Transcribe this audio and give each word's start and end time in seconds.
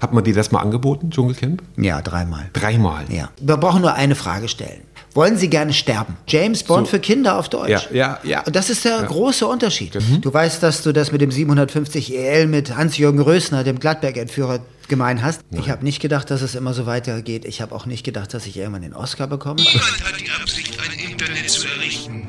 Hat 0.00 0.12
man 0.12 0.22
dir 0.24 0.34
das 0.34 0.52
mal 0.52 0.60
angeboten, 0.60 1.10
Dschungelcamp? 1.10 1.62
Ja, 1.76 2.00
dreimal. 2.02 2.50
Dreimal. 2.52 3.04
Ja. 3.10 3.30
Wir 3.40 3.56
brauchen 3.56 3.82
nur 3.82 3.94
eine 3.94 4.14
Frage 4.14 4.48
stellen. 4.48 4.82
Wollen 5.14 5.36
Sie 5.36 5.48
gerne 5.50 5.72
sterben? 5.72 6.16
James 6.28 6.62
Bond 6.62 6.86
So. 6.86 6.90
für 6.92 7.00
Kinder 7.00 7.38
auf 7.38 7.48
Deutsch. 7.48 7.70
Ja, 7.70 7.80
ja, 7.92 8.18
ja. 8.22 8.42
Und 8.42 8.54
das 8.54 8.70
ist 8.70 8.84
der 8.84 9.02
große 9.02 9.46
Unterschied. 9.46 9.98
Du 10.20 10.32
weißt, 10.32 10.62
dass 10.62 10.82
du 10.82 10.92
das 10.92 11.10
mit 11.10 11.20
dem 11.20 11.32
750 11.32 12.14
EL 12.16 12.46
mit 12.46 12.76
Hans-Jürgen 12.76 13.20
Rösner, 13.20 13.64
dem 13.64 13.80
Gladberg-Entführer, 13.80 14.60
gemein 14.86 15.22
hast. 15.22 15.40
Ich 15.50 15.68
habe 15.70 15.84
nicht 15.84 16.00
gedacht, 16.00 16.30
dass 16.30 16.40
es 16.42 16.54
immer 16.54 16.72
so 16.74 16.86
weitergeht. 16.86 17.44
Ich 17.44 17.60
habe 17.60 17.74
auch 17.74 17.84
nicht 17.86 18.04
gedacht, 18.04 18.32
dass 18.32 18.46
ich 18.46 18.56
irgendwann 18.56 18.82
den 18.82 18.94
Oscar 18.94 19.26
bekomme. 19.26 19.60
Niemand 19.60 20.04
hat 20.04 20.20
die 20.20 20.30
Absicht, 20.40 20.78
ein 20.80 21.10
Internet 21.10 21.50
zu 21.50 21.66
errichten. 21.66 22.28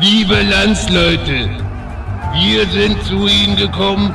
Liebe 0.00 0.42
Landsleute, 0.42 1.48
wir 2.34 2.66
sind 2.68 3.02
zu 3.04 3.26
Ihnen 3.26 3.56
gekommen, 3.56 4.14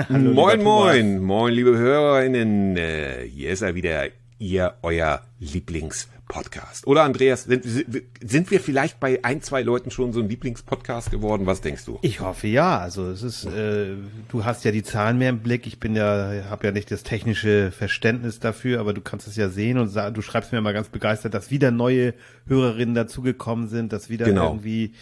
Hallo, 0.08 0.32
Moin, 0.32 0.62
moin, 0.62 1.20
moin, 1.20 1.52
liebe 1.52 1.76
Hörerinnen. 1.76 2.76
Äh, 2.76 3.26
hier 3.28 3.50
ist 3.50 3.60
er 3.60 3.74
wieder, 3.74 4.04
ihr, 4.38 4.74
euer 4.82 5.20
Lieblingspodcast. 5.40 6.86
Oder 6.86 7.02
Andreas, 7.02 7.44
sind, 7.44 7.64
sind 8.22 8.50
wir 8.50 8.60
vielleicht 8.60 8.98
bei 9.00 9.22
ein, 9.24 9.42
zwei 9.42 9.62
Leuten 9.62 9.90
schon 9.90 10.12
so 10.12 10.20
ein 10.20 10.28
Lieblingspodcast 10.28 11.10
geworden? 11.10 11.44
Was 11.46 11.60
denkst 11.60 11.84
du? 11.84 11.98
Ich 12.02 12.20
hoffe 12.20 12.46
ja. 12.46 12.78
Also 12.78 13.08
es 13.10 13.22
ist, 13.22 13.44
äh, 13.44 13.96
du 14.28 14.44
hast 14.44 14.64
ja 14.64 14.70
die 14.70 14.82
Zahlen 14.82 15.18
mehr 15.18 15.30
im 15.30 15.40
Blick. 15.40 15.66
Ich 15.66 15.80
bin 15.80 15.94
ja, 15.96 16.44
habe 16.48 16.66
ja 16.66 16.72
nicht 16.72 16.90
das 16.90 17.02
technische 17.02 17.70
Verständnis 17.70 18.38
dafür, 18.38 18.80
aber 18.80 18.94
du 18.94 19.00
kannst 19.02 19.26
es 19.28 19.36
ja 19.36 19.48
sehen 19.50 19.76
und 19.76 19.94
du 19.94 20.22
schreibst 20.22 20.52
mir 20.52 20.58
immer 20.58 20.72
ganz 20.72 20.88
begeistert, 20.88 21.34
dass 21.34 21.50
wieder 21.50 21.70
neue 21.70 22.14
Hörerinnen 22.46 22.94
dazugekommen 22.94 23.68
sind, 23.68 23.92
dass 23.92 24.08
wieder 24.08 24.26
Genau. 24.26 24.50
irgendwie 24.50 24.94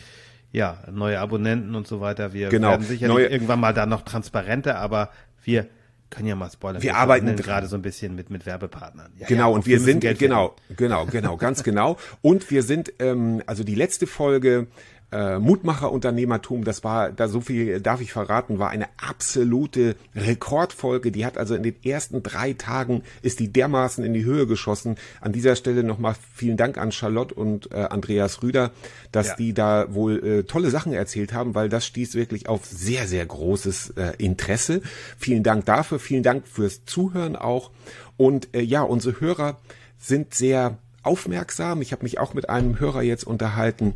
ja 0.53 0.79
neue 0.91 1.19
Abonnenten 1.21 1.75
und 1.75 1.87
so 1.87 2.01
weiter. 2.01 2.33
Wir 2.33 2.49
Genau. 2.49 2.71
werden 2.71 2.83
sicherlich 2.87 3.15
Neue- 3.15 3.27
irgendwann 3.27 3.61
mal 3.61 3.75
da 3.75 3.87
noch 3.87 4.03
transparenter, 4.03 4.79
aber 4.79 5.11
wir 5.45 5.67
können 6.11 6.27
ja 6.29 6.35
mal 6.37 6.51
spoilern. 6.51 6.83
Wir 6.83 6.97
arbeiten 6.97 7.27
verhandeln 7.27 7.37
dran. 7.47 7.55
gerade 7.55 7.67
so 7.67 7.77
ein 7.77 7.83
bisschen 7.83 8.15
mit 8.15 8.31
mit 8.31 8.47
Werbepartnern. 8.47 9.13
Ja, 9.19 9.27
Genau, 9.27 9.51
ja, 9.51 9.55
und 9.55 9.67
wir 9.67 9.79
müssen 9.79 10.01
sind, 10.01 10.19
genau, 10.19 10.55
genau, 10.77 11.05
genau, 11.07 11.37
ganz 11.37 11.63
genau. 11.65 11.99
Und 12.23 12.51
wir 12.51 12.63
sind, 12.63 12.93
ähm, 12.99 13.43
also 13.47 13.63
die 13.63 13.75
letzte 13.75 14.07
Folge 14.07 14.69
äh, 15.11 15.39
Mutmacher 15.39 15.91
Unternehmertum, 15.91 16.65
das 16.65 16.85
war, 16.85 17.11
da 17.13 17.29
so 17.29 17.41
viel 17.41 17.81
darf 17.81 18.01
ich 18.01 18.13
verraten, 18.13 18.59
war 18.59 18.69
eine 18.71 18.87
absolute 18.99 19.97
Rekordfolge. 20.15 21.11
Die 21.11 21.25
hat 21.25 21.39
also 21.39 21.55
in 21.55 21.63
den 21.63 21.75
ersten 21.83 22.23
drei 22.23 22.53
Tagen 22.53 23.03
ist 23.23 23.41
die 23.41 23.53
dermaßen 23.53 24.05
in 24.05 24.13
die 24.13 24.25
Höhe 24.25 24.47
geschossen. 24.47 24.97
An 25.21 25.33
dieser 25.33 25.57
Stelle 25.57 25.83
nochmal 25.83 26.15
vielen 26.35 26.57
Dank 26.57 26.77
an 26.79 26.93
Charlotte 26.93 27.35
und 27.35 27.73
äh, 27.73 27.77
Andreas 27.77 28.43
Rüder, 28.43 28.71
dass 29.11 29.29
Ja. 29.29 29.37
die 29.37 29.55
da 29.55 29.95
wohl 29.95 30.25
äh, 30.25 30.43
tolle 30.45 30.71
Sachen 30.71 30.93
erzählt 30.93 31.33
haben, 31.33 31.55
weil 31.55 31.69
das 31.69 31.87
stieß 31.87 32.15
wirklich 32.15 32.49
auf 32.49 32.67
sehr, 32.67 33.07
sehr 33.07 33.25
großes 33.25 33.91
äh, 33.97 34.13
Interesse. 34.19 34.83
Vielen 35.19 35.43
Dank 35.43 35.65
dafür, 35.65 35.99
vielen 35.99 36.23
Dank 36.23 36.47
fürs 36.47 36.85
Zuhören 36.85 37.35
auch. 37.37 37.71
Und 38.17 38.55
äh, 38.55 38.61
ja, 38.61 38.83
unsere 38.83 39.21
Hörer 39.21 39.59
sind 39.99 40.35
sehr 40.35 40.79
aufmerksam. 41.03 41.81
Ich 41.81 41.93
habe 41.93 42.03
mich 42.03 42.19
auch 42.19 42.35
mit 42.35 42.51
einem 42.51 42.79
Hörer 42.79 43.03
jetzt 43.03 43.25
unterhalten. 43.27 43.95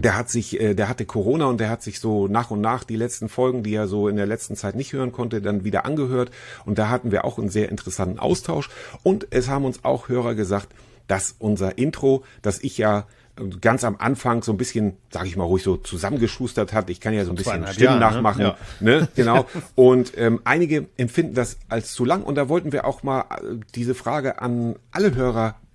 Der 0.00 0.16
hat 0.16 0.30
sich, 0.30 0.60
äh, 0.60 0.74
der 0.74 0.88
hatte 0.88 1.04
Corona 1.06 1.46
und 1.46 1.58
der 1.58 1.70
hat 1.70 1.82
sich 1.82 1.98
so 1.98 2.28
nach 2.28 2.50
und 2.50 2.60
nach 2.60 2.84
die 2.84 2.96
letzten 2.96 3.28
Folgen, 3.28 3.62
die 3.64 3.74
er 3.74 3.88
so 3.88 4.06
in 4.08 4.16
der 4.16 4.26
letzten 4.26 4.54
Zeit 4.54 4.76
nicht 4.76 4.92
hören 4.92 5.10
konnte, 5.12 5.40
dann 5.42 5.64
wieder 5.64 5.84
angehört. 5.84 6.30
Und 6.64 6.78
da 6.78 6.88
hatten 6.88 7.10
wir 7.10 7.24
auch 7.24 7.38
einen 7.38 7.48
sehr 7.48 7.68
interessanten 7.68 8.18
Austausch. 8.18 8.70
Und 9.02 9.26
es 9.30 9.48
haben 9.48 9.64
uns 9.64 9.84
auch 9.84 10.08
Hörer 10.08 10.34
gesagt, 10.34 10.68
dass 11.08 11.34
unser 11.38 11.78
Intro, 11.78 12.22
das 12.42 12.60
ich 12.62 12.78
ja 12.78 13.06
äh, 13.36 13.48
ganz 13.60 13.82
am 13.82 13.96
Anfang 13.98 14.42
so 14.42 14.52
ein 14.52 14.56
bisschen, 14.58 14.96
sage 15.10 15.26
ich 15.26 15.36
mal 15.36 15.44
ruhig 15.44 15.64
so 15.64 15.76
zusammengeschustert 15.76 16.72
hat. 16.72 16.90
Ich 16.90 17.00
kann 17.00 17.14
ja 17.14 17.24
so 17.24 17.30
ein 17.32 17.36
bisschen 17.36 17.52
zweieinhalb 17.52 17.74
Stimmen 17.74 18.00
Jahre, 18.00 18.14
ne? 18.14 18.14
nachmachen, 18.22 18.42
Ja. 18.42 18.56
ne? 18.80 19.08
Genau. 19.16 19.46
Und 19.74 20.12
ähm, 20.16 20.40
einige 20.44 20.86
empfinden 20.96 21.34
das 21.34 21.58
als 21.68 21.92
zu 21.92 22.04
lang. 22.04 22.22
Und 22.22 22.36
da 22.36 22.48
wollten 22.48 22.70
wir 22.72 22.84
auch 22.84 23.02
mal 23.02 23.22
äh, 23.22 23.56
diese 23.74 23.94
Frage 23.96 24.40
an 24.40 24.76
alle 24.92 25.10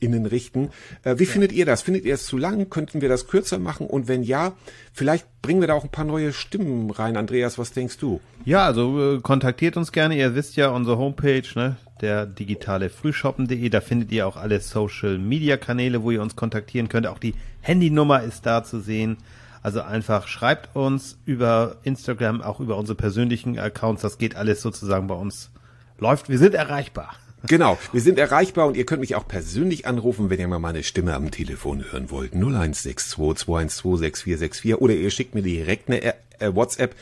HörerInnen 0.03 0.25
richten. 0.25 0.69
Äh, 1.03 1.17
wie 1.17 1.25
findet 1.25 1.51
ihr 1.51 1.65
das? 1.65 1.81
Findet 1.81 2.05
ihr 2.05 2.13
es 2.13 2.25
zu 2.25 2.37
lang? 2.37 2.69
Könnten 2.69 3.01
wir 3.01 3.09
das 3.09 3.27
kürzer 3.27 3.59
machen? 3.59 3.87
Und 3.87 4.07
wenn 4.07 4.23
ja, 4.23 4.53
vielleicht 4.93 5.25
bringen 5.41 5.61
wir 5.61 5.67
da 5.67 5.73
auch 5.73 5.83
ein 5.83 5.89
paar 5.89 6.05
neue 6.05 6.33
Stimmen 6.33 6.91
rein. 6.91 7.17
Andreas, 7.17 7.57
was 7.57 7.71
denkst 7.71 7.97
du? 7.97 8.19
Ja, 8.45 8.65
also 8.65 9.15
äh, 9.15 9.19
kontaktiert 9.21 9.77
uns 9.77 9.91
gerne. 9.91 10.17
Ihr 10.17 10.35
wisst 10.35 10.55
ja, 10.55 10.69
unsere 10.69 10.97
Homepage, 10.97 11.43
ne, 11.55 11.77
der 12.01 12.25
digitale 12.25 12.89
Frühshoppen.de, 12.89 13.69
da 13.69 13.81
findet 13.81 14.11
ihr 14.11 14.27
auch 14.27 14.37
alle 14.37 14.59
Social 14.59 15.17
Media 15.17 15.57
Kanäle, 15.57 16.03
wo 16.03 16.11
ihr 16.11 16.21
uns 16.21 16.35
kontaktieren 16.35 16.89
könnt. 16.89 17.07
Auch 17.07 17.19
die 17.19 17.35
Handynummer 17.61 18.23
ist 18.23 18.45
da 18.45 18.63
zu 18.63 18.79
sehen. 18.79 19.17
Also 19.61 19.81
einfach 19.81 20.27
schreibt 20.27 20.75
uns 20.75 21.17
über 21.25 21.77
Instagram, 21.83 22.41
auch 22.41 22.59
über 22.59 22.75
unsere 22.75 22.97
persönlichen 22.97 23.57
Accounts. 23.57 24.01
Das 24.01 24.17
geht 24.17 24.35
alles 24.35 24.61
sozusagen 24.61 25.07
bei 25.07 25.15
uns. 25.15 25.51
Läuft, 25.99 26.27
wir 26.27 26.37
sind 26.37 26.53
erreichbar. 26.53 27.15
Genau, 27.45 27.77
wir 27.91 27.99
sind 27.99 28.17
erreichbar 28.17 28.67
und 28.67 28.77
ihr 28.77 28.85
könnt 28.85 29.01
mich 29.01 29.15
auch 29.15 29.27
persönlich 29.27 29.85
anrufen, 29.85 30.29
wenn 30.29 30.39
ihr 30.39 30.47
mal 30.47 30.59
meine 30.59 30.81
Stimme 30.81 31.13
am 31.13 31.29
Telefon 31.29 31.83
hören 31.91 32.09
wollt. 32.09 32.31
0162 32.33 33.05
212 33.05 33.99
6464 33.99 34.75
oder 34.81 34.93
ihr 34.93 35.11
schickt 35.11 35.35
mir 35.35 35.41
direkt 35.41 35.89
eine 35.89 36.01
äh, 36.03 36.13
WhatsApp. 36.55 36.95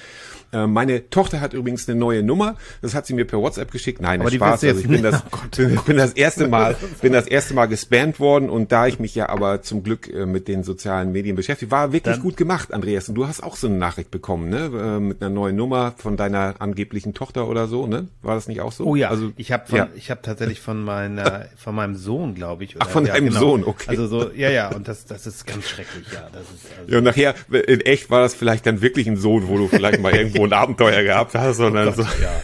Äh, 0.53 0.67
meine 0.67 1.09
Tochter 1.09 1.41
hat 1.41 1.53
übrigens 1.53 1.88
eine 1.88 1.97
neue 2.00 2.23
Nummer. 2.23 2.56
Das 2.81 2.94
hat 2.94 3.06
sie 3.06 3.13
mir 3.13 3.25
per 3.25 3.39
WhatsApp 3.39 3.72
geschickt. 3.72 4.01
Nein, 4.01 4.22
Aber 4.22 4.31
Spaß. 4.31 4.63
Also 4.63 4.67
ich 4.79 4.84
jetzt 4.85 4.88
bin 4.91 5.03
das, 5.03 5.23
Oh 5.25 5.29
Gott, 5.31 5.57
bin, 5.57 5.79
bin 5.85 5.97
das 5.97 6.13
erste 6.13 6.47
Mal, 6.47 6.75
bin 7.01 7.13
das 7.13 7.28
erste 7.28 7.53
Mal 7.53 7.66
gespammt 7.67 8.19
worden 8.19 8.50
und 8.50 8.72
da 8.72 8.88
ich 8.88 9.00
mich 9.00 9.16
ja 9.16 9.29
aber 9.29 9.62
zum 9.62 9.84
Glück 9.84 10.12
äh, 10.13 10.25
mit 10.25 10.47
den 10.47 10.63
sozialen 10.63 11.12
Medien 11.12 11.35
beschäftige, 11.35 11.72
war 11.72 11.94
wirklich 11.94 12.16
Dann- 12.16 12.23
gut 12.23 12.38
gemacht, 12.38 12.73
Andreas. 12.73 13.09
Und 13.09 13.16
du 13.16 13.28
hast 13.28 13.41
auch 13.44 13.56
so 13.56 13.67
eine 13.67 13.78
Nachricht 13.78 14.12
bekommen, 14.12 14.50
ne? 14.50 14.72
Äh, 14.97 15.00
Mit 15.00 15.22
einer 15.22 15.29
neuen 15.29 15.56
Nummer 15.56 15.94
von 15.97 16.17
deiner 16.17 16.56
angeblichen 16.59 17.13
Tochter 17.13 17.47
oder 17.47 17.68
so, 17.68 17.88
ne? 17.88 18.07
War 18.22 18.35
das 18.35 18.47
nicht 18.47 18.62
auch 18.62 18.72
so? 18.72 18.85
Oh 18.85 18.95
ja, 18.95 19.09
also 19.09 19.31
ich 19.38 19.51
habe 19.51 19.75
ja. 19.75 19.88
ich 19.95 20.12
habe 20.12 20.22
tatsächlich 20.22 20.59
von 20.59 20.83
meiner 20.83 21.45
von 21.57 21.75
meinem 21.75 21.95
Sohn, 21.95 22.35
glaube 22.35 22.63
ich. 22.63 22.75
Oder, 22.75 22.85
Ach, 22.85 22.91
von 22.91 23.06
ja, 23.06 23.13
deinem 23.13 23.28
genau. 23.29 23.39
Sohn, 23.39 23.63
okay. 23.63 23.85
Also 23.89 24.07
so, 24.07 24.31
ja, 24.31 24.50
ja, 24.50 24.69
und 24.73 24.88
das 24.88 25.06
das 25.06 25.25
ist 25.28 25.45
ganz 25.47 25.68
schrecklich, 25.68 26.06
ja. 26.13 26.28
Das 26.33 26.44
ist 26.44 26.66
also, 26.79 26.91
Ja, 26.91 26.97
und 26.97 27.03
nachher, 27.03 27.35
in 27.51 27.81
echt 27.81 28.09
war 28.09 28.22
das 28.22 28.33
vielleicht 28.35 28.66
dann 28.66 28.81
wirklich 28.81 29.07
ein 29.07 29.18
Sohn, 29.18 29.47
wo 29.47 29.57
du 29.57 29.68
vielleicht 29.68 30.01
mal 30.01 30.13
irgendwo 30.13 30.41
ein 30.46 30.53
Abenteuer 30.53 31.03
gehabt 31.03 31.34
hast, 31.35 31.57
sondern 31.57 31.94
so, 31.94 32.02
ja. 32.03 32.41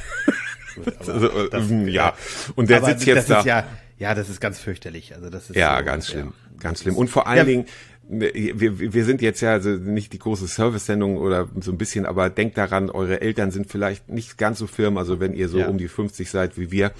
Gut, 0.75 0.93
also, 1.53 1.85
äh, 1.85 1.89
ja. 1.91 2.13
Und 2.55 2.69
der 2.69 2.83
sitzt 2.83 3.05
jetzt 3.05 3.17
das 3.17 3.27
da. 3.27 3.39
Ist 3.39 3.45
ja, 3.45 3.63
ja, 3.99 4.15
das 4.15 4.29
ist 4.29 4.39
ganz 4.39 4.59
fürchterlich. 4.59 5.15
Also 5.15 5.29
das 5.29 5.49
ist 5.49 5.55
Ja, 5.55 5.77
so, 5.79 5.85
ganz 5.85 6.07
ja. 6.07 6.11
schlimm, 6.13 6.33
ganz 6.59 6.81
schlimm. 6.81 6.95
Und 6.95 7.09
vor 7.09 7.27
allen 7.27 7.37
Ja. 7.39 7.43
Dingen, 7.43 7.65
wir, 8.09 8.93
wir 8.93 9.03
sind 9.03 9.21
jetzt 9.21 9.41
ja 9.41 9.51
also 9.51 9.69
nicht 9.69 10.13
die 10.13 10.19
große 10.19 10.47
Service-Sendung 10.47 11.17
oder 11.17 11.49
so 11.59 11.71
ein 11.71 11.77
bisschen, 11.77 12.05
aber 12.05 12.29
denkt 12.29 12.57
daran, 12.57 12.89
eure 12.89 13.19
Eltern 13.19 13.51
sind 13.51 13.69
vielleicht 13.69 14.07
nicht 14.07 14.37
ganz 14.37 14.59
so 14.59 14.67
firm, 14.67 14.97
also 14.97 15.19
wenn 15.19 15.33
ihr 15.33 15.49
so 15.49 15.59
Ja. 15.59 15.67
um 15.67 15.77
die 15.77 15.89
50 15.89 16.29
seid 16.29 16.57
wie 16.57 16.71
wir, 16.71 16.91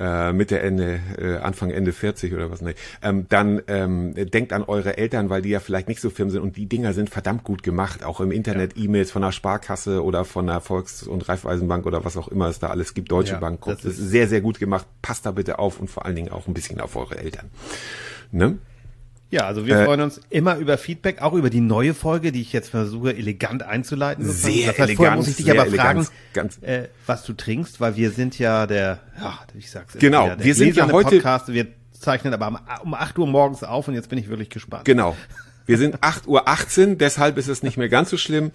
äh, 0.00 0.32
Mitte, 0.32 0.58
Ende, 0.60 0.98
äh, 1.18 1.36
Anfang, 1.36 1.70
Ende 1.70 1.92
40 1.92 2.32
oder 2.34 2.50
was, 2.50 2.62
ne, 2.62 2.74
ähm, 3.02 3.26
dann 3.28 3.62
ähm, 3.68 4.14
denkt 4.30 4.52
an 4.52 4.62
eure 4.64 4.96
Eltern, 4.96 5.28
weil 5.30 5.42
die 5.42 5.50
ja 5.50 5.60
vielleicht 5.60 5.86
nicht 5.88 6.00
so 6.00 6.10
firm 6.10 6.30
sind 6.30 6.40
und 6.42 6.56
die 6.56 6.66
Dinger 6.66 6.92
sind 6.94 7.10
verdammt 7.10 7.44
gut 7.44 7.62
gemacht, 7.62 8.02
auch 8.02 8.20
im 8.20 8.32
Internet, 8.32 8.76
E-Mails 8.76 9.10
von 9.10 9.22
der 9.22 9.32
Sparkasse 9.32 10.02
oder 10.02 10.24
von 10.24 10.46
der 10.46 10.60
Volks- 10.60 11.02
und 11.04 11.28
Raiffeisenbank 11.28 11.84
oder 11.86 12.04
was 12.04 12.16
auch 12.16 12.28
immer 12.28 12.48
es 12.48 12.58
da 12.58 12.68
alles 12.70 12.94
gibt, 12.94 13.12
Deutsche 13.12 13.34
Ja, 13.34 13.38
Bank, 13.38 13.60
das 13.66 13.84
ist- 13.84 13.98
sehr, 13.98 14.26
sehr 14.26 14.40
gut 14.40 14.58
gemacht, 14.58 14.86
passt 15.02 15.26
da 15.26 15.30
bitte 15.32 15.58
auf 15.58 15.78
und 15.78 15.88
vor 15.90 16.06
allen 16.06 16.16
Dingen 16.16 16.32
auch 16.32 16.46
ein 16.48 16.54
bisschen 16.54 16.80
auf 16.80 16.96
eure 16.96 17.18
Eltern. 17.18 17.50
Ne? 18.32 18.58
Ja, 19.30 19.46
also 19.46 19.64
wir 19.64 19.76
Äh, 19.76 19.84
freuen 19.84 20.00
uns 20.00 20.20
immer 20.28 20.56
über 20.56 20.76
Feedback, 20.76 21.22
auch 21.22 21.34
über 21.34 21.50
die 21.50 21.60
neue 21.60 21.94
Folge, 21.94 22.32
die 22.32 22.40
ich 22.40 22.52
jetzt 22.52 22.70
versuche 22.70 23.14
elegant 23.16 23.62
einzuleiten. 23.62 24.24
sozusagen. 24.24 24.54
Sehr 24.54 24.66
das 24.66 24.66
heißt, 24.66 24.76
vorher 24.76 25.12
elegant, 25.12 25.16
muss 25.18 25.28
ich 25.28 25.36
dich 25.36 25.50
aber 25.50 25.66
elegant, 25.66 26.04
fragen, 26.06 26.08
ganz- 26.34 26.58
äh, 26.62 26.88
was 27.06 27.22
du 27.24 27.32
trinkst, 27.34 27.80
weil 27.80 27.94
wir 27.96 28.10
sind 28.10 28.38
ja 28.40 28.66
der, 28.66 28.98
ja, 29.20 29.38
ich 29.56 29.70
sag's 29.70 29.94
immer 29.94 30.00
Genau, 30.00 30.24
wieder, 30.26 30.36
der 30.36 30.44
wir 30.46 30.54
sind 30.54 30.76
ja 30.76 30.90
heute- 30.90 31.10
Podcast, 31.16 31.48
wir 31.52 31.68
zeichnen 31.92 32.34
aber 32.34 32.60
um 32.82 32.94
8 32.94 33.18
Uhr 33.18 33.26
morgens 33.28 33.62
auf 33.62 33.86
und 33.86 33.94
jetzt 33.94 34.08
bin 34.08 34.18
ich 34.18 34.28
wirklich 34.28 34.50
gespannt. 34.50 34.84
Genau. 34.84 35.16
Wir 35.70 35.78
sind 35.78 35.98
8.18 36.00 36.88
Uhr, 36.88 36.96
deshalb 36.96 37.38
ist 37.38 37.46
es 37.46 37.62
nicht 37.62 37.76
mehr 37.76 37.88
ganz 37.88 38.10
so 38.10 38.16
schlimm. 38.16 38.50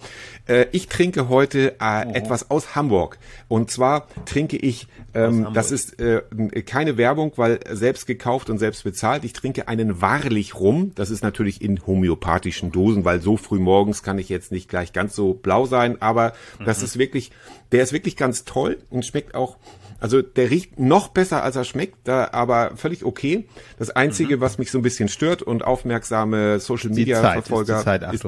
Äh, 0.46 0.66
ich 0.72 0.88
trinke 0.88 1.30
heute 1.30 1.76
äh, 1.80 2.12
etwas 2.12 2.50
aus 2.50 2.76
Hamburg. 2.76 3.16
Und 3.48 3.70
zwar 3.70 4.06
trinke 4.26 4.58
ich, 4.58 4.86
ähm, 5.14 5.48
das 5.54 5.70
ist 5.70 5.98
äh, 5.98 6.20
keine 6.66 6.98
Werbung, 6.98 7.32
weil 7.36 7.60
selbst 7.70 8.06
gekauft 8.06 8.50
und 8.50 8.58
selbst 8.58 8.84
bezahlt. 8.84 9.24
Ich 9.24 9.32
trinke 9.32 9.66
einen 9.66 10.02
Wahrlich 10.02 10.56
rum. 10.56 10.92
Das 10.94 11.08
ist 11.08 11.22
natürlich 11.22 11.62
in 11.62 11.86
homöopathischen 11.86 12.70
Dosen, 12.70 13.06
weil 13.06 13.22
so 13.22 13.38
früh 13.38 13.60
morgens 13.60 14.02
kann 14.02 14.18
ich 14.18 14.28
jetzt 14.28 14.52
nicht 14.52 14.68
gleich 14.68 14.92
ganz 14.92 15.16
so 15.16 15.32
blau 15.32 15.64
sein. 15.64 16.02
Aber 16.02 16.34
das 16.66 16.82
ist 16.82 16.98
wirklich, 16.98 17.30
der 17.72 17.82
ist 17.82 17.94
wirklich 17.94 18.18
ganz 18.18 18.44
toll 18.44 18.76
und 18.90 19.06
schmeckt 19.06 19.34
auch 19.34 19.56
also 20.00 20.22
der 20.22 20.50
riecht 20.50 20.78
noch 20.78 21.08
besser, 21.08 21.42
als 21.42 21.56
er 21.56 21.64
schmeckt, 21.64 21.96
da, 22.04 22.28
aber 22.32 22.72
völlig 22.76 23.04
okay. 23.04 23.48
Das 23.78 23.90
Einzige, 23.90 24.36
mhm. 24.36 24.40
was 24.40 24.58
mich 24.58 24.70
so 24.70 24.78
ein 24.78 24.82
bisschen 24.82 25.08
stört 25.08 25.42
und 25.42 25.64
aufmerksame 25.64 26.60
Social 26.60 26.90
Media 26.90 27.20
Zeit, 27.20 27.32
Verfolger, 27.32 27.76
ist, 27.76 27.80
die 27.80 27.84
Zeit, 27.84 28.14
ist, 28.14 28.26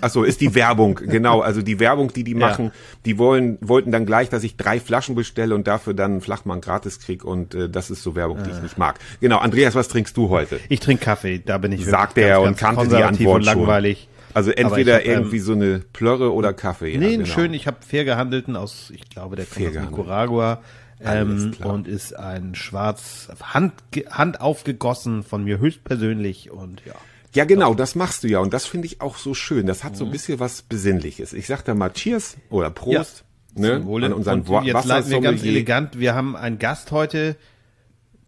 achso, 0.00 0.22
ist 0.24 0.40
die 0.40 0.54
Werbung, 0.54 0.94
genau. 1.06 1.40
Also 1.40 1.62
die 1.62 1.80
Werbung, 1.80 2.12
die 2.12 2.24
die 2.24 2.34
machen, 2.34 2.66
ja. 2.66 2.72
die 3.04 3.18
wollen, 3.18 3.58
wollten 3.60 3.92
dann 3.92 4.06
gleich, 4.06 4.28
dass 4.28 4.44
ich 4.44 4.56
drei 4.56 4.80
Flaschen 4.80 5.14
bestelle 5.14 5.54
und 5.54 5.66
dafür 5.66 5.94
dann 5.94 6.12
einen 6.12 6.20
Flachmann 6.20 6.60
gratis 6.60 7.00
krieg 7.00 7.24
und 7.24 7.54
äh, 7.54 7.68
das 7.68 7.90
ist 7.90 8.02
so 8.02 8.14
Werbung, 8.14 8.42
die 8.44 8.50
ich 8.50 8.62
nicht 8.62 8.78
mag. 8.78 8.98
Genau, 9.20 9.38
Andreas, 9.38 9.74
was 9.74 9.88
trinkst 9.88 10.16
du 10.16 10.28
heute? 10.28 10.60
Ich 10.68 10.80
trinke 10.80 11.04
Kaffee, 11.04 11.38
da 11.44 11.58
bin 11.58 11.72
ich 11.72 11.86
Sagt 11.86 12.18
er 12.18 12.40
und 12.40 12.56
kannte 12.56 12.88
die 12.88 13.02
Antwort 13.02 13.36
und 13.36 13.44
langweilig. 13.44 14.08
Schon. 14.08 14.16
Also 14.36 14.50
entweder 14.50 14.96
hab, 14.96 15.06
irgendwie 15.06 15.38
ähm, 15.38 15.42
so 15.42 15.52
eine 15.52 15.78
Plörre 15.94 16.30
oder 16.34 16.52
Kaffee. 16.52 16.92
Ja, 16.92 16.98
nee, 16.98 17.16
genau. 17.16 17.24
schön, 17.24 17.54
ich 17.54 17.66
habe 17.66 17.78
fair 17.80 18.04
gehandelten 18.04 18.54
aus, 18.54 18.92
ich 18.94 19.08
glaube, 19.08 19.34
der 19.36 19.46
kommt 19.46 19.66
aus 19.68 19.90
Nicaragua. 19.90 20.60
Ähm, 21.00 21.54
und 21.62 21.86
ist 21.86 22.14
ein 22.14 22.54
schwarz, 22.54 23.28
Hand, 23.42 23.74
Hand 24.10 24.40
aufgegossen 24.40 25.22
von 25.22 25.44
mir 25.44 25.58
höchstpersönlich 25.58 26.50
und 26.50 26.82
ja. 26.86 26.94
Ja, 27.34 27.44
genau, 27.44 27.74
das 27.74 27.94
machst 27.94 28.24
du 28.24 28.28
ja. 28.28 28.38
Und 28.38 28.54
das 28.54 28.64
finde 28.64 28.86
ich 28.86 29.02
auch 29.02 29.18
so 29.18 29.34
schön. 29.34 29.66
Das 29.66 29.84
hat 29.84 29.92
mhm. 29.92 29.96
so 29.96 30.04
ein 30.04 30.08
mhm. 30.08 30.12
bisschen 30.12 30.40
was 30.40 30.62
Besinnliches. 30.62 31.34
Ich 31.34 31.46
sag 31.46 31.62
da 31.64 31.74
mal 31.74 31.90
Cheers 31.90 32.38
oder 32.48 32.70
Prost. 32.70 33.18
Ja. 33.18 33.26
Ne, 33.58 33.74
an 33.76 34.12
unseren 34.12 34.42
und 34.42 34.64
jetzt 34.64 34.84
leiten 34.84 35.10
wir 35.10 35.20
ganz 35.20 35.42
elegant. 35.42 35.98
Wir 35.98 36.14
haben 36.14 36.36
einen 36.36 36.58
Gast 36.58 36.92
heute. 36.92 37.36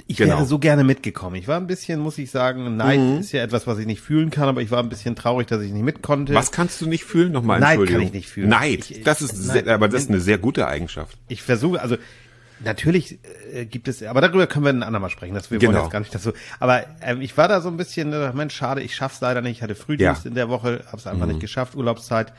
Ich 0.07 0.17
genau. 0.17 0.37
wäre 0.37 0.47
so 0.47 0.59
gerne 0.59 0.85
mitgekommen. 0.85 1.37
Ich 1.37 1.49
war 1.49 1.59
ein 1.59 1.67
bisschen, 1.67 2.01
muss 2.01 2.17
ich 2.17 2.31
sagen, 2.31 2.79
Neid 2.79 2.99
mhm. 2.99 3.19
ist 3.19 3.33
ja 3.33 3.43
etwas, 3.43 3.67
was 3.67 3.79
ich 3.79 3.87
nicht 3.87 4.01
fühlen 4.01 4.31
kann, 4.31 4.49
aber 4.49 4.63
ich 4.63 4.71
war 4.71 4.83
ein 4.83 4.89
bisschen 4.89 5.17
traurig, 5.17 5.47
dass 5.47 5.61
ich 5.61 5.71
nicht 5.71 5.83
mit 5.83 6.03
konnte. 6.03 6.33
Was 6.35 6.51
kannst 6.51 6.81
du 6.81 6.87
nicht 6.87 7.05
fühlen? 7.05 7.33
Nochmal, 7.33 7.61
Neid 7.61 7.87
kann 7.87 8.01
ich 8.01 8.13
nicht 8.15 8.29
fühlen. 8.29 8.49
Neid, 8.49 8.91
ich, 8.91 9.03
das 9.03 9.21
ist, 9.21 9.35
Neid. 9.35 9.65
Sehr, 9.67 9.75
aber 9.75 9.89
das 9.89 10.05
ist 10.05 10.09
eine 10.09 10.21
sehr 10.21 10.39
gute 10.39 10.67
Eigenschaft. 10.67 11.19
Ich 11.29 11.43
versuche, 11.43 11.83
also 11.83 11.97
Natürlich 12.65 13.19
äh, 13.53 13.65
gibt 13.67 13.89
es, 13.89 14.03
aber 14.03 14.21
darüber 14.21 14.47
können 14.47 14.65
wir 14.65 14.71
ein 14.71 14.83
andermal 14.83 15.11
sprechen. 15.11 15.35
Das, 15.35 15.51
wir 15.51 15.59
genau. 15.59 15.73
wollen 15.73 15.83
jetzt 15.83 15.93
gar 15.93 16.01
nicht 16.01 16.15
dazu. 16.15 16.33
Aber 16.59 16.85
ähm, 17.03 17.21
ich 17.21 17.37
war 17.37 17.49
da 17.49 17.61
so 17.61 17.69
ein 17.69 17.77
bisschen, 17.77 18.13
äh, 18.13 18.33
Mensch, 18.33 18.55
schade, 18.55 18.81
ich 18.83 18.95
schaff's 18.95 19.21
leider 19.21 19.41
nicht. 19.41 19.59
Ich 19.59 19.63
hatte 19.63 19.75
Frühdienst 19.75 20.25
ja. 20.25 20.29
in 20.29 20.35
der 20.35 20.49
Woche, 20.49 20.85
hab's 20.91 21.07
einfach 21.07 21.27
mhm. 21.27 21.33
nicht 21.33 21.41
geschafft, 21.41 21.75
Urlaubszeit. 21.75 22.33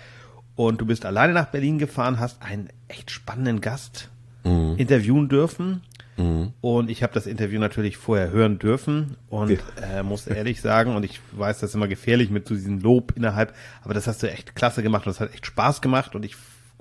Und 0.55 0.81
du 0.81 0.85
bist 0.85 1.05
alleine 1.05 1.33
nach 1.33 1.47
Berlin 1.47 1.79
gefahren, 1.79 2.19
hast 2.19 2.41
einen 2.41 2.69
echt 2.89 3.11
spannenden 3.11 3.61
Gast 3.61 4.09
mhm. 4.43 4.75
interviewen 4.77 5.29
dürfen. 5.29 5.83
Mhm. 6.17 6.53
Und 6.59 6.89
ich 6.89 7.01
habe 7.01 7.13
das 7.13 7.27
Interview 7.27 7.59
natürlich 7.59 7.97
vorher 7.97 8.29
hören 8.29 8.59
dürfen 8.59 9.15
und 9.29 9.51
äh, 9.81 10.03
muss 10.03 10.27
ehrlich 10.27 10.59
sagen, 10.59 10.95
und 10.95 11.05
ich 11.05 11.21
weiß, 11.31 11.59
das 11.59 11.71
ist 11.71 11.75
immer 11.75 11.87
gefährlich 11.87 12.29
mit 12.29 12.47
so 12.47 12.55
diesem 12.55 12.79
Lob 12.81 13.13
innerhalb, 13.15 13.53
aber 13.83 13.93
das 13.93 14.05
hast 14.05 14.21
du 14.21 14.29
echt 14.29 14.53
klasse 14.55 14.83
gemacht 14.83 15.07
und 15.07 15.13
das 15.13 15.21
hat 15.21 15.33
echt 15.33 15.45
Spaß 15.45 15.81
gemacht 15.81 16.15
und 16.15 16.25
ich 16.25 16.35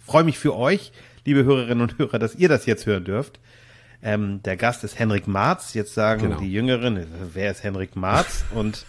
freue 0.04 0.24
mich 0.24 0.38
für 0.38 0.56
euch, 0.56 0.92
liebe 1.28 1.44
Hörerinnen 1.44 1.82
und 1.82 1.98
Hörer, 1.98 2.18
dass 2.18 2.34
ihr 2.34 2.48
das 2.48 2.64
jetzt 2.64 2.86
hören 2.86 3.04
dürft. 3.04 3.38
Ähm, 4.02 4.40
der 4.44 4.56
Gast 4.56 4.82
ist 4.82 4.98
Henrik 4.98 5.28
Marz. 5.28 5.74
Jetzt 5.74 5.92
sagen 5.92 6.22
genau. 6.22 6.40
die 6.40 6.50
Jüngeren, 6.50 7.06
wer 7.34 7.50
ist 7.50 7.62
Henrik 7.62 7.96
Marz? 7.96 8.44
Und 8.54 8.86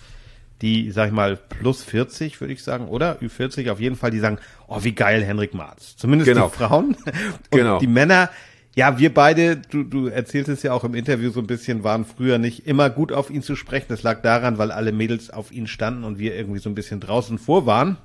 die, 0.61 0.91
sag 0.91 1.07
ich 1.07 1.13
mal, 1.13 1.35
plus 1.35 1.83
40, 1.83 2.39
würde 2.39 2.53
ich 2.53 2.63
sagen, 2.63 2.87
oder? 2.87 3.17
Ü40 3.21 3.71
auf 3.71 3.81
jeden 3.81 3.97
Fall, 3.97 4.11
die 4.11 4.19
sagen, 4.19 4.39
oh, 4.67 4.77
wie 4.83 4.93
geil 4.93 5.21
Henrik 5.21 5.53
Marz. 5.53 5.97
Zumindest 5.97 6.31
genau. 6.31 6.47
die 6.47 6.55
Frauen. 6.55 6.85
Und 6.95 7.51
genau. 7.51 7.79
die 7.79 7.87
Männer, 7.87 8.29
ja, 8.73 8.97
wir 8.97 9.13
beide, 9.13 9.57
du, 9.57 9.83
du 9.83 10.07
erzählst 10.07 10.47
es 10.47 10.63
ja 10.63 10.71
auch 10.71 10.85
im 10.85 10.95
Interview 10.95 11.31
so 11.31 11.41
ein 11.41 11.47
bisschen, 11.47 11.83
waren 11.83 12.05
früher 12.05 12.37
nicht 12.37 12.67
immer 12.67 12.89
gut 12.89 13.11
auf 13.11 13.29
ihn 13.29 13.41
zu 13.41 13.57
sprechen. 13.57 13.87
Das 13.89 14.03
lag 14.03 14.21
daran, 14.21 14.57
weil 14.57 14.71
alle 14.71 14.93
Mädels 14.93 15.29
auf 15.29 15.51
ihn 15.51 15.67
standen 15.67 16.05
und 16.05 16.19
wir 16.19 16.35
irgendwie 16.35 16.59
so 16.59 16.69
ein 16.69 16.75
bisschen 16.75 17.01
draußen 17.01 17.37
vor 17.37 17.65
waren. 17.65 17.97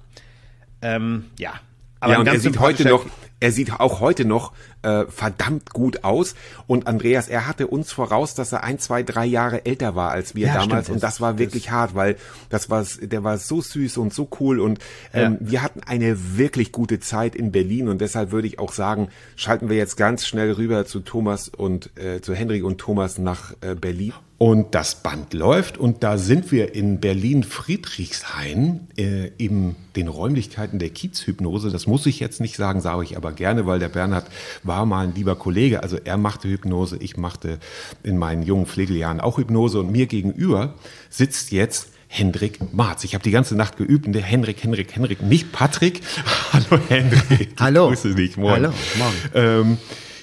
Ähm, 0.83 1.27
ja, 1.39 1.53
aber 2.01 2.15
ja, 2.15 2.19
und 2.19 2.27
er 2.27 2.41
sieht 2.41 2.59
heute 2.59 2.87
noch, 2.89 3.07
er 3.44 3.52
sieht 3.52 3.79
auch 3.79 4.00
heute 4.00 4.25
noch 4.25 4.52
äh, 4.81 5.05
verdammt 5.05 5.75
gut 5.75 6.02
aus. 6.02 6.35
Und 6.67 6.87
Andreas, 6.87 7.29
er 7.29 7.46
hatte 7.46 7.67
uns 7.67 7.93
voraus, 7.93 8.35
dass 8.35 8.52
er 8.52 8.64
ein, 8.64 8.79
zwei, 8.79 9.02
drei 9.02 9.26
Jahre 9.26 9.67
älter 9.67 9.94
war 9.94 10.12
als 10.12 10.35
wir 10.35 10.46
ja, 10.46 10.55
damals. 10.55 10.87
Stimmt, 10.87 10.96
und 10.96 11.02
das 11.02 11.20
war 11.20 11.37
wirklich 11.37 11.64
das 11.64 11.73
hart, 11.73 11.94
weil 11.94 12.17
das 12.49 12.70
war, 12.70 12.87
der 13.02 13.23
war 13.23 13.37
so 13.37 13.61
süß 13.61 13.99
und 13.99 14.14
so 14.14 14.31
cool. 14.41 14.61
Und 14.61 14.79
ähm, 15.12 15.37
ja. 15.43 15.50
wir 15.50 15.62
hatten 15.62 15.81
eine 15.82 16.38
wirklich 16.38 16.73
gute 16.73 17.00
Zeit 17.00 17.37
in 17.37 17.52
Berlin. 17.52 17.88
Und 17.88 18.00
deshalb 18.00 18.32
würde 18.32 18.49
ich 18.49 18.58
auch 18.58 18.73
sagen, 18.73 19.08
schalten 19.37 19.69
wir 19.69 19.76
jetzt 19.76 19.99
ganz 19.99 20.26
schnell 20.26 20.52
rüber 20.52 20.87
zu 20.87 21.00
Thomas 21.00 21.50
und 21.50 21.91
äh, 21.99 22.23
zu 22.23 22.35
Henrik 22.35 22.64
und 22.64 22.79
Thomas 22.79 23.19
nach 23.19 23.52
äh, 23.61 23.75
Berlin. 23.75 24.14
Und 24.37 24.75
das 24.75 24.96
Band 24.96 25.32
läuft 25.32 25.79
und 25.79 26.02
da 26.02 26.19
sind 26.19 26.50
wir 26.50 26.75
in 26.75 26.99
Berlin-Friedrichshain 26.99 28.88
äh, 28.99 29.29
in 29.38 29.76
den 29.94 30.08
Räumlichkeiten 30.08 30.81
der 30.81 30.91
Kiezhypnose. 30.91 31.70
Das 31.70 31.87
muss 31.87 32.05
ich 32.05 32.19
jetzt 32.19 32.41
nicht 32.41 32.56
sagen, 32.56 32.81
sage 32.81 33.05
ich 33.05 33.17
aber 33.17 33.32
gerne, 33.37 33.67
weil 33.67 33.79
der 33.79 33.89
Bernhard 33.89 34.27
war 34.63 34.87
mal 34.87 35.07
ein 35.07 35.15
lieber 35.15 35.37
Kollege. 35.37 35.83
Also 35.83 35.99
er 36.03 36.17
machte 36.17 36.49
Hypnose, 36.49 36.97
ich 36.99 37.17
machte 37.17 37.59
in 38.03 38.19
meinen 38.19 38.43
jungen 38.43 38.67
Pflegejahren 38.67 39.21
auch 39.21 39.39
Hypnose 39.39 39.81
und 39.81 39.93
mir 39.93 40.07
gegenüber 40.07 40.75
sitzt 41.11 41.53
jetzt 41.53 41.89
Hendrik 42.09 42.73
Marz. 42.73 43.05
Ich 43.05 43.15
habe 43.15 43.25
die 43.25 43.31
ganze 43.31 43.57
Nacht 43.57 43.77
geübt 43.77 44.07
und 44.07 44.13
der 44.13 44.23
Henrik, 44.23 44.63
Henrik, 44.63 44.95
Henrik, 44.95 45.23
nicht 45.23 45.53
Patrick. 45.53 46.01
Hallo 46.53 46.81
Hendrik. 46.89 47.55
Hallo. 47.59 47.89
Grüße 47.89 48.15
dich, 48.15 48.37
moin. 48.37 48.53
Hallo, 48.53 48.73
morgen. 48.99 49.17
Ähm, 49.35 49.79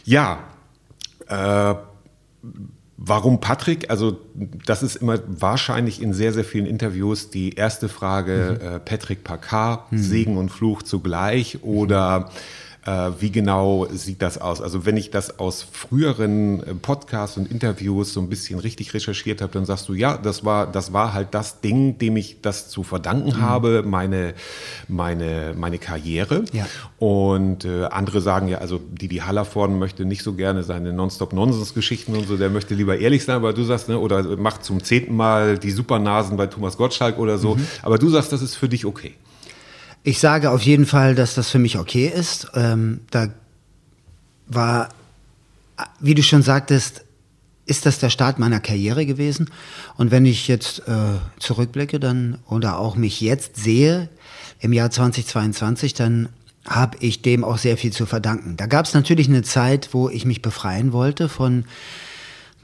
ja, 0.05 0.39
äh, 1.27 1.75
Warum 3.03 3.39
Patrick? 3.39 3.89
Also 3.89 4.19
das 4.67 4.83
ist 4.83 4.97
immer 4.97 5.17
wahrscheinlich 5.25 6.03
in 6.03 6.13
sehr, 6.13 6.33
sehr 6.33 6.43
vielen 6.43 6.67
Interviews 6.67 7.31
die 7.31 7.55
erste 7.55 7.89
Frage, 7.89 8.59
mhm. 8.61 8.67
äh, 8.75 8.79
Patrick 8.79 9.23
Packard, 9.23 9.91
mhm. 9.91 9.97
Segen 9.97 10.37
und 10.37 10.49
Fluch 10.49 10.83
zugleich 10.83 11.63
oder 11.63 12.29
äh, 12.85 13.11
wie 13.19 13.31
genau 13.31 13.87
sieht 13.91 14.21
das 14.21 14.39
aus? 14.39 14.61
Also 14.61 14.85
wenn 14.85 14.97
ich 14.97 15.11
das 15.11 15.39
aus 15.39 15.61
früheren 15.71 16.63
äh, 16.63 16.73
Podcasts 16.73 17.37
und 17.37 17.51
Interviews 17.51 18.13
so 18.13 18.21
ein 18.21 18.29
bisschen 18.29 18.59
richtig 18.59 18.93
recherchiert 18.93 19.41
habe, 19.41 19.53
dann 19.53 19.65
sagst 19.65 19.87
du, 19.87 19.93
ja, 19.93 20.17
das 20.17 20.43
war, 20.45 20.65
das 20.65 20.91
war 20.91 21.13
halt 21.13 21.29
das 21.31 21.61
Ding, 21.61 21.99
dem 21.99 22.17
ich 22.17 22.41
das 22.41 22.69
zu 22.69 22.83
verdanken 22.83 23.37
mhm. 23.37 23.41
habe, 23.41 23.83
meine, 23.83 24.33
meine, 24.87 25.53
meine 25.55 25.77
Karriere. 25.77 26.43
Ja. 26.53 26.65
Und 26.97 27.65
äh, 27.65 27.85
andere 27.85 28.19
sagen 28.21 28.47
ja, 28.47 28.57
also 28.57 28.79
Didi 28.79 29.17
Hallervorden 29.17 29.77
möchte 29.77 30.05
nicht 30.05 30.23
so 30.23 30.33
gerne 30.33 30.63
seine 30.63 30.91
Nonstop-Nonsens-Geschichten 30.91 32.15
und 32.15 32.27
so, 32.27 32.37
der 32.37 32.49
möchte 32.49 32.73
lieber 32.73 32.97
ehrlich 32.97 33.23
sein, 33.23 33.35
aber 33.35 33.53
du 33.53 33.63
sagst, 33.63 33.89
ne, 33.89 33.99
oder 33.99 34.37
macht 34.37 34.63
zum 34.63 34.83
zehnten 34.83 35.15
Mal 35.15 35.59
die 35.59 35.71
Supernasen 35.71 36.35
bei 36.35 36.47
Thomas 36.47 36.77
Gottschalk 36.77 37.19
oder 37.19 37.37
so. 37.37 37.55
Mhm. 37.55 37.67
Aber 37.83 37.99
du 37.99 38.09
sagst, 38.09 38.31
das 38.31 38.41
ist 38.41 38.55
für 38.55 38.69
dich 38.69 38.85
okay. 38.85 39.13
Ich 40.03 40.19
sage 40.19 40.49
auf 40.49 40.63
jeden 40.63 40.87
Fall, 40.87 41.13
dass 41.13 41.35
das 41.35 41.49
für 41.49 41.59
mich 41.59 41.77
okay 41.77 42.07
ist. 42.07 42.47
Ähm, 42.55 43.01
da 43.11 43.27
war, 44.47 44.89
wie 45.99 46.15
du 46.15 46.23
schon 46.23 46.41
sagtest, 46.41 47.05
ist 47.67 47.85
das 47.85 47.99
der 47.99 48.09
Start 48.09 48.39
meiner 48.39 48.59
Karriere 48.59 49.05
gewesen. 49.05 49.49
Und 49.97 50.09
wenn 50.09 50.25
ich 50.25 50.47
jetzt 50.47 50.79
äh, 50.87 51.19
zurückblicke 51.39 51.99
dann 51.99 52.39
oder 52.49 52.79
auch 52.79 52.95
mich 52.95 53.21
jetzt 53.21 53.57
sehe 53.57 54.09
im 54.59 54.73
Jahr 54.73 54.89
2022, 54.89 55.93
dann 55.93 56.29
habe 56.67 56.97
ich 56.99 57.21
dem 57.21 57.43
auch 57.43 57.59
sehr 57.59 57.77
viel 57.77 57.93
zu 57.93 58.05
verdanken. 58.05 58.57
Da 58.57 58.65
gab 58.65 58.85
es 58.85 58.93
natürlich 58.93 59.27
eine 59.27 59.43
Zeit, 59.43 59.89
wo 59.93 60.09
ich 60.09 60.25
mich 60.25 60.41
befreien 60.41 60.93
wollte 60.93 61.29
von 61.29 61.65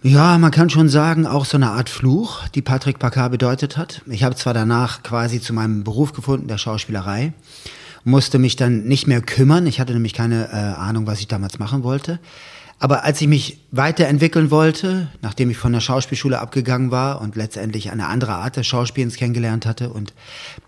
ja, 0.03 0.37
man 0.37 0.51
kann 0.51 0.69
schon 0.69 0.89
sagen, 0.89 1.25
auch 1.25 1.45
so 1.45 1.57
eine 1.57 1.71
Art 1.71 1.89
Fluch, 1.89 2.47
die 2.49 2.61
Patrick 2.61 2.99
Packard 2.99 3.31
bedeutet 3.31 3.77
hat. 3.77 4.01
Ich 4.07 4.23
habe 4.23 4.35
zwar 4.35 4.53
danach 4.53 5.03
quasi 5.03 5.41
zu 5.41 5.53
meinem 5.53 5.83
Beruf 5.83 6.13
gefunden, 6.13 6.47
der 6.47 6.57
Schauspielerei, 6.57 7.33
musste 8.03 8.39
mich 8.39 8.55
dann 8.55 8.83
nicht 8.83 9.07
mehr 9.07 9.21
kümmern. 9.21 9.67
Ich 9.67 9.79
hatte 9.79 9.93
nämlich 9.93 10.13
keine 10.13 10.49
äh, 10.49 10.55
Ahnung, 10.55 11.07
was 11.07 11.19
ich 11.19 11.27
damals 11.27 11.59
machen 11.59 11.83
wollte. 11.83 12.19
Aber 12.79 13.03
als 13.03 13.19
ich 13.21 13.27
mich 13.27 13.65
weiterentwickeln 13.71 14.51
wollte, 14.51 15.07
nachdem 15.21 15.49
ich 15.49 15.57
von 15.57 15.73
der 15.73 15.79
Schauspielschule 15.79 16.39
abgegangen 16.39 16.91
war 16.91 17.21
und 17.21 17.35
letztendlich 17.35 17.91
eine 17.91 18.07
andere 18.07 18.35
Art 18.35 18.55
des 18.55 18.67
Schauspielens 18.67 19.15
kennengelernt 19.15 19.65
hatte 19.65 19.89
und 19.89 20.13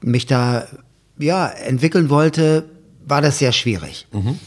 mich 0.02 0.26
da 0.26 0.66
ja 1.20 1.48
entwickeln 1.48 2.10
wollte, 2.10 2.66
war 3.06 3.22
das 3.22 3.38
sehr 3.38 3.52
schwierig. 3.52 4.08
Mhm. 4.12 4.40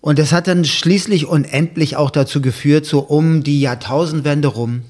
Und 0.00 0.18
das 0.18 0.32
hat 0.32 0.46
dann 0.46 0.64
schließlich 0.64 1.26
und 1.26 1.44
endlich 1.44 1.96
auch 1.96 2.10
dazu 2.10 2.40
geführt, 2.40 2.86
so 2.86 3.00
um 3.00 3.42
die 3.42 3.60
Jahrtausendwende 3.60 4.48
rum, 4.48 4.82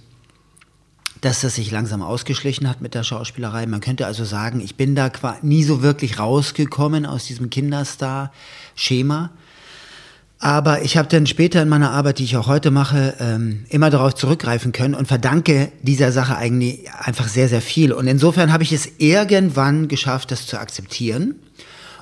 dass 1.21 1.41
das 1.41 1.57
sich 1.57 1.71
langsam 1.71 2.03
ausgeschlichen 2.03 2.69
hat 2.69 2.81
mit 2.81 2.95
der 2.95 3.03
Schauspielerei. 3.03 3.67
Man 3.67 3.81
könnte 3.81 4.07
also 4.07 4.25
sagen, 4.25 4.61
ich 4.61 4.77
bin 4.77 4.95
da 4.95 5.11
nie 5.43 5.65
so 5.65 5.83
wirklich 5.83 6.19
rausgekommen 6.19 7.07
aus 7.07 7.27
diesem 7.27 7.51
Kinderstar-Schema. 7.51 9.31
Aber 10.43 10.83
ich 10.83 10.97
habe 10.97 11.07
dann 11.07 11.27
später 11.27 11.61
in 11.61 11.69
meiner 11.69 11.91
Arbeit, 11.91 12.19
die 12.19 12.25
ich 12.25 12.39
auch 12.39 12.47
heute 12.47 12.71
mache, 12.71 13.15
ähm, 13.21 13.67
immer 13.69 13.91
darauf 13.91 14.15
zurückgreifen 14.15 14.73
können 14.73 14.95
und 14.95 15.07
verdanke 15.07 15.71
dieser 15.83 16.13
Sache 16.13 16.35
eigentlich 16.35 16.91
einfach 16.95 17.29
sehr, 17.29 17.51
sehr 17.51 17.61
viel. 17.61 17.93
Und 17.93 18.07
insofern 18.07 18.51
habe 18.51 18.63
ich 18.63 18.73
es 18.73 18.89
irgendwann 18.97 19.89
geschafft, 19.89 20.31
das 20.31 20.47
zu 20.47 20.59
akzeptieren. 20.59 21.35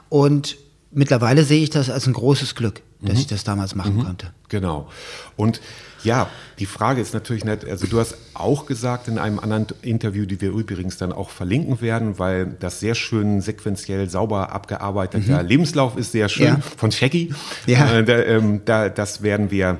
Und 0.08 0.56
mittlerweile 0.92 1.42
sehe 1.42 1.64
ich 1.64 1.70
das 1.70 1.90
als 1.90 2.06
ein 2.06 2.12
großes 2.12 2.54
Glück, 2.54 2.82
dass 3.00 3.18
ich 3.18 3.26
das 3.28 3.44
damals 3.44 3.74
machen 3.74 4.02
konnte. 4.02 4.32
Genau. 4.48 4.88
Und 5.36 5.60
ja, 6.02 6.28
die 6.58 6.66
Frage 6.66 7.00
ist 7.00 7.14
natürlich 7.14 7.44
nicht, 7.44 7.64
also 7.64 7.86
du 7.86 7.98
hast 8.00 8.16
auch 8.34 8.66
gesagt 8.66 9.08
in 9.08 9.18
einem 9.18 9.38
anderen 9.38 9.66
Interview, 9.82 10.26
die 10.26 10.40
wir 10.40 10.50
übrigens 10.50 10.96
dann 10.96 11.12
auch 11.12 11.30
verlinken 11.30 11.80
werden, 11.80 12.18
weil 12.18 12.46
das 12.46 12.80
sehr 12.80 12.94
schön 12.94 13.40
sequenziell 13.40 14.08
sauber 14.10 14.52
abgearbeiteter 14.52 15.42
Lebenslauf 15.42 15.96
ist, 15.96 16.12
sehr 16.12 16.28
schön, 16.28 16.46
Ja. 16.46 16.60
von 16.76 16.90
Shaggy. 16.92 17.32
Ja. 17.66 17.98
Äh, 17.98 18.04
da, 18.04 18.18
ähm, 18.18 18.62
da, 18.64 18.88
das 18.88 19.22
werden 19.22 19.50
wir 19.50 19.78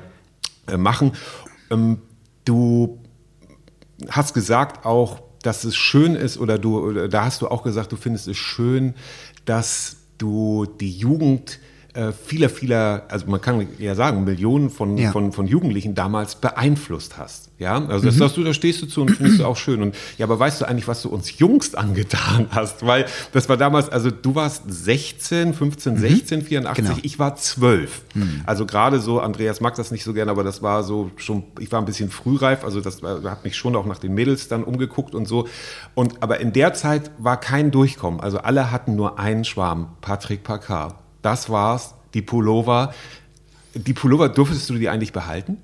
äh, 0.67 0.77
machen. 0.77 1.13
Ähm, 1.71 1.99
du 2.45 2.99
hast 4.09 4.33
gesagt 4.33 4.85
auch, 4.85 5.21
dass 5.41 5.63
es 5.63 5.75
schön 5.75 6.15
ist, 6.15 6.37
oder 6.37 6.57
du, 6.57 6.79
oder 6.79 7.07
da 7.07 7.25
hast 7.25 7.41
du 7.41 7.47
auch 7.47 7.63
gesagt, 7.63 7.91
du 7.91 7.95
findest 7.97 8.27
es 8.27 8.37
schön, 8.37 8.93
dass 9.45 9.97
du 10.17 10.65
die 10.65 10.91
Jugend 10.91 11.59
äh, 11.93 12.11
vieler, 12.11 12.49
vieler, 12.49 13.03
also 13.09 13.25
man 13.27 13.41
kann 13.41 13.67
ja 13.79 13.95
sagen, 13.95 14.23
Millionen 14.23 14.69
von, 14.69 14.97
Ja. 14.97 15.11
von, 15.11 15.31
von 15.31 15.47
Jugendlichen 15.47 15.95
damals 15.95 16.35
beeinflusst 16.35 17.17
hast. 17.17 17.49
Ja, 17.57 17.83
also 17.85 18.05
das 18.05 18.15
sagst 18.15 18.37
du, 18.37 18.43
da 18.43 18.53
stehst 18.53 18.81
du 18.81 18.85
zu 18.85 19.01
und 19.01 19.11
findest 19.11 19.39
du 19.39 19.45
auch 19.45 19.57
schön. 19.57 19.81
Und 19.81 19.95
ja, 20.17 20.25
aber 20.25 20.39
weißt 20.39 20.61
du 20.61 20.65
eigentlich, 20.65 20.87
was 20.87 21.01
du 21.01 21.09
uns 21.09 21.39
Jungs 21.39 21.75
angetan 21.75 22.47
hast? 22.51 22.85
Weil 22.85 23.05
das 23.33 23.49
war 23.49 23.57
damals, 23.57 23.89
also 23.89 24.11
du 24.11 24.33
warst 24.35 24.63
16, 24.67 25.53
15, 25.53 25.97
16, 25.97 26.41
84, 26.43 26.85
Genau. 26.85 26.97
ich 27.03 27.19
war 27.19 27.35
12. 27.35 28.01
Also 28.45 28.65
gerade 28.65 28.99
so, 28.99 29.19
Andreas 29.19 29.59
mag 29.59 29.75
das 29.75 29.91
nicht 29.91 30.03
so 30.05 30.13
gerne, 30.13 30.31
aber 30.31 30.43
das 30.45 30.61
war 30.61 30.83
so 30.83 31.11
schon, 31.17 31.43
ich 31.59 31.69
war 31.71 31.79
ein 31.81 31.85
bisschen 31.85 32.09
frühreif, 32.09 32.63
also 32.63 32.79
das 32.81 33.01
hat 33.03 33.43
mich 33.43 33.57
schon 33.57 33.75
auch 33.75 33.85
nach 33.85 33.97
den 33.99 34.13
Mädels 34.13 34.47
dann 34.47 34.63
umgeguckt 34.63 35.13
und 35.15 35.27
so. 35.27 35.47
Und 35.95 36.21
aber 36.23 36.39
in 36.39 36.53
der 36.53 36.73
Zeit 36.73 37.11
war 37.17 37.37
kein 37.39 37.71
Durchkommen. 37.71 38.19
Also 38.21 38.37
alle 38.37 38.71
hatten 38.71 38.95
nur 38.95 39.19
einen 39.19 39.43
Schwarm, 39.43 39.87
Patrick 40.01 40.43
Packard. 40.43 40.95
Das 41.21 41.49
war's, 41.49 41.95
die 42.13 42.21
Pullover. 42.21 42.93
Die 43.73 43.93
Pullover, 43.93 44.29
durftest 44.29 44.69
du 44.69 44.75
die 44.75 44.89
eigentlich 44.89 45.13
behalten? 45.13 45.57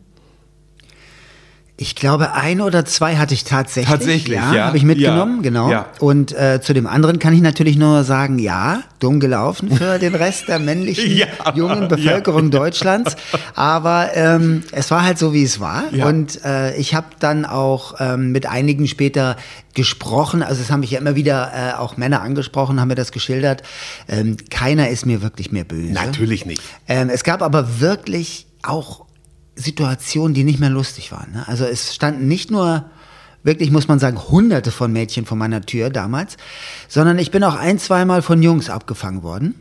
Ich 1.78 1.96
glaube, 1.96 2.32
ein 2.34 2.62
oder 2.62 2.86
zwei 2.86 3.18
hatte 3.18 3.34
ich 3.34 3.44
tatsächlich. 3.44 3.92
Tatsächlich, 3.92 4.38
ja. 4.38 4.66
Habe 4.68 4.78
ich 4.78 4.84
mitgenommen, 4.84 5.38
Ja, 5.38 5.42
genau. 5.42 5.70
ja. 5.70 5.86
Und 6.00 6.32
äh, 6.32 6.62
zu 6.62 6.74
dem 6.74 6.88
anderen 6.88 7.20
kann 7.20 7.34
ich 7.34 7.42
natürlich 7.42 7.76
nur 7.76 8.06
sagen, 8.06 8.40
ja, 8.40 8.82
dumm 9.00 9.20
gelaufen 9.20 9.70
für 9.70 10.00
den 10.00 10.16
Rest 10.16 10.48
der 10.48 10.60
männlichen 10.60 11.12
Ja, 11.18 11.28
jungen 11.54 11.90
Bevölkerung 11.90 12.50
Deutschlands. 12.50 13.18
Aber 13.56 14.12
ähm, 14.16 14.64
es 14.72 14.90
war 14.90 15.04
halt 15.04 15.18
so, 15.18 15.34
wie 15.34 15.44
es 15.44 15.60
war. 15.60 15.84
Ja. 15.92 16.06
Und 16.08 16.46
äh, 16.46 16.74
ich 16.78 16.96
habe 16.96 17.08
dann 17.20 17.44
auch 17.46 17.96
ähm, 18.00 18.32
mit 18.32 18.46
einigen 18.46 18.88
später 18.88 19.36
gesprochen. 19.74 20.44
Also 20.44 20.62
es 20.62 20.72
haben 20.72 20.80
mich 20.80 20.92
ja 20.92 21.00
immer 21.00 21.16
wieder 21.16 21.52
äh, 21.54 21.78
auch 21.78 21.98
Männer 21.98 22.22
angesprochen, 22.22 22.80
haben 22.80 22.88
mir 22.88 22.96
das 22.96 23.12
geschildert. 23.12 23.64
Ähm, 24.08 24.38
keiner 24.50 24.88
ist 24.90 25.06
mir 25.06 25.22
wirklich 25.22 25.52
mehr 25.52 25.66
böse. 25.66 25.92
Natürlich 25.92 26.46
nicht. 26.46 26.62
Ähm, 26.88 27.10
es 27.10 27.26
gab 27.26 27.42
aber 27.42 27.82
wirklich 27.82 28.48
auch 28.64 29.05
Situationen, 29.56 30.34
die 30.34 30.44
nicht 30.44 30.60
mehr 30.60 30.70
lustig 30.70 31.12
waren. 31.12 31.32
Ne? 31.32 31.48
Also 31.48 31.66
es 31.66 31.96
standen 31.96 32.28
nicht 32.28 32.52
nur 32.52 32.86
wirklich, 33.44 33.72
muss 33.72 33.88
man 33.88 34.00
sagen, 34.00 34.20
hunderte 34.30 34.72
von 34.72 34.92
Mädchen 34.92 35.26
vor 35.26 35.38
meiner 35.38 35.62
Tür 35.62 35.90
damals, 35.90 36.36
sondern 36.88 37.20
ich 37.20 37.32
bin 37.32 37.44
auch 37.44 37.56
ein, 37.56 37.80
zweimal 37.80 38.22
von 38.22 38.42
Jungs 38.42 38.70
abgefangen 38.70 39.24
worden, 39.24 39.56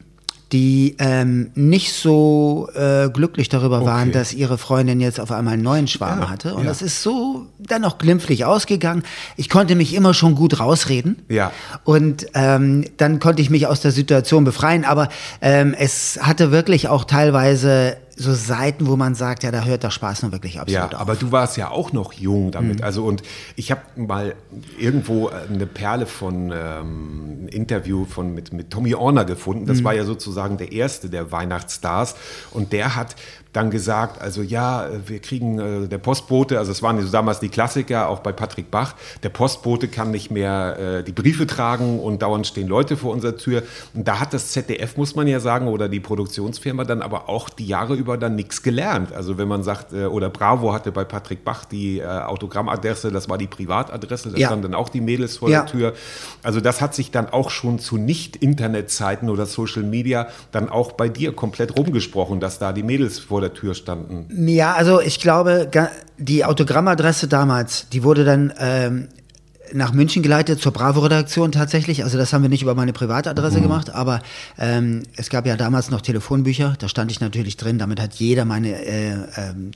die 0.52 0.96
ähm, 0.98 1.50
nicht 1.54 1.92
so 1.92 2.68
äh, 2.74 3.08
glücklich 3.10 3.48
darüber 3.48 3.84
waren, 3.84 4.12
dass 4.12 4.32
ihre 4.32 4.56
Freundin 4.56 5.00
jetzt 5.00 5.18
auf 5.18 5.32
einmal 5.32 5.54
einen 5.54 5.62
neuen 5.62 5.88
Schwarm 5.88 6.20
Ja, 6.20 6.30
hatte. 6.30 6.54
Und 6.54 6.62
ja. 6.62 6.68
das 6.68 6.80
ist 6.80 7.02
so 7.02 7.46
dann 7.58 7.84
auch 7.84 7.98
glimpflich 7.98 8.44
ausgegangen. 8.44 9.02
Ich 9.36 9.50
konnte 9.50 9.74
mich 9.74 9.94
immer 9.94 10.14
schon 10.14 10.34
gut 10.34 10.60
rausreden. 10.60 11.22
Ja. 11.28 11.50
Und 11.82 12.26
ähm, 12.34 12.84
dann 12.96 13.20
konnte 13.20 13.42
ich 13.42 13.50
mich 13.50 13.66
aus 13.66 13.80
der 13.80 13.90
Situation 13.90 14.44
befreien. 14.44 14.84
Aber 14.84 15.08
ähm, 15.40 15.74
es 15.76 16.20
hatte 16.22 16.52
wirklich 16.52 16.88
auch 16.88 17.04
teilweise 17.04 17.96
so 18.16 18.32
Seiten, 18.34 18.86
wo 18.86 18.96
man 18.96 19.14
sagt, 19.14 19.42
ja, 19.42 19.50
da 19.50 19.64
hört 19.64 19.82
der 19.82 19.90
Spaß 19.90 20.22
nun 20.22 20.32
wirklich 20.32 20.60
absolut 20.60 20.90
Ja, 20.92 20.96
auf. 20.96 21.00
aber 21.00 21.16
du 21.16 21.32
warst 21.32 21.56
ja 21.56 21.70
auch 21.70 21.92
noch 21.92 22.12
jung 22.12 22.50
damit. 22.52 22.82
Also 22.82 23.04
und 23.04 23.22
ich 23.56 23.70
habe 23.70 23.80
mal 23.96 24.34
irgendwo 24.78 25.28
eine 25.28 25.66
Perle 25.66 26.06
von 26.06 26.52
ähm, 26.54 27.44
ein 27.44 27.48
Interview 27.48 28.04
von 28.04 28.32
mit, 28.34 28.52
mit 28.52 28.70
Tommy 28.70 28.94
Orner 28.94 29.24
gefunden. 29.24 29.66
Das 29.66 29.82
war 29.84 29.94
ja 29.94 30.04
sozusagen 30.04 30.56
der 30.58 30.72
erste 30.72 31.08
der 31.10 31.32
Weihnachtsstars 31.32 32.14
und 32.52 32.72
der 32.72 32.94
hat 32.96 33.16
dann 33.54 33.70
gesagt, 33.70 34.20
also 34.20 34.42
ja, 34.42 34.86
wir 35.06 35.20
kriegen 35.20 35.58
äh, 35.58 35.88
der 35.88 35.96
Postbote, 35.98 36.58
also 36.58 36.70
es 36.72 36.82
waren 36.82 37.00
so 37.00 37.10
damals 37.10 37.40
die 37.40 37.48
Klassiker, 37.48 38.08
auch 38.10 38.18
bei 38.18 38.32
Patrick 38.32 38.70
Bach, 38.70 38.94
der 39.22 39.30
Postbote 39.30 39.88
kann 39.88 40.10
nicht 40.10 40.30
mehr 40.30 40.76
äh, 40.98 41.02
die 41.04 41.12
Briefe 41.12 41.46
tragen 41.46 42.00
und 42.00 42.20
dauernd 42.20 42.46
stehen 42.46 42.68
Leute 42.68 42.96
vor 42.98 43.12
unserer 43.12 43.36
Tür. 43.36 43.62
Und 43.94 44.06
da 44.06 44.20
hat 44.20 44.34
das 44.34 44.50
ZDF, 44.50 44.96
muss 44.98 45.14
man 45.14 45.26
ja 45.28 45.40
sagen, 45.40 45.68
oder 45.68 45.88
die 45.88 46.00
Produktionsfirma 46.00 46.84
dann 46.84 47.00
aber 47.00 47.28
auch 47.28 47.48
die 47.48 47.66
Jahre 47.66 47.94
über 47.94 48.18
dann 48.18 48.34
nichts 48.34 48.62
gelernt. 48.62 49.12
Also 49.12 49.38
wenn 49.38 49.48
man 49.48 49.62
sagt, 49.62 49.92
äh, 49.92 50.06
oder 50.06 50.28
Bravo 50.30 50.72
hatte 50.72 50.90
bei 50.92 51.04
Patrick 51.04 51.44
Bach 51.44 51.64
die 51.64 52.00
äh, 52.00 52.04
Autogrammadresse, 52.06 53.12
das 53.12 53.28
war 53.28 53.38
die 53.38 53.46
Privatadresse, 53.46 54.30
da 54.32 54.36
Ja. 54.38 54.48
standen 54.48 54.64
dann 54.72 54.74
auch 54.74 54.88
die 54.88 55.00
Mädels 55.00 55.36
vor 55.38 55.48
Ja. 55.48 55.60
der 55.62 55.70
Tür. 55.70 55.92
Also 56.42 56.60
das 56.60 56.80
hat 56.80 56.94
sich 56.94 57.12
dann 57.12 57.28
auch 57.28 57.50
schon 57.50 57.78
zu 57.78 57.96
Nicht-Internet-Zeiten 57.98 59.30
oder 59.30 59.46
Social 59.46 59.84
Media 59.84 60.26
dann 60.52 60.68
auch 60.68 60.92
bei 60.92 61.08
dir 61.08 61.32
komplett 61.32 61.76
rumgesprochen, 61.76 62.40
dass 62.40 62.58
da 62.58 62.72
die 62.72 62.82
Mädels 62.82 63.18
vor 63.20 63.40
der 63.40 63.43
Tür 63.52 63.74
standen. 63.74 64.48
Ja, 64.48 64.74
also 64.74 65.00
ich 65.00 65.20
glaube, 65.20 65.68
die 66.18 66.44
Autogrammadresse 66.44 67.28
damals, 67.28 67.88
die 67.90 68.02
wurde 68.02 68.24
dann 68.24 68.52
ähm, 68.58 69.08
nach 69.72 69.92
München 69.92 70.22
geleitet 70.22 70.60
zur 70.60 70.72
Bravo-Redaktion 70.72 71.52
tatsächlich. 71.52 72.04
Also 72.04 72.18
das 72.18 72.32
haben 72.32 72.42
wir 72.42 72.48
nicht 72.48 72.62
über 72.62 72.74
meine 72.74 72.92
Privatadresse 72.92 73.60
gemacht, 73.60 73.90
aber 73.90 74.20
ähm, 74.58 75.02
es 75.16 75.30
gab 75.30 75.46
ja 75.46 75.56
damals 75.56 75.90
noch 75.90 76.00
Telefonbücher, 76.00 76.74
da 76.78 76.88
stand 76.88 77.10
ich 77.10 77.20
natürlich 77.20 77.56
drin, 77.56 77.78
damit 77.78 78.00
hat 78.00 78.14
jeder 78.14 78.44
meine 78.44 78.84
äh, 78.84 79.12
ähm, 79.36 79.70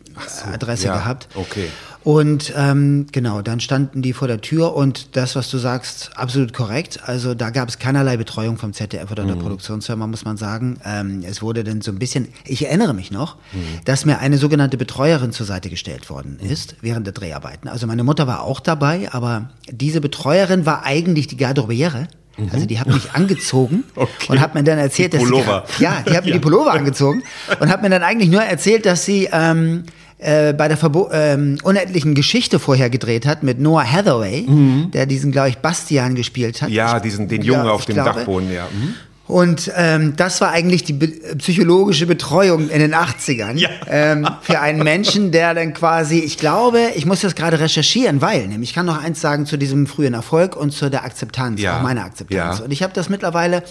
Adresse 0.52 0.87
ja, 0.87 0.97
gehabt. 0.97 1.28
okay. 1.35 1.68
Und 2.04 2.54
ähm, 2.57 3.07
genau, 3.12 3.42
dann 3.42 3.61
standen 3.61 4.02
die 4.02 4.12
vor 4.12 4.28
der 4.28 4.40
Tür 4.40 4.75
und 4.75 5.16
das, 5.16 5.37
was 5.37 5.50
du 5.50 5.59
sagst, 5.59 6.12
absolut 6.16 6.54
korrekt. 6.54 7.00
Also 7.02 7.35
da 7.35 7.50
gab 7.50 7.68
es 7.68 7.78
keinerlei 7.78 8.16
Betreuung 8.16 8.57
vom 8.57 8.73
ZDF 8.73 9.11
oder 9.11 9.25
der 9.25 9.35
Produktionsfirma, 9.35 10.07
muss 10.07 10.25
man 10.25 10.37
sagen. 10.37 10.78
Ähm, 10.87 11.23
es 11.26 11.42
wurde 11.42 11.64
dann 11.64 11.83
so 11.83 11.90
ein 11.90 11.99
bisschen, 11.99 12.28
ich 12.47 12.64
erinnere 12.64 12.95
mich 12.95 13.11
noch, 13.11 13.37
dass 13.85 14.07
mir 14.07 14.21
eine 14.21 14.38
sogenannte 14.38 14.78
Betreuerin 14.78 15.33
zur 15.33 15.45
Seite 15.45 15.68
gestellt 15.68 16.09
worden 16.09 16.38
ist 16.40 16.76
während 16.80 17.07
der 17.07 17.12
Dreharbeiten. 17.12 17.68
Also 17.68 17.87
meine 17.87 18.04
Mutter 18.04 18.26
war 18.26 18.42
auch 18.42 18.61
dabei, 18.61 19.12
aber 19.12 19.50
diese 19.80 20.00
Betreuerin 20.00 20.66
war 20.66 20.85
eigentlich 20.85 21.26
die 21.26 21.37
Garderobiere. 21.37 22.08
Also 22.52 22.66
die 22.66 22.78
hat 22.78 22.87
mich 22.87 23.11
angezogen 23.14 23.82
Okay. 23.97 24.11
und 24.28 24.40
hat 24.40 24.54
mir 24.54 24.62
dann 24.62 24.78
erzählt, 24.78 25.12
Die 25.12 25.16
dass 25.18 25.26
Pullover. 25.26 25.64
sie 25.76 25.82
ja, 25.82 26.04
die 26.08 26.16
hat 26.16 26.25
mir 26.25 26.32
die 26.32 26.38
Pullover 26.47 26.70
angezogen 26.73 27.25
und 27.58 27.68
hat 27.68 27.82
mir 27.82 27.90
dann 27.90 28.04
eigentlich 28.04 28.30
nur 28.30 28.42
erzählt, 28.42 28.87
dass 28.87 29.04
sie 29.04 29.28
ähm, 29.32 29.82
äh, 30.18 30.52
bei 30.52 30.68
der 30.68 30.76
Verbo 30.76 31.11
ähm, 31.12 31.58
unendlichen 31.64 32.14
Geschichte 32.14 32.61
vorher 32.61 32.90
gedreht 32.90 33.26
hat 33.26 33.42
mit 33.42 33.58
Noah 33.58 33.82
Hathaway, 33.85 34.47
der 34.94 35.06
diesen, 35.06 35.32
glaube 35.32 35.49
ich, 35.49 35.58
Bastian 35.58 36.14
gespielt 36.14 36.62
hat. 36.62 36.68
Mhm. 36.68 36.75
Ja, 36.76 37.00
diesen, 37.00 37.26
den 37.26 37.42
Jungen 37.42 37.66
ja, 37.66 37.73
auf 37.73 37.87
dem 37.87 37.94
glaube. 37.94 38.11
Dachboden, 38.20 38.52
ja. 38.52 38.66
Mhm. 38.73 38.94
Und 39.28 39.70
ähm, 39.76 40.14
das 40.16 40.40
war 40.40 40.50
eigentlich 40.50 40.85
die 40.85 40.94
be 40.94 41.08
psychologische 41.37 42.06
Betreuung 42.06 42.70
in 42.70 42.80
den 42.80 42.94
80ern 42.94 43.62
ähm, 43.87 44.26
für 44.40 44.58
einen 44.61 44.82
Menschen, 44.82 45.32
der 45.32 45.52
dann 45.54 45.75
quasi, 45.75 46.18
ich 46.20 46.38
glaube, 46.38 46.80
ich 46.94 47.04
muss 47.04 47.20
das 47.20 47.35
gerade 47.35 47.61
recherchieren, 47.61 48.23
weil, 48.23 48.49
nämlich 48.49 48.70
ich 48.70 48.75
kann 48.75 48.87
noch 48.87 49.02
eins 49.02 49.20
sagen 49.20 49.44
zu 49.44 49.58
diesem 49.58 49.87
frühen 49.87 50.14
Erfolg 50.14 50.56
und 50.56 50.70
zu 50.70 50.90
der 50.90 51.04
Akzeptanz, 51.04 51.61
Ja. 51.61 51.76
auch 51.78 51.82
meiner 51.82 52.04
Akzeptanz. 52.04 52.58
Ja. 52.58 52.64
Und 52.64 52.70
ich 52.73 52.82
habe 52.82 52.94
das 52.94 53.11
mittlerweile 53.11 53.62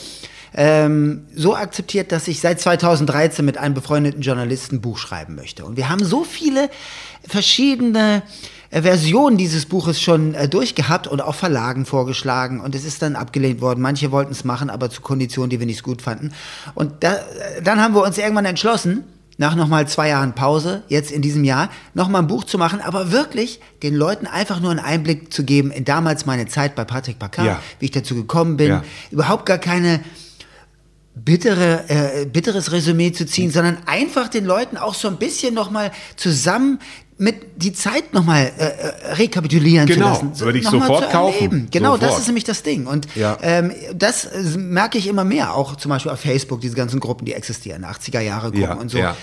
ähm, 0.54 1.26
so 1.36 1.56
akzeptiert, 1.56 2.12
dass 2.12 2.28
ich 2.28 2.40
seit 2.40 2.62
2013 2.62 3.44
mit 3.44 3.58
einem 3.58 3.74
befreundeten 3.74 4.22
Journalisten 4.22 4.76
ein 4.76 4.82
Buch 4.82 4.98
schreiben 5.00 5.36
möchte. 5.36 5.66
Und 5.66 5.76
wir 5.76 5.90
haben 5.90 6.04
so 6.06 6.24
viele 6.24 6.70
verschiedene 7.28 8.22
äh, 8.70 8.82
Versionen 8.82 9.38
dieses 9.38 9.66
Buches 9.66 10.02
schon 10.02 10.34
äh, 10.34 10.48
durchgehabt 10.50 11.08
und 11.08 11.22
auch 11.22 11.36
Verlagen 11.36 11.86
vorgeschlagen 11.86 12.60
und 12.60 12.76
es 12.76 12.86
ist 12.86 13.02
dann 13.02 13.16
abgelehnt 13.16 13.62
worden. 13.62 13.82
Manche 13.82 14.12
wollten 14.12 14.32
es 14.32 14.44
machen, 14.44 14.70
aber 14.70 14.90
zu 14.90 15.02
Konditionen, 15.02 15.50
die 15.50 15.60
wir 15.60 15.66
nicht 15.66 15.84
gut 15.84 16.02
fanden. 16.02 16.32
Und 16.76 17.04
da, 17.04 17.14
äh, 17.16 17.62
dann 17.64 17.82
haben 17.82 17.94
wir 17.96 18.04
uns 18.04 18.18
irgendwann 18.18 18.46
entschlossen, 18.46 19.04
nach 19.40 19.54
nochmal 19.56 19.88
zwei 19.88 20.10
Jahren 20.10 20.34
Pause, 20.34 20.82
jetzt 20.88 21.12
in 21.12 21.22
diesem 21.22 21.44
Jahr, 21.44 21.70
nochmal 21.94 22.24
ein 22.24 22.28
Buch 22.28 22.44
zu 22.44 22.58
machen, 22.58 22.82
aber 22.82 23.12
wirklich 23.12 23.60
den 23.84 23.94
Leuten 23.94 24.26
einfach 24.26 24.60
nur 24.60 24.72
einen 24.72 24.80
Einblick 24.80 25.32
zu 25.32 25.44
geben 25.44 25.70
in 25.70 25.86
damals 25.86 26.26
meine 26.26 26.48
Zeit 26.48 26.74
bei 26.74 26.86
Patrick 26.86 27.20
Bacard, 27.20 27.46
Ja. 27.46 27.62
wie 27.78 27.86
ich 27.86 27.92
dazu 27.92 28.16
gekommen 28.16 28.58
bin, 28.58 28.70
Ja. 28.70 28.84
überhaupt 29.12 29.46
gar 29.46 29.60
keine 29.60 30.00
bittere, 31.14 31.84
äh, 31.90 32.26
bitteres 32.26 32.72
Resümee 32.72 33.12
zu 33.12 33.26
ziehen, 33.26 33.52
sondern 33.52 33.78
einfach 33.86 34.28
den 34.28 34.46
Leuten 34.46 34.78
auch 34.78 34.94
so 34.94 35.08
ein 35.08 35.18
bisschen 35.18 35.54
nochmal 35.54 35.92
zusammen 36.16 36.80
mit 37.20 37.36
die 37.64 37.74
Zeit 37.74 38.14
nochmal 38.14 38.52
äh, 38.60 38.64
äh, 38.66 39.14
rekapitulieren 39.14 39.88
Genau, 39.88 40.14
zu 40.16 40.26
lassen. 40.26 40.40
würde 40.40 40.60
ich 40.60 40.68
sofort 40.68 41.10
kaufen. 41.12 41.68
Genau, 41.72 41.94
das 41.98 42.02
Sofort. 42.10 42.22
ist 42.22 42.28
nämlich 42.28 42.44
das 42.44 42.62
Ding. 42.62 42.86
Und 42.86 43.08
Ja. 43.16 43.38
ähm, 43.42 43.72
das 43.96 44.28
merke 44.56 44.98
ich 45.00 45.08
immer 45.08 45.24
mehr, 45.24 45.56
auch 45.56 45.76
zum 45.78 45.90
Beispiel 45.90 46.12
auf 46.12 46.20
Facebook, 46.20 46.62
diese 46.62 46.76
ganzen 46.76 47.00
Gruppen, 47.00 47.26
die 47.26 47.34
existieren, 47.34 47.86
80er 47.86 48.20
Jahre 48.20 48.52
Gruppen 48.52 48.62
Ja, 48.62 48.74
und 48.76 48.90
so. 48.92 49.00
ja. 49.00 49.18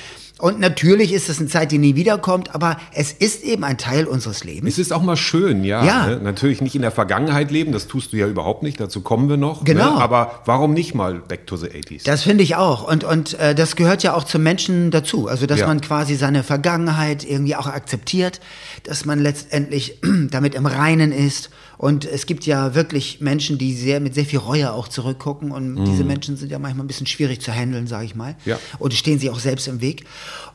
Und 0.45 0.61
natürlich 0.61 1.15
ist 1.15 1.31
es 1.31 1.39
eine 1.39 1.49
Zeit, 1.49 1.73
die 1.73 1.79
nie 1.79 1.95
wiederkommt, 1.95 2.55
aber 2.55 2.77
es 2.93 3.13
ist 3.13 3.45
eben 3.45 3.65
ein 3.65 3.79
Teil 3.79 4.05
unseres 4.05 4.45
Lebens. 4.45 4.75
Es 4.75 4.79
ist 4.79 4.93
auch 4.93 5.01
mal 5.03 5.17
schön, 5.17 5.65
ja. 5.65 5.83
Ja. 5.83 6.07
Ne? 6.07 6.21
Natürlich 6.23 6.61
nicht 6.61 6.75
in 6.75 6.83
der 6.83 6.91
Vergangenheit 6.91 7.51
leben, 7.51 7.73
das 7.73 7.87
tust 7.87 8.13
du 8.13 8.19
ja 8.19 8.29
überhaupt 8.29 8.63
nicht, 8.63 8.79
dazu 8.79 9.01
kommen 9.01 9.31
wir 9.31 9.39
noch. 9.39 9.65
Genau. 9.65 9.95
Ne? 9.95 10.03
Aber 10.03 10.43
warum 10.45 10.75
nicht 10.75 10.95
mal 10.95 11.15
Back 11.15 11.47
to 11.47 11.57
the 11.57 11.69
80s? 11.69 12.05
Das 12.05 12.25
finde 12.25 12.45
ich 12.45 12.57
auch. 12.57 12.87
Und, 12.87 13.05
und 13.05 13.41
äh, 13.41 13.55
das 13.55 13.75
gehört 13.75 14.03
ja 14.03 14.13
auch 14.13 14.25
zum 14.25 14.43
Menschen 14.43 14.91
dazu. 14.91 15.29
Also, 15.29 15.47
dass 15.47 15.61
Ja. 15.61 15.67
man 15.67 15.81
quasi 15.81 16.15
seine 16.15 16.43
Vergangenheit 16.43 17.25
irgendwie 17.25 17.57
auch 17.57 17.67
akzeptiert, 17.67 18.43
dass 18.83 19.07
man 19.07 19.21
letztendlich 19.21 19.99
damit 20.31 20.55
im 20.55 20.67
Reinen 20.67 21.11
ist. 21.11 21.49
Und 21.85 22.07
es 22.07 22.25
gibt 22.25 22.47
ja 22.47 22.75
wirklich 22.75 23.21
Menschen, 23.21 23.59
die 23.59 23.75
sehr 23.75 24.01
mit 24.01 24.15
sehr 24.15 24.25
viel 24.25 24.39
Reue 24.39 24.73
auch 24.73 24.89
zurückgucken. 24.89 25.51
Und 25.51 25.85
diese 25.85 26.03
Menschen 26.03 26.39
sind 26.39 26.51
ja 26.51 26.59
manchmal 26.59 26.87
ein 26.87 26.87
bisschen 26.87 27.07
schwierig 27.07 27.43
zu 27.43 27.53
handeln, 27.53 27.87
sage 27.87 28.07
ich 28.07 28.15
mal. 28.15 28.33
Mhm. 28.47 28.53
Ja. 28.53 28.59
Und 28.79 28.95
stehen 28.95 29.19
sie 29.19 29.29
auch 29.29 29.39
selbst 29.39 29.69
im 29.69 29.83
Weg. 29.83 30.07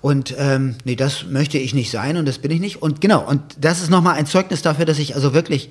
Und 0.02 0.34
ähm, 0.40 0.78
nee, 0.86 0.96
das 0.96 1.26
möchte 1.30 1.60
ich 1.60 1.76
nicht 1.76 1.92
sein 1.92 2.18
und 2.18 2.26
das 2.26 2.40
bin 2.40 2.50
ich 2.50 2.60
nicht. 2.60 2.82
Und 2.82 3.00
genau, 3.00 3.30
und 3.30 3.44
das 3.62 3.84
ist 3.84 3.92
nochmal 3.92 4.16
ein 4.16 4.26
Zeugnis 4.26 4.64
dafür, 4.64 4.86
dass 4.86 4.98
ich 4.98 5.14
also 5.14 5.36
wirklich 5.36 5.70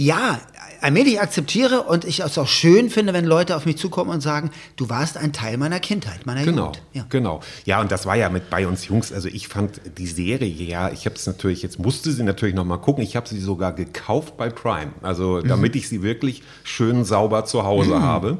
ja, 0.00 0.40
allmählich 0.80 1.20
akzeptiere 1.20 1.82
und 1.82 2.06
ich 2.06 2.20
es 2.20 2.38
auch 2.38 2.48
schön 2.48 2.88
finde, 2.88 3.12
wenn 3.12 3.26
Leute 3.26 3.54
auf 3.54 3.66
mich 3.66 3.76
zukommen 3.76 4.10
und 4.10 4.22
sagen, 4.22 4.50
du 4.76 4.88
warst 4.88 5.18
ein 5.18 5.32
Teil 5.32 5.58
meiner 5.58 5.78
Kindheit, 5.78 6.24
meiner 6.24 6.42
Genau, 6.42 6.66
Jugend. 6.66 6.82
Ja. 6.94 7.06
genau. 7.10 7.40
Ja, 7.66 7.80
und 7.82 7.92
das 7.92 8.06
war 8.06 8.16
ja 8.16 8.30
mit 8.30 8.48
bei 8.48 8.66
uns 8.66 8.86
Jungs. 8.88 9.12
Also 9.12 9.28
ich 9.28 9.48
fand 9.48 9.80
die 9.98 10.06
Serie, 10.06 10.48
ja, 10.48 10.90
ich 10.90 11.04
habe 11.04 11.16
es 11.16 11.26
natürlich, 11.26 11.62
jetzt 11.62 11.78
musste 11.78 12.12
sie 12.12 12.22
natürlich 12.22 12.54
noch 12.54 12.64
mal 12.64 12.78
gucken. 12.78 13.04
Ich 13.04 13.14
habe 13.14 13.28
sie 13.28 13.40
sogar 13.40 13.74
gekauft 13.74 14.38
bei 14.38 14.48
Prime, 14.48 14.92
also 15.02 15.42
damit 15.42 15.76
ich 15.76 15.88
sie 15.88 16.02
wirklich 16.02 16.42
schön 16.64 17.04
sauber 17.04 17.44
zu 17.44 17.64
Hause 17.64 18.00
habe. 18.00 18.38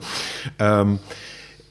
Ähm, 0.58 0.98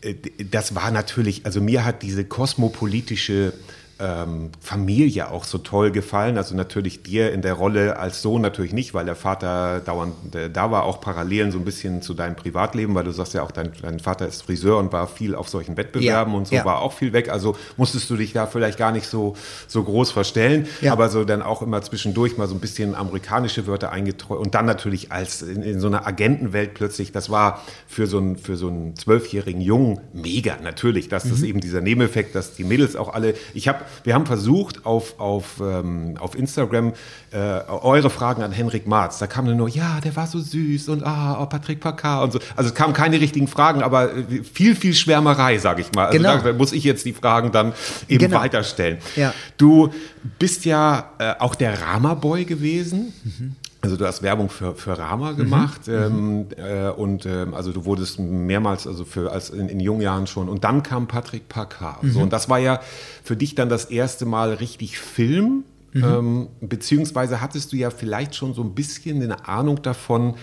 äh, 0.02 0.14
das 0.52 0.76
war 0.76 0.92
natürlich, 0.92 1.46
also 1.46 1.62
mir 1.62 1.84
hat 1.84 2.04
diese 2.04 2.26
kosmopolitische 2.26 3.54
ähm, 4.00 4.50
Familie 4.62 5.30
auch 5.30 5.44
so 5.44 5.58
toll 5.58 5.92
gefallen. 5.92 6.38
Also 6.38 6.56
natürlich 6.56 7.04
dir 7.04 7.32
in 7.34 7.42
der 7.42 7.54
Rolle 7.54 7.98
als 7.98 8.22
Sohn 8.22 8.42
natürlich 8.42 8.72
nicht, 8.74 8.94
weil 8.94 9.06
der 9.06 9.16
Vater 9.16 9.82
dauernd 9.82 10.36
äh, 10.36 10.50
da 10.50 10.72
war, 10.72 10.84
auch 10.84 11.02
Parallelen 11.02 11.52
so 11.52 11.58
ein 11.60 11.66
bisschen 11.66 12.02
zu 12.02 12.14
deinem 12.14 12.36
Privatleben, 12.36 12.96
weil 12.96 13.04
du 13.04 13.12
sagst 13.12 13.34
ja 13.34 13.44
auch, 13.44 13.52
dein, 13.52 13.72
dein 13.82 14.00
Vater 14.00 14.28
ist 14.28 14.44
Friseur 14.44 14.78
und 14.78 14.94
war 14.94 15.08
viel 15.08 15.36
auf 15.36 15.50
solchen 15.50 15.76
Wettbewerben 15.78 16.34
Ja, 16.34 16.38
und 16.38 16.48
so 16.48 16.56
ja. 16.56 16.66
war 16.66 16.80
auch 16.80 16.94
viel 16.94 17.14
weg. 17.14 17.30
Also 17.30 17.56
musstest 17.78 18.10
du 18.10 18.16
dich 18.16 18.34
da 18.34 18.48
vielleicht 18.48 18.78
gar 18.78 18.92
nicht 18.92 19.08
so, 19.08 19.36
so 19.68 19.84
groß 19.84 20.12
verstellen, 20.12 20.68
Ja. 20.82 20.94
aber 20.94 21.10
so 21.10 21.26
dann 21.26 21.42
auch 21.42 21.62
immer 21.62 21.82
zwischendurch 21.82 22.38
mal 22.38 22.48
so 22.48 22.56
ein 22.56 22.60
bisschen 22.62 22.96
amerikanische 22.96 23.68
Wörter 23.68 23.92
eingetreut 23.92 24.40
und 24.40 24.56
dann 24.56 24.66
natürlich 24.66 25.12
als 25.12 25.42
in, 25.42 25.62
in 25.62 25.80
so 25.80 25.88
einer 25.88 26.08
Agentenwelt 26.08 26.74
plötzlich, 26.74 27.12
das 27.12 27.30
war 27.30 27.64
für 27.88 28.08
so 28.08 28.18
einen, 28.18 28.38
für 28.38 28.56
so 28.56 28.68
einen 28.70 28.96
zwölfjährigen 28.96 29.62
Jungen 29.62 30.00
mega, 30.14 30.58
natürlich, 30.64 31.10
dass 31.10 31.26
Mhm. 31.26 31.30
das 31.32 31.42
eben 31.44 31.60
dieser 31.60 31.82
Nebeneffekt, 31.82 32.34
dass 32.34 32.54
die 32.54 32.64
Mädels 32.64 32.96
auch 32.96 33.14
alle, 33.14 33.34
ich 33.54 33.68
habe, 33.68 33.80
wir 34.04 34.14
haben 34.14 34.26
versucht 34.26 34.86
auf, 34.86 35.20
auf, 35.20 35.60
ähm, 35.62 36.16
auf 36.20 36.36
Instagram 36.36 36.94
äh, 37.32 37.38
eure 37.68 38.10
Fragen 38.10 38.42
an 38.44 38.52
Henrik 38.52 38.88
Marz, 38.88 39.20
da 39.20 39.28
kam 39.28 39.46
dann 39.46 39.58
nur, 39.58 39.70
ja, 39.70 40.00
der 40.02 40.16
war 40.16 40.28
so 40.28 40.40
süß 40.40 40.90
und 40.90 41.04
ah, 41.06 41.40
oh, 41.42 41.46
Patrick 41.46 41.80
Packard 41.80 42.24
und 42.24 42.32
so, 42.34 42.40
also 42.56 42.70
es 42.70 42.76
kamen 42.76 42.94
keine 42.94 43.20
richtigen 43.20 43.48
Fragen, 43.48 43.84
aber 43.84 44.16
äh, 44.16 44.44
viel, 44.44 44.76
viel 44.76 44.94
Schwärmerei, 44.94 45.58
sage 45.58 45.82
ich 45.82 45.92
mal. 45.94 46.08
Also 46.08 46.18
Genau. 46.18 46.38
da 46.38 46.54
muss 46.54 46.72
ich 46.72 46.84
jetzt 46.84 47.06
die 47.06 47.14
Fragen 47.14 47.52
dann 47.52 47.74
eben 48.08 48.20
Genau. 48.26 48.40
weiterstellen. 48.40 48.98
Ja. 49.16 49.34
Du 49.58 49.90
bist 50.38 50.66
ja 50.66 51.12
äh, 51.20 51.34
auch 51.40 51.56
der 51.56 51.82
Rama-Boy 51.82 52.46
gewesen. 52.46 53.14
Mhm. 53.24 53.56
Also 53.82 53.96
du 53.96 54.06
hast 54.06 54.22
Werbung 54.22 54.50
für, 54.50 54.76
für 54.76 54.98
Rama 54.98 55.32
gemacht 55.32 55.88
ähm, 55.88 56.48
äh, 56.58 56.90
und 56.90 57.26
ähm, 57.26 57.54
also 57.54 57.72
du 57.72 57.86
wurdest 57.86 58.20
mehrmals 58.20 58.86
also 58.86 59.06
für 59.06 59.32
als 59.32 59.52
in, 59.52 59.70
in 59.70 59.80
jungen 59.80 60.02
Jahren 60.02 60.28
schon. 60.28 60.50
Und 60.50 60.66
dann 60.66 60.84
kam 60.84 61.08
Patrick 61.08 61.48
Packard. 61.48 62.04
Mhm. 62.04 62.12
so 62.12 62.20
und 62.20 62.34
das 62.34 62.50
war 62.50 62.60
ja 62.60 62.82
für 63.24 63.38
dich 63.38 63.56
dann 63.56 63.70
das 63.70 63.86
erste 63.86 64.26
Mal 64.26 64.54
richtig 64.54 65.00
Film. 65.00 65.64
Mhm. 65.92 66.04
ähm, 66.04 66.48
beziehungsweise 66.62 67.42
hattest 67.42 67.72
du 67.72 67.76
ja 67.76 67.90
vielleicht 67.90 68.36
schon 68.36 68.54
so 68.54 68.62
ein 68.62 68.76
bisschen 68.76 69.24
eine 69.24 69.48
Ahnung 69.48 69.82
davon 69.82 70.36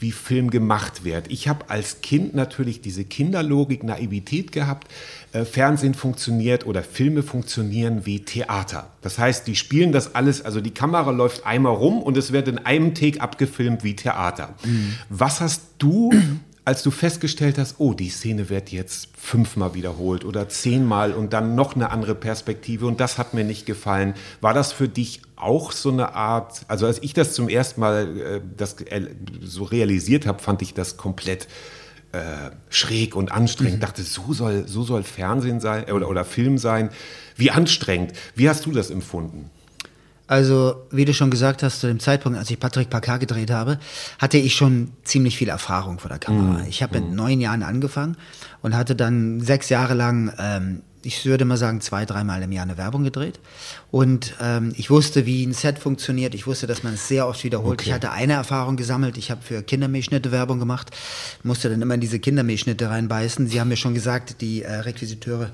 wie 0.00 0.12
Film 0.12 0.50
gemacht 0.50 1.04
wird. 1.04 1.30
Ich 1.30 1.46
habe 1.46 1.68
als 1.70 2.00
Kind 2.00 2.34
natürlich 2.34 2.80
diese 2.80 3.04
Kinderlogik, 3.04 3.84
Naivität 3.84 4.50
gehabt. 4.50 4.88
Äh, 5.32 5.44
Fernsehen 5.44 5.94
funktioniert 5.94 6.66
oder 6.66 6.82
Filme 6.82 7.22
funktionieren 7.22 8.06
wie 8.06 8.20
Theater. 8.24 8.90
Das 9.02 9.18
heißt, 9.18 9.46
die 9.46 9.54
spielen 9.54 9.92
das 9.92 10.14
alles, 10.14 10.42
also 10.42 10.60
die 10.60 10.72
Kamera 10.72 11.10
läuft 11.10 11.46
einmal 11.46 11.74
rum 11.74 12.02
und 12.02 12.16
es 12.16 12.32
wird 12.32 12.48
in 12.48 12.58
einem 12.58 12.94
Take 12.94 13.20
abgefilmt 13.20 13.84
wie 13.84 13.94
Theater. 13.94 14.54
Was 15.08 15.40
hast 15.40 15.62
du, 15.78 16.10
als 16.64 16.82
du 16.82 16.90
festgestellt 16.90 17.58
hast, 17.58 17.76
oh, 17.78 17.94
die 17.94 18.10
Szene 18.10 18.50
wird 18.50 18.70
jetzt 18.70 19.08
fünfmal 19.16 19.74
wiederholt 19.74 20.24
oder 20.24 20.48
zehnmal 20.48 21.12
und 21.12 21.32
dann 21.32 21.54
noch 21.54 21.74
eine 21.74 21.90
andere 21.90 22.14
Perspektive 22.14 22.86
und 22.86 23.00
das 23.00 23.18
hat 23.18 23.34
mir 23.34 23.44
nicht 23.44 23.66
gefallen. 23.66 24.14
War 24.40 24.54
das 24.54 24.72
für 24.72 24.88
dich 24.88 25.22
auch 25.36 25.72
so 25.72 25.90
eine 25.90 26.14
Art, 26.14 26.62
also 26.68 26.86
als 26.86 27.02
ich 27.02 27.14
das 27.14 27.32
zum 27.32 27.48
ersten 27.48 27.80
Mal 27.80 28.20
äh, 28.20 28.40
das 28.56 28.80
äh, 28.82 29.08
so 29.42 29.64
realisiert 29.64 30.26
habe, 30.26 30.42
fand 30.42 30.62
ich 30.62 30.74
das 30.74 30.96
komplett 30.96 31.48
äh, 32.12 32.50
schräg 32.68 33.16
und 33.16 33.32
anstrengend. 33.32 33.82
Dachte, 33.82 34.02
so 34.02 34.32
soll, 34.32 34.66
so 34.66 34.82
soll 34.82 35.02
Fernsehen 35.02 35.60
sein 35.60 35.88
äh, 35.88 35.92
oder, 35.92 36.08
oder 36.08 36.24
Film 36.24 36.58
sein. 36.58 36.90
Wie 37.36 37.50
anstrengend. 37.50 38.12
Wie 38.34 38.48
hast 38.48 38.66
du 38.66 38.72
das 38.72 38.90
empfunden? 38.90 39.50
Also, 40.30 40.86
wie 40.92 41.04
du 41.04 41.12
schon 41.12 41.28
gesagt 41.32 41.64
hast, 41.64 41.80
zu 41.80 41.88
dem 41.88 41.98
Zeitpunkt, 41.98 42.38
als 42.38 42.48
ich 42.52 42.60
Patrick 42.60 42.88
Packard 42.88 43.18
gedreht 43.18 43.50
habe, 43.50 43.80
hatte 44.20 44.38
ich 44.38 44.54
schon 44.54 44.92
ziemlich 45.02 45.36
viel 45.36 45.48
Erfahrung 45.48 45.98
vor 45.98 46.08
der 46.08 46.18
Mhm. 46.18 46.20
Kamera. 46.38 46.66
Ich 46.68 46.84
habe 46.84 47.00
mit 47.00 47.10
neun 47.12 47.40
Jahren 47.40 47.64
angefangen 47.64 48.16
und 48.62 48.76
hatte 48.76 48.94
dann 48.94 49.40
sechs 49.40 49.70
Jahre 49.70 49.94
lang, 49.94 50.32
ähm, 50.38 50.82
ich 51.02 51.24
würde 51.24 51.44
mal 51.44 51.56
sagen, 51.56 51.80
zwei, 51.80 52.04
dreimal 52.06 52.40
im 52.44 52.52
Jahr 52.52 52.62
eine 52.62 52.78
Werbung 52.78 53.02
gedreht. 53.02 53.40
Und 53.90 54.34
ähm, 54.40 54.72
ich 54.76 54.88
wusste, 54.88 55.26
wie 55.26 55.44
ein 55.44 55.52
Set 55.52 55.80
funktioniert. 55.80 56.32
Ich 56.36 56.46
wusste, 56.46 56.68
dass 56.68 56.84
man 56.84 56.94
es 56.94 57.08
sehr 57.08 57.26
oft 57.26 57.42
wiederholt. 57.42 57.82
Ich 57.82 57.90
hatte 57.90 58.12
eine 58.12 58.34
Erfahrung 58.34 58.76
gesammelt. 58.76 59.18
Ich 59.18 59.32
habe 59.32 59.40
für 59.42 59.64
Kindermilchschnitte 59.64 60.30
Werbung 60.30 60.60
gemacht, 60.60 60.92
musste 61.42 61.70
dann 61.70 61.82
immer 61.82 61.94
in 61.94 62.00
diese 62.00 62.20
Kindermilchschnitte 62.20 62.88
reinbeißen. 62.88 63.48
Sie 63.48 63.60
haben 63.60 63.68
mir 63.68 63.76
schon 63.78 63.94
gesagt, 63.94 64.42
die 64.42 64.62
äh, 64.62 64.72
Requisiteure, 64.76 65.50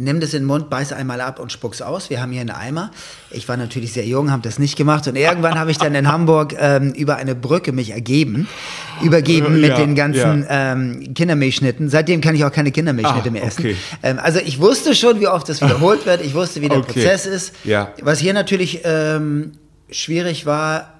nimm 0.00 0.18
das 0.20 0.32
in 0.34 0.40
den 0.42 0.46
Mund, 0.46 0.70
beiß 0.70 0.92
einmal 0.92 1.20
ab 1.20 1.38
und 1.38 1.52
spuck's 1.52 1.82
aus. 1.82 2.10
Wir 2.10 2.20
haben 2.22 2.32
hier 2.32 2.40
einen 2.40 2.50
Eimer. 2.50 2.90
Ich 3.30 3.48
war 3.48 3.56
natürlich 3.56 3.92
sehr 3.92 4.06
jung, 4.06 4.30
habe 4.30 4.42
das 4.42 4.58
nicht 4.58 4.76
gemacht 4.76 5.06
und 5.06 5.16
irgendwann 5.16 5.58
habe 5.58 5.70
ich 5.70 5.78
dann 5.78 5.94
in 5.94 6.08
Hamburg 6.10 6.54
ähm, 6.58 6.92
über 6.92 7.16
eine 7.16 7.34
Brücke 7.34 7.72
mich 7.72 7.90
ergeben, 7.90 8.48
übergeben 9.02 9.60
mit 9.60 9.70
Ja, 9.70 9.76
den 9.76 9.94
ganzen 9.94 10.44
ähm, 10.48 11.14
Kindermilchschnitten. 11.14 11.88
Seitdem 11.88 12.20
kann 12.20 12.34
ich 12.34 12.44
auch 12.44 12.52
keine 12.52 12.72
Kindermilchschnitte 12.72 13.28
Ah, 13.28 13.32
mehr 13.32 13.44
essen. 13.44 13.60
okay. 13.60 13.76
Ähm, 14.02 14.18
also 14.18 14.40
ich 14.44 14.58
wusste 14.60 14.94
schon, 14.94 15.20
wie 15.20 15.28
oft 15.28 15.48
das 15.48 15.60
wiederholt 15.60 16.06
wird. 16.06 16.22
Ich 16.24 16.34
wusste, 16.34 16.60
wie 16.62 16.68
der 16.68 16.78
Okay. 16.80 16.92
Prozess 16.92 17.26
ist. 17.26 17.54
Ja. 17.64 17.92
Was 18.02 18.18
hier 18.18 18.32
natürlich 18.34 18.80
ähm, 18.84 19.52
schwierig 19.90 20.46
war, 20.46 20.99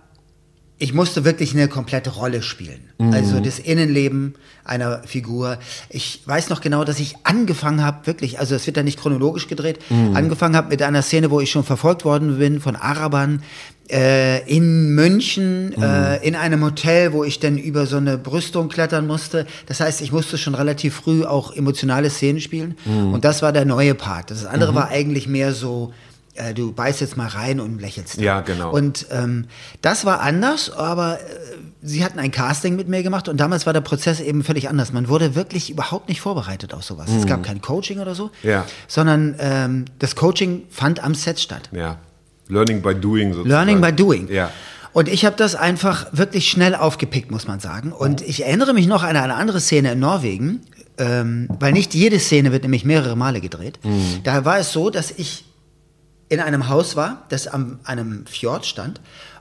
ich 0.81 0.95
musste 0.95 1.25
wirklich 1.27 1.53
eine 1.53 1.69
komplette 1.69 2.11
Rolle 2.11 2.43
spielen. 2.43 2.81
Also 3.13 3.39
das 3.39 3.59
Innenleben 3.59 4.35
einer 4.65 5.03
Figur. 5.05 5.59
Ich 5.91 6.23
weiß 6.25 6.49
noch 6.49 6.63
genau, 6.63 6.85
dass 6.85 6.99
ich 6.99 7.17
angefangen 7.25 7.85
habe, 7.85 8.07
wirklich, 8.07 8.41
also 8.41 8.55
es 8.55 8.67
wird 8.67 8.79
da 8.79 8.83
nicht 8.83 8.99
chronologisch 8.99 9.47
gedreht, 9.47 9.79
angefangen 10.15 10.57
habe 10.57 10.71
mit 10.71 10.83
einer 10.83 11.03
Szene, 11.03 11.31
wo 11.31 11.41
ich 11.41 11.51
schon 11.51 11.65
verfolgt 11.65 12.07
worden 12.07 12.39
bin 12.39 12.61
von 12.61 12.77
Arabern 12.77 13.43
äh, 13.91 14.43
in 14.49 14.95
München, 14.95 15.75
äh, 15.83 16.27
in 16.27 16.35
einem 16.35 16.65
Hotel, 16.65 17.13
wo 17.13 17.25
ich 17.25 17.41
dann 17.41 17.59
über 17.59 17.85
so 17.85 17.99
eine 17.99 18.17
Brüstung 18.17 18.71
klettern 18.71 19.07
musste. 19.07 19.47
Das 19.67 19.81
heißt, 19.81 20.01
ich 20.01 20.13
musste 20.13 20.39
schon 20.39 20.55
relativ 20.55 20.95
früh 20.95 21.25
auch 21.25 21.55
emotionale 21.55 22.09
Szenen 22.09 22.41
spielen. 22.41 22.77
Und 22.87 23.25
das 23.27 23.43
war 23.43 23.53
der 23.53 23.67
neue 23.67 23.95
Part. 23.95 24.31
Das 24.31 24.47
andere 24.47 24.75
war 24.75 24.89
eigentlich 24.89 25.29
mehr 25.29 25.53
so, 25.53 25.93
äh, 26.35 26.55
du 26.55 26.73
beißt 26.73 27.01
jetzt 27.01 27.17
mal 27.17 27.29
rein 27.29 27.61
und 27.61 27.81
lächelst. 27.81 28.17
dann. 28.17 28.25
Ja, 28.25 28.41
genau. 28.41 28.71
Und 28.73 29.07
ähm, 29.11 29.47
das 29.83 30.05
war 30.05 30.21
anders, 30.21 30.71
aber 30.71 31.21
äh, 31.21 31.25
sie 31.83 32.05
hatten 32.05 32.19
ein 32.19 32.31
Casting 32.31 32.77
mit 32.77 32.89
mir 32.89 33.03
gemacht 33.03 33.29
und 33.29 33.39
damals 33.39 33.67
war 33.67 33.73
der 33.73 33.81
Prozess 33.81 34.21
eben 34.21 34.45
völlig 34.45 34.69
anders. 34.69 34.93
Man 34.93 35.09
wurde 35.09 35.35
wirklich 35.35 35.71
überhaupt 35.71 36.09
nicht 36.09 36.21
vorbereitet 36.21 36.73
auf 36.75 36.85
sowas. 36.85 37.09
Es 37.11 37.27
gab 37.27 37.43
kein 37.43 37.61
Coaching 37.61 37.99
oder 38.01 38.15
so, 38.15 38.27
Mhm. 38.43 38.49
Ja. 38.51 38.65
sondern 38.89 39.35
ähm, 39.39 39.85
das 39.99 40.15
Coaching 40.17 40.63
fand 40.71 41.03
am 41.03 41.15
Set 41.15 41.41
statt. 41.41 41.69
Ja. 41.73 41.99
Learning 42.49 42.83
by 42.83 42.95
doing 42.95 43.33
sozusagen. 43.33 43.49
Learning 43.49 43.81
by 43.81 43.93
doing. 43.93 44.29
Ja. 44.29 44.51
Und 44.93 45.09
ich 45.09 45.25
habe 45.25 45.37
das 45.37 45.55
einfach 45.55 46.07
wirklich 46.13 46.51
schnell 46.51 46.75
aufgepickt, 46.75 47.31
muss 47.31 47.47
man 47.47 47.61
sagen. 47.61 47.93
Und 47.93 48.23
ich 48.23 48.45
erinnere 48.45 48.73
mich 48.75 48.89
noch 48.89 49.05
an 49.05 49.17
eine 49.17 49.35
andere 49.35 49.61
Szene 49.61 49.93
in 49.93 50.01
Norwegen, 50.01 50.63
ähm, 50.99 51.47
weil 51.61 51.73
nicht 51.73 51.95
jede 51.95 52.19
Szene 52.19 52.51
wird 52.51 52.65
nämlich 52.65 52.85
mehrere 52.85 53.17
Male 53.17 53.41
gedreht. 53.41 53.79
Da 54.25 54.45
war 54.45 54.59
es 54.59 54.73
so, 54.73 54.91
dass 54.91 55.13
ich 55.13 55.45
in 56.31 56.41
einem 56.41 56.69
Haus 56.69 56.97
war, 56.97 57.27
das 57.29 57.47
an 57.47 57.79
einem 57.85 58.25
Fjord 58.27 58.65
stand 58.65 59.01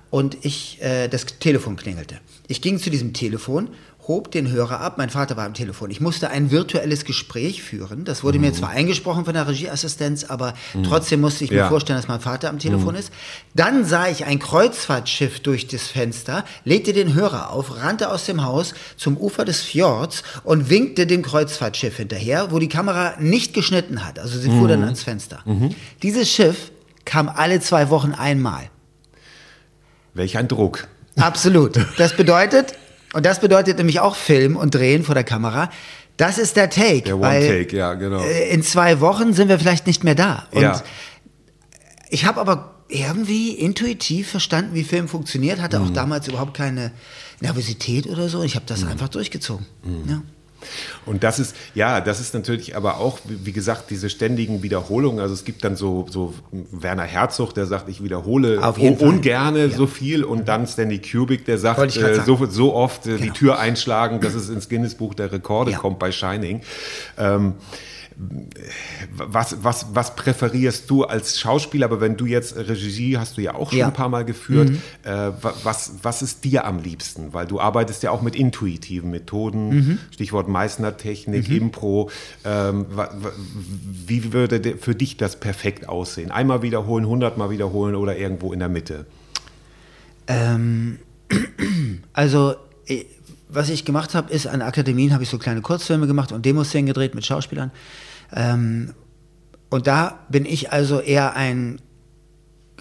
und 0.10 0.38
ich 0.44 0.82
äh, 0.82 1.08
das 1.08 1.26
Telefon 1.40 1.78
klingelte. 1.78 2.16
Ich 2.48 2.62
ging 2.62 2.80
zu 2.80 2.90
diesem 2.90 3.14
Telefon, 3.14 3.70
hob 4.08 4.32
den 4.32 4.50
Hörer 4.50 4.80
ab. 4.82 4.98
Mein 4.98 5.12
Vater 5.12 5.38
war 5.38 5.46
am 5.46 5.54
Telefon. 5.54 5.92
Ich 5.92 6.02
musste 6.02 6.32
ein 6.32 6.50
virtuelles 6.50 7.06
Gespräch 7.06 7.62
führen. 7.62 8.06
Das 8.06 8.24
wurde 8.24 8.40
mir 8.40 8.52
zwar 8.54 8.70
eingesprochen 8.70 9.24
von 9.24 9.36
der 9.36 9.48
Regieassistenz, 9.48 10.24
aber 10.24 10.56
trotzdem 10.84 11.22
musste 11.22 11.44
ich 11.44 11.52
mir 11.52 11.58
Ja. 11.58 11.70
vorstellen, 11.70 12.00
dass 12.00 12.08
mein 12.08 12.20
Vater 12.20 12.50
am 12.50 12.58
Telefon 12.58 12.96
ist. 12.96 13.12
Dann 13.54 13.86
sah 13.86 14.08
ich 14.08 14.26
ein 14.26 14.40
Kreuzfahrtschiff 14.40 15.42
durch 15.42 15.68
das 15.68 15.84
Fenster, 15.84 16.44
legte 16.66 16.92
den 16.92 17.14
Hörer 17.14 17.52
auf, 17.52 17.78
rannte 17.78 18.10
aus 18.10 18.26
dem 18.26 18.44
Haus 18.44 18.74
zum 18.98 19.16
Ufer 19.16 19.46
des 19.46 19.62
Fjords 19.62 20.24
und 20.44 20.72
winkte 20.72 21.06
dem 21.06 21.22
Kreuzfahrtschiff 21.22 21.98
hinterher, 21.98 22.52
wo 22.52 22.58
die 22.58 22.68
Kamera 22.70 23.14
nicht 23.20 23.54
geschnitten 23.54 24.04
hat. 24.08 24.18
Also 24.18 24.40
sie 24.40 24.50
fuhr 24.50 24.68
dann 24.70 24.84
ans 24.86 25.04
Fenster. 25.04 25.44
Dieses 26.02 26.32
Schiff 26.32 26.72
kam 27.06 27.30
alle 27.30 27.60
zwei 27.60 27.90
Wochen 27.90 28.12
einmal. 28.14 28.70
Welch 30.14 30.38
ein 30.38 30.48
Druck. 30.48 30.88
Absolut. 31.18 31.78
Das 31.98 32.16
bedeutet, 32.16 32.74
und 33.14 33.26
das 33.26 33.40
bedeutet 33.40 33.78
nämlich 33.78 34.00
auch 34.00 34.16
Film 34.16 34.56
und 34.56 34.76
Drehen 34.76 35.04
vor 35.04 35.16
der 35.16 35.24
Kamera, 35.24 35.70
das 36.18 36.38
ist 36.38 36.56
der 36.58 36.70
Take. 36.70 37.04
Der 37.04 37.18
One-Take, 37.18 37.76
ja, 37.76 37.94
genau. 37.94 38.22
äh, 38.22 38.50
In 38.50 38.62
zwei 38.64 39.00
Wochen 39.00 39.34
sind 39.34 39.48
wir 39.48 39.58
vielleicht 39.60 39.88
nicht 39.88 40.04
mehr 40.04 40.16
da. 40.16 40.48
Und 40.52 40.62
Ja. 40.62 40.82
ich 42.10 42.26
habe 42.26 42.42
aber 42.42 42.76
irgendwie 42.90 43.52
intuitiv 43.52 44.30
verstanden, 44.32 44.74
wie 44.74 44.84
Film 44.84 45.08
funktioniert, 45.08 45.62
hatte 45.62 45.80
Mhm. 45.80 45.86
auch 45.86 45.90
damals 45.92 46.28
überhaupt 46.28 46.56
keine 46.56 46.92
Nervosität 47.40 48.08
oder 48.08 48.28
so. 48.30 48.44
Ich 48.44 48.56
habe 48.56 48.66
das 48.68 48.82
Mhm. 48.82 48.90
einfach 48.90 49.10
durchgezogen. 49.10 49.66
Ja. 50.08 50.22
Und 51.06 51.24
das 51.24 51.40
ist, 51.40 51.56
ja, 51.76 52.02
das 52.02 52.20
ist 52.20 52.34
natürlich 52.34 52.76
aber 52.76 52.98
auch, 52.98 53.20
wie 53.26 53.52
gesagt, 53.52 53.90
diese 53.90 54.10
ständigen 54.10 54.62
Wiederholungen. 54.64 55.20
Also 55.20 55.34
es 55.34 55.44
gibt 55.46 55.64
dann 55.64 55.76
so, 55.76 56.06
so 56.10 56.34
Werner 56.72 57.04
Herzog, 57.04 57.54
der 57.54 57.66
sagt, 57.66 57.90
ich 57.90 58.04
wiederhole 58.04 58.62
Auf 58.64 58.78
jeden 58.78 58.94
un- 58.94 59.00
Fall. 59.00 59.08
ungerne 59.10 59.66
Ja. 59.68 59.76
so 59.78 59.88
viel. 59.88 60.24
Und 60.24 60.48
dann 60.48 60.68
Stanley 60.68 61.00
Kubrick, 61.00 61.46
der 61.46 61.58
sagt, 61.58 61.98
äh, 61.98 62.22
so, 62.26 62.46
so 62.50 62.74
oft 62.76 63.08
äh, 63.08 63.16
die 63.18 63.24
Genau. 63.24 63.34
Tür 63.34 63.60
einschlagen, 63.60 64.20
dass 64.22 64.34
es 64.34 64.50
ins 64.50 64.70
Guinness-Buch 64.70 65.14
der 65.14 65.32
Rekorde 65.32 65.72
Ja. 65.72 65.78
kommt 65.78 66.00
bei 66.00 66.12
Shining. 66.12 66.62
Ähm, 67.18 67.54
was, 69.16 69.64
was, 69.64 69.88
was 69.94 70.16
präferierst 70.16 70.90
du 70.90 71.06
als 71.06 71.40
Schauspieler? 71.40 71.86
Aber 71.86 72.02
wenn 72.02 72.18
du 72.18 72.26
jetzt 72.26 72.56
Regie 72.58 73.18
hast 73.18 73.38
du 73.38 73.42
ja 73.42 73.56
auch 73.56 73.70
schon 73.70 73.80
Ja. 73.80 73.88
ein 73.88 73.94
paar 73.94 74.10
Mal 74.10 74.26
geführt. 74.26 74.72
Äh, 75.04 75.10
wa- 75.10 75.54
was, 75.64 75.94
was 76.04 76.22
ist 76.22 76.44
dir 76.44 76.66
am 76.66 76.80
liebsten? 76.80 77.32
Weil 77.34 77.48
du 77.48 77.60
arbeitest 77.60 78.04
ja 78.04 78.12
auch 78.12 78.22
mit 78.22 78.36
intuitiven 78.36 79.10
Methoden, 79.12 80.00
Stichwort 80.12 80.48
Meißner-Technik, 80.50 81.50
Impro. 81.50 82.10
Ähm, 82.44 82.86
wie 84.06 84.34
würde 84.34 84.60
de- 84.60 84.78
für 84.78 84.96
dich 84.96 85.16
das 85.18 85.40
perfekt 85.40 85.88
aussehen? 85.88 86.32
Einmal 86.32 86.62
wiederholen, 86.62 87.06
hundertmal 87.08 87.50
wiederholen 87.50 87.96
oder 87.96 88.18
irgendwo 88.18 88.52
in 88.52 88.60
der 88.60 88.70
Mitte? 88.70 89.06
Ähm, 90.28 91.00
also, 92.14 92.56
was 93.48 93.70
ich 93.70 93.86
gemacht 93.86 94.14
habe, 94.14 94.32
ist 94.32 94.46
an 94.48 94.62
Akademien 94.62 95.14
habe 95.14 95.24
ich 95.24 95.30
so 95.30 95.38
kleine 95.38 95.62
Kurzfilme 95.62 96.06
gemacht 96.06 96.32
und 96.32 96.46
Demoszenen 96.46 96.86
gedreht 96.88 97.16
mit 97.16 97.26
Schauspielern. 97.26 97.72
Ähm, 98.34 98.94
und 99.70 99.88
da 99.88 100.20
bin 100.30 100.46
ich 100.46 100.72
also 100.72 101.00
eher 101.00 101.36
ein 101.36 101.80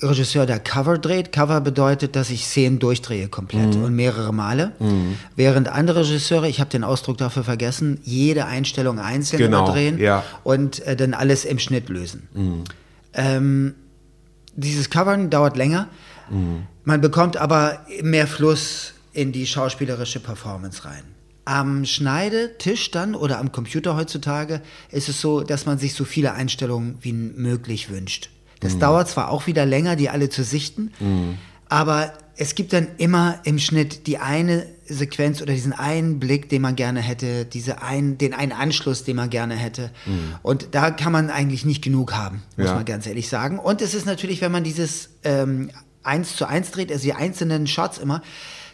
Regisseur, 0.01 0.47
der 0.47 0.61
Cover 0.61 0.97
dreht. 0.97 1.33
Cover 1.33 1.61
bedeutet, 1.61 2.15
dass 2.15 2.31
ich 2.31 2.47
Szenen 2.47 2.79
durchdrehe 2.79 3.29
komplett 3.29 3.75
Mhm. 3.75 3.83
und 3.85 3.97
mehrere 3.97 4.33
Male. 4.33 4.73
Während 5.35 5.69
andere 5.69 6.01
Regisseure, 6.03 6.49
ich 6.49 6.61
habe 6.61 6.71
den 6.71 6.85
Ausdruck 6.85 7.19
dafür 7.19 7.43
vergessen, 7.43 7.99
jede 8.05 8.45
Einstellung 8.47 9.01
einzeln 9.01 9.39
Genau, 9.41 9.65
überdrehen 9.65 9.99
ja. 9.99 10.23
und 10.45 10.81
äh, 10.87 10.95
dann 10.95 11.15
alles 11.15 11.45
im 11.45 11.59
Schnitt 11.59 11.89
lösen. 11.89 12.29
Ähm, 13.13 13.75
dieses 14.55 14.89
Covern 14.91 15.31
dauert 15.31 15.57
länger. 15.57 15.89
Man 16.85 17.01
bekommt 17.01 17.37
aber 17.37 17.81
mehr 18.03 18.27
Fluss 18.27 18.93
in 19.13 19.33
die 19.33 19.47
schauspielerische 19.47 20.21
Performance 20.21 20.85
rein. 20.85 21.03
Am 21.49 21.87
Schneidetisch 21.87 22.91
dann 22.91 23.15
oder 23.15 23.39
am 23.39 23.53
Computer 23.53 23.97
heutzutage 23.97 24.61
ist 24.91 25.09
es 25.09 25.19
so, 25.23 25.41
dass 25.41 25.65
man 25.65 25.79
sich 25.79 25.95
so 25.95 26.05
viele 26.05 26.35
Einstellungen 26.35 26.99
wie 27.01 27.15
möglich 27.15 27.89
wünscht. 27.89 28.29
Das 28.61 28.79
dauert 28.79 29.09
zwar 29.09 29.31
auch 29.31 29.47
wieder 29.47 29.65
länger, 29.65 29.97
die 29.97 30.11
alle 30.11 30.29
zu 30.29 30.45
sichten, 30.45 30.91
aber 31.71 32.13
es 32.37 32.55
gibt 32.55 32.73
dann 32.75 32.87
immer 32.99 33.41
im 33.45 33.59
Schnitt 33.59 34.07
die 34.07 34.19
eine 34.19 34.67
Sequenz 34.85 35.41
oder 35.41 35.55
diesen 35.55 35.73
einen 35.73 36.21
Blick, 36.21 36.51
den 36.51 36.61
man 36.63 36.77
gerne 36.77 37.01
hätte, 37.01 37.47
diese 37.47 37.81
ein, 37.83 38.19
den 38.19 38.35
einen 38.35 38.53
Anschluss, 38.53 39.05
den 39.05 39.17
man 39.17 39.31
gerne 39.31 39.55
hätte. 39.55 39.91
Und 40.43 40.69
da 40.73 40.91
kann 40.91 41.13
man 41.13 41.31
eigentlich 41.31 41.65
nicht 41.65 41.83
genug 41.83 42.13
haben, 42.15 42.43
muss 42.59 42.67
Ja. 42.69 42.75
man 42.75 42.85
ganz 42.85 43.07
ehrlich 43.07 43.29
sagen. 43.31 43.59
Und 43.59 43.81
es 43.81 43.95
ist 43.95 44.05
natürlich, 44.07 44.41
wenn 44.43 44.53
man 44.53 44.65
dieses 44.65 45.11
ähm, 45.25 45.71
eins 46.03 46.37
zu 46.37 46.47
eins 46.47 46.71
dreht, 46.73 46.91
also 46.93 47.05
die 47.05 47.15
einzelnen 47.15 47.67
Shots 47.67 47.97
immer, 47.99 48.23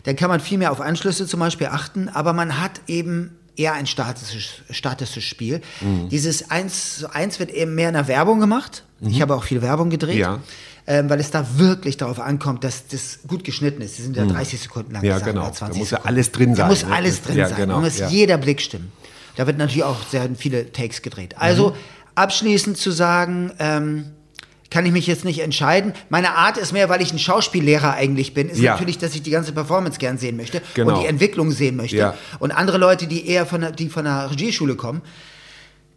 dann 0.04 0.16
kann 0.16 0.28
man 0.28 0.40
viel 0.40 0.58
mehr 0.58 0.70
auf 0.72 0.80
Anschlüsse 0.80 1.26
zum 1.26 1.40
Beispiel 1.40 1.66
achten, 1.68 2.08
aber 2.08 2.32
man 2.32 2.60
hat 2.60 2.80
eben 2.86 3.36
eher 3.56 3.74
ein 3.74 3.86
statisches, 3.86 4.46
statisches 4.70 5.22
Spiel. 5.24 5.60
Mhm. 5.80 6.08
Dieses 6.08 6.50
eins 6.50 6.98
zu 6.98 7.12
eins 7.14 7.38
wird 7.38 7.50
eben 7.50 7.74
mehr 7.74 7.88
in 7.88 7.94
der 7.94 8.08
Werbung 8.08 8.40
gemacht. 8.40 8.84
Ich 9.00 9.20
habe 9.22 9.34
auch 9.34 9.44
viel 9.44 9.60
Werbung 9.62 9.90
gedreht. 9.90 10.14
Mhm. 10.16 10.20
Ja. 10.20 10.40
Ähm, 10.86 11.08
weil 11.08 11.18
es 11.20 11.30
da 11.30 11.46
wirklich 11.56 11.96
darauf 11.96 12.20
ankommt, 12.20 12.62
dass 12.64 12.86
das 12.88 13.20
gut 13.26 13.42
geschnitten 13.44 13.80
ist. 13.80 13.96
Die 13.96 14.02
sind 14.02 14.16
ja 14.16 14.26
30 14.26 14.60
Sekunden 14.60 14.92
lang. 14.92 15.02
Mhm. 15.02 15.08
Ja, 15.08 15.18
genau. 15.18 15.42
wir, 15.46 15.52
20 15.52 15.74
Da 15.74 15.78
muss 15.78 15.90
ja 15.92 16.00
alles 16.04 16.30
drin 16.32 16.50
Da 16.50 16.56
sein, 16.56 16.68
muss 16.68 16.84
ne? 16.84 16.94
alles 16.94 17.22
drin 17.22 17.36
Ja, 17.38 17.48
sein. 17.48 17.56
genau, 17.56 17.74
Da 17.76 17.80
muss 17.80 17.98
ja. 17.98 18.08
jeder 18.08 18.36
Blick 18.36 18.60
stimmen. 18.60 18.92
Da 19.36 19.46
wird 19.46 19.56
natürlich 19.56 19.84
auch 19.84 19.96
sehr 20.10 20.28
viele 20.36 20.70
Takes 20.72 21.00
gedreht. 21.00 21.36
Also 21.38 21.70
Mhm. 21.70 21.74
abschließend 22.16 22.76
zu 22.76 22.90
sagen, 22.90 23.52
ähm, 23.60 24.10
kann 24.74 24.84
ich 24.86 24.90
mich 24.92 25.06
jetzt 25.06 25.24
nicht 25.24 25.38
entscheiden. 25.38 25.92
Meine 26.08 26.32
Art 26.34 26.56
ist 26.58 26.72
mehr, 26.72 26.88
weil 26.88 27.00
ich 27.00 27.12
ein 27.12 27.20
Schauspiellehrer 27.20 27.92
eigentlich 27.94 28.34
bin, 28.34 28.48
ist 28.48 28.58
Ja. 28.58 28.72
natürlich, 28.72 28.98
dass 28.98 29.14
ich 29.14 29.22
die 29.22 29.30
ganze 29.30 29.52
Performance 29.52 30.00
gern 30.00 30.18
sehen 30.18 30.36
möchte 30.36 30.60
Genau. 30.74 30.96
und 30.96 31.02
die 31.02 31.06
Entwicklung 31.06 31.52
sehen 31.52 31.76
möchte. 31.76 31.96
Ja. 31.96 32.14
Und 32.40 32.50
andere 32.50 32.78
Leute, 32.78 33.06
die 33.06 33.28
eher 33.28 33.46
von 33.46 33.60
der, 33.60 33.70
die 33.70 33.88
von 33.88 34.04
der 34.04 34.32
Regieschule 34.32 34.74
kommen, 34.74 35.02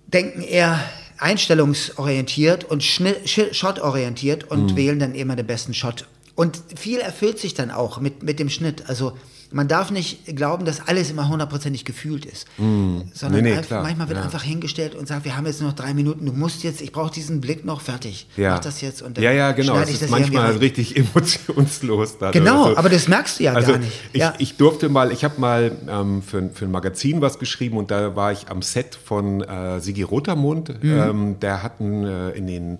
denken 0.05 0.43
eher 0.43 0.79
einstellungsorientiert 1.17 2.65
und 2.65 2.83
Shot-orientiert 2.83 4.43
und 4.51 4.73
Mhm. 4.73 4.75
wählen 4.77 4.99
dann 4.99 5.15
immer 5.15 5.35
den 5.35 5.47
besten 5.47 5.73
Shot. 5.73 6.05
Und 6.35 6.59
viel 6.75 6.99
erfüllt 6.99 7.39
sich 7.39 7.55
dann 7.55 7.71
auch 7.71 7.99
mit, 7.99 8.21
mit 8.21 8.37
dem 8.37 8.49
Schnitt. 8.51 8.83
Also 8.87 9.17
man 9.51 9.67
darf 9.67 9.91
nicht 9.91 10.25
glauben, 10.36 10.65
dass 10.65 10.88
alles 10.88 11.10
immer 11.10 11.29
hundertprozentig 11.29 11.86
gefühlt 11.86 12.25
ist. 12.25 12.47
Sondern 12.57 13.05
Mhm. 13.07 13.31
Nee, 13.31 13.41
nee, 13.41 13.53
einfach, 13.57 13.81
manchmal 13.81 14.10
wird 14.10 14.19
Ja. 14.19 14.25
einfach 14.25 14.43
hingestellt 14.43 14.95
und 14.95 15.07
sagt, 15.07 15.25
wir 15.25 15.36
haben 15.38 15.45
jetzt 15.45 15.62
noch 15.62 15.73
drei 15.73 15.93
Minuten, 15.93 16.25
du 16.25 16.33
musst 16.33 16.63
jetzt, 16.63 16.81
ich 16.81 16.91
brauche 16.91 17.12
diesen 17.12 17.39
Blick 17.41 17.65
noch 17.65 17.81
fertig. 17.81 18.27
Ja. 18.36 18.53
Mach 18.55 18.60
das 18.60 18.81
jetzt 18.81 19.01
und 19.01 19.17
dann 19.17 19.23
ja, 19.23 19.31
ja, 19.31 19.51
genau. 19.51 19.81
ich 19.81 19.89
ist 19.91 20.01
das 20.01 20.10
manchmal 20.10 20.51
rein. 20.51 20.57
richtig 20.57 20.95
emotionslos. 21.47 22.17
Genau, 22.31 22.69
so. 22.69 22.77
aber 22.77 22.89
das 22.89 23.07
merkst 23.07 23.39
du 23.39 23.43
ja 23.43 23.53
also 23.53 23.73
gar 23.73 23.79
nicht. 23.79 23.91
Ich, 24.13 24.19
ja. 24.19 24.33
ich 24.38 24.57
durfte 24.57 24.89
mal, 24.89 25.12
ich 25.12 25.23
habe 25.23 25.39
mal 25.39 25.71
ähm, 25.89 26.21
für, 26.21 26.49
für 26.53 26.65
ein 26.65 26.71
Magazin 26.71 27.21
was 27.21 27.39
geschrieben 27.39 27.77
und 27.77 27.91
da 27.91 28.15
war 28.15 28.31
ich 28.31 28.49
am 28.49 28.62
Set 28.62 28.95
von 28.95 29.41
äh, 29.41 29.79
Sigi 29.79 30.03
Rotermund. 30.03 30.83
Mhm. 30.83 30.91
Ähm, 30.99 31.39
der 31.39 31.63
hatten 31.63 32.03
äh, 32.05 32.29
in 32.31 32.47
den 32.47 32.77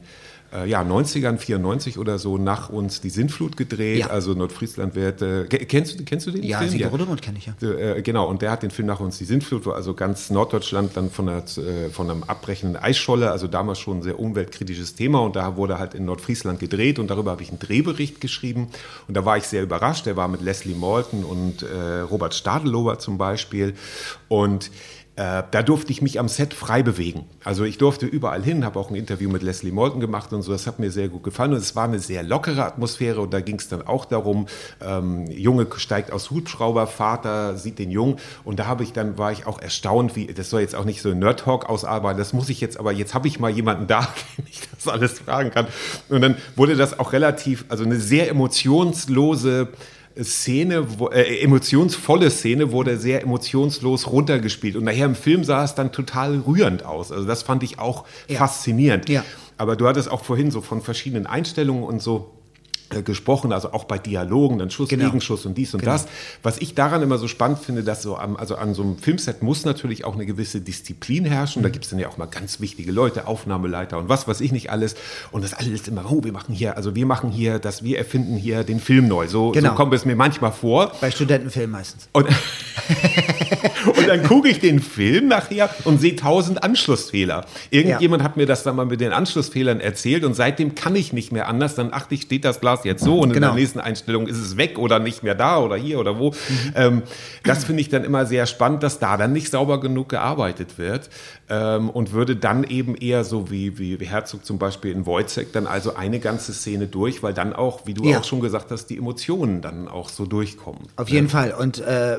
äh, 0.54 0.68
ja, 0.70 0.82
90ern, 0.82 1.38
94 1.38 1.98
oder 1.98 2.18
so 2.20 2.38
nach 2.38 2.70
uns 2.70 3.02
die 3.02 3.10
Sintflut 3.10 3.58
gedreht. 3.58 4.00
Ja. 4.00 4.08
Also 4.08 4.34
Nordfriesland 4.34 4.96
wird. 4.96 5.22
Äh, 5.22 5.46
ke- 5.46 5.66
kennst, 5.66 6.00
du- 6.00 6.04
kennst 6.06 6.26
du 6.28 6.32
den 6.32 6.44
ja, 6.44 6.60
Film? 6.60 6.72
Sigi 6.72 6.84
Rodemund 6.86 7.22
kenne 7.22 7.38
ich 7.38 7.46
ja. 7.48 7.70
Äh, 7.70 8.02
genau, 8.02 8.28
und 8.28 8.42
der 8.42 8.52
hat 8.52 8.64
den 8.64 8.72
Film 8.72 8.88
nach 8.88 9.00
uns 9.00 9.18
die 9.18 9.26
Sintflut, 9.26 9.66
wo 9.66 9.72
also 9.72 9.94
ganz 9.94 10.30
Norddeutschland 10.30 10.92
dann 10.96 11.10
von, 11.12 11.26
der, 11.28 11.38
äh, 11.38 11.90
von 11.90 12.10
einem 12.10 12.24
abbrechenden 12.24 12.82
Eisscholle, 12.82 13.32
also 13.32 13.48
damals 13.48 13.80
schon 13.80 13.98
ein 14.00 14.02
sehr 14.04 14.20
umweltkritisches 14.20 14.96
Thema 14.96 15.20
und 15.22 15.36
da 15.36 15.56
wurde 15.58 15.80
halt 15.80 15.94
in 15.94 16.06
Nordfriesland 16.06 16.60
gedreht 16.60 17.00
und 17.00 17.08
darüber 17.10 17.32
habe 17.32 17.44
ich 17.44 17.50
einen 17.50 17.60
Drehbericht 17.60 18.22
geschrieben 18.22 18.68
und 19.08 19.18
da 19.18 19.26
war 19.26 19.38
ich 19.38 19.44
sehr 19.44 19.64
überrascht, 19.64 20.06
der 20.06 20.16
war 20.18 20.28
mit 20.28 20.42
Leslie 20.42 20.76
Malton 20.76 21.24
und 21.24 21.64
äh, 21.64 22.00
Robert 22.02 22.34
Stadelober 22.36 23.00
zum 23.00 23.18
Beispiel 23.18 23.74
und 24.30 24.72
äh, 25.18 25.44
da 25.50 25.64
durfte 25.64 25.92
ich 25.92 26.04
mich 26.04 26.20
am 26.20 26.28
Set 26.28 26.54
frei 26.54 26.84
bewegen. 26.84 27.26
Also 27.44 27.64
ich 27.64 27.80
durfte 27.80 28.06
überall 28.06 28.44
hin, 28.44 28.64
habe 28.64 28.80
auch 28.80 28.92
ein 28.92 28.96
Interview 28.96 29.32
mit 29.32 29.42
Leslie 29.42 29.72
Malton 29.72 30.00
gemacht 30.00 30.32
und 30.32 30.44
so. 30.44 30.52
Das 30.52 30.68
hat 30.68 30.78
mir 30.78 30.92
sehr 30.92 31.10
gut 31.10 31.24
gefallen 31.24 31.54
und 31.54 31.58
es 31.58 31.76
war 31.76 31.86
eine 31.86 31.98
sehr 31.98 32.22
lockere 32.22 32.64
Atmosphäre 32.64 33.22
und 33.22 33.34
da 33.34 33.42
ging 33.42 33.56
es 33.56 33.68
dann 33.68 33.82
auch 33.82 34.06
darum, 34.06 34.46
ähm, 34.80 35.26
Junge 35.32 35.66
steigt 35.78 36.12
aus 36.12 36.30
Hubschrauber, 36.30 36.86
Vater 36.86 37.58
sieht 37.58 37.80
den 37.80 37.90
Jungen 37.90 38.18
und 38.44 38.60
da 38.60 38.68
habe 38.68 38.84
ich 38.84 38.94
dann 38.94 39.18
war 39.18 39.32
ich 39.32 39.48
auch 39.48 39.60
erstaunt, 39.60 40.16
wie 40.16 40.28
das 40.28 40.52
soll 40.52 40.62
jetzt 40.62 40.76
auch 40.76 40.86
nicht 40.86 41.02
so 41.02 41.10
ein 41.10 41.18
Nerd 41.18 41.40
Talk 41.40 41.68
ausarbeiten. 41.68 42.20
Das 42.20 42.34
muss 42.34 42.50
ich 42.50 42.62
jetzt, 42.62 42.80
aber 42.80 42.92
jetzt 42.92 43.16
habe 43.16 43.28
ich 43.28 43.40
mal 43.40 43.50
jemanden 43.50 43.88
da, 43.88 44.02
den 44.38 44.46
ich 44.48 44.62
das 44.70 44.88
alles 44.88 45.18
fragen 45.18 45.50
kann. 45.50 45.66
Und 46.10 46.22
dann 46.22 46.38
wurde 46.56 46.76
das 46.76 47.00
auch 47.00 47.12
relativ, 47.12 47.66
also 47.70 47.84
eine 47.84 48.00
sehr 48.00 48.30
emotionslose 48.30 49.70
Szene, 50.24 51.00
wo, 51.00 51.10
äh, 51.10 51.42
emotionsvolle 51.44 52.30
Szene 52.30 52.72
wurde 52.72 52.98
sehr 52.98 53.22
emotionslos 53.24 54.08
runtergespielt. 54.08 54.76
Und 54.76 54.84
nachher 54.86 55.06
im 55.06 55.16
Film 55.16 55.44
sah 55.44 55.64
es 55.64 55.76
dann 55.76 55.92
total 55.92 56.40
rührend 56.46 56.84
aus. 56.86 57.12
Also 57.12 57.26
das 57.26 57.44
fand 57.44 57.64
ich 57.64 57.80
auch 57.80 58.06
Ja. 58.28 58.40
faszinierend. 58.40 59.10
Ja. 59.10 59.24
Aber 59.58 59.76
du 59.76 59.88
hattest 59.88 60.10
auch 60.12 60.24
vorhin 60.24 60.52
so 60.52 60.62
von 60.62 60.82
verschiedenen 60.82 61.26
Einstellungen 61.26 61.84
und 61.84 62.02
so 62.02 62.32
gesprochen, 63.04 63.52
also 63.52 63.74
auch 63.74 63.84
bei 63.86 63.98
Dialogen, 63.98 64.60
dann 64.60 64.70
Schuss, 64.70 64.90
Genau. 64.90 65.06
Gegenschuss 65.06 65.46
und 65.46 65.58
dies 65.58 65.74
und 65.74 65.82
Genau. 65.82 65.94
das. 65.94 66.08
Was 66.44 66.58
ich 66.60 66.74
daran 66.76 67.02
immer 67.02 67.18
so 67.18 67.28
spannend 67.28 67.60
finde, 67.60 67.84
dass 67.84 68.02
so 68.02 68.18
am, 68.18 68.36
also 68.36 68.56
an 68.56 68.74
so 68.74 68.82
einem 68.84 68.98
Filmset 68.98 69.42
muss 69.44 69.66
natürlich 69.66 70.06
auch 70.06 70.14
eine 70.16 70.26
gewisse 70.26 70.62
Disziplin 70.62 71.26
herrschen. 71.26 71.62
Mhm. 71.62 71.64
Da 71.64 71.70
gibt 71.70 71.86
es 71.86 71.92
dann 71.92 72.00
ja 72.00 72.08
auch 72.08 72.18
mal 72.18 72.26
ganz 72.28 72.60
wichtige 72.60 72.92
Leute, 72.92 73.28
Aufnahmeleiter 73.28 73.98
und 73.98 74.10
was 74.10 74.28
weiß 74.28 74.42
ich 74.42 74.52
nicht 74.52 74.70
alles. 74.72 74.96
Und 75.32 75.44
das 75.44 75.54
alles 75.54 75.88
immer, 75.88 76.06
oh, 76.10 76.24
wir 76.24 76.32
machen 76.32 76.54
hier, 76.54 76.78
also 76.78 76.96
wir 76.96 77.06
machen 77.06 77.30
hier, 77.30 77.60
das, 77.60 77.84
wir 77.84 77.98
erfinden 77.98 78.36
hier 78.38 78.64
den 78.64 78.80
Film 78.80 79.08
neu. 79.08 79.28
So, 79.28 79.52
Genau. 79.52 79.70
so 79.70 79.76
kommt 79.76 79.94
es 79.94 80.06
mir 80.06 80.16
manchmal 80.16 80.52
vor. 80.52 80.92
Bei 81.02 81.12
Studentenfilmen 81.12 81.72
meistens. 81.72 82.08
Und, 82.14 82.28
Und 83.88 84.08
dann 84.08 84.24
gucke 84.24 84.50
ich 84.50 84.60
den 84.60 84.80
Film 84.80 85.28
nachher 85.28 85.70
und 85.86 86.00
sehe 86.00 86.16
tausend 86.16 86.64
Anschlussfehler. 86.64 87.46
Irgendjemand 87.70 88.24
hat 88.24 88.38
mir 88.38 88.46
das 88.46 88.64
dann 88.64 88.76
mal 88.76 88.86
mit 88.86 89.00
den 89.02 89.12
Anschlussfehlern 89.12 89.80
erzählt 89.80 90.24
und 90.24 90.34
seitdem 90.34 90.76
kann 90.76 90.96
ich 90.96 91.14
nicht 91.14 91.32
mehr 91.32 91.48
anders. 91.48 91.76
Dann 91.76 91.94
achte 91.94 92.16
ich, 92.16 92.24
steht 92.24 92.46
das 92.46 92.60
Glas 92.60 92.84
jetzt 92.84 93.04
so 93.04 93.20
und 93.20 93.30
in 93.30 93.34
Genau. 93.36 93.48
der 93.48 93.56
nächsten 93.56 93.80
Einstellung 93.80 94.28
ist 94.28 94.38
es 94.38 94.58
weg 94.58 94.78
oder 94.80 95.00
nicht 95.00 95.24
mehr 95.24 95.36
da 95.36 95.60
oder 95.60 95.76
hier 95.76 96.00
oder 96.00 96.18
wo. 96.20 96.34
Ähm, 96.76 97.04
das 97.44 97.64
finde 97.66 97.82
ich 97.82 97.90
dann 97.90 98.04
immer 98.04 98.26
sehr 98.26 98.46
spannend, 98.46 98.84
dass 98.84 99.00
da 99.00 99.18
dann 99.18 99.32
nicht 99.34 99.52
sauber 99.52 99.80
genug 99.80 100.10
gearbeitet 100.10 100.78
wird 100.78 101.10
ähm, 101.50 101.90
und 101.90 102.12
würde 102.14 102.36
dann 102.36 102.64
eben 102.64 102.96
eher 102.96 103.24
so 103.24 103.52
wie, 103.52 103.78
wie 103.80 103.98
Herzog 104.06 104.46
zum 104.46 104.58
Beispiel 104.58 104.92
in 104.92 105.06
Wojciech 105.06 105.48
dann 105.54 105.68
also 105.68 105.96
eine 105.96 106.20
ganze 106.20 106.54
Szene 106.54 106.88
durch, 106.88 107.24
weil 107.24 107.34
dann 107.34 107.54
auch, 107.54 107.86
wie 107.86 107.94
du 107.94 108.04
Ja. 108.06 108.20
auch 108.20 108.24
schon 108.24 108.40
gesagt 108.42 108.72
hast, 108.72 108.88
die 108.88 108.98
Emotionen 108.98 109.62
dann 109.62 109.88
auch 109.88 110.10
so 110.10 110.26
durchkommen. 110.26 110.82
Auf 110.96 111.10
jeden 111.10 111.30
Fall. 111.30 111.54
Und 111.58 111.80
äh, 111.80 112.18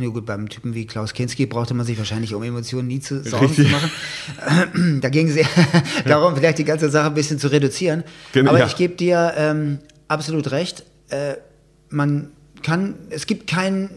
ja 0.00 0.08
gut, 0.08 0.26
beim 0.26 0.48
Typen 0.48 0.74
wie 0.74 0.86
Klaus 0.86 1.12
Kinski 1.12 1.46
brauchte 1.46 1.74
man 1.74 1.84
sich 1.84 1.98
wahrscheinlich 1.98 2.34
um 2.34 2.42
Emotionen 2.42 2.88
nie 2.88 3.00
zu 3.00 3.22
Sorgen 3.24 3.52
zu 3.54 3.62
machen. 3.62 3.90
da 5.00 5.08
ging 5.08 5.28
es 5.28 5.46
darum, 6.04 6.36
vielleicht 6.36 6.58
die 6.58 6.64
ganze 6.64 6.90
Sache 6.90 7.08
ein 7.08 7.14
bisschen 7.14 7.38
zu 7.38 7.48
reduzieren. 7.48 8.04
Genau, 8.32 8.50
Aber 8.50 8.60
ja. 8.60 8.66
ich 8.66 8.76
gebe 8.76 8.94
dir 8.94 9.34
ähm, 9.36 9.78
absolut 10.08 10.50
recht. 10.50 10.84
Äh, 11.08 11.34
man 11.90 12.30
kann, 12.62 12.94
es 13.10 13.26
gibt 13.26 13.48
kein, 13.48 13.90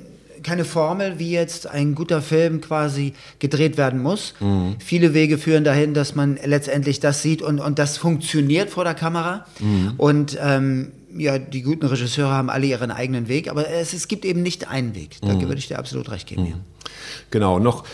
keine 0.44 0.66
Formel, 0.66 1.20
wie 1.20 1.32
jetzt 1.32 1.68
ein 1.68 1.96
guter 1.96 2.22
Film 2.22 2.62
quasi 2.62 3.14
gedreht 3.40 3.78
werden 3.78 4.02
muss. 4.02 4.34
Mhm. 4.40 4.76
Viele 4.80 5.14
Wege 5.14 5.38
führen 5.38 5.64
dahin, 5.64 5.94
dass 5.94 6.16
man 6.16 6.40
letztendlich 6.44 7.00
das 7.00 7.22
sieht 7.22 7.42
und, 7.42 7.60
und 7.60 7.80
das 7.80 7.98
funktioniert 7.98 8.70
vor 8.70 8.84
der 8.84 8.96
Kamera. 8.96 9.46
Mhm. 9.60 9.94
Und 9.98 10.38
ähm, 10.42 10.92
ja, 11.18 11.38
die 11.40 11.62
guten 11.62 11.86
Regisseure 11.86 12.32
haben 12.32 12.50
alle 12.50 12.66
ihren 12.66 12.92
eigenen 12.92 13.28
Weg, 13.28 13.50
aber 13.50 13.68
es, 13.70 13.94
es 13.94 14.08
gibt 14.08 14.26
eben 14.26 14.42
nicht 14.42 14.68
einen 14.68 14.96
Weg. 14.96 15.18
Da 15.22 15.34
Mhm. 15.34 15.42
würde 15.44 15.58
ich 15.58 15.68
dir 15.68 15.80
absolut 15.80 16.10
recht 16.12 16.28
geben. 16.28 16.46
Ja. 16.46 16.56
Genau, 17.30 17.60
noch 17.60 17.86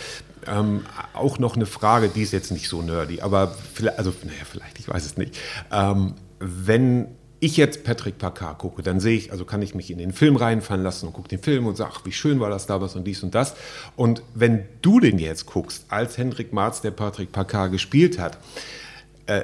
ähm, 0.47 0.85
auch 1.13 1.39
noch 1.39 1.55
eine 1.55 1.65
Frage, 1.65 2.09
die 2.09 2.21
ist 2.21 2.31
jetzt 2.31 2.51
nicht 2.51 2.69
so 2.69 2.81
nerdy, 2.81 3.21
aber 3.21 3.53
vielleicht, 3.73 3.97
also 3.99 4.13
naja, 4.23 4.43
vielleicht, 4.49 4.79
ich 4.79 4.87
weiß 4.87 5.05
es 5.05 5.17
nicht. 5.17 5.37
Ähm, 5.71 6.13
wenn 6.39 7.07
ich 7.39 7.57
jetzt 7.57 7.83
Patrick 7.83 8.17
Packard 8.17 8.57
gucke, 8.57 8.81
dann 8.81 8.99
sehe 8.99 9.15
ich, 9.17 9.31
also 9.31 9.45
kann 9.45 9.61
ich 9.61 9.75
mich 9.75 9.91
in 9.91 9.97
den 9.99 10.11
Film 10.13 10.37
reinfallen 10.37 10.83
lassen 10.83 11.05
und 11.07 11.13
gucke 11.13 11.27
den 11.27 11.39
Film 11.39 11.67
und 11.67 11.75
sage, 11.77 11.91
ach, 11.93 12.01
wie 12.05 12.11
schön 12.11 12.39
war 12.39 12.49
das 12.49 12.65
da, 12.65 12.81
was 12.81 12.95
und 12.95 13.03
dies 13.05 13.21
und 13.23 13.35
das. 13.35 13.55
Und 13.95 14.23
wenn 14.33 14.63
du 14.81 14.99
den 14.99 15.19
jetzt 15.19 15.45
guckst, 15.45 15.85
als 15.89 16.17
Hendrik 16.17 16.51
Marz, 16.53 16.81
der 16.81 16.91
Patrick 16.91 17.31
Packard 17.31 17.71
gespielt 17.71 18.17
hat, 18.17 18.37
äh, 19.27 19.43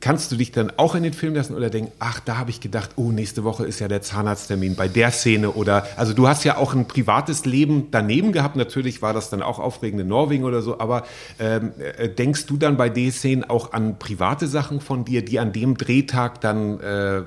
kannst 0.00 0.32
du 0.32 0.36
dich 0.36 0.52
dann 0.52 0.72
auch 0.76 0.94
in 0.94 1.02
den 1.02 1.12
Film 1.12 1.34
lassen 1.34 1.54
oder 1.54 1.70
denken, 1.70 1.92
ach, 1.98 2.20
da 2.20 2.36
habe 2.36 2.50
ich 2.50 2.60
gedacht, 2.60 2.90
oh, 2.96 3.10
nächste 3.10 3.44
Woche 3.44 3.64
ist 3.64 3.80
ja 3.80 3.88
der 3.88 4.02
Zahnarzttermin 4.02 4.74
bei 4.74 4.88
der 4.88 5.10
Szene 5.10 5.50
oder, 5.50 5.86
also 5.96 6.12
du 6.12 6.28
hast 6.28 6.44
ja 6.44 6.56
auch 6.56 6.74
ein 6.74 6.86
privates 6.86 7.44
Leben 7.44 7.88
daneben 7.90 8.32
gehabt, 8.32 8.56
natürlich 8.56 9.02
war 9.02 9.12
das 9.12 9.30
dann 9.30 9.42
auch 9.42 9.58
aufregend 9.58 10.00
in 10.00 10.08
Norwegen 10.08 10.44
oder 10.44 10.62
so, 10.62 10.78
aber 10.78 11.04
ähm, 11.38 11.72
äh, 11.98 12.08
denkst 12.08 12.46
du 12.46 12.56
dann 12.56 12.76
bei 12.76 12.88
den 12.88 13.12
Szenen 13.12 13.44
auch 13.44 13.72
an 13.72 13.98
private 13.98 14.46
Sachen 14.46 14.80
von 14.80 15.04
dir, 15.04 15.24
die 15.24 15.38
an 15.38 15.52
dem 15.52 15.76
Drehtag 15.76 16.40
dann 16.40 16.80
äh, 16.80 17.22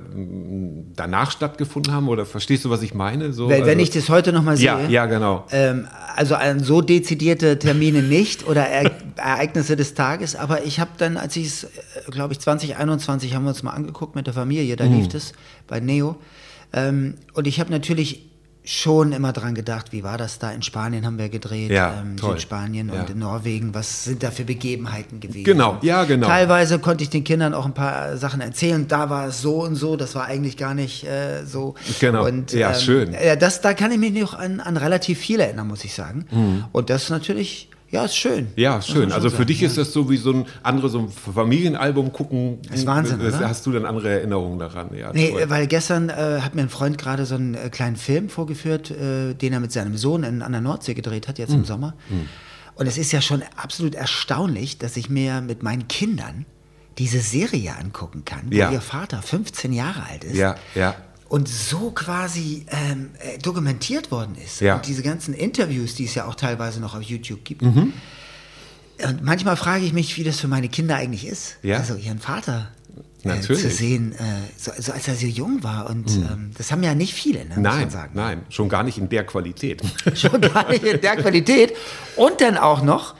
danach 0.95 1.31
stattgefunden 1.31 1.93
haben 1.93 2.07
oder 2.07 2.25
verstehst 2.25 2.65
du, 2.65 2.69
was 2.69 2.81
ich 2.81 2.93
meine? 2.93 3.33
So, 3.33 3.49
Wenn, 3.49 3.61
wenn 3.61 3.69
also- 3.69 3.81
ich 3.81 3.89
das 3.89 4.09
heute 4.09 4.33
nochmal 4.33 4.57
sehe, 4.57 4.65
ja, 4.67 4.87
ja, 4.87 5.05
genau. 5.05 5.45
ähm, 5.51 5.87
also 6.15 6.35
an 6.35 6.59
so 6.59 6.81
dezidierte 6.81 7.59
Termine 7.59 8.01
nicht 8.01 8.47
oder 8.47 8.67
er 8.67 8.91
Ereignisse 9.15 9.75
des 9.75 9.93
Tages, 9.93 10.35
aber 10.35 10.63
ich 10.63 10.79
habe 10.79 10.91
dann, 10.97 11.17
als 11.17 11.35
ich 11.35 11.47
es, 11.47 11.67
glaube 12.11 12.33
ich, 12.33 12.39
2021 12.39 13.33
haben 13.35 13.43
wir 13.43 13.49
uns 13.49 13.63
mal 13.63 13.71
angeguckt 13.71 14.15
mit 14.15 14.27
der 14.27 14.33
Familie, 14.33 14.75
da 14.75 14.85
Mhm. 14.85 14.95
lief 15.01 15.13
es 15.13 15.33
bei 15.67 15.79
Neo. 15.79 16.15
Ähm, 16.73 17.15
und 17.33 17.47
ich 17.47 17.59
habe 17.59 17.71
natürlich 17.71 18.25
schon 18.65 19.13
immer 19.13 19.33
dran 19.33 19.55
gedacht, 19.55 19.91
wie 19.93 20.03
war 20.03 20.17
das 20.19 20.37
da? 20.37 20.51
In 20.51 20.61
Spanien 20.61 21.03
haben 21.05 21.17
wir 21.17 21.29
gedreht, 21.29 21.71
Ja, 21.71 22.01
ähm, 22.01 22.17
toll. 22.17 22.31
Südspanien 22.31 22.89
Ja. 22.93 23.01
und 23.01 23.09
in 23.09 23.17
Norwegen. 23.17 23.73
Was 23.73 24.03
sind 24.03 24.21
da 24.21 24.29
für 24.29 24.43
Begebenheiten 24.43 25.19
gewesen? 25.21 25.45
Genau, 25.45 25.79
ja, 25.81 26.03
genau. 26.03 26.27
Teilweise 26.27 26.77
konnte 26.77 27.03
ich 27.03 27.09
den 27.09 27.23
Kindern 27.23 27.55
auch 27.55 27.65
ein 27.65 27.73
paar 27.73 28.17
Sachen 28.17 28.41
erzählen. 28.41 28.87
Da 28.87 29.09
war 29.09 29.27
es 29.29 29.41
so 29.41 29.63
und 29.63 29.75
so, 29.75 29.95
das 29.95 30.13
war 30.13 30.25
eigentlich 30.25 30.55
gar 30.57 30.75
nicht 30.75 31.03
äh, 31.05 31.45
so. 31.45 31.73
Genau. 31.99 32.25
Und, 32.27 32.51
Ja, 32.53 32.75
schön. 32.75 33.13
Ja, 33.13 33.35
das, 33.35 33.61
da 33.61 33.73
kann 33.73 33.91
ich 33.91 33.97
mich 33.97 34.13
noch 34.13 34.35
an, 34.35 34.59
an 34.59 34.77
relativ 34.77 35.17
viel 35.17 35.39
erinnern, 35.39 35.67
muss 35.67 35.83
ich 35.83 35.93
sagen. 35.95 36.67
Und 36.71 36.91
das 36.91 37.03
ist 37.05 37.09
natürlich, 37.09 37.69
ja, 37.91 38.05
ist 38.05 38.15
schön. 38.15 38.45
Mhm. 38.45 38.51
Ja, 38.55 38.75
Muss 38.77 38.87
schön. 38.87 39.11
Also 39.11 39.29
für 39.29 39.45
dich 39.45 39.57
sagen, 39.59 39.67
ist 39.69 39.77
das 39.77 39.93
so 39.93 40.09
wie 40.09 40.17
so 40.17 40.31
ein 40.31 40.45
anderes 40.63 40.91
so 40.91 40.99
ein 40.99 41.09
Familienalbum 41.09 42.11
gucken. 42.13 42.59
ist 42.71 42.85
Wahnsinn, 42.85 43.19
Das- 43.19 43.35
oder? 43.35 43.49
Hast 43.49 43.65
du 43.65 43.71
dann 43.71 43.85
andere 43.85 44.09
Erinnerungen 44.09 44.59
daran? 44.59 44.89
Ja, 44.95 45.11
Nee, 45.13 45.31
toll. 45.31 45.45
weil 45.49 45.67
gestern 45.67 46.09
äh, 46.09 46.39
hat 46.41 46.55
mir 46.55 46.61
ein 46.61 46.69
Freund 46.69 46.97
gerade 46.97 47.25
so 47.25 47.35
einen 47.35 47.55
äh, 47.55 47.69
kleinen 47.69 47.95
Film 47.95 48.29
vorgeführt, 48.29 48.91
äh, 48.91 49.33
den 49.33 49.53
er 49.53 49.59
mit 49.59 49.71
seinem 49.71 49.97
Sohn 49.97 50.23
in, 50.23 50.41
an 50.41 50.51
der 50.51 50.61
Nordsee 50.61 50.93
gedreht 50.93 51.27
hat, 51.27 51.37
Hm. 51.37 51.43
jetzt 51.45 51.53
im 51.53 51.65
Sommer. 51.65 51.95
Und 52.75 52.87
es 52.87 52.97
ist 52.97 53.11
ja 53.11 53.21
schon 53.21 53.43
absolut 53.57 53.95
erstaunlich, 53.95 54.77
dass 54.77 54.95
ich 54.95 55.09
mir 55.09 55.41
mit 55.41 55.63
meinen 55.63 55.87
Kindern 55.87 56.45
diese 56.97 57.19
Serie 57.19 57.75
angucken 57.79 58.23
kann, 58.25 58.43
wo 58.51 58.55
Ja. 58.55 58.71
ihr 58.71 58.81
Vater 58.81 59.21
15 59.21 59.71
Jahre 59.73 60.03
alt 60.09 60.23
ist. 60.25 60.35
ja, 60.35 60.55
ja. 60.75 60.95
Und 61.29 61.47
so 61.47 61.91
quasi 61.91 62.65
ähm, 62.69 63.11
äh, 63.19 63.37
dokumentiert 63.37 64.11
worden 64.11 64.35
ist. 64.43 64.61
Ja. 64.61 64.75
Und 64.75 64.87
diese 64.87 65.03
ganzen 65.03 65.33
Interviews, 65.33 65.95
die 65.95 66.05
es 66.05 66.15
ja 66.15 66.25
auch 66.25 66.35
teilweise 66.35 66.79
noch 66.79 66.95
auf 66.95 67.03
YouTube 67.03 67.45
gibt. 67.45 67.61
Mhm. 67.61 67.93
Und 69.01 69.23
manchmal 69.23 69.55
frage 69.55 69.85
ich 69.85 69.93
mich, 69.93 70.17
wie 70.17 70.23
das 70.23 70.39
für 70.39 70.47
meine 70.47 70.67
Kinder 70.67 70.95
eigentlich 70.95 71.25
ist. 71.25 71.57
Ja. 71.61 71.77
Also 71.77 71.95
ihren 71.95 72.19
Vater 72.19 72.71
äh. 73.23 73.35
Mhm. 73.35 73.41
zu 73.43 73.55
sehen, 73.55 74.13
äh, 74.13 74.23
so, 74.57 74.71
so 74.77 74.91
als 74.91 75.07
er 75.07 75.15
so 75.15 75.27
jung 75.27 75.63
war. 75.63 75.89
Und 75.89 76.09
ähm, 76.09 76.51
das 76.57 76.71
haben 76.71 76.83
ja 76.83 76.95
nicht 76.95 77.13
viele, 77.13 77.39
ne, 77.39 77.45
muss 77.49 77.55
man 77.55 77.63
Nein, 77.63 77.89
sagen. 77.89 78.11
nein, 78.15 78.41
schon 78.49 78.67
gar 78.67 78.83
nicht 78.83 78.97
in 78.97 79.07
der 79.07 79.25
Qualität. 79.25 79.81
Schon 80.15 80.41
gar 80.41 80.69
nicht 80.69 80.83
in 80.83 80.99
der 80.99 81.15
Qualität. 81.17 81.75
Und 82.15 82.41
dann 82.41 82.57
auch 82.57 82.81
noch, 82.81 83.15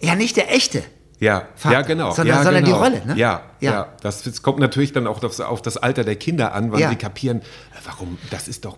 ja 0.00 0.14
nicht 0.14 0.36
der 0.36 0.54
echte. 0.54 0.82
Ja, 1.18 1.44
Vater, 1.56 1.74
ja, 1.74 1.82
genau. 1.82 2.10
sondern- 2.12 2.36
ja, 2.36 2.42
sondern 2.44 2.64
die 2.64 2.70
genau. 2.70 2.82
Rolle, 2.82 3.02
ne? 3.06 3.16
Ja, 3.16 3.42
ja. 3.60 3.72
Ja. 3.72 3.88
Das, 4.02 4.22
das 4.22 4.42
kommt 4.42 4.58
natürlich 4.58 4.92
dann 4.92 5.06
auch 5.06 5.22
auf, 5.24 5.40
auf 5.40 5.62
das 5.62 5.76
Alter 5.78 6.04
der 6.04 6.16
Kinder 6.16 6.52
an, 6.54 6.72
wann 6.72 6.80
Ja. 6.80 6.90
sie 6.90 6.96
kapieren, 6.96 7.38
äh, 7.38 7.42
warum, 7.84 8.18
das 8.30 8.48
ist 8.48 8.64
doch? 8.64 8.76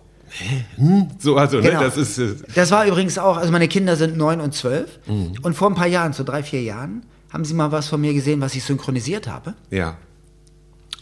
Hm? 0.77 1.09
so, 1.19 1.37
also, 1.37 1.61
Genau. 1.61 1.81
ne, 1.81 1.85
das 1.87 1.97
ist, 1.97 2.19
äh, 2.19 2.35
Das 2.55 2.71
war 2.71 2.85
übrigens 2.87 3.19
auch, 3.19 3.37
also 3.39 3.51
meine 3.51 3.67
Kinder 3.67 3.97
sind 3.97 4.17
neun 4.17 4.41
und 4.41 4.55
zwölf. 4.55 4.99
Mhm. 5.07 5.33
Und 5.43 5.55
vor 5.55 5.69
ein 5.71 5.75
paar 5.75 5.87
Jahren, 5.87 6.13
so 6.13 6.23
drei, 6.23 6.43
vier 6.43 6.63
Jahren, 6.63 7.05
haben 7.33 7.45
sie 7.45 7.55
mal 7.55 7.73
was 7.73 7.89
von 7.89 8.01
mir 8.01 8.13
gesehen, 8.15 8.41
was 8.41 8.55
ich 8.55 8.63
synchronisiert 8.65 9.27
habe. 9.27 9.55
ja, 9.71 9.97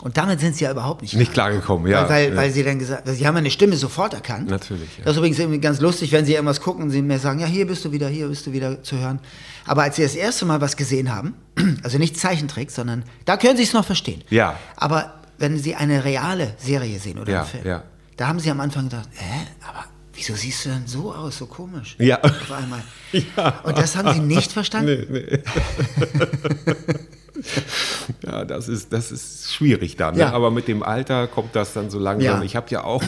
Und 0.03 0.19
damit 0.19 0.41
sind 0.41 0.55
sie 0.55 0.65
ja 0.65 0.71
überhaupt 0.71 1.01
nicht 1.01 1.15
nicht 1.15 1.33
klargekommen, 1.33 1.91
ja. 1.91 2.03
weil, 2.03 2.09
weil, 2.09 2.31
ja. 2.31 2.37
weil 2.37 2.51
sie 2.51 2.63
dann 2.63 2.79
gesagt, 2.79 3.09
sie 3.09 3.27
haben 3.27 3.35
meine 3.35 3.51
Stimme 3.51 3.77
sofort 3.77 4.13
erkannt. 4.13 4.49
Natürlich, 4.51 4.99
ja. 4.99 5.05
Das 5.05 5.13
ist 5.13 5.19
übrigens 5.19 5.39
irgendwie 5.39 5.59
ganz 5.59 5.81
lustig, 5.81 6.13
wenn 6.13 6.27
sie 6.27 6.35
irgendwas 6.35 6.61
gucken 6.61 6.85
und 6.85 6.91
sie 6.91 7.01
mir 7.01 7.19
sagen, 7.19 7.41
ja, 7.41 7.47
hier 7.47 7.67
bist 7.67 7.85
du 7.85 7.93
wieder, 7.93 8.09
hier 8.09 8.29
bist 8.29 8.47
du 8.47 8.53
wieder 8.53 8.83
zu 8.83 8.99
hören. 8.99 9.21
Aber 9.65 9.85
als 9.85 9.97
sie 9.97 10.03
das 10.03 10.15
erste 10.15 10.45
Mal 10.45 10.61
was 10.61 10.77
gesehen 10.77 11.15
haben, 11.15 11.35
also 11.83 11.97
nicht 11.97 12.19
Zeichentrick, 12.19 12.71
sondern 12.71 13.05
da 13.25 13.39
können 13.39 13.57
sie 13.57 13.63
es 13.63 13.73
noch 13.73 13.87
verstehen. 13.87 14.23
Ja. 14.29 14.59
Aber 14.77 15.15
wenn 15.39 15.59
sie 15.59 15.75
eine 15.75 16.05
reale 16.05 16.55
Serie 16.59 16.99
sehen 16.99 17.19
oder 17.19 17.33
Ja, 17.33 17.41
einen 17.41 17.49
Film, 17.49 17.67
ja. 17.67 17.83
da 18.19 18.29
haben 18.29 18.39
sie 18.39 18.51
am 18.51 18.61
Anfang 18.61 18.91
gedacht, 18.91 19.09
hä, 19.15 19.47
aber 19.67 19.85
wieso 20.13 20.35
siehst 20.35 20.67
du 20.67 20.69
denn 20.71 20.87
so 20.87 21.15
aus, 21.15 21.39
so 21.39 21.47
komisch? 21.47 21.97
Ja. 21.99 22.21
Auf 22.23 22.53
einmal. 22.53 22.83
Ja. 23.37 23.61
Und 23.63 23.79
das 23.79 23.97
haben 23.97 24.13
sie 24.13 24.21
nicht 24.21 24.53
verstanden. 24.61 25.07
Nee, 25.09 25.27
nee. 25.31 25.43
ja, 28.27 28.45
das 28.45 28.69
ist, 28.69 28.93
das 28.93 29.13
ist 29.13 29.53
schwierig 29.53 29.97
dann. 29.97 30.17
Ja. 30.17 30.27
Ne? 30.29 30.35
Aber 30.35 30.51
mit 30.51 30.69
dem 30.69 30.83
Alter 30.83 31.27
kommt 31.27 31.55
das 31.55 31.73
dann 31.73 31.91
so 31.91 31.99
langsam. 31.99 32.39
Ja. 32.39 32.43
Ich 32.43 32.57
habe 32.57 32.67
ja 32.71 32.85
auch, 32.85 33.03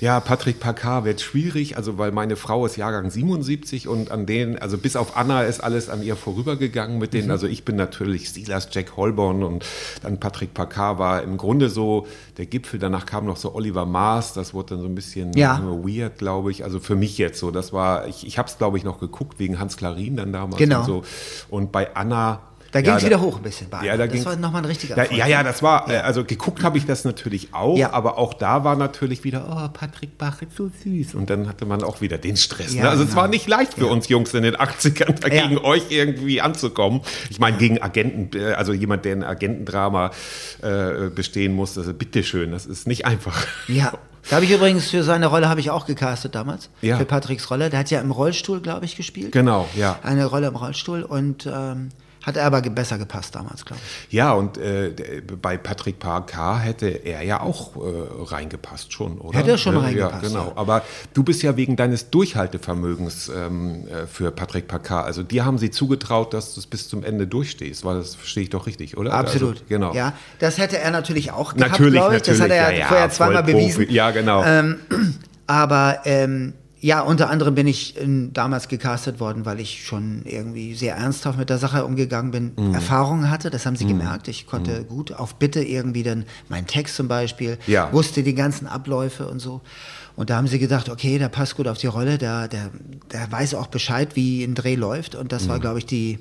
ja, 0.00 0.20
Patrick 0.20 0.60
Packard 0.60 1.04
wird 1.04 1.20
schwierig, 1.20 1.76
also 1.76 1.98
weil 1.98 2.12
meine 2.12 2.36
Frau 2.36 2.64
ist 2.66 2.76
Jahrgang 2.76 3.10
77 3.10 3.88
und 3.88 4.10
an 4.10 4.26
denen, 4.26 4.58
also 4.58 4.78
bis 4.78 4.96
auf 4.96 5.16
Anna 5.16 5.42
ist 5.42 5.60
alles 5.60 5.88
an 5.88 6.02
ihr 6.02 6.16
vorübergegangen 6.16 6.98
mit 6.98 7.12
Mhm. 7.12 7.18
denen. 7.18 7.30
Also 7.30 7.46
ich 7.46 7.64
bin 7.64 7.76
natürlich 7.76 8.32
Silas 8.32 8.68
Jack 8.72 8.96
Holborn 8.96 9.42
und 9.42 9.64
dann 10.02 10.20
Patrick 10.20 10.54
Packard 10.54 10.98
war 10.98 11.22
im 11.22 11.36
Grunde 11.36 11.68
so 11.70 12.06
der 12.36 12.46
Gipfel. 12.46 12.78
Danach 12.78 13.06
kam 13.06 13.24
noch 13.26 13.36
so 13.36 13.54
Oliver 13.54 13.86
Mars, 13.86 14.32
das 14.34 14.54
wurde 14.54 14.74
dann 14.74 14.80
so 14.80 14.86
ein 14.86 14.94
bisschen 14.94 15.32
Ja. 15.34 15.60
weird, 15.64 16.18
glaube 16.18 16.50
ich. 16.50 16.64
Also 16.64 16.80
für 16.80 16.96
mich 16.96 17.18
jetzt 17.18 17.38
so, 17.38 17.50
das 17.50 17.72
war, 17.72 18.06
ich, 18.08 18.26
ich 18.26 18.38
habe 18.38 18.48
es 18.48 18.58
glaube 18.58 18.78
ich 18.78 18.84
noch 18.84 19.00
geguckt 19.00 19.38
wegen 19.38 19.58
Hans 19.58 19.76
Klarin 19.76 20.16
dann 20.16 20.32
damals 20.32 20.58
Genau. 20.58 20.80
und 20.80 20.86
so. 20.86 21.02
Und 21.50 21.72
bei 21.72 21.94
Anna. 21.96 22.40
Da 22.70 22.80
ja, 22.80 22.84
ging 22.84 22.94
es 22.96 23.04
wieder 23.06 23.20
hoch 23.20 23.38
ein 23.38 23.42
bisschen 23.42 23.70
bei 23.70 23.82
Ja, 23.84 23.96
da 23.96 24.04
Das 24.04 24.12
ging's- 24.12 24.26
war 24.26 24.36
nochmal 24.36 24.60
ein 24.62 24.66
richtiger 24.66 24.94
Ja, 24.96 25.02
Erfolg. 25.04 25.18
ja, 25.18 25.26
ja, 25.26 25.42
das 25.42 25.62
war, 25.62 25.88
äh, 25.90 25.96
also 25.98 26.22
geguckt 26.24 26.62
habe 26.62 26.76
ich 26.76 26.84
das 26.84 27.04
natürlich 27.04 27.54
auch, 27.54 27.78
Ja. 27.78 27.92
aber 27.94 28.18
auch 28.18 28.34
da 28.34 28.62
war 28.62 28.76
natürlich 28.76 29.24
wieder, 29.24 29.46
oh, 29.50 29.68
Patrick 29.72 30.18
Bach 30.18 30.42
ist 30.42 30.54
so 30.56 30.70
süß. 30.84 31.14
Und 31.14 31.30
dann 31.30 31.48
hatte 31.48 31.64
man 31.64 31.82
auch 31.82 32.00
wieder 32.02 32.18
den 32.18 32.36
Stress. 32.36 32.74
Ja, 32.74 32.82
ne? 32.84 32.90
Also 32.90 33.04
es 33.04 33.10
genau. 33.10 33.22
war 33.22 33.28
nicht 33.28 33.48
leicht 33.48 33.74
für 33.74 33.86
uns 33.86 34.08
Jungs 34.08 34.34
in 34.34 34.42
den 34.42 34.56
80ern, 34.56 35.14
da 35.20 35.28
Ja. 35.28 35.46
gegen 35.46 35.58
euch 35.58 35.84
irgendwie 35.90 36.42
anzukommen. 36.42 37.00
Ich 37.30 37.38
meine, 37.38 37.56
gegen 37.56 37.80
Agenten, 37.80 38.38
äh, 38.38 38.52
also 38.52 38.74
jemand, 38.74 39.04
der 39.06 39.16
ein 39.16 39.24
Agentendrama 39.24 40.10
äh, 40.62 41.08
bestehen 41.08 41.54
muss, 41.54 41.78
also 41.78 41.94
bitteschön, 41.94 42.50
das 42.52 42.66
ist 42.66 42.86
nicht 42.86 43.06
einfach. 43.06 43.46
Ja. 43.68 43.92
Da 44.28 44.36
habe 44.36 44.44
ich 44.44 44.50
übrigens 44.50 44.90
für 44.90 45.02
seine 45.04 45.26
Rolle 45.28 45.48
habe 45.48 45.60
ich 45.60 45.70
auch 45.70 45.86
gecastet 45.86 46.34
damals. 46.34 46.68
Ja. 46.82 46.98
Für 46.98 47.06
Patricks 47.06 47.50
Rolle. 47.50 47.70
Der 47.70 47.78
hat 47.78 47.90
ja 47.90 48.00
im 48.00 48.10
Rollstuhl, 48.10 48.60
glaube 48.60 48.84
ich, 48.84 48.94
gespielt. 48.94 49.32
Genau, 49.32 49.66
ja. 49.74 49.98
Eine 50.02 50.26
Rolle 50.26 50.48
im 50.48 50.56
Rollstuhl 50.56 51.02
und 51.02 51.46
ähm, 51.50 51.88
Hat 52.28 52.36
er 52.36 52.44
aber 52.44 52.60
besser 52.60 52.98
gepasst 52.98 53.34
damals, 53.34 53.64
glaube 53.64 53.80
ich. 54.06 54.12
Ja, 54.12 54.32
und 54.34 54.58
äh, 54.58 54.92
bei 55.40 55.56
Patrick 55.56 55.98
Parker 55.98 56.58
hätte 56.58 56.86
er 56.88 57.22
ja 57.22 57.40
auch 57.40 57.74
äh, 57.76 57.80
reingepasst 58.26 58.92
schon, 58.92 59.16
oder? 59.16 59.38
Hätte 59.38 59.52
er 59.52 59.56
schon 59.56 59.78
reingepasst, 59.78 60.22
Ja, 60.24 60.28
genau. 60.28 60.44
ja. 60.48 60.52
Aber 60.56 60.82
du 61.14 61.22
bist 61.22 61.42
ja 61.42 61.56
wegen 61.56 61.74
deines 61.76 62.10
Durchhaltevermögens 62.10 63.30
ähm, 63.34 63.88
äh, 63.88 64.06
für 64.06 64.30
Patrick 64.30 64.68
Parker. 64.68 65.04
Also 65.04 65.22
dir 65.22 65.46
haben 65.46 65.56
sie 65.56 65.70
zugetraut, 65.70 66.34
dass 66.34 66.52
du 66.52 66.60
es 66.60 66.66
bis 66.66 66.86
zum 66.90 67.02
Ende 67.02 67.26
durchstehst. 67.26 67.82
Weil 67.86 67.96
das 67.96 68.14
verstehe 68.14 68.42
ich 68.42 68.50
doch 68.50 68.66
richtig, 68.66 68.98
oder? 68.98 69.14
Absolut. 69.14 69.54
Also, 69.54 69.64
genau. 69.66 69.94
Ja, 69.94 70.12
das 70.38 70.58
hätte 70.58 70.76
er 70.78 70.90
natürlich 70.90 71.32
auch 71.32 71.54
gehabt, 71.54 71.72
Natürlich, 71.72 71.94
glaube 71.94 72.16
ich. 72.16 72.20
natürlich. 72.20 72.40
Das 72.40 72.44
hat 72.44 72.54
er 72.54 72.76
ja, 72.76 72.86
vorher 72.88 73.08
zweimal 73.10 73.44
Vollprofi. 73.44 73.72
bewiesen. 73.74 73.94
Ja, 73.94 74.10
genau. 74.10 74.44
Aber 75.46 76.00
ähm, 76.04 76.52
ja, 76.80 77.00
unter 77.00 77.28
anderem 77.28 77.54
bin 77.56 77.66
ich 77.66 78.00
ähm, 78.00 78.32
damals 78.32 78.68
gecastet 78.68 79.18
worden, 79.20 79.44
weil 79.44 79.58
ich 79.58 79.84
schon 79.84 80.22
irgendwie 80.24 80.74
sehr 80.74 80.96
ernsthaft 80.96 81.38
mit 81.38 81.50
der 81.50 81.58
Sache 81.58 81.84
umgegangen 81.84 82.30
bin, 82.30 82.52
Mhm. 82.56 82.74
Erfahrungen 82.74 83.30
hatte, 83.30 83.50
das 83.50 83.66
haben 83.66 83.74
sie 83.76 83.86
gemerkt. 83.86 84.28
Ich 84.28 84.46
konnte 84.46 84.84
gut 84.84 85.12
auf 85.12 85.34
Bitte 85.36 85.62
irgendwie 85.62 86.02
dann, 86.04 86.24
mein 86.48 86.66
Text 86.66 86.94
zum 86.96 87.08
Beispiel, 87.08 87.58
Ja. 87.66 87.92
wusste 87.92 88.22
die 88.22 88.34
ganzen 88.34 88.66
Abläufe 88.68 89.26
und 89.26 89.40
so. 89.40 89.60
Und 90.14 90.30
da 90.30 90.36
haben 90.36 90.46
sie 90.48 90.58
gedacht, 90.58 90.88
okay, 90.88 91.18
der 91.18 91.28
passt 91.28 91.56
gut 91.56 91.66
auf 91.68 91.78
die 91.78 91.86
Rolle, 91.88 92.16
der, 92.18 92.48
der, 92.48 92.70
der 93.12 93.30
weiß 93.30 93.54
auch 93.54 93.66
Bescheid, 93.68 94.14
wie 94.16 94.44
ein 94.44 94.54
Dreh 94.54 94.74
läuft. 94.74 95.14
Und 95.14 95.32
das 95.32 95.44
Mhm. 95.44 95.48
war, 95.48 95.58
glaube 95.60 95.78
ich, 95.78 95.86
die, 95.86 96.18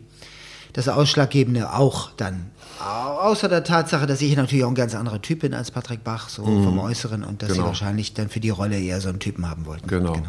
das 0.74 0.88
Ausschlaggebende 0.88 1.74
auch 1.74 2.12
dann. 2.18 2.52
Au- 2.80 3.30
Außer 3.32 3.48
der 3.50 3.64
Tatsache, 3.64 4.06
dass 4.06 4.22
ich 4.22 4.36
natürlich 4.36 4.64
auch 4.66 4.70
ein 4.70 4.76
ganz 4.76 4.94
anderer 4.94 5.20
Typ 5.22 5.40
bin 5.40 5.54
als 5.56 5.72
Patrick 5.72 6.04
Bach, 6.04 6.30
so 6.30 6.44
vom 6.44 6.78
Äußeren 6.80 7.24
und 7.24 7.42
dass 7.42 7.50
sie 7.50 7.56
Genau. 7.56 7.68
wahrscheinlich 7.68 8.14
dann 8.14 8.30
für 8.30 8.40
die 8.40 8.52
Rolle 8.52 8.80
eher 8.80 9.02
so 9.02 9.10
einen 9.10 9.20
Typen 9.20 9.50
haben 9.50 9.66
wollten. 9.66 9.88
Genau. 9.88 10.14
Genau. 10.14 10.28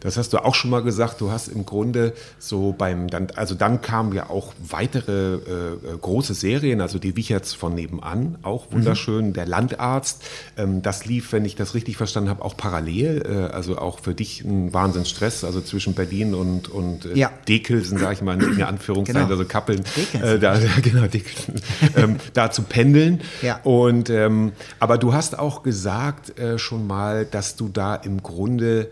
Das 0.00 0.16
hast 0.16 0.32
du 0.32 0.38
auch 0.38 0.54
schon 0.54 0.70
mal 0.70 0.82
gesagt. 0.82 1.20
Du 1.20 1.30
hast 1.30 1.48
im 1.48 1.66
Grunde 1.66 2.14
so 2.38 2.72
beim, 2.76 3.08
dann, 3.08 3.28
also 3.36 3.54
dann 3.54 3.82
kamen 3.82 4.14
ja 4.14 4.30
auch 4.30 4.54
weitere 4.66 5.12
äh, 5.12 5.34
äh, 5.36 5.98
große 6.00 6.32
Serien, 6.32 6.80
also 6.80 6.98
die 6.98 7.16
Wicherts 7.16 7.52
von 7.52 7.74
nebenan, 7.74 8.38
auch 8.42 8.72
wunderschön. 8.72 9.34
Der 9.34 9.44
Landarzt, 9.46 10.22
ähm, 10.56 10.80
das 10.80 11.04
lief, 11.04 11.32
wenn 11.32 11.44
ich 11.44 11.54
das 11.54 11.74
richtig 11.74 11.98
verstanden 11.98 12.30
habe, 12.30 12.42
auch 12.42 12.56
parallel. 12.56 13.22
Äh, 13.50 13.54
also 13.54 13.76
auch 13.76 14.00
für 14.00 14.14
dich 14.14 14.42
ein 14.42 14.72
Wahnsinnsstress, 14.72 15.44
also 15.44 15.60
zwischen 15.60 15.92
Berlin 15.92 16.34
und, 16.34 16.68
und 16.68 17.04
äh, 17.04 17.18
Ja. 17.18 17.30
Dekelsen, 17.46 17.98
sage 17.98 18.14
ich 18.14 18.22
mal, 18.22 18.42
in 18.42 18.62
Anführungszeichen, 18.62 19.20
Genau. 19.28 19.32
also 19.38 19.44
Kappeln, 19.46 19.82
Dekelsen. 19.96 20.22
äh, 20.22 20.38
da, 20.38 20.58
genau, 20.82 21.06
Dekelsen, 21.08 21.54
ähm, 21.96 22.16
da 22.32 22.50
zu 22.50 22.62
pendeln. 22.62 23.20
Ja. 23.42 23.60
Und 23.64 24.08
ähm, 24.08 24.52
aber 24.78 24.96
du 24.96 25.12
hast 25.12 25.38
auch 25.38 25.62
gesagt 25.62 26.38
äh, 26.38 26.58
schon 26.58 26.86
mal, 26.86 27.26
dass 27.26 27.56
du 27.56 27.68
da 27.68 27.96
im 27.96 28.22
Grunde 28.22 28.88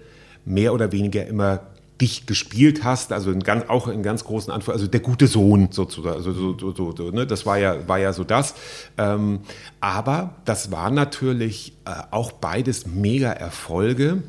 mehr 0.48 0.72
oder 0.72 0.92
weniger 0.92 1.26
immer 1.26 1.60
dich 2.00 2.26
gespielt 2.26 2.84
hast, 2.84 3.12
also 3.12 3.30
in 3.30 3.42
ganz, 3.42 3.68
auch 3.68 3.88
in 3.88 4.02
ganz 4.02 4.24
großen 4.24 4.52
Anführungszeichen, 4.52 4.80
also 4.80 4.90
der 4.90 5.00
gute 5.00 5.26
Sohn 5.26 5.68
sozusagen, 5.72 6.16
also 6.16 6.32
so, 6.32 6.56
so, 6.56 6.72
so, 6.72 6.94
so, 6.96 7.10
ne? 7.10 7.26
das 7.26 7.44
war 7.44 7.58
ja, 7.58 7.88
war 7.88 7.98
ja 7.98 8.12
so 8.12 8.22
das. 8.22 8.54
Ähm, 8.96 9.40
aber 9.80 10.34
das 10.44 10.70
war 10.70 10.90
natürlich 10.90 11.72
äh, 11.84 11.90
auch 12.12 12.32
beides 12.32 12.86
mega 12.86 13.32
Erfolge, 13.32 14.22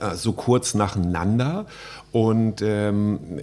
äh, 0.00 0.14
so 0.14 0.32
kurz 0.32 0.74
nacheinander. 0.74 1.66
Und 2.12 2.62
ähm, 2.62 3.40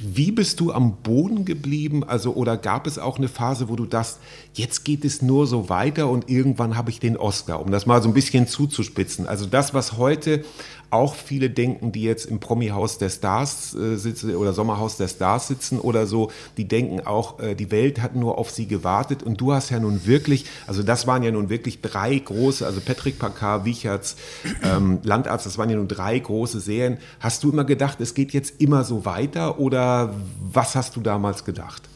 wie 0.00 0.32
bist 0.32 0.60
du 0.60 0.72
am 0.72 0.96
Boden 1.02 1.44
geblieben? 1.44 2.04
Also, 2.04 2.32
oder 2.34 2.56
gab 2.56 2.86
es 2.86 2.98
auch 2.98 3.18
eine 3.18 3.28
Phase, 3.28 3.68
wo 3.68 3.76
du 3.76 3.84
dachtest, 3.84 4.18
jetzt 4.54 4.84
geht 4.84 5.04
es 5.04 5.20
nur 5.20 5.46
so 5.46 5.68
weiter 5.68 6.08
und 6.08 6.30
irgendwann 6.30 6.76
habe 6.76 6.90
ich 6.90 7.00
den 7.00 7.16
Oscar, 7.16 7.60
um 7.60 7.70
das 7.70 7.86
mal 7.86 8.02
so 8.02 8.08
ein 8.08 8.14
bisschen 8.14 8.46
zuzuspitzen. 8.46 9.26
Also 9.26 9.46
das, 9.46 9.74
was 9.74 9.98
heute 9.98 10.44
auch 10.90 11.14
viele 11.14 11.50
denken, 11.50 11.92
die 11.92 12.02
jetzt 12.02 12.26
im 12.26 12.40
Promi-Haus 12.40 12.98
der 12.98 13.10
Stars 13.10 13.74
äh, 13.74 13.96
sitzen 13.96 14.34
oder 14.34 14.52
Sommerhaus 14.52 14.96
der 14.96 15.08
Stars 15.08 15.48
sitzen 15.48 15.78
oder 15.78 16.06
so, 16.06 16.30
die 16.56 16.66
denken 16.66 17.06
auch, 17.06 17.38
äh, 17.38 17.54
die 17.54 17.70
Welt 17.70 18.02
hat 18.02 18.16
nur 18.16 18.38
auf 18.38 18.50
sie 18.50 18.66
gewartet 18.66 19.22
und 19.22 19.40
du 19.40 19.52
hast 19.52 19.70
ja 19.70 19.78
nun 19.78 20.06
wirklich, 20.06 20.46
also 20.66 20.82
das 20.82 21.06
waren 21.06 21.22
ja 21.22 21.30
nun 21.30 21.48
wirklich 21.48 21.80
drei 21.80 22.18
große, 22.18 22.66
also 22.66 22.80
Patrick 22.80 23.18
Packard, 23.18 23.64
Wichertz, 23.64 24.16
ähm, 24.62 24.98
Landarzt, 25.02 25.46
das 25.46 25.58
waren 25.58 25.70
ja 25.70 25.76
nun 25.76 25.88
drei 25.88 26.18
große 26.18 26.60
Serien. 26.60 26.98
Hast 27.20 27.42
du 27.44 27.52
immer 27.52 27.64
gedacht, 27.64 28.00
es 28.00 28.14
geht 28.14 28.32
jetzt 28.32 28.60
immer 28.60 28.84
so 28.84 29.04
weiter 29.04 29.58
oder 29.58 30.14
was 30.40 30.74
hast 30.74 30.96
du 30.96 31.00
damals 31.00 31.44
gedacht? 31.44 31.88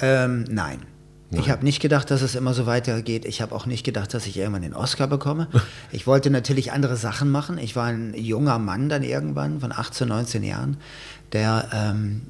Ähm, 0.00 0.44
nein. 0.48 0.97
Ich 1.30 1.50
habe 1.50 1.64
nicht 1.64 1.80
gedacht, 1.80 2.10
dass 2.10 2.22
es 2.22 2.34
immer 2.34 2.54
so 2.54 2.64
weitergeht. 2.64 3.26
Ich 3.26 3.42
habe 3.42 3.54
auch 3.54 3.66
nicht 3.66 3.84
gedacht, 3.84 4.14
dass 4.14 4.26
ich 4.26 4.36
irgendwann 4.36 4.62
den 4.62 4.74
Oscar 4.74 5.06
bekomme. 5.06 5.48
Ich 5.90 6.06
wollte 6.06 6.30
natürlich 6.30 6.72
andere 6.72 6.96
Sachen 6.96 7.30
machen. 7.30 7.58
Ich 7.58 7.74
war 7.74 7.86
ein 7.86 8.14
junger 8.14 8.58
Mann 8.58 8.88
dann 8.88 9.02
irgendwann 9.02 9.60
von 9.60 9.72
18, 9.72 10.08
19 10.08 10.42
Jahren, 10.42 10.76
der 11.32 11.68
ähm, 11.72 12.22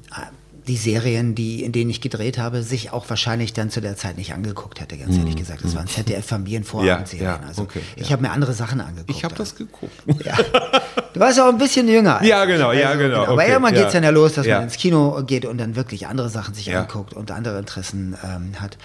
die 0.67 0.77
Serien, 0.77 1.35
die, 1.35 1.63
in 1.63 1.71
denen 1.71 1.89
ich 1.89 1.99
gedreht 1.99 2.37
habe, 2.37 2.63
sich 2.63 2.93
auch 2.93 3.09
wahrscheinlich 3.09 3.53
dann 3.53 3.69
zu 3.69 3.81
der 3.81 3.97
Zeit 3.97 4.17
nicht 4.17 4.33
angeguckt 4.33 4.79
hätte, 4.79 4.97
ganz 4.97 5.17
ehrlich 5.17 5.35
gesagt. 5.35 5.63
Das 5.63 5.75
waren 5.75 5.87
ZDF-Familienvorabendserien. 5.87 7.27
Mhm. 7.27 7.33
Ja, 7.33 7.41
ja, 7.41 7.47
also 7.47 7.63
okay, 7.63 7.81
ich 7.95 8.05
ja. 8.05 8.11
habe 8.11 8.21
mir 8.21 8.31
andere 8.31 8.53
Sachen 8.53 8.79
angeguckt. 8.79 9.09
Ich 9.09 9.23
habe 9.23 9.35
das 9.35 9.55
geguckt. 9.55 9.91
Ja. 10.23 10.37
Du 11.13 11.19
warst 11.19 11.39
auch 11.39 11.47
ein 11.49 11.57
bisschen 11.57 11.87
jünger. 11.87 12.23
Ja, 12.23 12.45
genau, 12.45 12.71
ja, 12.71 12.93
genau, 12.95 13.23
Aber 13.23 13.33
okay, 13.33 13.49
irgendwann 13.49 13.73
ja. 13.75 13.81
geht's 13.81 13.93
dann 13.93 14.03
ja 14.03 14.09
los, 14.11 14.33
dass 14.33 14.45
Ja. 14.45 14.55
man 14.55 14.65
ins 14.65 14.77
Kino 14.77 15.23
geht 15.25 15.45
und 15.45 15.57
dann 15.57 15.75
wirklich 15.75 16.07
andere 16.07 16.29
Sachen 16.29 16.53
sich 16.53 16.67
Ja. 16.67 16.81
anguckt 16.81 17.13
und 17.13 17.31
andere 17.31 17.57
Interessen 17.59 18.15
ähm, 18.23 18.59
hat. 18.61 18.77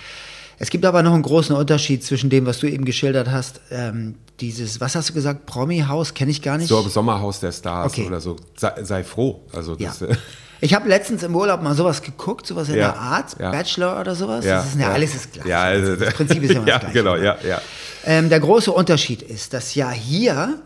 Es 0.58 0.70
gibt 0.70 0.84
aber 0.86 1.02
noch 1.02 1.12
einen 1.12 1.22
großen 1.22 1.54
Unterschied 1.54 2.04
zwischen 2.04 2.30
dem, 2.30 2.46
was 2.46 2.60
du 2.60 2.66
eben 2.68 2.84
geschildert 2.84 3.28
hast. 3.30 3.60
Ähm, 3.70 4.14
dieses, 4.40 4.80
was 4.80 4.94
hast 4.94 5.10
du 5.10 5.12
gesagt, 5.12 5.46
Promi-Haus, 5.46 6.14
kenne 6.14 6.30
ich 6.30 6.42
gar 6.42 6.58
nicht. 6.58 6.68
So 6.68 6.80
Sommerhaus 6.88 7.40
der 7.40 7.52
Stars 7.52 7.92
Okay. 7.92 8.06
oder 8.06 8.20
so. 8.20 8.36
Sei, 8.56 8.72
sei 8.84 9.04
froh. 9.04 9.40
Also 9.52 9.76
ja. 9.78 9.88
das, 9.88 10.02
äh, 10.02 10.14
Ich 10.60 10.72
habe 10.72 10.88
letztens 10.88 11.22
im 11.24 11.34
Urlaub 11.36 11.60
mal 11.60 11.74
sowas 11.74 12.00
geguckt, 12.02 12.46
sowas 12.46 12.68
in 12.68 12.76
Ja, 12.76 12.92
der 12.92 12.98
Art, 12.98 13.36
ja. 13.38 13.50
Bachelor 13.50 14.00
oder 14.00 14.14
sowas. 14.14 14.44
Ja, 14.44 14.56
das 14.58 14.66
ist 14.68 14.74
ja, 14.76 14.80
ja. 14.88 14.92
alles 14.92 15.12
das 15.12 15.30
Gleiche. 15.32 15.48
Ja, 15.48 15.62
also- 15.62 15.96
das 15.96 16.14
Prinzip 16.14 16.42
ist 16.42 16.52
ja 16.52 16.56
immer 16.60 16.68
ja, 16.68 16.78
das 16.78 16.92
Gleiche. 16.92 16.98
genau, 16.98 17.16
ja, 17.16 17.36
ja. 17.46 17.60
Ähm, 18.06 18.28
der 18.30 18.40
große 18.40 18.70
Unterschied 18.72 19.22
ist, 19.22 19.52
dass 19.52 19.74
ja 19.74 19.90
hier 19.90 20.60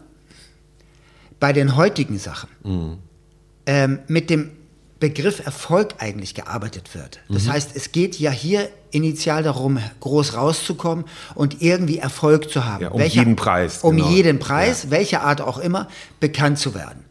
bei 1.41 1.53
den 1.53 1.77
heutigen 1.77 2.19
Sachen 2.19 2.49
Mhm. 2.63 2.99
ähm, 3.67 3.99
mit 4.09 4.31
dem 4.31 4.51
Begriff 5.01 5.45
Erfolg 5.47 5.95
eigentlich 5.99 6.35
gearbeitet 6.35 6.93
wird. 6.95 7.21
Das 7.29 7.45
Mhm. 7.45 7.53
heißt, 7.53 7.71
es 7.77 7.93
geht 7.93 8.19
ja 8.19 8.33
hier 8.33 8.69
initial 8.91 9.45
darum, 9.45 9.79
groß 10.01 10.35
rauszukommen 10.35 11.05
und 11.37 11.63
irgendwie 11.63 11.99
Erfolg 11.99 12.51
zu 12.51 12.65
haben. 12.65 12.83
Ja, 12.83 12.89
um 12.91 13.01
jeden 13.03 13.37
Preis, 13.37 13.79
Um 13.85 13.97
genau. 13.97 14.09
jeden 14.11 14.39
Preis, 14.41 14.91
welche 14.91 15.21
Art 15.21 15.41
auch 15.41 15.59
immer, 15.59 15.87
bekannt 16.19 16.59
zu 16.59 16.75
werden. 16.75 17.05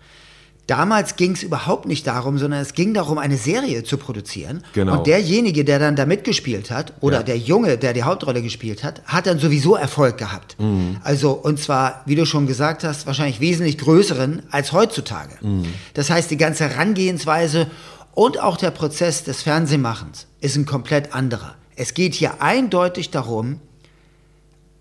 Damals 0.68 1.16
ging 1.16 1.32
es 1.32 1.44
überhaupt 1.44 1.86
nicht 1.88 2.06
darum, 2.08 2.38
sondern 2.38 2.60
es 2.62 2.74
ging 2.74 2.94
darum, 2.94 3.18
eine 3.18 3.38
Serie 3.38 3.84
zu 3.86 3.98
produzieren. 3.98 4.64
Genau. 4.74 4.98
Und 4.98 5.08
derjenige, 5.08 5.64
der 5.64 5.80
dann 5.80 5.96
da 5.96 6.06
mitgespielt 6.06 6.72
hat, 6.72 6.92
oder 7.00 7.18
Ja. 7.20 7.24
der 7.24 7.38
Junge, 7.38 7.78
der 7.78 7.94
die 7.94 8.04
Hauptrolle 8.04 8.42
gespielt 8.42 8.84
hat, 8.84 9.02
hat 9.06 9.28
dann 9.28 9.40
sowieso 9.40 9.76
Erfolg 9.78 10.18
gehabt. 10.18 10.60
Mhm. 10.60 10.98
Also, 11.04 11.32
und 11.32 11.58
zwar, 11.60 12.02
wie 12.06 12.16
du 12.16 12.26
schon 12.26 12.48
gesagt 12.48 12.84
hast, 12.84 13.08
wahrscheinlich 13.08 13.40
wesentlich 13.40 13.78
größeren 13.78 14.44
als 14.52 14.74
heutzutage. 14.74 15.36
Mhm. 15.42 15.66
Das 15.94 16.10
heißt, 16.10 16.30
die 16.32 16.38
ganze 16.38 16.68
Herangehensweise 16.70 17.68
und 18.14 18.40
auch 18.42 18.58
der 18.58 18.72
Prozess 18.72 19.24
des 19.24 19.44
Fernsehmachens 19.44 20.28
ist 20.42 20.58
ein 20.58 20.66
komplett 20.66 21.14
anderer. 21.14 21.56
Es 21.78 21.94
geht 21.94 22.14
hier 22.14 22.42
eindeutig 22.42 23.10
darum, 23.12 23.62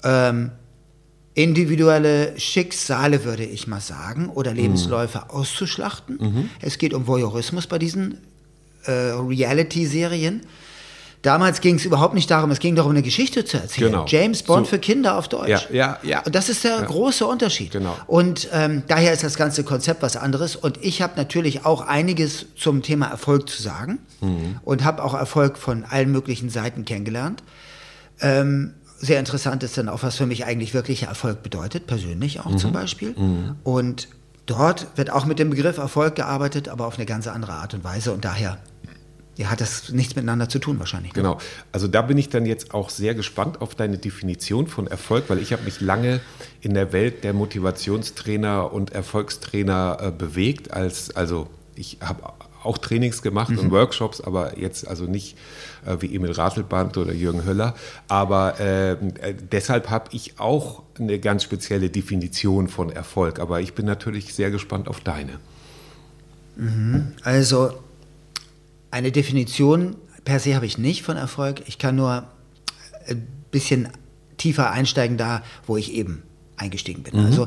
ähm, 0.02 0.50
individuelle 1.36 2.32
Schicksale, 2.40 3.24
würde 3.24 3.44
ich 3.44 3.66
mal 3.68 3.80
sagen, 3.80 4.30
oder 4.30 4.50
Mhm. 4.52 4.56
Lebensläufe 4.56 5.30
auszuschlachten. 5.30 6.50
Es 6.60 6.78
geht 6.78 6.94
um 6.94 7.06
Voyeurismus 7.06 7.66
bei 7.66 7.78
diesen 7.78 8.18
äh, 8.84 8.90
Reality-Serien. 8.92 10.40
Damals 11.22 11.60
ging 11.60 11.74
es 11.74 11.84
überhaupt 11.84 12.14
nicht 12.14 12.30
darum, 12.30 12.50
es 12.52 12.58
ging 12.60 12.76
darum, 12.76 12.92
eine 12.92 13.02
Geschichte 13.02 13.44
zu 13.44 13.56
erzählen. 13.58 13.90
Genau. 13.90 14.04
James 14.06 14.44
Bond 14.44 14.66
So- 14.66 14.70
für 14.70 14.78
Kinder 14.78 15.18
auf 15.18 15.28
Deutsch. 15.28 15.48
Ja, 15.48 15.60
ja, 15.72 15.98
ja. 16.04 16.20
Und 16.22 16.34
das 16.34 16.48
ist 16.48 16.62
der 16.64 16.80
große 16.82 17.26
Unterschied. 17.26 17.72
Genau. 17.72 17.96
Und 18.06 18.48
ähm, 18.52 18.84
daher 18.86 19.12
ist 19.12 19.24
das 19.24 19.34
ganze 19.36 19.64
Konzept 19.64 20.02
was 20.02 20.16
anderes. 20.16 20.54
Und 20.56 20.78
ich 20.82 21.02
habe 21.02 21.14
natürlich 21.16 21.64
auch 21.66 21.80
einiges 21.80 22.46
zum 22.56 22.82
Thema 22.82 23.06
Erfolg 23.08 23.48
zu 23.48 23.60
sagen 23.62 23.98
Mhm. 24.22 24.60
und 24.64 24.84
habe 24.84 25.02
auch 25.04 25.14
Erfolg 25.14 25.58
von 25.58 25.84
allen 25.84 26.12
möglichen 26.12 26.48
Seiten 26.48 26.84
kennengelernt. 26.84 27.42
Ähm, 28.20 28.72
sehr 28.98 29.18
interessant 29.18 29.62
ist 29.62 29.76
dann 29.78 29.88
auch, 29.88 30.02
was 30.02 30.16
für 30.16 30.26
mich 30.26 30.44
eigentlich 30.46 30.74
wirklicher 30.74 31.06
Erfolg 31.08 31.42
bedeutet, 31.42 31.86
persönlich 31.86 32.40
auch 32.40 32.50
Mhm. 32.50 32.58
zum 32.58 32.72
Beispiel. 32.72 33.14
Und 33.62 34.08
dort 34.46 34.86
wird 34.96 35.10
auch 35.10 35.26
mit 35.26 35.38
dem 35.38 35.50
Begriff 35.50 35.78
Erfolg 35.78 36.14
gearbeitet, 36.14 36.68
aber 36.68 36.86
auf 36.86 36.96
eine 36.96 37.06
ganz 37.06 37.26
andere 37.26 37.52
Art 37.52 37.74
und 37.74 37.84
Weise. 37.84 38.12
Und 38.12 38.24
daher 38.24 38.58
ja, 39.36 39.50
hat 39.50 39.60
das 39.60 39.90
nichts 39.92 40.16
miteinander 40.16 40.48
zu 40.48 40.58
tun 40.58 40.78
wahrscheinlich. 40.78 41.12
ne? 41.12 41.20
Genau. 41.20 41.38
Also 41.72 41.88
da 41.88 42.00
bin 42.00 42.16
ich 42.16 42.30
dann 42.30 42.46
jetzt 42.46 42.72
auch 42.72 42.88
sehr 42.88 43.14
gespannt 43.14 43.60
auf 43.60 43.74
deine 43.74 43.98
Definition 43.98 44.66
von 44.66 44.86
Erfolg, 44.86 45.24
weil 45.28 45.40
ich 45.40 45.52
habe 45.52 45.62
mich 45.64 45.82
lange 45.82 46.20
in 46.62 46.72
der 46.72 46.94
Welt 46.94 47.22
der 47.22 47.34
Motivationstrainer 47.34 48.72
und 48.72 48.92
Erfolgstrainer 48.92 49.98
äh, 50.00 50.10
bewegt. 50.10 50.72
Als, 50.72 51.14
also 51.14 51.48
ich 51.74 51.98
habe 52.00 52.22
auch 52.62 52.78
Trainings 52.78 53.22
gemacht 53.22 53.50
Mhm. 53.50 53.58
und 53.58 53.70
Workshops, 53.70 54.20
aber 54.20 54.58
jetzt 54.58 54.86
also 54.88 55.04
nicht 55.04 55.36
äh, 55.86 55.96
wie 56.00 56.14
Emil 56.14 56.32
Ratelband 56.32 56.96
oder 56.96 57.12
Jürgen 57.12 57.44
Höller. 57.44 57.74
Aber 58.08 58.58
äh, 58.60 58.92
äh, 58.92 58.96
deshalb 59.52 59.90
habe 59.90 60.10
ich 60.12 60.38
auch 60.40 60.82
eine 60.98 61.18
ganz 61.18 61.42
spezielle 61.44 61.90
Definition 61.90 62.68
von 62.68 62.90
Erfolg. 62.90 63.38
Aber 63.38 63.60
ich 63.60 63.74
bin 63.74 63.86
natürlich 63.86 64.34
sehr 64.34 64.50
gespannt 64.50 64.88
auf 64.88 65.00
deine. 65.00 65.38
Also 67.22 67.72
eine 68.90 69.12
Definition 69.12 69.96
per 70.24 70.40
se 70.40 70.54
habe 70.54 70.64
ich 70.66 70.78
nicht 70.78 71.02
von 71.02 71.16
Erfolg. 71.16 71.62
Ich 71.66 71.78
kann 71.78 71.96
nur 71.96 72.24
ein 73.06 73.26
bisschen 73.50 73.88
tiefer 74.38 74.70
einsteigen 74.70 75.16
da, 75.18 75.42
wo 75.66 75.76
ich 75.76 75.92
eben 75.92 76.22
eingestiegen 76.56 77.02
bin. 77.02 77.18
Also 77.18 77.46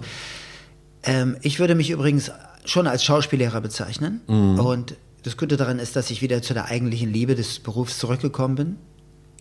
ähm, 1.04 1.38
ich 1.42 1.60
würde 1.60 1.74
mich 1.76 1.90
übrigens 1.90 2.32
schon 2.66 2.88
als 2.88 3.04
Schauspiellehrer 3.04 3.62
bezeichnen. 3.62 4.22
Und 4.60 4.96
das 5.24 5.38
Gute 5.38 5.58
daran 5.58 5.80
ist, 5.80 5.96
dass 5.96 6.10
ich 6.12 6.22
wieder 6.22 6.42
zu 6.42 6.54
der 6.54 6.66
eigentlichen 6.66 7.12
Liebe 7.12 7.36
des 7.36 7.60
Berufs 7.60 7.98
zurückgekommen 7.98 8.56
bin 8.56 8.76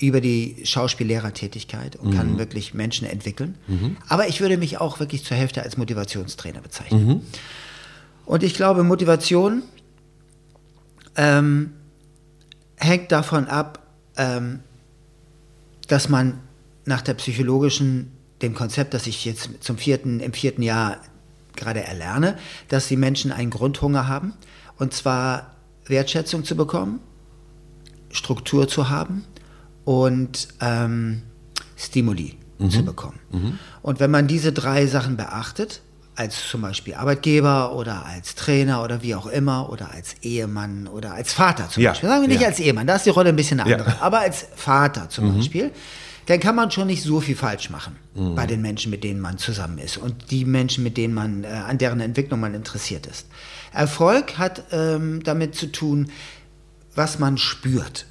über 0.01 0.21
die 0.21 0.57
Schauspiellehrertätigkeit 0.65 1.97
und 1.97 2.11
kann 2.17 2.39
wirklich 2.39 2.73
Menschen 2.75 3.07
entwickeln. 3.09 3.57
Aber 4.09 4.29
ich 4.29 4.41
würde 4.41 4.57
mich 4.57 4.79
auch 4.79 5.01
wirklich 5.01 5.25
zur 5.25 5.37
Hälfte 5.37 5.63
als 5.63 5.77
Motivationstrainer 5.77 6.61
bezeichnen. 6.61 7.23
Und 8.27 8.43
ich 8.43 8.55
glaube, 8.55 8.85
Motivation 8.85 9.63
ähm, 11.17 11.73
hängt 12.77 13.11
davon 13.11 13.47
ab, 13.47 13.83
ähm, 14.17 14.61
dass 15.89 16.09
man 16.09 16.39
nach 16.85 17.03
der 17.03 17.15
psychologischen, 17.15 18.13
dem 18.43 18.55
Konzept, 18.55 18.95
das 18.95 19.07
ich 19.07 19.25
jetzt 19.25 19.51
zum 19.61 19.79
vierten, 19.79 20.21
im 20.21 20.33
vierten 20.33 20.63
Jahr 20.63 20.99
gerade 21.59 21.83
erlerne, 21.85 22.37
dass 22.69 22.89
die 22.89 22.97
Menschen 22.97 23.33
einen 23.33 23.51
Grundhunger 23.51 24.09
haben, 24.09 24.33
und 24.79 24.95
zwar 24.95 25.55
Wertschätzung 25.87 26.45
zu 26.45 26.57
bekommen, 26.57 27.01
Struktur 28.11 28.69
zu 28.69 28.89
haben 28.89 29.25
und 29.85 30.49
ähm, 30.61 31.23
Stimuli 31.77 32.37
zu 32.71 32.85
bekommen. 32.85 33.19
Und 33.83 34.01
wenn 34.01 34.11
man 34.11 34.27
diese 34.27 34.53
drei 34.53 34.87
Sachen 34.87 35.17
beachtet, 35.17 35.81
als 36.17 36.49
zum 36.49 36.63
Beispiel 36.63 36.95
Arbeitgeber 36.95 37.77
oder 37.77 38.05
als 38.05 38.35
Trainer 38.35 38.83
oder 38.83 39.03
wie 39.03 39.15
auch 39.15 39.27
immer 39.27 39.71
oder 39.71 39.93
als 39.93 40.15
Ehemann 40.23 40.89
oder 40.89 41.13
als 41.15 41.33
Vater 41.33 41.69
zum 41.69 41.85
Ja, 41.85 41.91
Beispiel, 41.91 42.09
sagen 42.09 42.23
wir 42.23 42.29
nicht 42.29 42.41
ja. 42.41 42.49
als 42.49 42.59
Ehemann, 42.59 42.89
da 42.89 42.97
ist 42.97 43.07
die 43.07 43.11
Rolle 43.11 43.29
ein 43.29 43.37
bisschen 43.37 43.61
eine 43.61 43.71
Ja. 43.71 43.77
andere, 43.77 44.03
aber 44.03 44.19
als 44.21 44.47
Vater 44.57 45.09
zum 45.09 45.37
Beispiel, 45.37 45.71
dann 46.29 46.41
kann 46.41 46.55
man 46.55 46.71
schon 46.71 46.89
nicht 46.89 47.03
so 47.03 47.21
viel 47.21 47.37
falsch 47.37 47.71
machen 47.71 47.97
bei 48.35 48.47
den 48.47 48.61
Menschen, 48.61 48.91
mit 48.91 49.03
denen 49.03 49.19
man 49.19 49.39
zusammen 49.39 49.79
ist 49.79 49.97
und 49.97 50.31
die 50.31 50.45
Menschen, 50.45 50.85
mit 50.85 50.99
denen 50.99 51.15
man, 51.15 51.45
äh, 51.45 51.47
an 51.47 51.79
deren 51.79 52.01
Entwicklung 52.01 52.39
man 52.39 52.53
interessiert 52.53 53.07
ist. 53.07 53.29
Erfolg 53.73 54.37
hat 54.37 54.65
ähm, 54.71 55.23
damit 55.25 55.55
zu 55.55 55.73
tun, 55.73 56.11
was 56.95 57.19
man 57.19 57.39
spürt. 57.39 58.07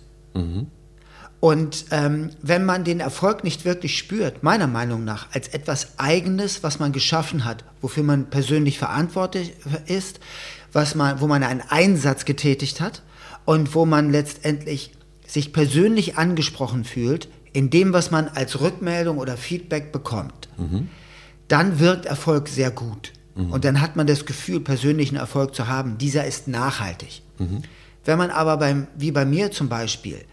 Und 1.40 1.86
ähm, 1.92 2.32
wenn 2.42 2.66
man 2.66 2.84
den 2.84 3.02
Erfolg 3.02 3.44
nicht 3.44 3.66
wirklich 3.66 3.96
spürt, 4.00 4.42
meiner 4.42 4.66
Meinung 4.66 5.04
nach, 5.04 5.28
als 5.34 5.50
etwas 5.50 6.00
Eigenes, 6.00 6.64
was 6.64 6.80
man 6.80 6.94
geschaffen 6.94 7.46
hat, 7.46 7.66
wofür 7.82 8.02
man 8.02 8.32
persönlich 8.32 8.80
verantwortlich 8.80 9.54
ist, 9.86 10.20
was 10.74 10.96
man, 10.96 11.22
wo 11.22 11.28
man 11.28 11.44
einen 11.44 11.62
Einsatz 11.62 12.26
getätigt 12.26 12.82
hat 12.82 13.04
und 13.46 13.76
wo 13.76 13.86
man 13.86 14.12
letztendlich 14.12 14.94
sich 15.28 15.54
persönlich 15.54 16.18
angesprochen 16.18 16.84
fühlt 16.84 17.28
in 17.58 17.72
dem, 17.72 17.92
was 17.92 18.12
man 18.12 18.28
als 18.28 18.62
Rückmeldung 18.62 19.18
oder 19.18 19.36
Feedback 19.36 19.92
bekommt, 19.92 20.48
dann 21.48 21.80
wirkt 21.80 22.06
Erfolg 22.06 22.50
sehr 22.50 22.70
gut. 22.70 23.14
Und 23.50 23.66
dann 23.66 23.82
hat 23.82 23.96
man 23.96 24.06
das 24.06 24.28
Gefühl, 24.28 24.60
persönlichen 24.60 25.16
Erfolg 25.16 25.56
zu 25.56 25.68
haben. 25.68 25.98
Dieser 25.98 26.26
ist 26.26 26.48
nachhaltig. 26.48 27.24
Wenn 28.06 28.18
man 28.20 28.30
aber 28.30 28.58
beim, 28.58 28.86
wie 28.96 29.12
bei 29.12 29.26
mir 29.26 29.50
zum 29.50 29.70
Beispiel, 29.70 30.24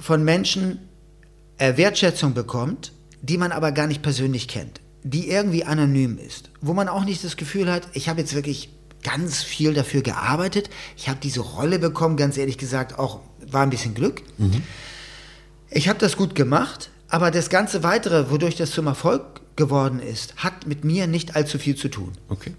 von 0.00 0.24
Menschen 0.24 0.78
äh, 1.58 1.76
Wertschätzung 1.76 2.32
bekommt, 2.32 2.92
die 3.20 3.36
man 3.36 3.52
aber 3.52 3.70
gar 3.72 3.86
nicht 3.86 4.00
persönlich 4.00 4.48
kennt, 4.48 4.80
die 5.02 5.28
irgendwie 5.28 5.64
anonym 5.64 6.16
ist, 6.16 6.48
wo 6.62 6.72
man 6.72 6.88
auch 6.88 7.04
nicht 7.04 7.22
das 7.24 7.36
Gefühl 7.36 7.70
hat, 7.70 7.88
ich 7.92 8.08
habe 8.08 8.20
jetzt 8.20 8.34
wirklich 8.34 8.70
ganz 9.02 9.42
viel 9.42 9.74
dafür 9.74 10.00
gearbeitet, 10.00 10.70
ich 10.96 11.10
habe 11.10 11.18
diese 11.22 11.40
Rolle 11.40 11.78
bekommen, 11.78 12.16
ganz 12.16 12.38
ehrlich 12.38 12.56
gesagt, 12.56 12.98
auch 12.98 13.20
war 13.46 13.62
ein 13.64 13.70
bisschen 13.70 13.92
Glück. 13.92 14.22
Ich 15.70 15.88
habe 15.88 15.98
das 15.98 16.16
gut 16.16 16.34
gemacht, 16.34 16.90
aber 17.08 17.30
das 17.30 17.50
ganze 17.50 17.82
Weitere, 17.82 18.30
wodurch 18.30 18.56
das 18.56 18.70
zum 18.70 18.86
Erfolg 18.86 19.22
geworden 19.56 20.00
ist, 20.00 20.36
hat 20.36 20.66
mit 20.66 20.84
mir 20.84 21.06
nicht 21.06 21.36
allzu 21.36 21.58
viel 21.58 21.74
zu 21.76 21.88
tun 21.88 22.12
Okay. 22.28 22.54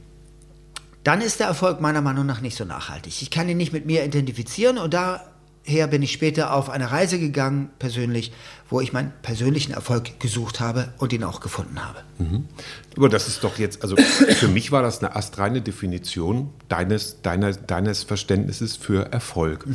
dann 1.03 1.21
ist 1.21 1.39
der 1.39 1.47
Erfolg 1.47 1.81
meiner 1.81 2.01
Meinung 2.01 2.25
nach 2.25 2.41
nicht 2.41 2.57
so 2.57 2.65
nachhaltig. 2.65 3.21
Ich 3.21 3.31
kann 3.31 3.47
ihn 3.49 3.57
nicht 3.57 3.73
mit 3.73 3.85
mir 3.85 4.03
identifizieren 4.03 4.77
und 4.77 4.93
daher 4.93 5.87
bin 5.87 6.03
ich 6.03 6.11
später 6.11 6.53
auf 6.53 6.69
eine 6.69 6.91
Reise 6.91 7.17
gegangen, 7.19 7.69
persönlich, 7.79 8.33
wo 8.69 8.81
ich 8.81 8.91
meinen 8.91 9.13
persönlichen 9.21 9.71
Erfolg 9.71 10.19
gesucht 10.19 10.59
habe 10.59 10.93
und 10.97 11.13
ihn 11.13 11.23
auch 11.23 11.39
gefunden 11.39 11.79
habe. 11.83 12.03
Aber 12.97 13.07
das 13.09 13.27
ist 13.29 13.43
doch 13.43 13.57
jetzt, 13.57 13.81
also 13.81 13.95
für 13.95 14.49
mich 14.49 14.71
war 14.71 14.83
das 14.83 14.99
eine 14.99 15.15
astreine 15.15 15.61
Definition 15.61 16.49
deines, 16.67 17.21
deiner, 17.21 17.53
deines 17.53 18.03
Verständnisses 18.03 18.75
für 18.75 19.11
Erfolg. 19.11 19.65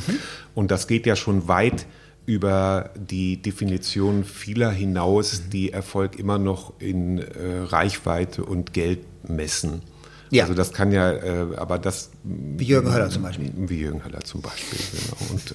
Und 0.55 0.71
das 0.71 0.87
geht 0.87 1.07
ja 1.07 1.17
schon 1.17 1.49
weit 1.49 1.87
über 2.27 2.91
die 2.97 3.41
Definition 3.41 4.25
vieler 4.25 4.71
hinaus, 4.71 5.43
die 5.53 5.73
Erfolg 5.73 6.19
immer 6.19 6.39
noch 6.39 6.73
in 6.81 7.19
äh, 7.19 7.59
Reichweite 7.65 8.45
und 8.45 8.73
Geld 8.73 9.01
messen. 9.29 9.83
Ja. 10.31 10.45
Also 10.45 10.55
das 10.55 10.73
kann 10.73 10.91
ja, 10.91 11.13
äh, 11.13 11.57
aber 11.57 11.79
das 11.79 12.11
Wie 12.25 12.65
Jürgen 12.65 12.93
Höller 12.93 13.11
zum 13.11 13.23
Beispiel. 13.23 13.53
wie 13.55 13.79
Jürgen 13.79 14.05
Höller 14.05 14.21
zum 14.21 14.41
Beispiel, 14.41 14.79
genau. 14.93 15.33
Und 15.33 15.55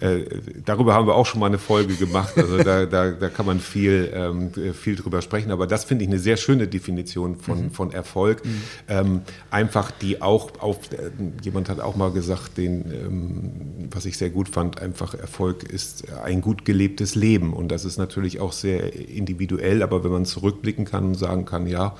äh, 0.00 0.24
darüber 0.64 0.94
haben 0.94 1.06
wir 1.06 1.14
auch 1.14 1.26
schon 1.26 1.40
mal 1.40 1.46
eine 1.46 1.58
Folge 1.58 1.94
gemacht. 1.94 2.36
Also 2.36 2.58
da, 2.58 2.86
da, 2.86 3.10
da 3.10 3.28
kann 3.28 3.46
man 3.46 3.60
viel, 3.60 4.10
ähm, 4.14 4.50
viel 4.74 4.96
drüber 4.96 5.22
sprechen. 5.22 5.50
Aber 5.50 5.66
das 5.66 5.84
finde 5.84 6.04
ich 6.04 6.10
eine 6.10 6.18
sehr 6.18 6.36
schöne 6.36 6.66
Definition 6.66 7.36
von, 7.36 7.70
von 7.70 7.92
Erfolg. 7.92 8.42
Ähm, 8.88 9.22
einfach 9.50 9.90
die 9.90 10.22
auch 10.22 10.60
auf, 10.60 10.92
äh, 10.92 11.10
jemand 11.42 11.68
hat 11.68 11.80
auch 11.80 11.96
mal 11.96 12.10
gesagt, 12.10 12.56
den, 12.58 12.92
ähm, 12.92 13.50
was 13.90 14.04
ich 14.06 14.18
sehr 14.18 14.30
gut 14.30 14.48
fand, 14.48 14.80
einfach 14.80 15.14
Erfolg 15.14 15.62
ist 15.64 16.10
ein 16.24 16.40
gut 16.40 16.64
gelebtes 16.64 17.14
Leben. 17.14 17.52
Und 17.52 17.68
das 17.68 17.84
ist 17.84 17.98
natürlich 17.98 18.40
auch 18.40 18.52
sehr 18.52 18.94
individuell. 18.94 19.82
Aber 19.82 20.04
wenn 20.04 20.12
man 20.12 20.24
zurückblicken 20.24 20.84
kann 20.84 21.04
und 21.04 21.14
sagen 21.14 21.44
kann, 21.44 21.66
ja, 21.66 21.96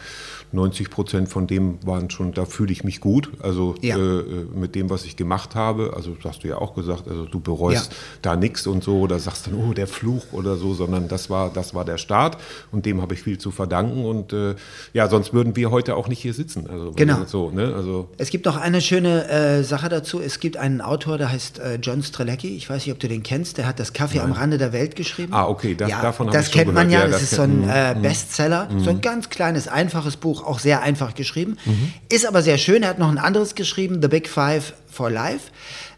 90 0.54 0.88
Prozent 0.90 1.28
von 1.28 1.46
dem 1.46 1.78
waren 1.84 2.08
schon, 2.10 2.32
da 2.32 2.44
fühle 2.44 2.72
ich 2.72 2.84
mich 2.84 3.00
gut. 3.00 3.30
Also 3.42 3.74
Ja. 3.80 3.96
äh, 3.96 4.00
äh, 4.00 4.24
mit 4.54 4.74
dem, 4.74 4.88
was 4.88 5.04
ich 5.04 5.16
gemacht 5.16 5.54
habe. 5.54 5.92
Also 5.96 6.12
das 6.14 6.24
hast 6.34 6.44
du 6.44 6.48
ja 6.48 6.58
auch 6.58 6.74
gesagt, 6.74 7.08
also 7.08 7.26
du 7.26 7.40
bereust 7.40 7.90
Ja. 7.92 7.96
da 8.22 8.36
nichts 8.36 8.66
und 8.66 8.82
so 8.84 9.00
oder 9.00 9.18
sagst 9.18 9.46
dann, 9.48 9.54
oh, 9.54 9.72
der 9.74 9.86
Fluch 9.86 10.24
oder 10.32 10.56
so, 10.56 10.72
sondern 10.74 11.08
das 11.08 11.28
war, 11.28 11.50
das 11.52 11.74
war 11.74 11.84
der 11.84 11.98
Start 11.98 12.38
und 12.72 12.86
dem 12.86 13.02
habe 13.02 13.14
ich 13.14 13.22
viel 13.22 13.38
zu 13.38 13.50
verdanken. 13.50 14.04
Und 14.04 14.32
äh, 14.32 14.54
ja, 14.92 15.08
sonst 15.08 15.32
würden 15.34 15.56
wir 15.56 15.70
heute 15.70 15.96
auch 15.96 16.08
nicht 16.08 16.20
hier 16.20 16.34
sitzen. 16.34 16.68
Also 16.70 16.92
Genau. 16.92 17.24
so, 17.26 17.50
ne? 17.50 17.74
Also 17.74 18.08
Es 18.18 18.30
gibt 18.30 18.46
noch 18.46 18.56
eine 18.56 18.80
schöne 18.80 19.28
äh, 19.28 19.62
Sache 19.64 19.88
dazu. 19.88 20.20
Es 20.20 20.38
gibt 20.40 20.56
einen 20.56 20.80
Autor, 20.80 21.18
der 21.18 21.32
heißt 21.32 21.58
äh, 21.58 21.74
John 21.82 22.02
Strelecki. 22.02 22.56
Ich 22.56 22.70
weiß 22.70 22.86
nicht, 22.86 22.92
ob 22.92 23.00
du 23.00 23.08
den 23.08 23.22
kennst. 23.22 23.58
Der 23.58 23.66
hat 23.66 23.80
das 23.80 23.92
Kaffee 23.92 24.20
am 24.20 24.32
Rande 24.32 24.56
der 24.58 24.72
Welt 24.72 24.94
geschrieben. 24.96 25.32
Ah, 25.34 25.46
okay, 25.48 25.74
das- 25.74 25.90
ja, 25.90 26.00
davon 26.00 26.28
hab 26.28 26.32
Das 26.34 26.46
ich 26.46 26.52
schon 26.52 26.62
kennt 26.62 26.74
man 26.74 26.90
ja. 26.90 27.00
Ja, 27.00 27.04
Das, 27.06 27.12
das 27.20 27.22
ist 27.24 27.34
so 27.34 27.42
ein 27.42 27.68
äh, 27.68 27.96
Bestseller. 28.00 28.68
So 28.78 28.90
ein 28.90 29.00
ganz 29.00 29.28
kleines, 29.30 29.66
einfaches 29.68 30.16
Buch, 30.16 30.43
auch 30.46 30.58
sehr 30.58 30.82
einfach 30.82 31.14
geschrieben. 31.14 31.56
Mhm. 31.64 31.92
Ist 32.08 32.26
aber 32.26 32.42
sehr 32.42 32.58
schön. 32.58 32.82
Er 32.82 32.90
hat 32.90 32.98
noch 32.98 33.08
ein 33.10 33.18
anderes 33.18 33.54
geschrieben, 33.54 34.00
The 34.02 34.08
Big 34.08 34.28
Five 34.28 34.74
for 34.90 35.10
Life. 35.10 35.50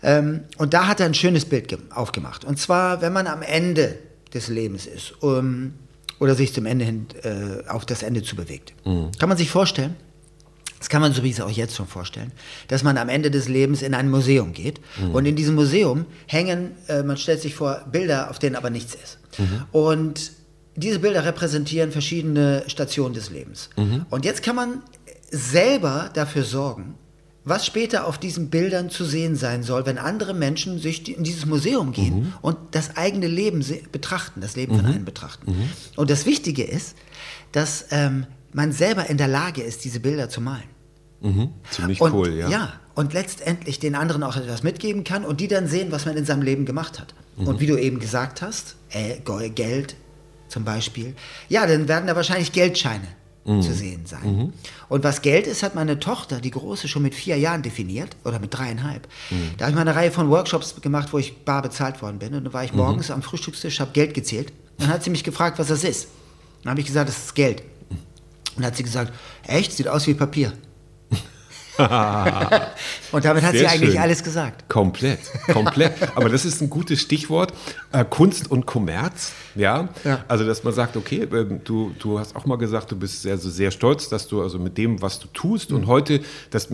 Ähm, 0.02 0.40
und 0.58 0.74
da 0.74 0.86
hat 0.86 1.00
er 1.00 1.06
ein 1.06 1.14
schönes 1.14 1.44
Bild 1.44 1.68
ge- 1.68 1.78
aufgemacht. 1.90 2.44
Und 2.44 2.58
zwar, 2.58 3.00
wenn 3.02 3.12
man 3.12 3.26
am 3.26 3.42
Ende 3.42 3.98
des 4.34 4.48
Lebens 4.48 4.86
ist 4.86 5.22
um, 5.22 5.74
oder 6.18 6.34
sich 6.34 6.52
zum 6.54 6.66
Ende 6.66 6.84
hin 6.84 7.06
äh, 7.22 7.68
auf 7.68 7.84
das 7.86 8.02
Ende 8.02 8.22
zu 8.22 8.36
bewegt. 8.36 8.72
Mhm. 8.84 9.10
Kann 9.18 9.28
man 9.28 9.38
sich 9.38 9.50
vorstellen, 9.50 9.96
das 10.78 10.90
kann 10.90 11.00
man 11.00 11.12
so 11.14 11.22
wie 11.22 11.30
es 11.30 11.40
auch 11.40 11.50
jetzt 11.50 11.74
schon 11.74 11.86
vorstellen, 11.86 12.32
dass 12.68 12.82
man 12.82 12.98
am 12.98 13.08
Ende 13.08 13.30
des 13.30 13.48
Lebens 13.48 13.80
in 13.82 13.94
ein 13.94 14.10
Museum 14.10 14.52
geht 14.52 14.78
und 15.12 15.24
in 15.24 15.34
diesem 15.34 15.54
Museum 15.54 16.04
hängen, 16.26 16.72
äh, 16.88 17.02
man 17.02 17.16
stellt 17.16 17.40
sich 17.40 17.54
vor, 17.54 17.84
Bilder, 17.90 18.30
auf 18.30 18.38
denen 18.38 18.56
aber 18.56 18.68
nichts 18.70 18.94
ist. 18.94 19.18
Und 19.72 20.32
diese 20.76 20.98
Bilder 20.98 21.24
repräsentieren 21.24 21.92
verschiedene 21.92 22.64
Stationen 22.66 23.14
des 23.14 23.30
Lebens. 23.30 23.70
Und 24.10 24.24
jetzt 24.24 24.42
kann 24.42 24.56
man 24.56 24.82
selber 25.30 26.10
dafür 26.14 26.44
sorgen, 26.44 26.94
was 27.44 27.64
später 27.64 28.06
auf 28.06 28.18
diesen 28.18 28.50
Bildern 28.50 28.90
zu 28.90 29.04
sehen 29.04 29.36
sein 29.36 29.62
soll, 29.62 29.86
wenn 29.86 29.98
andere 29.98 30.34
Menschen 30.34 30.80
sich 30.80 31.16
in 31.16 31.22
dieses 31.22 31.46
Museum 31.46 31.92
gehen 31.92 32.34
und 32.42 32.56
das 32.72 32.96
eigene 32.96 33.28
Leben 33.28 33.64
betrachten, 33.92 34.40
das 34.40 34.56
Leben 34.56 34.76
von 34.76 34.84
einem 34.84 35.04
betrachten. 35.04 35.54
Und 35.94 36.10
das 36.10 36.26
Wichtige 36.26 36.64
ist, 36.64 36.96
dass 37.52 37.86
ähm, 37.90 38.26
man 38.52 38.72
selber 38.72 39.08
in 39.08 39.16
der 39.16 39.28
Lage 39.28 39.62
ist, 39.62 39.84
diese 39.84 40.00
Bilder 40.00 40.28
zu 40.28 40.40
malen. 40.40 40.68
ziemlich 41.70 42.00
Und, 42.00 42.12
cool, 42.12 42.32
ja. 42.34 42.74
und 42.94 43.12
letztendlich 43.12 43.78
den 43.78 43.94
anderen 43.94 44.22
auch 44.22 44.36
etwas 44.36 44.62
mitgeben 44.62 45.04
kann 45.04 45.24
und 45.24 45.40
die 45.40 45.48
dann 45.48 45.66
sehen, 45.68 45.92
was 45.92 46.04
man 46.04 46.16
in 46.16 46.24
seinem 46.24 46.42
Leben 46.42 46.66
gemacht 46.66 46.98
hat. 46.98 47.14
Mhm. 47.36 47.48
Und 47.48 47.60
wie 47.60 47.66
du 47.66 47.76
eben 47.76 48.00
gesagt 48.00 48.42
hast, 48.42 48.76
äh, 48.90 49.16
Geld 49.50 49.96
zum 50.48 50.64
Beispiel, 50.64 51.14
ja, 51.48 51.66
dann 51.66 51.88
werden 51.88 52.06
da 52.06 52.16
wahrscheinlich 52.16 52.52
Geldscheine 52.52 53.06
Mhm. 53.44 53.62
zu 53.62 53.72
sehen 53.72 54.06
sein. 54.06 54.52
Und 54.88 55.04
was 55.04 55.22
Geld 55.22 55.46
ist, 55.46 55.62
hat 55.62 55.76
meine 55.76 56.00
Tochter, 56.00 56.40
die 56.40 56.50
Große, 56.50 56.88
schon 56.88 57.02
mit 57.02 57.14
vier 57.14 57.38
Jahren 57.38 57.62
definiert 57.62 58.16
oder 58.24 58.40
mit 58.40 58.52
dreieinhalb. 58.52 59.06
Mhm. 59.30 59.50
Da 59.56 59.66
habe 59.66 59.70
ich 59.70 59.74
mal 59.76 59.82
eine 59.82 59.94
Reihe 59.94 60.10
von 60.10 60.28
Workshops 60.30 60.74
gemacht, 60.80 61.12
wo 61.12 61.18
ich 61.18 61.44
bar 61.44 61.62
bezahlt 61.62 62.02
worden 62.02 62.18
bin. 62.18 62.34
Und 62.34 62.42
dann 62.44 62.52
war 62.52 62.62
Mhm. 62.62 62.66
ich 62.66 62.72
morgens 62.74 63.10
am 63.12 63.22
Frühstückstisch, 63.22 63.78
habe 63.78 63.92
Geld 63.92 64.14
gezählt. 64.14 64.52
Dann 64.78 64.88
hat 64.88 65.04
sie 65.04 65.10
mich 65.10 65.22
gefragt, 65.22 65.60
was 65.60 65.68
das 65.68 65.84
ist. 65.84 66.08
Dann 66.64 66.70
habe 66.72 66.80
ich 66.80 66.86
gesagt, 66.86 67.08
das 67.08 67.16
ist 67.18 67.34
Geld. 67.36 67.62
Und 67.90 67.98
dann 68.56 68.66
hat 68.66 68.76
sie 68.76 68.82
gesagt, 68.82 69.12
echt, 69.46 69.70
sieht 69.72 69.86
aus 69.86 70.08
wie 70.08 70.14
Papier. 70.14 70.52
Und 73.12 73.24
damit 73.24 73.42
hat 73.42 73.52
Sehr 73.52 73.60
sie 73.60 73.66
eigentlich 73.66 73.90
schön. 73.92 74.00
alles 74.00 74.22
gesagt. 74.22 74.68
Komplett, 74.68 75.20
komplett. 75.52 75.92
Aber 76.16 76.28
das 76.28 76.44
ist 76.44 76.60
ein 76.60 76.70
gutes 76.70 77.00
Stichwort. 77.00 77.52
Äh, 77.92 78.04
Kunst 78.08 78.50
und 78.50 78.66
Kommerz, 78.66 79.32
ja? 79.54 79.88
Ja. 80.04 80.24
Also, 80.28 80.44
dass 80.44 80.64
man 80.64 80.72
sagt, 80.74 80.96
okay, 80.96 81.26
ähm, 81.32 81.60
du, 81.64 81.92
du 81.98 82.18
hast 82.18 82.34
auch 82.36 82.46
mal 82.46 82.56
gesagt, 82.56 82.90
du 82.90 82.96
bist 82.96 83.22
sehr, 83.22 83.38
so 83.38 83.48
sehr 83.50 83.70
stolz, 83.70 84.08
dass 84.08 84.26
du 84.28 84.42
also 84.42 84.58
mit 84.58 84.76
dem, 84.78 85.00
was 85.02 85.18
du 85.18 85.28
tust 85.28 85.72
und 85.72 85.86
heute, 85.86 86.20
das 86.50 86.68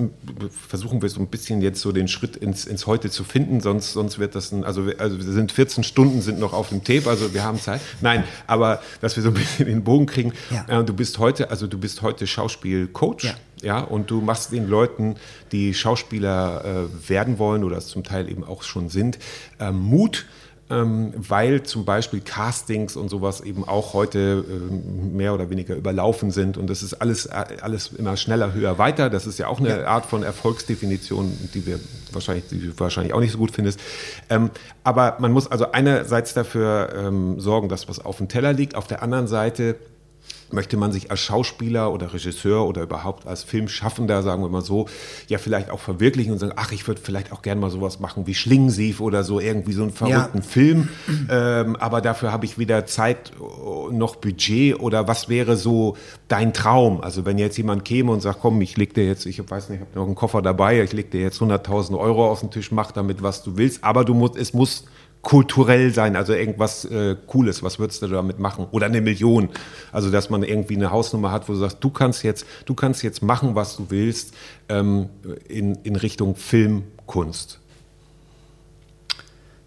versuchen 0.68 1.02
wir 1.02 1.08
so 1.08 1.20
ein 1.20 1.28
bisschen 1.28 1.60
jetzt 1.62 1.80
so 1.80 1.92
den 1.92 2.08
Schritt 2.08 2.36
ins, 2.36 2.64
ins 2.66 2.86
Heute 2.86 3.10
zu 3.10 3.24
finden, 3.24 3.60
sonst, 3.60 3.92
sonst 3.92 4.18
wird 4.18 4.34
das 4.34 4.52
ein, 4.52 4.64
also, 4.64 4.86
wir- 4.86 5.00
also 5.00 5.16
wir 5.18 5.24
sind 5.32 5.52
14 5.52 5.84
Stunden 5.84 6.22
sind 6.22 6.38
noch 6.38 6.52
auf 6.52 6.70
dem 6.70 6.82
Tape, 6.82 7.08
also 7.08 7.32
wir 7.34 7.42
haben 7.44 7.60
Zeit. 7.60 7.80
Nein, 8.00 8.24
aber 8.46 8.80
dass 9.00 9.16
wir 9.16 9.22
so 9.22 9.28
ein 9.30 9.34
bisschen 9.34 9.66
den 9.66 9.84
Bogen 9.84 10.06
kriegen. 10.06 10.32
Ja. 10.50 10.80
Äh, 10.80 10.84
du 10.84 10.94
bist 10.94 11.18
heute, 11.18 11.50
also 11.50 11.66
du 11.66 11.78
bist 11.78 12.02
heute 12.02 12.26
Schauspielcoach. 12.26 13.22
Ja. 13.24 13.34
Ja, 13.62 13.80
und 13.80 14.10
du 14.10 14.20
machst 14.20 14.52
den 14.52 14.68
Leuten, 14.68 15.16
die 15.52 15.72
Schauspieler 15.72 16.64
äh, 16.64 17.08
werden 17.08 17.38
wollen 17.38 17.62
oder 17.64 17.76
es 17.76 17.86
zum 17.86 18.02
Teil 18.02 18.28
eben 18.28 18.44
auch 18.44 18.62
schon 18.64 18.88
sind, 18.88 19.18
äh, 19.60 19.70
Mut, 19.70 20.26
ähm, 20.72 21.12
weil 21.16 21.62
zum 21.62 21.84
Beispiel 21.84 22.20
Castings 22.20 22.96
und 22.96 23.08
sowas 23.08 23.40
eben 23.40 23.66
auch 23.68 23.94
heute 23.94 24.44
ähm, 24.48 25.16
mehr 25.16 25.34
oder 25.34 25.50
weniger 25.50 25.76
überlaufen 25.76 26.30
sind 26.30 26.56
und 26.56 26.68
das 26.70 26.82
ist 26.82 26.94
alles, 26.94 27.26
äh, 27.26 27.44
alles 27.60 27.92
immer 27.92 28.16
schneller, 28.16 28.54
höher, 28.54 28.78
weiter. 28.78 29.10
Das 29.10 29.26
ist 29.26 29.38
ja 29.38 29.48
auch 29.48 29.60
eine 29.60 29.86
Art 29.86 30.06
von 30.06 30.22
Erfolgsdefinition, 30.22 31.50
die 31.54 31.66
wir 31.66 31.78
wahrscheinlich, 32.12 32.46
die 32.48 32.58
du 32.58 32.72
wahrscheinlich 32.78 33.12
auch 33.12 33.20
nicht 33.20 33.32
so 33.32 33.38
gut 33.38 33.50
findest. 33.50 33.80
Ähm, 34.30 34.50
aber 34.82 35.18
man 35.20 35.32
muss 35.32 35.50
also 35.50 35.72
einerseits 35.72 36.34
dafür 36.34 36.92
ähm, 36.96 37.38
sorgen, 37.38 37.68
dass 37.68 37.88
was 37.88 37.98
auf 37.98 38.16
dem 38.16 38.28
Teller 38.28 38.52
liegt, 38.52 38.74
auf 38.74 38.86
der 38.86 39.02
anderen 39.02 39.26
Seite 39.26 39.76
möchte 40.52 40.76
man 40.76 40.92
sich 40.92 41.10
als 41.10 41.20
Schauspieler 41.20 41.92
oder 41.92 42.12
Regisseur 42.12 42.66
oder 42.66 42.82
überhaupt 42.82 43.26
als 43.26 43.42
Filmschaffender, 43.42 44.22
sagen 44.22 44.42
wir 44.42 44.48
mal 44.48 44.62
so, 44.62 44.88
ja 45.28 45.38
vielleicht 45.38 45.70
auch 45.70 45.80
verwirklichen 45.80 46.32
und 46.32 46.38
sagen, 46.38 46.52
ach, 46.56 46.72
ich 46.72 46.86
würde 46.86 47.00
vielleicht 47.02 47.32
auch 47.32 47.42
gerne 47.42 47.60
mal 47.60 47.70
sowas 47.70 48.00
machen 48.00 48.26
wie 48.26 48.34
Schlingensief 48.34 49.00
oder 49.00 49.24
so, 49.24 49.40
irgendwie 49.40 49.72
so 49.72 49.82
einen 49.82 49.92
verrückten 49.92 50.42
Film. 50.42 50.88
Ähm, 51.30 51.76
aber 51.76 52.00
dafür 52.00 52.32
habe 52.32 52.44
ich 52.44 52.58
weder 52.58 52.86
Zeit 52.86 53.32
äh, 53.32 53.92
noch 53.94 54.16
Budget 54.16 54.78
oder 54.80 55.08
was 55.08 55.28
wäre 55.28 55.56
so 55.56 55.96
dein 56.28 56.52
Traum? 56.52 57.00
Also 57.00 57.24
wenn 57.24 57.38
jetzt 57.38 57.56
jemand 57.56 57.84
käme 57.84 58.12
und 58.12 58.20
sagt, 58.20 58.40
komm, 58.40 58.60
ich 58.60 58.76
leg 58.76 58.94
dir 58.94 59.06
jetzt, 59.06 59.26
ich 59.26 59.38
weiß 59.38 59.68
nicht, 59.68 59.80
ich 59.80 59.86
habe 59.86 59.98
noch 59.98 60.06
einen 60.06 60.14
Koffer 60.14 60.42
dabei, 60.42 60.82
ich 60.82 60.92
leg 60.92 61.10
dir 61.10 61.20
jetzt 61.20 61.40
100.000 61.40 61.98
Euro 61.98 62.30
auf 62.30 62.40
den 62.40 62.50
Tisch, 62.50 62.72
mach 62.72 62.92
damit, 62.92 63.22
was 63.22 63.42
du 63.42 63.56
willst, 63.56 63.84
aber 63.84 64.04
du 64.04 64.14
musst, 64.14 64.36
es 64.36 64.52
muss 64.52 64.84
kulturell 65.22 65.94
sein, 65.94 66.16
also 66.16 66.32
irgendwas 66.34 66.84
äh, 66.84 67.16
Cooles, 67.28 67.62
was 67.62 67.78
würdest 67.78 68.02
du 68.02 68.08
damit 68.08 68.38
machen? 68.40 68.66
Oder 68.72 68.86
eine 68.86 69.00
Million. 69.00 69.48
Also 69.92 70.10
dass 70.10 70.30
man 70.30 70.42
irgendwie 70.42 70.74
eine 70.76 70.90
Hausnummer 70.90 71.30
hat, 71.30 71.48
wo 71.48 71.52
du 71.52 71.60
sagst, 71.60 71.78
du 71.80 71.90
kannst 71.90 72.24
jetzt, 72.24 72.44
du 72.66 72.74
kannst 72.74 73.02
jetzt 73.04 73.22
machen, 73.22 73.54
was 73.54 73.76
du 73.76 73.86
willst, 73.88 74.34
ähm, 74.68 75.08
in, 75.48 75.76
in 75.84 75.94
Richtung 75.96 76.34
Filmkunst. 76.34 77.60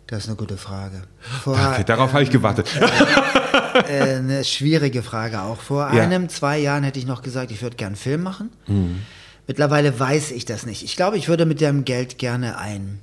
Das 0.07 0.23
ist 0.23 0.27
eine 0.27 0.35
gute 0.35 0.57
Frage. 0.57 1.01
Vor, 1.43 1.55
Danke, 1.55 1.83
darauf 1.83 2.13
habe 2.13 2.21
ich 2.21 2.29
gewartet. 2.29 2.69
äh, 3.89 4.17
eine 4.17 4.43
schwierige 4.43 5.01
Frage 5.01 5.41
auch. 5.41 5.59
Vor 5.59 5.91
Ja. 5.93 6.03
einem, 6.03 6.29
zwei 6.29 6.59
Jahren 6.59 6.83
hätte 6.83 6.99
ich 6.99 7.07
noch 7.07 7.23
gesagt, 7.23 7.49
ich 7.51 7.61
würde 7.63 7.75
gern 7.75 7.87
einen 7.87 7.95
Film 7.95 8.21
machen. 8.21 8.51
Mhm. 8.67 8.99
Mittlerweile 9.47 9.97
weiß 9.99 10.31
ich 10.31 10.45
das 10.45 10.65
nicht. 10.65 10.83
Ich 10.83 10.95
glaube, 10.95 11.17
ich 11.17 11.27
würde 11.27 11.45
mit 11.45 11.61
dem 11.61 11.85
Geld 11.85 12.17
gerne 12.17 12.57
ein. 12.57 12.99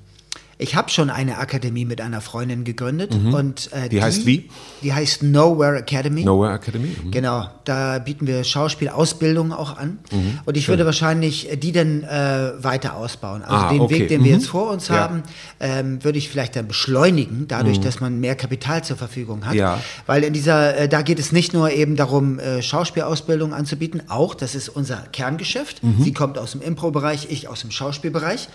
Ich 0.63 0.77
habe 0.77 0.91
schon 0.91 1.11
eine 1.11 1.39
Akademie 1.39 1.85
mit 1.85 2.01
einer 2.01 2.21
Freundin 2.21 2.63
gegründet 2.63 3.13
und 3.15 3.71
äh, 3.73 3.87
Mhm. 3.87 3.89
Die 3.91 4.03
heißt 4.03 4.27
wie? 4.27 4.49
Die 4.83 4.93
heißt 4.95 5.23
Nowhere 5.25 5.79
Academy. 5.79 6.23
Nowhere 6.25 6.55
Academy. 6.55 6.95
Mhm. 7.03 7.11
Genau, 7.11 7.49
da 7.65 7.99
bieten 7.99 8.27
wir 8.29 8.45
Schauspielausbildung 8.45 9.53
auch 9.53 9.77
an. 9.77 9.99
Mhm. 10.13 10.39
Und 10.45 10.57
ich 10.57 10.69
würde 10.69 10.87
wahrscheinlich 10.87 11.51
äh, 11.51 11.57
die 11.57 11.73
dann 11.73 12.05
äh, 12.05 12.53
weiter 12.63 12.97
ausbauen. 12.97 13.43
Also 13.43 13.55
Ah, 13.67 13.71
den 13.73 13.81
okay. 13.81 13.95
Weg, 14.01 14.09
den 14.09 14.23
wir 14.25 14.33
Mhm. 14.35 14.39
jetzt 14.39 14.49
vor 14.49 14.71
uns 14.71 14.87
Ja. 14.89 14.95
haben, 15.01 15.23
ähm, 15.61 16.05
würde 16.05 16.19
ich 16.19 16.29
vielleicht 16.29 16.55
dann 16.57 16.69
beschleunigen, 16.69 17.47
dadurch, 17.49 17.81
dass 17.81 18.01
man 18.01 18.21
mehr 18.21 18.37
Kapital 18.37 18.85
zur 18.85 18.97
Verfügung 18.97 19.45
hat. 19.45 19.55
Mhm. 19.55 19.59
Ja. 19.59 19.81
Weil 20.07 20.23
in 20.23 20.33
dieser, 20.33 20.77
äh, 20.77 20.89
da 20.89 21.03
geht 21.03 21.19
es 21.19 21.33
nicht 21.33 21.53
nur 21.55 21.71
eben 21.73 21.97
darum, 21.97 22.39
äh, 22.39 22.63
Schauspielausbildung 22.63 23.53
anzubieten, 23.53 24.03
auch, 24.09 24.35
das 24.35 24.55
ist 24.55 24.69
unser 24.69 24.99
Kerngeschäft. 25.13 25.83
Mhm. 25.83 26.03
Sie 26.05 26.13
kommt 26.13 26.39
aus 26.39 26.53
dem 26.53 26.63
Impro-Bereich, 26.63 27.27
ich 27.31 27.49
aus 27.49 27.61
dem 27.63 27.71
Schauspielbereich. 27.73 28.49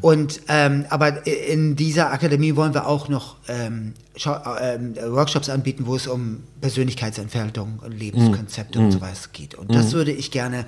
Und 0.00 0.40
ähm, 0.48 0.84
aber 0.90 1.26
in 1.46 1.76
dieser 1.76 2.12
Akademie 2.12 2.56
wollen 2.56 2.74
wir 2.74 2.86
auch 2.86 3.08
noch 3.08 3.36
ähm, 3.48 3.94
äh, 4.16 4.74
ähm, 4.74 4.94
Workshops 5.08 5.48
anbieten, 5.48 5.86
wo 5.86 5.96
es 5.96 6.06
um 6.06 6.42
Persönlichkeitsentfaltung, 6.60 7.80
und 7.84 7.92
Lebenskonzepte 7.98 8.78
Mhm. 8.78 8.84
und 8.86 8.90
so 8.92 9.00
was 9.00 9.32
geht. 9.32 9.54
Und 9.54 9.74
das 9.74 9.92
würde 9.92 10.12
ich 10.12 10.30
gerne 10.30 10.64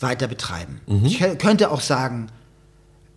weiter 0.00 0.28
betreiben. 0.28 0.80
Mhm. 0.86 1.04
Ich 1.06 1.22
kö- 1.22 1.36
könnte 1.36 1.70
auch 1.70 1.80
sagen, 1.80 2.28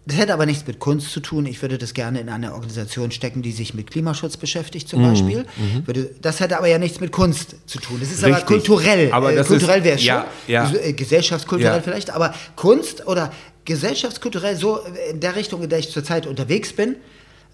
das 0.06 0.18
hätte 0.18 0.34
aber 0.34 0.46
nichts 0.48 0.66
mit 0.66 0.80
Kunst 0.80 1.12
zu 1.12 1.20
tun. 1.20 1.46
Ich 1.46 1.62
würde 1.62 1.78
das 1.78 1.94
gerne 1.94 2.20
in 2.20 2.30
eine 2.30 2.54
Organisation 2.54 3.12
stecken, 3.12 3.42
die 3.44 3.52
sich 3.52 3.74
mit 3.76 3.92
Klimaschutz 3.92 4.38
beschäftigt, 4.38 4.88
Mhm. 4.88 4.90
zum 4.90 5.02
Beispiel. 5.04 5.46
Würde, 5.86 6.10
das 6.22 6.40
hätte 6.40 6.58
aber 6.58 6.68
ja 6.68 6.80
nichts 6.80 7.00
mit 7.00 7.12
Kunst 7.12 7.56
zu 7.68 7.80
tun. 7.80 7.98
Das 8.00 8.10
ist 8.10 8.24
aber 8.24 8.34
Richtig. 8.38 8.48
kulturell. 8.48 9.12
Aber 9.12 9.36
äh, 9.36 9.44
kulturell 9.44 9.84
wäre 9.84 9.96
es 9.98 10.02
schon. 10.02 10.08
ja, 10.08 10.26
ja. 10.48 10.64
Also, 10.64 10.78
äh, 10.78 10.94
gesellschaftskulturell 10.94 11.76
Ja. 11.78 11.82
vielleicht. 11.84 12.10
Aber 12.12 12.34
Kunst 12.56 13.06
oder 13.06 13.32
gesellschaftskulturell, 13.70 14.56
so 14.58 14.80
in 15.12 15.20
der 15.20 15.36
Richtung, 15.36 15.64
in 15.64 15.70
der 15.70 15.80
ich 15.80 15.92
zurzeit 15.92 16.26
unterwegs 16.28 16.74
bin, 16.74 16.96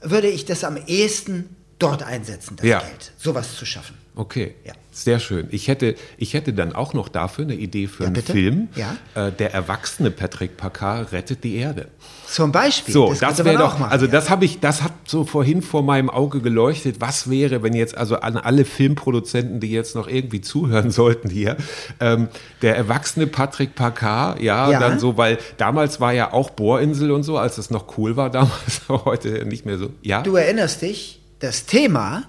würde 0.01 0.28
ich 0.28 0.45
das 0.45 0.63
am 0.63 0.78
ehesten 0.88 1.55
dort 1.78 2.01
einsetzen, 2.03 2.55
das 2.55 2.66
Ja. 2.66 2.80
Geld. 2.80 3.11
Sowas 3.18 3.55
zu 3.55 3.66
schaffen. 3.66 3.95
Okay, 4.18 4.55
Ja. 4.66 4.72
sehr 4.91 5.20
schön. 5.20 5.47
Ich 5.51 5.68
hätte, 5.68 5.95
ich 6.18 6.34
hätte 6.34 6.53
dann 6.53 6.74
auch 6.74 6.93
noch 6.93 7.09
dafür 7.09 7.43
eine 7.43 7.55
Idee 7.55 7.88
für 7.88 8.03
Ja, 8.03 8.07
einen 8.07 8.13
bitte? 8.16 8.32
Film. 8.32 8.70
Ja. 8.76 8.95
Äh, 9.13 9.32
der 9.34 9.53
erwachsene 9.53 10.09
Patrick 10.09 10.55
Packard 10.55 11.11
rettet 11.11 11.43
die 11.43 11.57
Erde. 11.57 11.89
Zum 12.26 12.51
Beispiel. 12.53 12.93
So, 12.93 13.09
das, 13.09 13.20
könnte 13.20 13.45
wäre 13.45 13.57
doch, 13.57 13.78
machen, 13.78 13.91
also 13.91 14.07
das 14.07 14.30
habe 14.30 14.45
ich, 14.45 14.59
das 14.61 14.82
hat 14.82 14.93
so 15.05 15.26
vorhin 15.26 15.61
vor 15.61 15.84
meinem 15.84 16.09
Auge 16.09 16.39
geleuchtet. 16.39 17.01
Was 17.01 17.30
wäre, 17.30 17.61
wenn 17.61 17.74
jetzt 17.74 17.97
also 17.97 18.16
an 18.22 18.38
alle 18.38 18.63
Filmproduzenten, 18.66 19.59
die 19.59 19.72
jetzt 19.72 19.95
noch 19.95 20.07
irgendwie 20.07 20.39
zuhören 20.41 20.91
sollten 20.91 21.30
hier, 21.30 21.57
ähm, 21.99 22.30
der 22.61 22.78
erwachsene 22.78 23.28
Patrick 23.28 23.76
Packard, 23.76 24.39
ja, 24.41 24.72
Ja. 24.72 24.80
dann 24.80 24.97
so, 24.99 25.18
weil 25.18 25.38
damals 25.57 25.99
war 25.99 26.13
ja 26.13 26.32
auch 26.32 26.51
Bohrinsel 26.51 27.11
und 27.11 27.24
so, 27.24 27.38
als 27.38 27.57
es 27.57 27.70
noch 27.70 27.97
cool 27.97 28.16
war 28.16 28.30
damals, 28.30 28.82
aber 28.88 29.03
heute 29.05 29.45
nicht 29.45 29.66
mehr 29.66 29.78
so. 29.78 29.89
Ja, 30.01 30.22
Du 30.22 30.36
erinnerst 30.38 30.82
dich, 30.84 31.20
das 31.39 31.66
Thema 31.66 32.24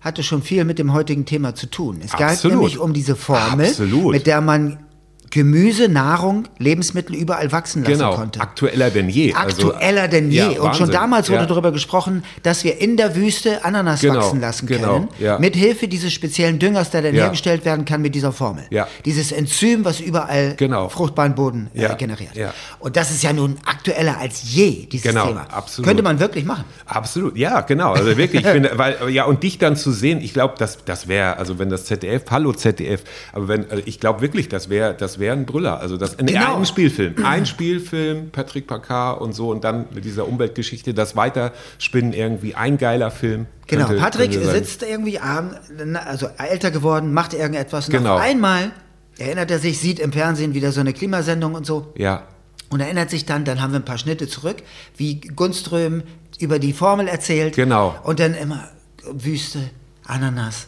hatte 0.00 0.22
schon 0.22 0.42
viel 0.42 0.64
mit 0.64 0.78
dem 0.78 0.92
heutigen 0.92 1.24
Thema 1.24 1.54
zu 1.54 1.66
tun. 1.66 2.00
Es 2.04 2.14
Absolut. 2.14 2.56
nämlich 2.56 2.78
um 2.78 2.92
diese 2.92 3.16
Formel, 3.16 3.66
Absolut. 3.66 4.12
mit 4.12 4.26
der 4.26 4.40
man 4.40 4.78
Gemüse, 5.30 5.88
Nahrung, 5.88 6.44
Lebensmittel 6.58 7.14
überall 7.14 7.52
wachsen 7.52 7.82
lassen 7.82 7.92
genau, 7.98 8.14
konnte. 8.14 8.40
aktueller 8.40 8.90
denn 8.90 9.08
je. 9.08 9.34
Also, 9.34 9.72
Aktueller 9.74 10.08
denn 10.08 10.30
je. 10.30 10.38
ja, 10.38 10.46
und 10.48 10.56
schon 10.56 10.64
Wahnsinn. 10.88 10.90
damals 10.92 11.28
wurde 11.28 11.40
Ja. 11.40 11.46
darüber 11.46 11.70
gesprochen, 11.72 12.24
dass 12.42 12.64
wir 12.64 12.80
in 12.80 12.96
der 12.96 13.14
Wüste 13.14 13.64
Ananas 13.64 14.00
Genau, 14.00 14.16
wachsen 14.16 14.40
lassen 14.40 14.66
genau, 14.66 14.92
können, 14.94 15.08
ja. 15.18 15.38
mit 15.38 15.54
Hilfe 15.54 15.86
dieses 15.88 16.12
speziellen 16.12 16.58
Düngers, 16.58 16.90
der 16.90 17.02
dann 17.02 17.14
hergestellt 17.14 17.64
werden 17.64 17.84
kann 17.84 18.00
mit 18.02 18.14
dieser 18.14 18.32
Formel. 18.32 18.64
Dieses 19.04 19.32
Enzym, 19.32 19.84
was 19.84 20.00
überall 20.00 20.54
Genau. 20.56 20.88
fruchtbaren 20.88 21.34
Boden 21.34 21.68
äh, 21.74 21.94
generiert. 21.96 22.32
Und 22.78 22.96
das 22.96 23.10
ist 23.10 23.22
ja 23.22 23.32
nun 23.32 23.56
aktueller 23.66 24.18
als 24.18 24.42
je, 24.54 24.86
dieses 24.86 25.10
Genau, 25.10 25.26
Thema. 25.26 25.46
absolut. 25.50 25.86
Könnte 25.86 26.02
man 26.02 26.18
wirklich 26.20 26.44
machen. 26.44 26.64
Absolut, 26.86 27.36
ja, 27.36 27.60
genau. 27.60 27.92
Also 27.92 28.16
wirklich, 28.16 28.42
ich 28.44 28.48
finde, 28.50 28.72
weil, 28.76 29.10
ja, 29.10 29.24
und 29.24 29.42
dich 29.42 29.58
dann 29.58 29.76
zu 29.76 29.92
sehen, 29.92 30.20
ich 30.22 30.32
glaube, 30.32 30.54
das, 30.58 30.84
das 30.84 31.06
wäre, 31.08 31.36
also 31.36 31.58
wenn 31.58 31.68
das 31.70 31.84
ZDF, 31.84 32.22
hallo 32.30 32.52
ZDF, 32.52 33.02
aber 33.32 33.48
wenn, 33.48 33.70
also 33.70 33.82
ich 33.84 34.00
glaube 34.00 34.20
wirklich, 34.22 34.48
das 34.48 34.68
wäre, 34.68 34.94
das 34.94 35.17
wäre 35.18 35.36
ein 35.36 35.46
Brüller. 35.46 35.80
Also 35.80 35.96
das, 35.96 36.16
nee, 36.18 36.32
Genau. 36.32 36.56
ein 36.56 36.66
Spielfilm, 36.66 37.14
ein 37.24 37.46
Spielfilm, 37.46 38.30
Patrick 38.30 38.66
Packard 38.66 39.20
und 39.20 39.32
so 39.34 39.50
und 39.50 39.64
dann 39.64 39.86
mit 39.94 40.04
dieser 40.04 40.26
Umweltgeschichte, 40.28 40.94
das 40.94 41.16
Weiterspinnen 41.16 42.12
irgendwie, 42.12 42.54
ein 42.54 42.78
geiler 42.78 43.10
Film. 43.10 43.46
Genau, 43.66 43.86
könnte- 43.86 44.02
Patrick 44.02 44.32
könnte 44.32 44.50
sitzt 44.50 44.82
irgendwie 44.82 45.18
abend, 45.18 45.54
also 46.06 46.28
älter 46.38 46.70
geworden, 46.70 47.12
macht 47.12 47.34
irgendetwas 47.34 47.86
und 47.88 47.92
Genau. 47.94 48.14
auf 48.16 48.20
einmal 48.20 48.70
erinnert 49.18 49.50
er 49.50 49.58
sich, 49.58 49.78
sieht 49.78 49.98
im 49.98 50.12
Fernsehen 50.12 50.54
wieder 50.54 50.72
so 50.72 50.80
eine 50.80 50.92
Klimasendung 50.92 51.54
und 51.54 51.66
so 51.66 51.92
Ja, 51.96 52.22
und 52.70 52.80
erinnert 52.80 53.10
sich 53.10 53.26
dann, 53.26 53.44
dann 53.44 53.60
haben 53.60 53.72
wir 53.72 53.80
ein 53.80 53.84
paar 53.84 53.98
Schnitte 53.98 54.28
zurück, 54.28 54.56
wie 54.96 55.20
Gunström 55.20 56.02
über 56.38 56.58
die 56.58 56.72
Formel 56.72 57.08
erzählt. 57.08 57.56
Genau. 57.56 57.96
Und 58.04 58.20
dann 58.20 58.34
immer 58.34 58.68
Wüste, 59.10 59.58
Ananas. 60.06 60.66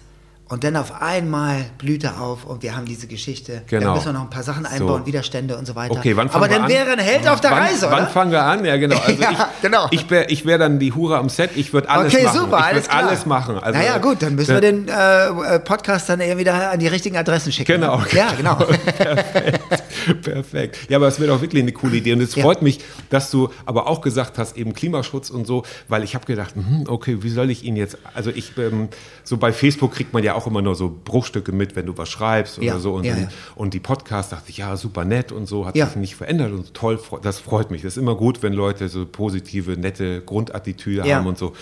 Und 0.51 0.65
dann 0.65 0.75
auf 0.75 1.01
einmal 1.01 1.65
blüht 1.79 2.03
er 2.03 2.21
auf 2.21 2.45
und 2.45 2.65
wir 2.65 2.77
haben 2.77 2.85
diese 2.85 3.07
Geschichte. 3.07 3.63
Genau. 3.69 3.85
Dann 3.85 3.95
müssen 3.95 4.07
wir 4.07 4.13
noch 4.15 4.23
ein 4.23 4.31
paar 4.31 4.43
Sachen 4.43 4.67
einbauen, 4.67 5.03
So. 5.03 5.07
Widerstände 5.07 5.57
und 5.57 5.65
so 5.65 5.77
weiter. 5.77 5.93
Okay, 5.93 6.17
wann 6.17 6.29
fangen 6.29 6.43
Aber 6.43 6.51
wir 6.53 6.57
dann 6.57 6.65
an? 6.65 6.71
wäre 6.73 6.91
ein 6.91 6.99
Held 6.99 7.29
auf 7.29 7.41
der 7.41 7.53
wann, 7.53 7.59
Reise, 7.63 7.87
oder? 7.87 7.97
Wann 7.99 8.09
fangen 8.09 8.33
wir 8.33 8.43
an? 8.43 8.65
Ja, 8.65 8.77
genau. 8.77 8.97
Also 9.07 9.23
Ja, 9.23 9.31
ich, 9.31 9.63
genau. 9.63 9.87
Ich 9.93 10.11
wäre 10.11 10.25
ich 10.29 10.45
wär 10.47 10.59
dann 10.59 10.81
die 10.81 10.93
Hure 10.93 11.19
am 11.19 11.29
Set. 11.29 11.51
Ich 11.55 11.73
würde 11.73 11.89
alles 11.89 12.13
okay, 12.13 12.25
machen. 12.25 12.39
super, 12.41 12.59
ich 12.59 12.65
alles 12.65 12.89
klar. 12.89 13.03
alles 13.07 13.27
machen. 13.27 13.59
Also, 13.59 13.79
naja, 13.79 13.99
gut, 13.99 14.23
dann 14.23 14.35
müssen 14.35 14.55
wir 14.55 14.61
den 14.61 14.89
äh, 14.89 15.29
äh, 15.55 15.59
Podcast 15.61 16.09
dann 16.09 16.19
eher 16.19 16.37
wieder 16.37 16.73
an 16.73 16.81
die 16.81 16.89
richtigen 16.89 17.17
Adressen 17.17 17.53
schicken. 17.53 17.73
Genau. 17.81 18.03
Ja, 18.13 18.33
genau. 18.37 18.57
Perfekt. 20.23 20.79
Ja, 20.89 20.97
aber 20.99 21.09
es 21.09 21.21
wäre 21.21 21.31
doch 21.33 21.41
wirklich 21.41 21.63
eine 21.63 21.73
coole 21.73 21.97
Idee. 21.97 22.13
Und 22.13 22.21
es 22.23 22.35
Ja. 22.35 22.43
freut 22.43 22.63
mich, 22.63 22.81
dass 23.11 23.31
du 23.31 23.51
aber 23.67 23.87
auch 23.87 24.01
gesagt 24.01 24.39
hast, 24.39 24.57
eben 24.57 24.73
Klimaschutz 24.75 25.31
und 25.31 25.47
so, 25.47 25.65
weil 25.89 26.03
ich 26.03 26.15
habe 26.15 26.27
gedacht, 26.27 26.57
mhm, 26.57 26.87
okay, 26.89 27.19
wie 27.21 27.31
soll 27.31 27.51
ich 27.51 27.65
ihn 27.65 27.77
jetzt, 27.77 27.99
also 28.15 28.31
ich, 28.31 28.57
ähm, 28.59 28.89
so 29.25 29.37
bei 29.37 29.53
Facebook 29.53 29.93
kriegt 29.95 30.13
man 30.13 30.23
ja 30.25 30.35
auch 30.35 30.40
immer 30.47 30.63
nur 30.63 30.75
so 30.75 30.91
Bruchstücke 31.05 31.53
mit, 31.53 31.77
wenn 31.77 31.87
du 31.87 31.97
was 31.97 32.09
schreibst 32.09 32.59
oder 32.59 32.67
Ja, 32.67 32.79
so. 32.79 32.95
Und, 32.95 33.05
ja, 33.05 33.17
ja. 33.17 33.29
und 33.55 33.75
die 33.75 33.81
Podcasts 33.81 34.31
dachte 34.31 34.51
ich, 34.51 34.59
ja, 34.59 34.77
super 34.77 35.05
nett 35.05 35.33
und 35.33 35.47
so, 35.47 35.67
hat 35.67 35.75
sich 35.75 35.97
nicht 35.97 36.17
verändert 36.17 36.53
und 36.53 36.75
toll, 36.75 36.99
das 37.23 37.39
freut 37.39 37.71
mich. 37.71 37.83
Das 37.83 37.95
ist 37.95 37.97
immer 37.97 38.15
gut, 38.15 38.43
wenn 38.43 38.53
Leute 38.53 38.89
so 38.89 39.07
positive, 39.07 39.73
nette 39.73 40.21
Grundattitüde 40.23 41.03
haben 41.03 41.27
und 41.27 41.39
so. 41.39 41.53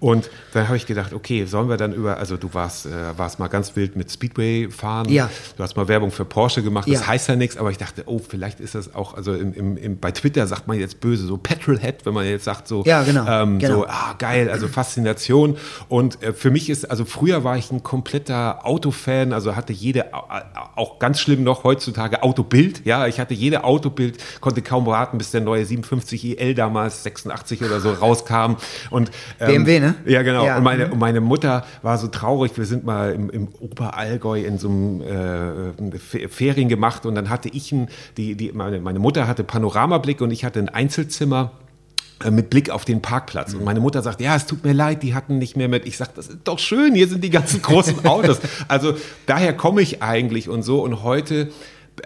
Und 0.00 0.30
dann 0.52 0.68
habe 0.68 0.76
ich 0.76 0.86
gedacht, 0.86 1.12
okay, 1.12 1.44
sollen 1.44 1.68
wir 1.68 1.76
dann 1.76 1.92
über, 1.92 2.18
also 2.18 2.36
du 2.36 2.54
warst, 2.54 2.86
äh, 2.86 2.90
warst 3.16 3.38
mal 3.38 3.48
ganz 3.48 3.74
wild 3.76 3.96
mit 3.96 4.10
Speedway 4.10 4.68
fahren. 4.70 5.08
Ja. 5.08 5.28
Du 5.56 5.62
hast 5.62 5.76
mal 5.76 5.88
Werbung 5.88 6.10
für 6.10 6.24
Porsche 6.24 6.62
gemacht, 6.62 6.88
das 6.90 7.06
heißt 7.06 7.28
ja 7.28 7.36
nichts, 7.36 7.56
aber 7.56 7.70
ich 7.70 7.78
dachte, 7.78 8.04
oh, 8.06 8.20
vielleicht 8.26 8.60
ist 8.60 8.74
das 8.74 8.94
auch, 8.94 9.14
also 9.14 9.34
im, 9.34 9.52
im, 9.52 9.76
im, 9.76 9.98
bei 9.98 10.12
Twitter 10.12 10.46
sagt 10.46 10.68
man 10.68 10.78
jetzt 10.78 11.00
böse, 11.00 11.26
so 11.26 11.36
Petrolhead, 11.36 12.06
wenn 12.06 12.14
man 12.14 12.26
jetzt 12.26 12.44
sagt, 12.44 12.68
so, 12.68 12.84
Ja, 12.84 13.02
genau, 13.02 13.26
ähm, 13.26 13.58
genau. 13.58 13.80
so 13.80 13.86
ah, 13.86 14.14
geil, 14.18 14.50
also 14.50 14.68
Faszination. 14.68 15.56
Und 15.88 16.22
äh, 16.22 16.32
für 16.32 16.50
mich 16.50 16.70
ist, 16.70 16.90
also 16.90 17.04
früher 17.04 17.44
war 17.44 17.56
ich 17.56 17.70
ein 17.70 17.82
kompletter 18.22 18.66
Autofan, 18.66 19.32
also 19.32 19.54
hatte 19.54 19.72
jede, 19.72 20.12
au- 20.12 20.18
au- 20.28 20.68
auch 20.74 20.98
ganz 20.98 21.20
schlimm 21.20 21.44
noch 21.44 21.64
heutzutage, 21.64 22.22
Autobild. 22.22 22.84
Ja, 22.84 23.06
ich 23.06 23.20
hatte 23.20 23.34
jede 23.34 23.64
Autobild, 23.64 24.18
konnte 24.40 24.62
kaum 24.62 24.86
warten, 24.86 25.18
bis 25.18 25.30
der 25.30 25.40
neue 25.40 25.64
57 25.64 26.24
IL 26.38 26.54
damals, 26.54 27.02
86 27.04 27.62
oder 27.62 27.80
so, 27.80 27.92
rauskam. 27.92 28.56
Und, 28.90 29.10
ähm, 29.40 29.64
BMW, 29.64 29.80
ne? 29.80 29.94
Ja, 30.06 30.22
genau. 30.22 30.44
Ja. 30.44 30.56
Und, 30.58 30.64
meine, 30.64 30.90
und 30.90 30.98
meine 30.98 31.20
Mutter 31.20 31.64
war 31.82 31.96
so 31.98 32.08
traurig. 32.08 32.52
Wir 32.56 32.64
sind 32.66 32.84
mal 32.84 33.12
im, 33.12 33.30
im 33.30 33.48
Oberallgäu 33.60 34.40
in 34.42 34.58
so 34.58 34.68
einem 34.68 35.00
äh, 35.94 35.98
Fe- 35.98 36.28
Ferien 36.28 36.68
gemacht 36.68 37.06
und 37.06 37.14
dann 37.14 37.30
hatte 37.30 37.48
ich 37.48 37.72
ein, 37.72 37.88
die, 38.16 38.34
die, 38.34 38.52
meine, 38.52 38.80
meine 38.80 38.98
Mutter 38.98 39.26
hatte 39.28 39.44
Panoramablick 39.44 40.20
und 40.20 40.30
ich 40.32 40.44
hatte 40.44 40.58
ein 40.58 40.68
Einzelzimmer 40.68 41.52
mit 42.30 42.50
Blick 42.50 42.70
auf 42.70 42.84
den 42.84 43.00
Parkplatz. 43.00 43.54
Und 43.54 43.64
meine 43.64 43.80
Mutter 43.80 44.02
sagt, 44.02 44.20
ja, 44.20 44.34
es 44.34 44.46
tut 44.46 44.64
mir 44.64 44.72
leid, 44.72 45.02
die 45.02 45.14
hatten 45.14 45.38
nicht 45.38 45.56
mehr 45.56 45.68
mit. 45.68 45.86
Ich 45.86 45.96
sage, 45.96 46.10
das 46.16 46.26
ist 46.28 46.38
doch 46.44 46.58
schön, 46.58 46.94
hier 46.94 47.06
sind 47.06 47.22
die 47.22 47.30
ganzen 47.30 47.62
großen 47.62 48.04
Autos. 48.04 48.38
also 48.68 48.94
daher 49.26 49.52
komme 49.52 49.82
ich 49.82 50.02
eigentlich 50.02 50.48
und 50.48 50.62
so. 50.62 50.82
Und 50.82 51.02
heute 51.04 51.50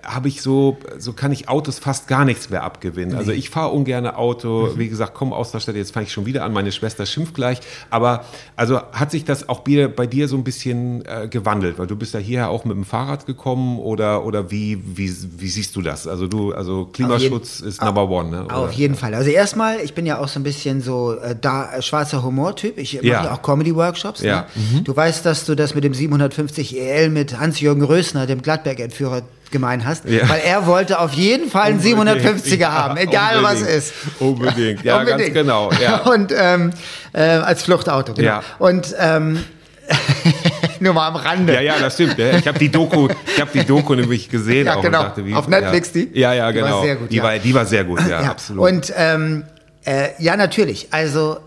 habe 0.04 0.28
ich 0.28 0.42
so, 0.42 0.78
so 0.98 1.12
kann 1.12 1.32
ich 1.32 1.48
Autos 1.48 1.78
fast 1.78 2.08
gar 2.08 2.24
nichts 2.24 2.50
mehr 2.50 2.62
abgewinnen. 2.62 3.16
Also 3.16 3.32
ich 3.32 3.50
fahre 3.50 3.70
ungern 3.72 4.06
Auto, 4.06 4.70
wie 4.76 4.88
gesagt, 4.88 5.14
komme 5.14 5.34
aus 5.34 5.52
der 5.52 5.60
Stadt, 5.60 5.76
jetzt 5.76 5.92
fange 5.92 6.06
ich 6.06 6.12
schon 6.12 6.26
wieder 6.26 6.44
an, 6.44 6.52
meine 6.52 6.72
Schwester 6.72 7.06
schimpft 7.06 7.34
gleich. 7.34 7.60
Aber 7.90 8.24
also 8.56 8.80
hat 8.92 9.10
sich 9.10 9.24
das 9.24 9.48
auch 9.48 9.60
bei, 9.60 10.06
dir 10.06 10.28
so 10.28 10.36
ein 10.36 10.44
bisschen 10.44 11.04
äh, 11.06 11.28
gewandelt, 11.28 11.78
weil 11.78 11.86
du 11.86 11.96
bist 11.96 12.14
ja 12.14 12.20
hierher 12.20 12.50
auch 12.50 12.64
mit 12.64 12.76
dem 12.76 12.84
Fahrrad 12.84 13.26
gekommen 13.26 13.78
oder, 13.78 14.24
oder 14.24 14.50
wie, 14.50 14.82
wie, 14.96 15.14
wie 15.38 15.48
siehst 15.48 15.76
du 15.76 15.82
das? 15.82 16.06
Also 16.06 16.26
du, 16.26 16.52
also 16.52 16.86
Klimaschutz 16.86 17.60
ist 17.60 17.82
number 17.82 18.08
one, 18.08 18.30
ne? 18.30 18.46
Auf 18.50 18.64
Oder? 18.64 18.72
jeden 18.72 18.94
Fall. 18.94 19.14
Also 19.14 19.30
erstmal, 19.30 19.80
ich 19.80 19.94
bin 19.94 20.06
ja 20.06 20.18
auch 20.18 20.28
so 20.28 20.40
ein 20.40 20.42
bisschen 20.42 20.80
so 20.82 21.14
äh, 21.14 21.34
da 21.40 21.74
äh, 21.74 21.82
schwarzer 21.82 22.22
Humor-Typ. 22.22 22.78
Ich 22.78 22.94
mache 22.94 23.06
Ja. 23.06 23.24
ja 23.24 23.34
auch 23.34 23.42
Comedy-Workshops. 23.42 24.22
Ja. 24.22 24.46
Mhm. 24.54 24.76
Ne? 24.76 24.82
Du 24.82 24.96
weißt, 24.96 25.24
dass 25.24 25.44
du 25.44 25.54
das 25.54 25.74
mit 25.74 25.84
dem 25.84 25.94
750 25.94 26.78
EL 26.78 27.10
mit 27.10 27.38
Hans-Jürgen 27.38 27.82
Rösner, 27.82 28.26
dem 28.26 28.42
Gladberg-Entführer, 28.42 29.22
gemein 29.52 29.86
hast. 29.86 30.04
Ja. 30.06 30.28
Weil 30.28 30.40
er 30.44 30.66
wollte 30.66 30.98
auf 30.98 31.12
jeden 31.12 31.50
Fall 31.50 31.66
einen 31.70 31.78
Unbedingt. 31.78 32.44
750er 32.44 32.56
Ja, 32.56 32.72
haben, 32.72 32.96
egal 32.96 33.42
was 33.42 33.58
unbedingt. 33.60 33.78
ist. 33.78 33.92
Unbedingt. 34.18 34.84
Ja, 34.84 35.04
ganz 35.04 35.32
genau, 35.32 35.70
ja. 35.80 35.98
Und 36.12 36.32
ähm, 36.36 36.72
äh, 37.12 37.20
als 37.22 37.62
Fluchtauto, 37.62 38.14
genau. 38.14 38.26
Ja. 38.26 38.42
Und 38.58 38.94
ähm, 38.98 39.44
nur 40.80 40.94
mal 40.94 41.08
am 41.08 41.16
Rande. 41.16 41.54
Ja, 41.54 41.60
ja, 41.60 41.78
das 41.78 41.94
stimmt. 41.94 42.18
Ich 42.18 42.46
habe 42.46 42.58
die 42.58 42.70
Doku, 42.70 43.08
ich 43.34 43.40
habe 43.40 43.50
die 43.52 43.64
Doku 43.64 43.94
nämlich 43.94 44.28
gesehen. 44.28 44.66
Ja, 44.66 44.76
genau. 44.76 45.02
Dachte, 45.02 45.24
wie, 45.26 45.34
Auf 45.34 45.48
Netflix 45.48 45.92
die? 45.92 46.10
Ja, 46.14 46.32
ja, 46.32 46.50
Die 46.50 46.60
war 46.60 46.68
genau. 46.68 46.82
sehr 46.82 46.96
gut, 46.96 47.10
die, 47.10 47.16
ja. 47.16 47.22
war, 47.22 47.38
die 47.38 47.54
war 47.54 47.66
sehr 47.66 47.84
gut, 47.84 48.00
ja, 48.00 48.22
Ja, 48.22 48.30
absolut. 48.30 48.68
Und 48.68 48.92
ähm, 48.96 49.44
äh, 49.84 50.08
ja, 50.18 50.36
natürlich. 50.36 50.88
Also 50.92 51.38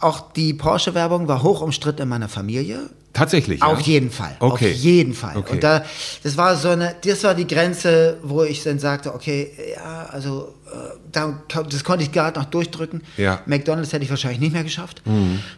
auch 0.00 0.32
die 0.32 0.54
Porsche-Werbung 0.54 1.28
war 1.28 1.42
hoch 1.42 1.60
umstritten 1.60 2.02
in 2.02 2.08
meiner 2.08 2.28
Familie. 2.28 2.90
Tatsächlich. 3.18 3.62
Auf 3.62 3.80
ja? 3.80 3.86
jeden 3.86 4.10
Fall. 4.10 4.36
Okay. 4.38 4.72
Auf 4.72 4.76
jeden 4.76 5.14
Fall. 5.14 5.36
Okay. 5.36 5.52
Und 5.52 5.64
da, 5.64 5.84
das 6.22 6.36
war 6.36 6.56
so 6.56 6.68
eine, 6.68 6.94
das 7.04 7.24
war 7.24 7.34
die 7.34 7.46
Grenze, 7.46 8.18
wo 8.22 8.42
ich 8.44 8.62
dann 8.62 8.78
sagte, 8.78 9.14
okay, 9.14 9.50
ja, 9.74 10.06
also 10.10 10.54
äh, 10.66 10.76
da, 11.12 11.42
das 11.48 11.84
konnte 11.84 12.04
ich 12.04 12.12
gerade 12.12 12.38
noch 12.38 12.46
durchdrücken. 12.46 13.02
Ja. 13.16 13.42
Mhm. 13.44 13.50
McDonalds 13.54 13.92
hätte 13.92 14.04
ich 14.04 14.10
wahrscheinlich 14.10 14.40
nicht 14.40 14.52
mehr 14.52 14.64
geschafft, 14.64 15.02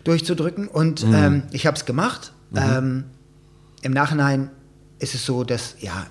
durchzudrücken. 0.04 0.68
Und 0.68 1.04
ähm, 1.04 1.44
ich 1.52 1.66
habe 1.66 1.76
es 1.76 1.84
gemacht. 1.84 2.32
Ähm, 2.54 3.04
Im 3.82 3.92
Nachhinein 3.92 4.50
ist 4.98 5.14
es 5.14 5.24
so, 5.24 5.44
dass, 5.44 5.76
ja, 5.80 6.06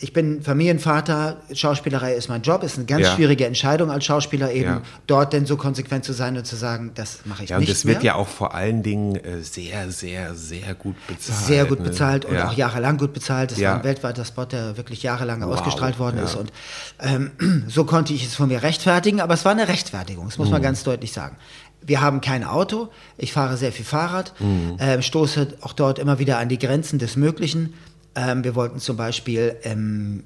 ich 0.00 0.12
bin 0.12 0.42
Familienvater, 0.42 1.38
Schauspielerei 1.52 2.14
ist 2.14 2.28
mein 2.28 2.42
Job, 2.42 2.62
ist 2.62 2.76
eine 2.76 2.86
ganz 2.86 3.04
Ja. 3.06 3.14
schwierige 3.14 3.46
Entscheidung 3.46 3.90
als 3.90 4.04
Schauspieler 4.04 4.52
eben, 4.52 4.64
Ja. 4.70 4.82
dort 5.06 5.32
denn 5.32 5.44
so 5.44 5.56
konsequent 5.56 6.04
zu 6.04 6.12
sein 6.12 6.36
und 6.36 6.46
zu 6.46 6.54
sagen, 6.56 6.92
das 6.94 7.20
mache 7.24 7.42
ich 7.44 7.50
Ja, 7.50 7.56
und 7.56 7.60
nicht 7.62 7.72
das 7.72 7.84
mehr. 7.84 7.94
wird 7.94 8.04
ja 8.04 8.14
auch 8.14 8.28
vor 8.28 8.54
allen 8.54 8.82
Dingen 8.82 9.16
äh, 9.16 9.42
sehr, 9.42 9.90
sehr, 9.90 10.34
sehr 10.34 10.74
gut 10.74 10.94
bezahlt. 11.08 11.38
sehr 11.46 11.64
gut 11.64 11.80
ne? 11.80 11.86
bezahlt 11.88 12.24
und 12.24 12.34
ja. 12.34 12.48
auch 12.48 12.52
jahrelang 12.52 12.96
gut 12.98 13.12
bezahlt. 13.12 13.56
Ja. 13.58 13.70
war 13.72 13.78
ein 13.78 13.84
weltweiter 13.84 14.24
Spot, 14.24 14.44
der 14.44 14.76
wirklich 14.76 15.02
jahrelang 15.02 15.40
Wow, 15.42 15.54
ausgestrahlt 15.58 15.98
worden 15.98 16.18
ja. 16.18 16.24
ist. 16.24 16.36
Und 16.36 16.52
ähm, 17.00 17.30
so 17.68 17.84
konnte 17.84 18.12
ich 18.14 18.24
es 18.24 18.34
von 18.36 18.48
mir 18.48 18.62
rechtfertigen, 18.62 19.20
aber 19.20 19.34
es 19.34 19.44
war 19.44 19.52
eine 19.52 19.66
Rechtfertigung, 19.68 20.26
das 20.26 20.38
Mhm. 20.38 20.44
muss 20.44 20.50
man 20.52 20.62
ganz 20.62 20.84
deutlich 20.84 21.12
sagen. 21.12 21.36
Wir 21.80 22.00
haben 22.00 22.20
kein 22.20 22.44
Auto, 22.44 22.88
ich 23.16 23.32
fahre 23.32 23.56
sehr 23.56 23.72
viel 23.72 23.84
Fahrrad, 23.84 24.32
Mhm. 24.40 24.76
ähm, 24.78 25.02
stoße 25.02 25.48
auch 25.60 25.72
dort 25.72 25.98
immer 25.98 26.18
wieder 26.18 26.38
an 26.38 26.48
die 26.48 26.58
Grenzen 26.58 26.98
des 26.98 27.16
Möglichen. 27.16 27.74
Ähm, 28.18 28.42
wir 28.44 28.54
wollten 28.54 28.78
zum 28.80 28.96
Beispiel 28.96 29.56
im 29.62 30.24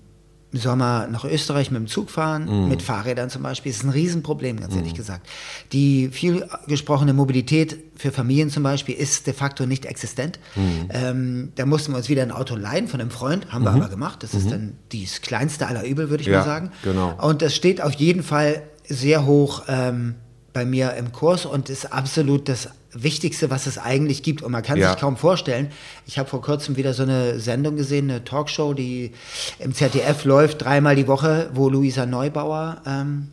Sommer 0.54 1.08
nach 1.10 1.24
Österreich 1.24 1.70
mit 1.70 1.80
dem 1.80 1.86
Zug 1.86 2.10
fahren, 2.10 2.44
Mhm. 2.64 2.68
mit 2.68 2.82
Fahrrädern 2.82 3.30
zum 3.30 3.42
Beispiel. 3.42 3.72
Das 3.72 3.78
ist 3.80 3.84
ein 3.84 3.90
Riesenproblem, 3.90 4.60
ganz 4.60 4.76
ehrlich 4.76 4.92
gesagt. 4.94 5.26
Die 5.72 6.08
viel 6.08 6.46
gesprochene 6.68 7.14
Mobilität 7.14 7.78
für 7.96 8.12
Familien 8.12 8.50
zum 8.50 8.62
Beispiel 8.62 8.94
ist 8.94 9.26
de 9.26 9.32
facto 9.32 9.64
nicht 9.64 9.86
existent. 9.86 10.38
Mhm. 10.54 10.88
Ähm, 10.90 11.52
da 11.54 11.64
mussten 11.64 11.92
wir 11.92 11.96
uns 11.96 12.10
wieder 12.10 12.22
ein 12.22 12.32
Auto 12.32 12.54
leihen 12.54 12.86
von 12.86 13.00
einem 13.00 13.10
Freund, 13.10 13.50
haben 13.50 13.64
wir 13.64 13.70
aber 13.70 13.88
gemacht. 13.88 14.22
Das 14.22 14.34
ist 14.34 14.50
dann 14.50 14.74
das 14.92 15.22
kleinste 15.22 15.66
aller 15.68 15.84
Übel, 15.86 16.10
würde 16.10 16.20
ich 16.22 16.28
Mhm. 16.28 16.34
Ja, 16.34 16.38
mal 16.40 16.44
sagen. 16.44 16.70
genau. 16.82 17.14
Und 17.26 17.40
das 17.40 17.54
steht 17.56 17.80
auf 17.82 17.94
jeden 17.94 18.22
Fall 18.22 18.62
sehr 18.86 19.24
hoch 19.24 19.62
ähm, 19.68 20.16
bei 20.52 20.64
mir 20.64 20.94
im 20.94 21.12
Kurs 21.12 21.46
und 21.46 21.70
ist 21.70 21.92
absolut 21.92 22.48
das 22.48 22.68
Wichtigste, 22.92 23.48
was 23.50 23.66
es 23.66 23.78
eigentlich 23.78 24.22
gibt. 24.22 24.42
Und 24.42 24.52
man 24.52 24.62
kann 24.62 24.78
Ja. 24.78 24.90
sich 24.92 25.00
kaum 25.00 25.16
vorstellen. 25.16 25.70
Ich 26.06 26.18
habe 26.18 26.28
vor 26.28 26.42
kurzem 26.42 26.76
wieder 26.76 26.92
so 26.92 27.04
eine 27.04 27.40
Sendung 27.40 27.76
gesehen, 27.76 28.10
eine 28.10 28.22
Talkshow, 28.24 28.74
die 28.74 29.12
im 29.58 29.74
ZDF 29.74 30.24
läuft, 30.24 30.62
dreimal 30.62 30.94
die 30.94 31.08
Woche, 31.08 31.50
wo 31.54 31.68
Luisa 31.70 32.04
Neubauer 32.04 32.82
ähm, 32.86 33.28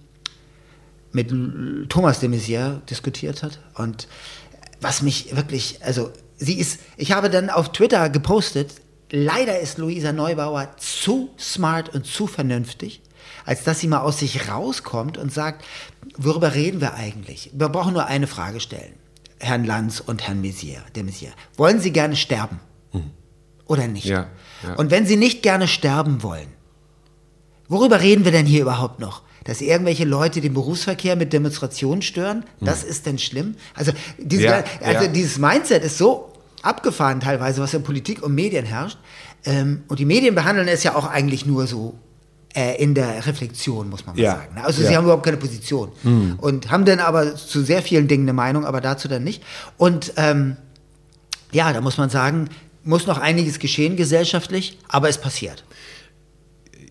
mit 1.12 1.30
Thomas 1.90 2.20
de 2.20 2.30
Maizière 2.30 2.80
diskutiert 2.90 3.44
hat. 3.44 3.60
Und 3.76 4.08
was 4.80 5.02
mich 5.02 5.36
wirklich, 5.36 5.80
also 5.84 6.12
sie 6.38 6.54
ist, 6.58 6.80
ich 6.96 7.12
habe 7.12 7.30
dann 7.30 7.50
auf 7.50 7.72
Twitter 7.74 8.10
gepostet, 8.10 8.76
leider 9.12 9.60
ist 9.60 9.78
Luisa 9.78 10.14
Neubauer 10.14 10.70
zu 10.78 11.32
smart 11.38 11.90
und 11.94 12.06
zu 12.06 12.28
vernünftig, 12.28 13.02
als 13.50 13.64
dass 13.64 13.80
sie 13.80 13.88
mal 13.88 14.02
aus 14.02 14.20
sich 14.20 14.48
rauskommt 14.48 15.18
und 15.18 15.34
sagt, 15.34 15.66
worüber 16.18 16.54
reden 16.54 16.82
wir 16.82 16.94
eigentlich? 16.94 17.50
Wir 17.54 17.70
brauchen 17.70 17.94
nur 17.94 18.06
eine 18.06 18.28
Frage 18.28 18.60
stellen. 18.60 18.94
Herrn 19.40 19.64
Lanz 19.66 20.00
und 20.00 20.28
Herrn 20.28 20.44
Maizière, 20.44 20.84
de 20.96 21.02
Maizière. 21.04 21.34
Wollen 21.58 21.80
Sie 21.80 21.92
gerne 21.92 22.16
sterben? 22.16 22.60
Oder 23.66 23.88
nicht? 23.88 24.06
Ja, 24.06 24.28
ja. 24.64 24.76
Und 24.76 24.92
wenn 24.92 25.06
Sie 25.06 25.16
nicht 25.16 25.42
gerne 25.42 25.68
sterben 25.68 26.22
wollen, 26.22 26.50
Worüber 27.70 28.02
reden 28.02 28.26
wir 28.26 28.32
denn 28.32 28.48
hier 28.48 28.64
überhaupt 28.64 29.00
noch? 29.00 29.22
Dass 29.44 29.62
irgendwelche 29.62 30.04
Leute 30.04 30.42
den 30.42 30.54
Berufsverkehr 30.56 31.16
mit 31.16 31.32
Demonstrationen 31.32 32.02
stören? 32.02 32.44
Das 32.60 32.84
ist 32.84 33.06
denn 33.06 33.20
schlimm? 33.20 33.56
Also, 33.76 33.94
diese, 34.18 34.44
Ja, 34.44 34.64
also 34.82 35.06
ja. 35.06 35.12
dieses 35.12 35.38
Mindset 35.38 35.84
ist 35.84 35.98
so 36.00 36.34
abgefahren 36.64 37.20
teilweise, 37.20 37.62
was 37.62 37.74
in 37.74 37.84
Politik 37.84 38.22
und 38.24 38.34
Medien 38.36 38.66
herrscht. 38.66 38.98
Ähm, 39.46 39.84
und 39.88 40.00
die 40.00 40.06
Medien 40.06 40.34
behandeln 40.36 40.68
es 40.68 40.84
ja 40.84 40.96
auch 40.96 41.08
eigentlich 41.08 41.46
nur 41.46 41.68
so 41.68 41.94
äh, 42.56 42.82
in 42.82 42.96
der 42.96 43.26
Reflexion, 43.26 43.90
muss 43.90 44.06
man 44.06 44.16
mal 44.16 44.22
Ja, 44.22 44.32
sagen. 44.38 44.58
Also 44.64 44.82
ja. 44.82 44.90
sie 44.90 44.98
haben 44.98 45.04
überhaupt 45.04 45.24
keine 45.24 45.38
Position. 45.38 45.92
Und 46.38 46.72
haben 46.72 46.86
dann 46.86 47.00
aber 47.00 47.36
zu 47.36 47.62
sehr 47.64 47.82
vielen 47.82 48.08
Dingen 48.08 48.24
eine 48.24 48.34
Meinung, 48.34 48.66
aber 48.66 48.82
dazu 48.82 49.08
dann 49.08 49.24
nicht. 49.24 49.44
Und 49.78 50.14
ähm, 50.18 50.58
ja, 51.52 51.74
da 51.74 51.82
muss 51.82 51.98
man 51.98 52.10
sagen, 52.10 52.50
muss 52.84 53.08
noch 53.08 53.18
einiges 53.20 53.60
geschehen 53.60 53.96
gesellschaftlich, 53.96 54.78
aber 54.88 55.10
es 55.10 55.18
passiert. 55.18 55.64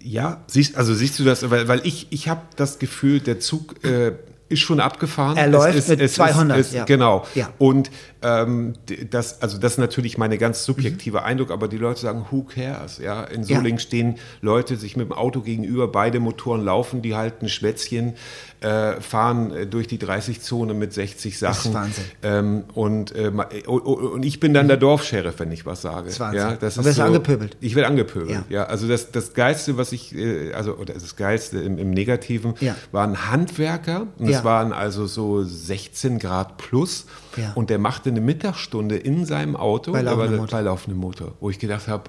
Ja, 0.01 0.45
siehst, 0.47 0.77
also 0.77 0.95
siehst 0.95 1.19
du 1.19 1.25
das, 1.25 1.51
weil, 1.51 1.69
weil 1.69 1.81
ich, 1.85 2.07
ich 2.11 2.29
habe 2.29 2.43
das 2.57 2.79
Gefühl, 2.79 3.21
der 3.21 3.41
Zug 3.41 3.85
äh, 3.85 4.13
ist 4.49 4.61
schon 4.61 4.81
abgefahren. 4.81 5.37
Er 5.37 5.49
läuft 5.49 5.89
mit 5.89 6.11
200, 6.11 6.59
Ist, 6.59 6.73
ja. 6.73 6.85
Genau. 6.85 7.27
Ja. 7.35 7.51
Und 7.59 7.91
Ähm, 8.21 8.73
das, 9.11 9.43
also 9.43 9.59
das 9.59 9.73
ist 9.73 9.79
natürlich 9.79 10.19
meine 10.19 10.39
ganz 10.39 10.65
subjektive 10.65 11.23
Eindruck, 11.23 11.51
aber 11.51 11.69
die 11.69 11.79
Leute 11.79 12.01
sagen, 12.01 12.27
who 12.31 12.43
cares? 12.43 12.99
Ja, 12.99 13.23
in 13.25 13.43
Ja. 13.45 13.57
Solingen 13.59 13.79
stehen 13.79 14.17
Leute 14.41 14.77
sich 14.77 14.97
mit 14.97 15.09
dem 15.09 15.13
Auto 15.13 15.41
gegenüber, 15.41 15.87
beide 15.89 16.19
Motoren 16.21 16.65
laufen, 16.65 17.01
die 17.03 17.15
halten 17.15 17.49
Schwätzchen, 17.49 18.15
äh, 18.61 19.01
fahren 19.01 19.53
äh, 19.53 19.67
durch 19.67 19.87
die 19.87 19.99
30-Zone 19.99 20.75
mit 20.75 20.93
60 20.93 21.39
Das 21.39 21.59
ist 21.59 21.63
Sachen. 21.65 21.75
Wahnsinn. 21.75 22.05
Ähm, 22.25 22.65
und, 22.75 23.15
äh, 23.15 23.29
äh, 23.29 23.67
und 23.69 24.25
ich 24.25 24.41
bin 24.41 24.53
dann 24.53 24.67
der 24.67 24.79
Dorfscheriff, 24.79 25.39
wenn 25.39 25.53
ich 25.53 25.65
was 25.65 25.83
sage. 25.83 26.07
Das 26.07 26.15
ist 26.15 26.21
Wahnsinn. 26.21 26.41
Ja, 26.41 26.57
das 26.57 26.77
Und 26.77 26.81
ist 26.81 26.87
wirst 26.87 26.97
so, 26.97 27.03
angepöbelt. 27.05 27.57
Ich 27.61 27.77
werde 27.77 27.89
angepöbelt, 27.89 28.31
Ja. 28.31 28.45
ja. 28.49 28.65
Also 28.65 28.89
das, 28.89 29.13
das 29.13 29.33
Geilste, 29.35 29.77
was 29.77 29.93
ich, 29.93 30.13
äh, 30.15 30.53
also 30.55 30.75
oder 30.75 30.95
das 30.95 31.15
Geilste 31.15 31.59
im, 31.61 31.79
im 31.79 31.91
Negativen, 31.91 32.55
Ja. 32.59 32.75
waren 32.91 33.31
Handwerker. 33.31 34.09
Und 34.19 34.29
Ja. 34.29 34.39
es 34.39 34.45
waren 34.45 34.73
also 34.73 35.07
so 35.07 35.45
16 35.45 36.19
Grad 36.19 36.57
plus. 36.59 37.07
Ja. 37.39 37.53
Und 37.55 37.71
der 37.71 37.79
machte 37.79 38.11
eine 38.11 38.21
Mittagsstunde 38.21 38.97
in 38.97 39.25
seinem 39.25 39.57
Auto 39.57 39.93
Bei 39.93 40.03
laufendem 40.03 40.37
Motor. 40.39 40.59
bei 40.59 40.63
laufendem 40.63 41.01
Motor, 41.01 41.33
wo 41.41 41.51
ich 41.51 41.59
gedacht 41.59 41.89
habe, 41.89 42.05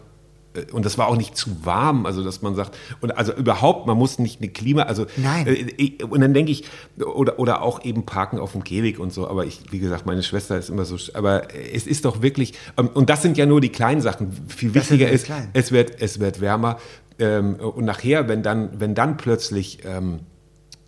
äh, 0.53 0.71
und 0.71 0.85
das 0.85 0.97
war 0.97 1.07
auch 1.07 1.15
nicht 1.15 1.37
zu 1.37 1.65
warm, 1.65 2.05
also 2.05 2.23
dass 2.23 2.41
man 2.41 2.55
sagt, 2.55 2.77
und 3.01 3.11
also 3.17 3.33
überhaupt, 3.33 3.87
man 3.87 3.97
muss 3.97 4.19
nicht 4.19 4.41
eine 4.41 4.49
Klima, 4.49 4.83
also 4.83 5.05
Nein. 5.17 5.47
äh, 5.47 6.03
und 6.03 6.21
dann 6.21 6.33
denke 6.33 6.51
ich, 6.51 6.63
oder, 6.97 7.39
oder 7.39 7.61
auch 7.61 7.83
eben 7.83 8.05
parken 8.05 8.39
auf 8.39 8.53
dem 8.53 8.63
Gehweg 8.63 8.99
und 8.99 9.13
so, 9.13 9.27
aber 9.27 9.45
ich, 9.45 9.61
wie 9.71 9.79
gesagt, 9.79 10.05
meine 10.05 10.23
Schwester 10.23 10.57
ist 10.57 10.69
immer 10.69 10.85
so, 10.85 10.97
aber 11.13 11.55
es 11.73 11.87
ist 11.87 12.05
doch 12.05 12.21
wirklich, 12.21 12.53
ähm, 12.77 12.89
und 12.93 13.09
das 13.09 13.21
sind 13.21 13.37
ja 13.37 13.45
nur 13.45 13.61
die 13.61 13.69
kleinen 13.69 14.01
Sachen, 14.01 14.31
viel 14.47 14.73
wichtiger 14.73 15.09
ist, 15.09 15.27
es 15.53 15.71
wird, 15.71 16.01
es 16.01 16.19
wird 16.19 16.41
wärmer 16.41 16.77
ähm, 17.19 17.55
und 17.55 17.85
nachher, 17.85 18.27
wenn 18.27 18.43
dann, 18.43 18.79
wenn 18.79 18.95
dann 18.95 19.17
plötzlich 19.17 19.79
ähm, 19.85 20.21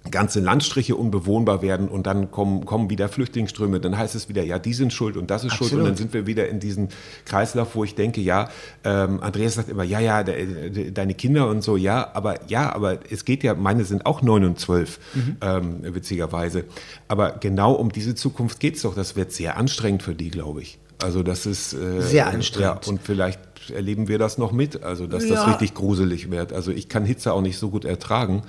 ganze 0.10 0.40
Landstriche 0.40 0.96
unbewohnbar 0.96 1.62
werden 1.62 1.88
und 1.88 2.08
dann 2.08 2.32
kommen, 2.32 2.66
kommen 2.66 2.90
wieder 2.90 3.08
Flüchtlingsströme, 3.08 3.80
dann 3.80 3.98
heißt 3.98 4.16
es 4.16 4.30
wieder, 4.30 4.44
ja, 4.44 4.58
die 4.58 4.74
sind 4.74 4.92
schuld 4.94 5.16
und 5.16 5.30
das 5.30 5.44
ist 5.44 5.54
schuld 5.54 5.74
und 5.74 5.80
Absolut. 5.80 5.88
dann 5.90 5.96
sind 5.98 6.14
wir 6.14 6.26
wieder 6.26 6.50
in 6.50 6.60
diesem 6.60 6.88
Kreislauf, 7.26 7.76
wo 7.76 7.84
ich 7.84 7.94
denke, 7.94 8.20
ja, 8.20 8.50
ähm, 8.84 9.22
Andreas 9.22 9.54
sagt 9.56 9.70
immer, 9.70 9.84
ja, 9.84 10.00
ja, 10.00 10.24
de, 10.24 10.70
de, 10.72 10.92
deine 10.92 11.14
Kinder 11.14 11.48
und 11.50 11.64
so, 11.64 11.78
ja, 11.78 12.10
aber 12.14 12.40
ja, 12.50 12.74
aber 12.74 13.00
es 13.12 13.26
geht 13.26 13.44
ja, 13.44 13.54
meine 13.54 13.86
sind 13.86 14.06
auch 14.08 14.22
neun 14.24 14.44
und 14.44 14.60
zwölf, 14.60 15.00
Mhm. 15.14 15.38
ähm, 15.42 15.78
witzigerweise. 15.96 16.64
Aber 17.08 17.34
genau 17.34 17.74
um 17.74 17.92
diese 17.92 18.16
Zukunft 18.16 18.60
geht's 18.60 18.82
doch, 18.82 18.96
das 18.96 19.16
wird 19.16 19.32
sehr 19.32 19.58
anstrengend 19.58 20.02
für 20.04 20.16
die, 20.16 20.32
glaube 20.32 20.62
ich. 20.62 20.80
Also 21.04 21.24
das 21.24 21.46
ist 21.46 21.74
äh, 21.74 22.02
Sehr 22.02 22.28
anstrengend. 22.28 22.86
Ja, 22.86 22.92
und 22.92 23.02
vielleicht 23.02 23.40
erleben 23.70 24.08
wir 24.08 24.18
das 24.18 24.38
noch 24.38 24.52
mit, 24.52 24.84
also 24.84 25.06
dass 25.08 25.26
Ja. 25.28 25.36
das 25.36 25.48
richtig 25.48 25.74
gruselig 25.74 26.32
wird. 26.32 26.52
Also 26.54 26.72
ich 26.72 26.90
kann 26.90 27.06
Hitze 27.06 27.32
auch 27.34 27.42
nicht 27.42 27.58
so 27.60 27.70
gut 27.70 27.86
ertragen. 27.86 28.44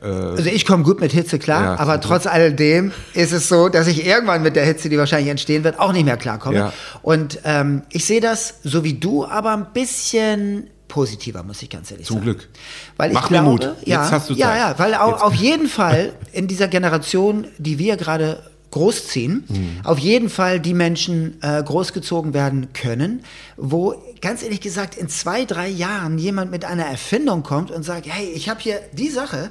Also 0.00 0.44
ich 0.50 0.66
komme 0.66 0.82
gut 0.84 1.00
mit 1.00 1.12
Hitze 1.12 1.38
klar, 1.38 1.62
Ja, 1.62 1.78
aber 1.78 2.00
zum 2.00 2.10
trotz 2.10 2.26
alledem 2.26 2.92
ist 3.14 3.32
es 3.32 3.48
so, 3.48 3.68
dass 3.68 3.86
ich 3.86 4.04
irgendwann 4.06 4.42
mit 4.42 4.56
der 4.56 4.64
Hitze, 4.64 4.88
die 4.88 4.98
wahrscheinlich 4.98 5.30
entstehen 5.30 5.64
wird, 5.64 5.78
auch 5.78 5.92
nicht 5.92 6.04
mehr 6.04 6.16
klarkomme. 6.16 6.56
Ja. 6.56 6.72
Und 7.02 7.38
ähm, 7.44 7.82
ich 7.90 8.04
sehe 8.04 8.20
das 8.20 8.54
so 8.64 8.82
wie 8.84 8.94
du, 8.94 9.24
aber 9.24 9.52
ein 9.52 9.66
bisschen 9.72 10.68
positiver, 10.88 11.42
muss 11.42 11.62
ich 11.62 11.68
ganz 11.70 11.90
ehrlich 11.90 12.06
Zum 12.06 12.16
sagen. 12.16 12.24
Glück. 12.24 12.48
Weil 12.96 13.10
ich 13.10 13.14
Mach 13.14 13.28
mir 13.30 13.40
glaube, 13.42 13.50
Mut. 13.50 13.62
Jetzt 13.80 13.86
ja, 13.86 14.10
hast 14.10 14.30
du 14.30 14.34
ja, 14.34 14.46
Zeit. 14.48 14.58
ja, 14.58 14.74
weil 14.78 14.94
au, 14.94 15.10
Jetzt. 15.10 15.22
auf 15.22 15.34
jeden 15.34 15.68
Fall 15.68 16.12
in 16.32 16.46
dieser 16.48 16.66
Generation, 16.68 17.46
die 17.58 17.78
wir 17.78 17.96
gerade 17.98 18.42
großziehen, 18.70 19.44
Mhm. 19.48 19.80
auf 19.84 19.98
jeden 19.98 20.28
Fall 20.28 20.60
die 20.60 20.74
Menschen 20.74 21.38
äh, 21.42 21.62
großgezogen 21.62 22.34
werden 22.34 22.72
können, 22.72 23.22
wo 23.56 23.94
ganz 24.20 24.42
ehrlich 24.42 24.60
gesagt 24.60 24.96
in 24.96 25.08
zwei, 25.08 25.44
drei 25.44 25.68
Jahren 25.68 26.18
jemand 26.18 26.50
mit 26.50 26.64
einer 26.64 26.84
Erfindung 26.84 27.42
kommt 27.42 27.70
und 27.70 27.82
sagt, 27.82 28.06
hey, 28.08 28.26
ich 28.34 28.48
habe 28.48 28.60
hier 28.60 28.80
die 28.92 29.08
Sache, 29.08 29.50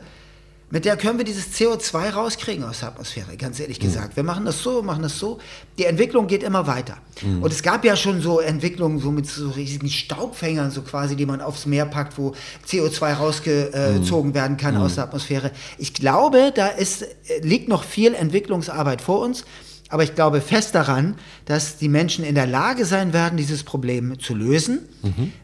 mit 0.69 0.83
der 0.83 0.97
können 0.97 1.17
wir 1.17 1.23
dieses 1.23 1.53
CO2 1.53 2.09
rauskriegen 2.09 2.65
aus 2.65 2.81
der 2.81 2.89
Atmosphäre, 2.89 3.37
ganz 3.37 3.57
ehrlich 3.59 3.79
gesagt. 3.79 4.17
Wir 4.17 4.23
machen 4.23 4.43
das 4.43 4.61
so, 4.61 4.81
machen 4.81 5.01
das 5.01 5.17
so. 5.17 5.39
Die 5.77 5.85
Entwicklung 5.85 6.27
geht 6.27 6.43
immer 6.43 6.67
weiter. 6.67 6.97
Und 7.41 7.53
es 7.53 7.63
gab 7.63 7.85
ja 7.85 7.95
schon 7.95 8.21
so 8.21 8.41
Entwicklungen 8.41 8.99
so 8.99 9.11
mit 9.11 9.27
so 9.27 9.49
riesigen 9.49 9.89
Staubfängern, 9.89 10.69
so 10.71 10.81
quasi, 10.81 11.15
die 11.15 11.25
man 11.25 11.39
aufs 11.39 11.65
Meer 11.65 11.85
packt, 11.85 12.17
wo 12.17 12.33
CO2 12.67 13.13
rausgezogen 13.13 14.33
werden 14.33 14.57
kann 14.57 14.75
aus 14.75 14.95
der 14.95 15.05
Atmosphäre. 15.05 15.51
Ich 15.77 15.93
glaube, 15.93 16.51
da 16.53 16.67
ist, 16.67 17.05
liegt 17.41 17.69
noch 17.69 17.85
viel 17.85 18.13
Entwicklungsarbeit 18.13 19.01
vor 19.01 19.21
uns. 19.21 19.45
Aber 19.89 20.03
ich 20.03 20.15
glaube 20.15 20.41
fest 20.41 20.75
daran, 20.75 21.15
dass 21.45 21.77
die 21.77 21.87
Menschen 21.87 22.25
in 22.25 22.35
der 22.35 22.45
Lage 22.45 22.83
sein 22.83 23.13
werden, 23.13 23.37
dieses 23.37 23.63
Problem 23.63 24.19
zu 24.19 24.35
lösen, 24.35 24.79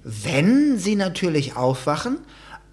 wenn 0.03 0.77
sie 0.77 0.97
natürlich 0.97 1.55
aufwachen. 1.55 2.17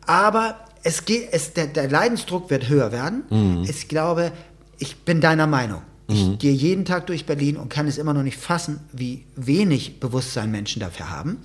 Aber 0.05 0.57
es 0.83 1.05
geht, 1.05 1.29
es, 1.33 1.53
der, 1.53 1.67
der 1.67 1.89
Leidensdruck 1.89 2.51
wird 2.51 2.69
höher 2.69 2.93
werden. 2.93 3.25
Ich 3.69 3.89
glaube, 3.89 4.33
ich 4.79 4.97
bin 4.99 5.21
deiner 5.21 5.47
Meinung. 5.47 5.83
Ich 6.09 6.39
gehe 6.39 6.53
jeden 6.53 6.85
Tag 6.85 7.07
durch 7.07 7.25
Berlin 7.25 7.57
und 7.57 7.69
kann 7.69 7.87
es 7.87 7.97
immer 7.97 8.13
noch 8.13 8.25
nicht 8.25 8.37
fassen, 8.37 8.81
wie 8.93 9.25
wenig 9.37 10.01
Bewusstsein 10.01 10.51
Menschen 10.51 10.81
dafür 10.81 11.09
haben. 11.11 11.39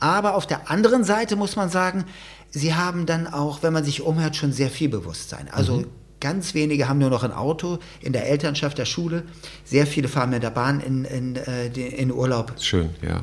Aber 0.00 0.34
auf 0.34 0.46
der 0.46 0.70
anderen 0.70 1.04
Seite 1.04 1.36
muss 1.36 1.56
man 1.56 1.68
sagen, 1.68 2.04
sie 2.50 2.74
haben 2.74 3.06
dann 3.06 3.26
auch, 3.26 3.62
wenn 3.62 3.72
man 3.72 3.84
sich 3.84 4.02
umhört, 4.02 4.36
schon 4.36 4.52
sehr 4.52 4.70
viel 4.70 4.88
Bewusstsein. 4.88 5.48
Also 5.52 5.84
ganz 6.20 6.54
wenige 6.54 6.88
haben 6.88 6.98
nur 6.98 7.10
noch 7.10 7.22
ein 7.22 7.32
Auto 7.32 7.78
in 8.00 8.12
der 8.12 8.28
Elternschaft, 8.28 8.78
der 8.78 8.86
Schule. 8.86 9.24
Sehr 9.64 9.86
viele 9.86 10.08
fahren 10.08 10.30
mit 10.30 10.42
der 10.42 10.50
Bahn 10.50 10.80
in, 10.80 11.04
in, 11.04 11.36
äh, 11.36 11.66
in 11.66 12.12
Urlaub. 12.12 12.54
Schön, 12.58 12.90
ja. 13.02 13.22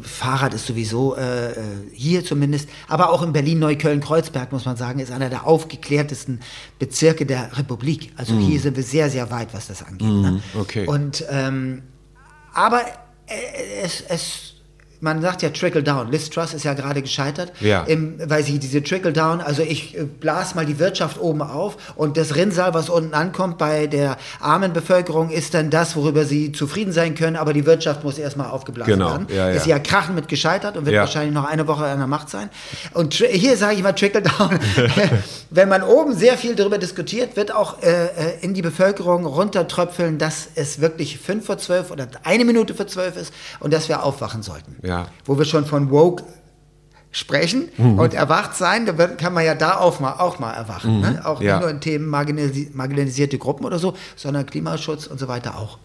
Fahrrad 0.00 0.54
ist 0.54 0.66
sowieso 0.66 1.16
äh, 1.16 1.50
äh, 1.50 1.54
hier 1.92 2.24
zumindest, 2.24 2.68
aber 2.86 3.10
auch 3.10 3.22
in 3.22 3.32
Berlin 3.32 3.58
Neukölln-Kreuzberg 3.58 4.52
muss 4.52 4.64
man 4.64 4.76
sagen, 4.76 5.00
ist 5.00 5.10
einer 5.10 5.28
der 5.28 5.46
aufgeklärtesten 5.46 6.40
Bezirke 6.78 7.26
der 7.26 7.56
Republik. 7.58 8.12
Also 8.16 8.34
hier 8.34 8.60
sind 8.60 8.76
wir 8.76 8.84
sehr, 8.84 9.10
sehr 9.10 9.30
weit, 9.30 9.52
was 9.54 9.66
das 9.68 9.82
angeht. 9.82 10.08
ne? 10.08 10.42
okay. 10.58 10.86
Und 10.86 11.24
ähm, 11.30 11.82
aber 12.52 12.82
äh, 13.26 13.82
es, 13.82 14.02
es 14.08 14.54
man 15.00 15.22
sagt 15.22 15.42
ja 15.42 15.50
Trickle 15.50 15.82
Down. 15.82 16.10
Liz 16.10 16.30
Truss 16.30 16.54
ist 16.54 16.64
ja 16.64 16.74
gerade 16.74 17.02
gescheitert, 17.02 17.52
Ja. 17.60 17.82
im, 17.84 18.18
weil 18.28 18.42
sie 18.44 18.58
diese 18.58 18.82
Trickle 18.82 19.12
Down, 19.12 19.40
also 19.40 19.62
ich 19.62 19.96
äh, 19.96 20.04
blas 20.04 20.54
mal 20.54 20.66
die 20.66 20.78
Wirtschaft 20.78 21.20
oben 21.20 21.42
auf 21.42 21.76
und 21.96 22.16
das 22.16 22.34
Rinnsal, 22.34 22.74
was 22.74 22.88
unten 22.90 23.14
ankommt 23.14 23.58
bei 23.58 23.86
der 23.86 24.16
armen 24.40 24.72
Bevölkerung, 24.72 25.30
ist 25.30 25.54
dann 25.54 25.70
das, 25.70 25.94
worüber 25.96 26.24
sie 26.24 26.52
zufrieden 26.52 26.92
sein 26.92 27.14
können, 27.14 27.36
aber 27.36 27.52
die 27.52 27.64
Wirtschaft 27.66 28.04
muss 28.04 28.18
erstmal 28.18 28.50
aufgeblasen 28.50 28.92
Genau, 28.94 29.10
werden. 29.10 29.26
ja, 29.30 29.48
ja. 29.48 29.54
Ist 29.54 29.66
ja 29.66 29.78
krachen 29.78 30.14
mit 30.14 30.28
gescheitert 30.28 30.76
und 30.76 30.86
wird 30.86 30.96
wahrscheinlich 30.96 31.34
noch 31.34 31.44
eine 31.44 31.66
Woche 31.68 31.84
an 31.86 31.98
der 31.98 32.06
Macht 32.06 32.28
sein. 32.30 32.50
Und 32.94 33.14
hier 33.14 33.56
sage 33.56 33.74
ich 33.76 33.82
mal 33.82 33.92
Trickle 33.92 34.22
Down. 34.22 34.58
Wenn 35.50 35.68
man 35.68 35.82
oben 35.82 36.14
sehr 36.14 36.36
viel 36.36 36.54
darüber 36.54 36.78
diskutiert, 36.78 37.36
wird 37.36 37.52
auch 37.54 37.82
äh, 37.82 38.06
äh, 38.06 38.08
in 38.40 38.54
die 38.54 38.62
Bevölkerung 38.62 39.24
runtertröpfeln, 39.26 40.18
dass 40.18 40.48
es 40.54 40.80
wirklich 40.80 41.18
fünf 41.18 41.46
vor 41.46 41.58
zwölf 41.58 41.90
oder 41.90 42.06
eine 42.24 42.44
Minute 42.44 42.74
vor 42.74 42.86
zwölf 42.86 43.16
ist 43.16 43.32
und 43.60 43.72
dass 43.72 43.88
wir 43.88 44.02
aufwachen 44.02 44.42
sollten. 44.42 44.76
Ja. 44.88 45.06
Wo 45.24 45.38
wir 45.38 45.44
schon 45.44 45.64
von 45.66 45.90
woke 45.90 46.24
sprechen 47.10 47.68
Mhm. 47.78 47.98
und 47.98 48.14
erwacht 48.14 48.54
sein, 48.54 48.84
da 48.86 48.92
kann 49.06 49.32
man 49.32 49.44
ja 49.44 49.54
da 49.54 49.78
auch 49.78 49.98
mal, 50.00 50.14
auch 50.18 50.38
mal 50.38 50.52
erwachen. 50.52 51.00
Ne? 51.00 51.22
Auch 51.24 51.40
Mhm. 51.40 51.46
Ja. 51.46 51.54
nicht 51.54 51.62
nur 51.62 51.70
in 51.70 51.80
Themen 51.80 52.06
marginalisi 52.08 52.70
marginalisierte 52.74 53.38
Gruppen 53.38 53.64
oder 53.64 53.78
so, 53.78 53.94
sondern 54.16 54.44
Klimaschutz 54.46 55.06
und 55.06 55.18
so 55.18 55.26
weiter 55.28 55.56
auch. 55.58 55.78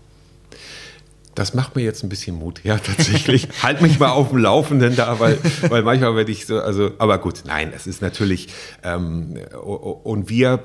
Das 1.35 1.53
macht 1.53 1.75
mir 1.75 1.81
jetzt 1.83 2.03
ein 2.03 2.09
bisschen 2.09 2.37
Mut, 2.37 2.61
ja, 2.63 2.77
tatsächlich. 2.77 3.47
halt 3.63 3.81
mich 3.81 3.99
mal 3.99 4.11
auf 4.11 4.29
dem 4.29 4.37
Laufenden 4.37 4.95
da, 4.95 5.19
weil, 5.19 5.39
weil 5.69 5.81
manchmal 5.83 6.15
werde 6.15 6.31
ich 6.31 6.45
so, 6.45 6.59
also, 6.59 6.91
aber 6.99 7.17
gut, 7.17 7.43
nein, 7.45 7.71
es 7.75 7.87
ist 7.87 8.01
natürlich, 8.01 8.49
ähm, 8.83 9.37
und 9.63 10.29
wir, 10.29 10.59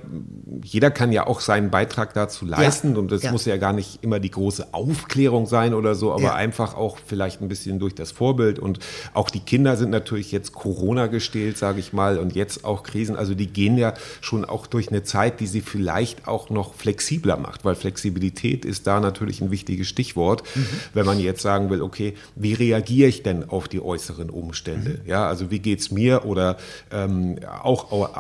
jeder 0.63 0.91
kann 0.91 1.13
ja 1.13 1.27
auch 1.27 1.41
seinen 1.41 1.71
Beitrag 1.71 2.13
dazu 2.15 2.45
leisten 2.45 2.97
und 2.97 3.11
das 3.11 3.23
ja. 3.23 3.33
muss 3.33 3.45
ja 3.45 3.57
gar 3.57 3.73
nicht 3.73 4.03
immer 4.03 4.21
die 4.21 4.31
große 4.31 4.69
Aufklärung 4.73 5.47
sein 5.47 5.75
oder 5.75 5.95
so, 5.95 6.13
aber 6.13 6.23
Ja. 6.23 6.35
einfach 6.35 6.75
auch 6.75 6.99
vielleicht 7.05 7.41
ein 7.41 7.49
bisschen 7.49 7.79
durch 7.79 7.95
das 7.95 8.13
Vorbild 8.13 8.59
und 8.59 8.79
auch 9.15 9.31
die 9.31 9.41
Kinder 9.41 9.77
sind 9.77 9.91
natürlich 9.91 10.33
jetzt 10.33 10.53
Corona 10.53 11.07
gestählt, 11.07 11.57
sage 11.57 11.81
ich 11.81 11.93
mal, 11.93 12.19
und 12.19 12.35
jetzt 12.35 12.65
auch 12.65 12.83
Krisen, 12.83 13.17
also 13.17 13.35
die 13.35 13.47
gehen 13.47 13.79
ja 13.79 13.95
schon 14.21 14.45
auch 14.45 14.67
durch 14.67 14.89
eine 14.89 15.03
Zeit, 15.03 15.41
die 15.41 15.47
sie 15.47 15.61
vielleicht 15.61 16.29
auch 16.29 16.51
noch 16.51 16.75
flexibler 16.75 17.37
macht, 17.37 17.65
weil 17.65 17.75
Flexibilität 17.75 18.65
ist 18.65 18.87
da 18.87 19.01
natürlich 19.01 19.41
ein 19.41 19.51
wichtiges 19.51 19.89
Stichwort, 19.89 20.43
wenn 20.95 21.07
man 21.07 21.19
jetzt 21.21 21.43
sagen 21.43 21.71
will, 21.71 21.83
okay, 21.83 22.15
wie 22.37 22.55
reagiere 22.55 23.09
ich 23.09 23.23
denn 23.23 23.49
auf 23.49 23.69
die 23.69 23.81
äußeren 23.81 24.31
Umstände? 24.31 25.01
Ja, 25.07 25.27
also 25.29 25.51
wie 25.51 25.59
geht's 25.59 25.91
mir 25.91 26.25
oder 26.25 26.57
ähm, 26.91 27.37
auch, 27.63 27.93
auch, 27.93 28.15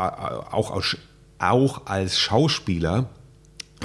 auch, 0.52 0.70
als- 0.70 0.96
auch 1.38 1.86
als 1.86 2.18
Schauspieler 2.18 3.08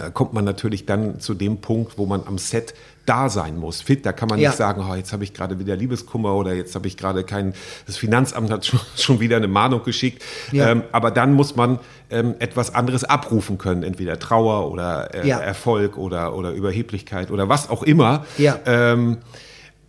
äh, 0.02 0.10
kommt 0.12 0.34
man 0.34 0.44
natürlich 0.44 0.86
dann 0.86 1.20
zu 1.20 1.34
dem 1.36 1.58
Punkt, 1.58 1.98
wo 1.98 2.06
man 2.06 2.26
am 2.26 2.38
Set 2.38 2.74
da 3.06 3.30
sein 3.30 3.58
muss, 3.58 3.82
fit. 3.82 4.06
Da 4.06 4.14
kann 4.14 4.30
man 4.30 4.40
Ja. 4.40 4.50
nicht 4.50 4.58
sagen, 4.58 4.86
oh, 4.90 4.96
jetzt 4.96 5.12
habe 5.14 5.24
ich 5.24 5.34
gerade 5.34 5.60
wieder 5.60 5.76
Liebeskummer 5.76 6.34
oder 6.36 6.54
jetzt 6.54 6.74
habe 6.76 6.88
ich 6.88 6.96
gerade 6.98 7.24
kein, 7.24 7.54
das 7.86 7.98
Finanzamt 7.98 8.50
hat 8.50 8.66
schon, 8.66 8.80
schon 8.96 9.20
wieder 9.20 9.38
eine 9.38 9.48
Mahnung 9.48 9.84
geschickt. 9.84 10.24
Ja. 10.52 10.70
Ähm, 10.70 10.84
aber 10.92 11.12
dann 11.12 11.34
muss 11.34 11.56
man 11.56 11.80
ähm, 12.10 12.36
etwas 12.40 12.74
anderes 12.74 13.04
abrufen 13.04 13.58
können, 13.58 13.84
entweder 13.84 14.20
Trauer 14.20 14.72
oder 14.72 15.14
äh, 15.14 15.28
Ja. 15.28 15.40
Erfolg 15.40 15.98
oder, 15.98 16.36
oder 16.36 16.52
Überheblichkeit 16.52 17.32
oder 17.32 17.50
was 17.50 17.70
auch 17.70 17.84
immer. 17.84 18.26
Ähm, 18.66 19.18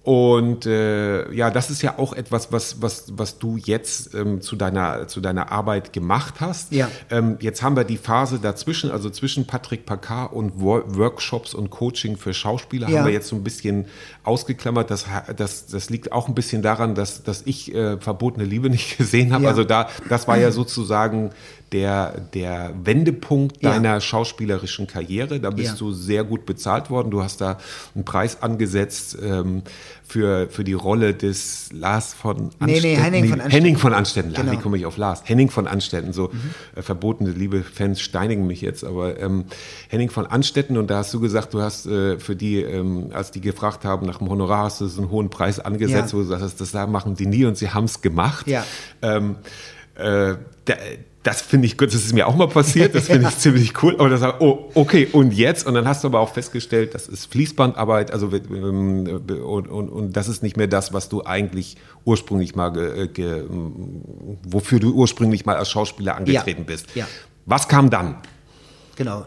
Und 0.05 0.67
äh, 0.67 1.33
ja, 1.33 1.51
das 1.51 1.71
ist 1.71 1.81
ja 1.81 1.99
auch 1.99 2.13
etwas, 2.13 2.53
was, 2.53 2.83
was, 2.83 3.07
was 3.17 3.39
du 3.39 3.57
jetzt 3.57 4.15
ähm, 4.15 4.43
zu, 4.43 4.55
deiner, 4.55 5.09
zu 5.09 5.23
deiner 5.23 5.51
Arbeit 5.51 5.95
gemacht 5.95 6.35
hast. 6.41 6.73
Ja. 6.73 6.91
Ähm, 7.11 7.39
jetzt 7.41 7.63
haben 7.63 7.75
wir 7.75 7.85
die 7.85 7.97
Phase 7.97 8.39
dazwischen, 8.39 8.91
also 8.91 9.09
zwischen 9.09 9.47
Patrick 9.47 9.87
Packard 9.87 10.35
und 10.35 10.61
Wo 10.61 10.83
Workshops 10.87 11.55
und 11.55 11.71
Coaching 11.71 12.19
für 12.19 12.35
Schauspieler, 12.35 12.91
Ja. 12.91 12.99
haben 12.99 13.07
wir 13.07 13.15
jetzt 13.15 13.29
so 13.29 13.37
ein 13.37 13.43
bisschen 13.43 13.87
ausgeklammert. 14.25 14.91
Das, 14.91 15.07
das, 15.35 15.67
das 15.69 15.89
liegt 15.89 16.13
auch 16.13 16.29
ein 16.29 16.35
bisschen 16.35 16.61
daran, 16.61 16.95
dass, 16.95 17.23
dass 17.23 17.41
ich 17.47 17.75
äh, 17.75 17.97
verbotene 17.99 18.45
Liebe 18.45 18.69
nicht 18.69 18.99
gesehen 18.99 19.33
habe. 19.33 19.45
Ja. 19.45 19.51
Also 19.51 19.65
da, 19.65 19.89
das 20.11 20.29
war 20.29 20.37
ja 20.37 20.51
sozusagen 20.51 21.31
der, 21.75 22.21
der 22.33 22.73
Wendepunkt 22.85 23.63
Ja. 23.63 23.73
deiner 23.73 24.01
schauspielerischen 24.01 24.87
Karriere. 24.87 25.41
Da 25.41 25.51
bist 25.51 25.73
Ja. 25.73 25.77
du 25.79 25.93
sehr 25.93 26.25
gut 26.25 26.47
bezahlt 26.47 26.89
worden. 26.89 27.11
Du 27.11 27.23
hast 27.23 27.41
da 27.43 27.59
einen 27.95 28.05
Preis 28.07 28.43
angesetzt 28.43 29.19
ähm, 29.23 29.63
für, 30.07 30.49
für 30.49 30.63
die 30.65 30.73
Rolle 30.73 31.13
des 31.15 31.71
Lars 31.73 32.15
von 32.15 32.51
Nee, 32.61 32.81
nee, 32.81 32.95
Henning 32.95 33.25
von 33.29 33.41
Anstetten. 33.41 33.51
Henning 33.51 33.77
von 33.77 33.93
Anstetten. 33.95 34.33
Genau. 34.33 34.53
Wie 34.53 34.57
komme 34.57 34.77
ich 34.79 34.87
auf 34.87 34.97
Lars? 34.97 35.23
Henning 35.25 35.51
von 35.51 35.67
Anstetten. 35.67 36.13
So 36.13 36.31
äh, 36.77 36.83
verbotene 36.83 37.31
liebe 37.31 37.63
Fans 37.65 38.01
steinigen 38.01 38.47
mich 38.47 38.61
jetzt, 38.61 38.85
aber 38.85 39.19
ähm, 39.21 39.45
Henning 39.89 40.11
von 40.11 40.27
Anstetten 40.27 40.77
und 40.79 40.89
da 40.91 40.99
hast 40.99 41.13
du 41.13 41.19
gesagt, 41.21 41.53
du 41.55 41.61
hast 41.61 41.87
äh, 41.87 42.19
für 42.21 42.37
die, 42.37 42.63
ähm, 42.63 43.11
als 43.13 43.33
die 43.33 43.41
gefragt 43.41 43.85
haben 43.85 44.07
nach 44.07 44.19
dem 44.19 44.31
Honorar, 44.31 44.65
hast 44.67 44.81
du 44.81 44.87
so 44.87 45.03
einen 45.03 45.11
hohen 45.11 45.29
Preis 45.29 45.59
angesetzt, 45.59 46.13
Ja. 46.13 46.19
wo 46.19 46.23
du 46.23 46.29
sagst, 46.29 46.61
das 46.61 46.71
da 46.71 46.87
machen 46.87 47.17
die 47.17 47.27
nie 47.27 47.45
und 47.47 47.59
sie 47.59 47.71
haben 47.71 47.85
es 47.87 48.01
gemacht. 48.01 48.47
Ja. 48.47 48.65
Ähm, 49.03 49.37
äh, 49.97 50.35
da, 50.67 50.75
das 51.25 51.41
finde 51.41 51.67
ich 51.67 51.77
gut, 51.77 51.89
das 51.89 51.97
ist 51.97 52.13
mir 52.15 52.29
auch 52.29 52.37
mal 52.37 52.47
passiert, 52.49 52.95
das 52.95 53.07
finde 53.07 53.29
ich 53.29 53.39
ziemlich 53.39 53.83
cool. 53.83 53.97
Aber 53.99 54.09
das 54.11 54.21
war, 54.21 54.41
oh, 54.41 54.71
okay, 54.75 55.09
und 55.11 55.33
jetzt? 55.33 55.67
Und 55.67 55.75
dann 55.75 55.89
hast 55.89 56.05
du 56.05 56.09
aber 56.09 56.21
auch 56.21 56.33
festgestellt, 56.33 56.95
das 56.95 57.09
ist 57.09 57.33
Fließbandarbeit, 57.33 58.13
also 58.13 58.31
ähm, 58.33 59.23
und, 59.45 59.69
und, 59.69 59.89
und 59.89 60.13
das 60.17 60.29
ist 60.29 60.43
nicht 60.43 60.57
mehr 60.57 60.67
das, 60.69 60.93
was 60.93 61.09
du 61.09 61.25
eigentlich 61.25 61.77
ursprünglich 62.05 62.55
mal, 62.55 62.69
ge, 62.69 63.09
ge, 63.09 63.43
wofür 64.47 64.79
du 64.81 64.93
ursprünglich 64.95 65.47
mal 65.47 65.57
als 65.57 65.71
Schauspieler 65.71 66.17
angetreten 66.17 66.65
bist. 66.65 66.87
Ja. 66.95 67.07
Was 67.47 67.69
kam 67.69 67.91
dann? 67.91 68.17
Genau. 68.97 69.27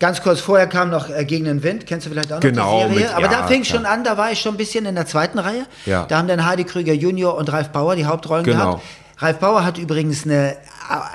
Ganz 0.00 0.22
kurz 0.22 0.38
vorher 0.40 0.68
kam 0.68 0.90
noch 0.90 1.10
äh, 1.10 1.24
Gegen 1.24 1.44
den 1.46 1.62
Wind, 1.64 1.86
kennst 1.86 2.06
du 2.06 2.10
vielleicht 2.10 2.30
auch 2.32 2.36
noch 2.36 2.40
Genau, 2.42 2.82
die 2.88 2.94
Serie? 2.94 3.06
mit- 3.06 3.14
Aber 3.14 3.26
ja, 3.32 3.40
da 3.42 3.46
fing 3.48 3.64
schon 3.64 3.84
an, 3.84 4.04
da 4.04 4.16
war 4.16 4.30
ich 4.30 4.38
schon 4.40 4.54
ein 4.54 4.56
bisschen 4.58 4.86
in 4.86 4.94
der 4.94 5.06
zweiten 5.06 5.38
Reihe. 5.40 5.66
Ja. 5.86 6.06
Da 6.06 6.18
haben 6.18 6.28
dann 6.28 6.44
Heidi 6.46 6.62
Krüger 6.64 6.92
Junior 6.92 7.36
und 7.36 7.52
Ralf 7.52 7.70
Bauer 7.70 7.96
die 7.96 8.06
Hauptrollen 8.06 8.44
Genau. 8.44 8.58
gehabt. 8.76 8.82
Ralf 9.20 9.38
Bauer 9.40 9.64
hat 9.64 9.78
übrigens 9.78 10.24
eine, 10.24 10.52
äh, 10.52 10.56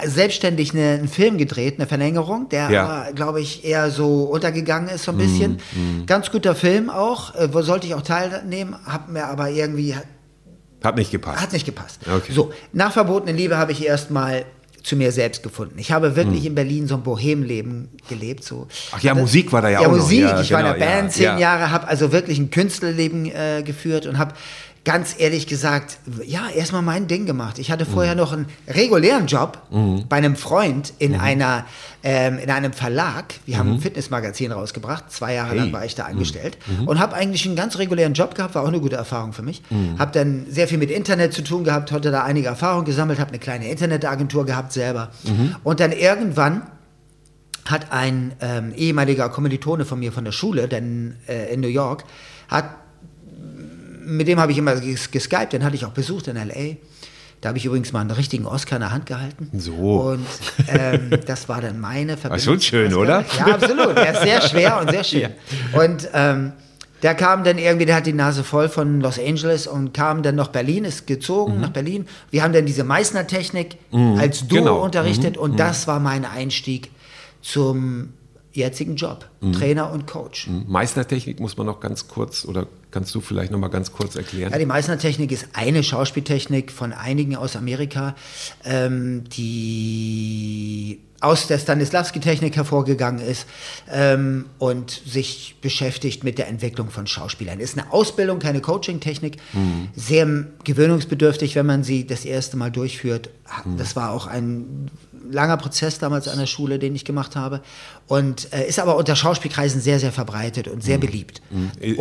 selbstständig 0.06 0.74
eine, 0.74 0.90
einen 0.92 1.08
Film 1.08 1.38
gedreht, 1.38 1.76
eine 1.78 1.88
Verlängerung, 1.88 2.50
der 2.50 2.70
Ja. 2.70 3.12
glaube 3.16 3.42
ich, 3.42 3.66
eher 3.66 3.90
so 3.92 4.24
untergegangen 4.24 4.90
ist, 4.90 5.04
so 5.04 5.12
Mhm, 5.12 5.20
ein 5.20 5.22
bisschen. 5.26 6.06
Ganz 6.06 6.32
guter 6.32 6.56
Film 6.56 6.90
auch, 6.90 7.36
äh, 7.36 7.54
wo 7.54 7.62
sollte 7.62 7.88
ich 7.88 7.96
auch 7.96 8.02
teilnehmen, 8.02 8.76
hab 8.86 9.10
mir 9.10 9.26
aber 9.26 9.50
irgendwie, 9.50 9.96
Hat 10.84 10.96
nicht 10.96 11.12
gepasst. 11.12 11.42
hat 11.42 11.54
nicht 11.54 11.66
gepasst. 11.66 12.00
Okay. 12.08 12.32
So, 12.34 12.52
nach 12.74 12.92
verbotene 12.92 13.32
Liebe 13.36 13.58
habe 13.58 13.72
ich 13.72 13.86
erstmal 13.86 14.46
zu 14.84 14.98
mir 14.98 15.14
selbst 15.14 15.42
gefunden. 15.44 15.76
Ich 15.78 15.94
habe 15.94 16.18
wirklich 16.18 16.46
in 16.46 16.56
Berlin 16.56 16.88
so 16.90 16.96
ein 16.96 17.04
Bohemleben 17.04 17.88
gelebt. 18.10 18.44
So. 18.44 18.64
Hm. 18.64 18.68
Ach 18.92 19.00
ja, 19.02 19.12
Hatte- 19.12 19.22
Musik 19.22 19.54
war 19.54 19.62
da 19.62 19.70
ja 19.70 19.80
ja 19.82 19.88
auch 19.88 19.92
noch. 19.94 20.00
Musik. 20.00 20.20
Ja, 20.22 20.42
ich 20.42 20.52
war 20.52 20.60
in 20.60 20.66
der 20.66 20.74
genau, 20.74 20.86
ja, 20.86 20.96
Band 20.98 21.12
zehn 21.14 21.24
ja. 21.24 21.38
Jahre, 21.40 21.72
habe 21.72 21.88
also 21.88 22.12
wirklich 22.12 22.38
ein 22.38 22.50
Künstlerleben 22.50 23.26
äh, 23.28 23.64
geführt 23.64 24.06
und 24.08 24.18
habe 24.18 24.34
ganz 24.86 25.16
ehrlich 25.18 25.48
gesagt, 25.48 25.98
ja, 26.26 26.50
erstmal 26.50 26.82
mein 26.82 27.08
Ding 27.08 27.26
gemacht. 27.26 27.58
Ich 27.58 27.72
hatte 27.72 27.86
Mhm. 27.86 27.90
vorher 27.94 28.16
noch 28.16 28.34
einen 28.34 28.48
regulären 28.68 29.28
Job 29.28 29.62
bei 30.10 30.18
einem 30.18 30.36
Freund 30.36 30.90
Mhm. 30.92 30.96
in 31.00 31.16
einer 31.20 31.66
ähm, 32.06 32.38
in 32.38 32.50
einem 32.52 32.74
Verlag. 32.74 33.34
Wir 33.46 33.58
haben 33.58 33.72
ein 33.76 33.80
Fitnessmagazin 33.80 34.52
rausgebracht. 34.52 35.10
Zwei 35.10 35.36
Jahre 35.36 35.52
Hey. 35.52 35.58
lang 35.60 35.72
war 35.72 35.86
ich 35.86 35.96
da 35.96 36.04
angestellt 36.04 36.58
und 36.86 37.00
habe 37.00 37.14
eigentlich 37.16 37.46
einen 37.46 37.56
ganz 37.56 37.78
regulären 37.78 38.14
Job 38.14 38.36
gehabt. 38.36 38.56
War 38.56 38.64
auch 38.64 38.68
eine 38.68 38.82
gute 38.82 38.98
Erfahrung 38.98 39.32
für 39.32 39.42
mich. 39.42 39.62
Habe 39.98 40.12
dann 40.12 40.46
sehr 40.50 40.68
viel 40.68 40.78
mit 40.78 40.92
Internet 40.92 41.34
zu 41.34 41.44
tun 41.44 41.64
gehabt, 41.64 41.94
hatte 41.94 42.12
da 42.12 42.24
einige 42.24 42.48
Erfahrungen 42.50 42.84
gesammelt, 42.84 43.20
habe 43.20 43.30
eine 43.30 43.40
kleine 43.40 43.70
Internetagentur 43.70 44.46
gehabt 44.46 44.74
selber. 44.74 45.12
Und 45.64 45.80
dann 45.80 45.94
irgendwann 45.94 46.64
hat 47.64 47.94
ein 47.94 48.34
ähm, 48.42 48.74
ehemaliger 48.76 49.30
Kommilitone 49.30 49.86
von 49.86 49.98
mir 50.00 50.12
von 50.12 50.26
der 50.26 50.34
Schule, 50.34 50.68
denn 50.68 51.16
äh, 51.30 51.54
in 51.54 51.62
New 51.62 51.70
York, 51.70 52.04
hat 52.50 52.66
mit 54.06 54.28
dem 54.28 54.40
habe 54.40 54.52
ich 54.52 54.58
immer 54.58 54.76
ges 54.76 55.12
geskypt, 55.12 55.54
den 55.54 55.64
hatte 55.64 55.76
ich 55.76 55.86
auch 55.86 55.92
besucht 55.92 56.28
in 56.28 56.36
L.A. 56.36 56.76
Da 57.42 57.50
habe 57.50 57.58
ich 57.58 57.66
übrigens 57.66 57.92
mal 57.92 58.00
einen 58.00 58.12
richtigen 58.12 58.46
Oscar 58.46 58.78
in 58.78 58.82
der 58.82 58.92
Hand 58.92 59.06
gehalten. 59.06 59.50
So. 59.58 59.74
Und 59.74 60.26
ähm, 60.70 61.10
das 61.26 61.50
war 61.50 61.60
dann 61.60 61.80
meine 61.80 62.16
Verbindung. 62.16 62.46
schon 62.54 62.62
schön, 62.62 62.94
oder? 62.94 63.26
Ja, 63.38 63.56
absolut. 63.56 63.98
Er 63.98 64.14
ist 64.14 64.22
sehr 64.22 64.42
schwer 64.50 64.80
und 64.80 64.90
sehr 64.92 65.04
schön. 65.04 65.30
Und 65.74 66.08
ähm, 66.14 66.54
der 67.02 67.16
kam 67.16 67.44
dann 67.44 67.58
irgendwie, 67.58 67.86
der 67.86 67.98
hat 67.98 68.06
die 68.06 68.14
Nase 68.14 68.46
voll 68.46 68.70
von 68.70 69.02
Los 69.02 69.20
Angeles 69.20 69.68
und 69.68 69.94
kam 69.94 70.24
dann 70.24 70.36
nach 70.36 70.48
Berlin, 70.48 70.86
ist 70.86 71.02
Mhm. 71.02 71.06
gezogen 71.08 71.60
nach 71.60 71.72
Berlin. 71.72 72.06
Wir 72.32 72.44
haben 72.44 72.54
dann 72.54 72.66
diese 72.66 72.86
Meißner-Technik 72.86 73.76
als 74.18 74.48
Duo 74.48 74.60
genau. 74.60 74.82
unterrichtet 74.82 75.38
und 75.38 75.60
das 75.60 75.86
war 75.86 76.00
mein 76.00 76.24
Einstieg 76.24 76.92
zum 77.42 78.14
jetzigen 78.54 78.96
Job. 78.96 79.30
Mhm. 79.42 79.54
Trainer 79.54 79.92
und 79.92 80.08
Coach. 80.08 80.48
Meißnertechnik 80.68 81.40
muss 81.40 81.58
man 81.58 81.66
noch 81.66 81.80
ganz 81.80 82.08
kurz 82.08 82.46
oder 82.46 82.68
kannst 82.92 83.14
du 83.16 83.22
vielleicht 83.22 83.52
noch 83.52 83.60
mal 83.60 83.70
ganz 83.70 83.92
kurz 83.92 84.16
erklären? 84.16 84.52
Ja, 84.52 84.60
die 84.60 84.66
Meißner-Technik 84.66 85.32
ist 85.32 85.48
eine 85.54 85.84
Schauspieltechnik 85.84 86.72
von 86.72 86.94
einigen 86.94 87.36
aus 87.36 87.56
Amerika, 87.56 88.16
ähm, 88.64 89.24
die 89.30 91.00
aus 91.20 91.48
der 91.48 91.58
Stanislavski-Technik 91.58 92.58
hervorgegangen 92.58 93.26
ist 93.26 93.48
ähm, 93.90 94.46
und 94.60 94.92
sich 94.92 95.56
beschäftigt 95.62 96.26
mit 96.26 96.38
der 96.38 96.48
Entwicklung 96.50 96.90
von 96.90 97.08
Schauspielern. 97.08 97.62
Ist 97.62 97.78
eine 97.78 97.94
Ausbildung, 97.94 98.40
keine 98.40 98.60
Coaching-Technik, 98.60 99.38
sehr 99.96 100.48
gewöhnungsbedürftig, 100.66 101.56
wenn 101.56 101.66
man 101.66 101.84
sie 101.86 102.06
das 102.06 102.26
erste 102.26 102.58
Mal 102.58 102.72
durchführt. 102.72 103.30
Das 103.78 103.96
war 103.96 104.12
auch 104.12 104.28
ein 104.28 104.92
langer 105.30 105.58
Prozess 105.58 106.00
damals 106.00 106.28
an 106.28 106.38
der 106.38 106.46
Schule, 106.46 106.80
den 106.80 106.96
ich 106.96 107.06
gemacht 107.06 107.36
habe. 107.36 107.62
Und 108.08 108.52
äh, 108.54 108.68
ist 108.68 108.80
aber 108.80 108.98
unter 108.98 109.16
Schauspielkreisen 109.16 109.82
sehr, 109.82 110.00
sehr 110.00 110.12
verbreitet 110.12 110.68
und 110.68 110.84
sehr 110.84 110.98
beliebt. 110.98 111.42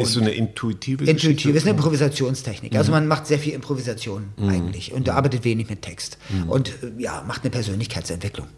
ist 0.03 0.13
so 0.13 0.21
eine 0.21 0.33
intuitive 0.33 1.05
Intuitiv, 1.05 1.55
ist 1.55 1.63
eine 1.63 1.77
Improvisationstechnik. 1.77 2.75
Also 2.77 2.93
man 2.93 3.07
macht 3.07 3.27
sehr 3.27 3.39
viel 3.39 3.53
Improvisation 3.53 4.33
eigentlich 4.49 4.93
und 4.93 5.09
arbeitet 5.09 5.45
wenig 5.45 5.69
mit 5.69 5.83
Text. 5.83 6.19
Und 6.49 6.71
äh, 6.83 7.03
ja, 7.03 7.23
macht 7.27 7.43
eine 7.43 7.51
Persönlichkeitsentwicklung 7.51 8.49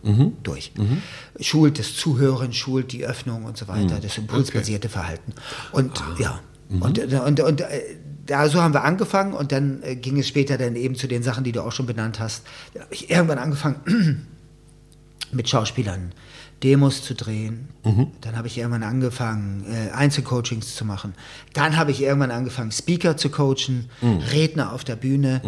durch. 0.43 0.73
Schult 1.41 1.79
das 1.79 1.95
Zuhören, 1.97 2.53
schult 2.53 2.93
die 2.93 3.05
Öffnung 3.05 3.45
und 3.45 3.57
so 3.57 3.69
weiter, 3.69 3.99
das 4.01 4.17
impulsbasierte 4.19 4.89
Verhalten. 4.89 5.35
Und 5.73 6.03
ja, 6.19 6.41
und, 6.81 6.99
äh, 6.99 7.21
und, 7.25 7.41
und 7.41 7.61
äh, 7.61 7.81
da 8.27 8.49
so 8.49 8.63
haben 8.63 8.75
wir 8.75 8.85
angefangen 8.85 9.35
und 9.35 9.53
dann 9.53 9.83
äh, 9.83 9.97
ging 9.97 10.19
es 10.19 10.29
später 10.29 10.57
dann 10.59 10.77
eben 10.77 10.95
zu 10.95 11.07
den 11.07 11.23
Sachen, 11.23 11.45
die 11.45 11.53
du 11.53 11.63
auch 11.63 11.73
schon 11.73 11.87
benannt 11.87 12.21
hast. 12.21 12.45
Da 12.73 12.81
habe 12.81 12.95
ich 12.95 13.11
irgendwann 13.11 13.39
angefangen 13.39 14.27
mit 15.35 15.49
Schauspielern 15.49 16.13
Demos 16.65 17.03
zu 17.03 17.15
drehen. 17.15 17.69
Dann 18.23 18.39
habe 18.39 18.47
ich 18.49 18.57
irgendwann 18.57 18.83
angefangen, 18.83 19.67
äh, 19.71 19.91
Einzelcoachings 19.91 20.75
zu 20.75 20.87
machen. 20.87 21.13
Dann 21.53 21.77
habe 21.77 21.91
ich 21.91 22.01
irgendwann 22.01 22.31
angefangen, 22.31 22.73
Speaker 22.73 23.19
zu 23.19 23.29
coachen, 23.29 23.91
Redner 24.33 24.73
auf 24.73 24.85
der 24.85 24.97
Bühne. 24.97 25.43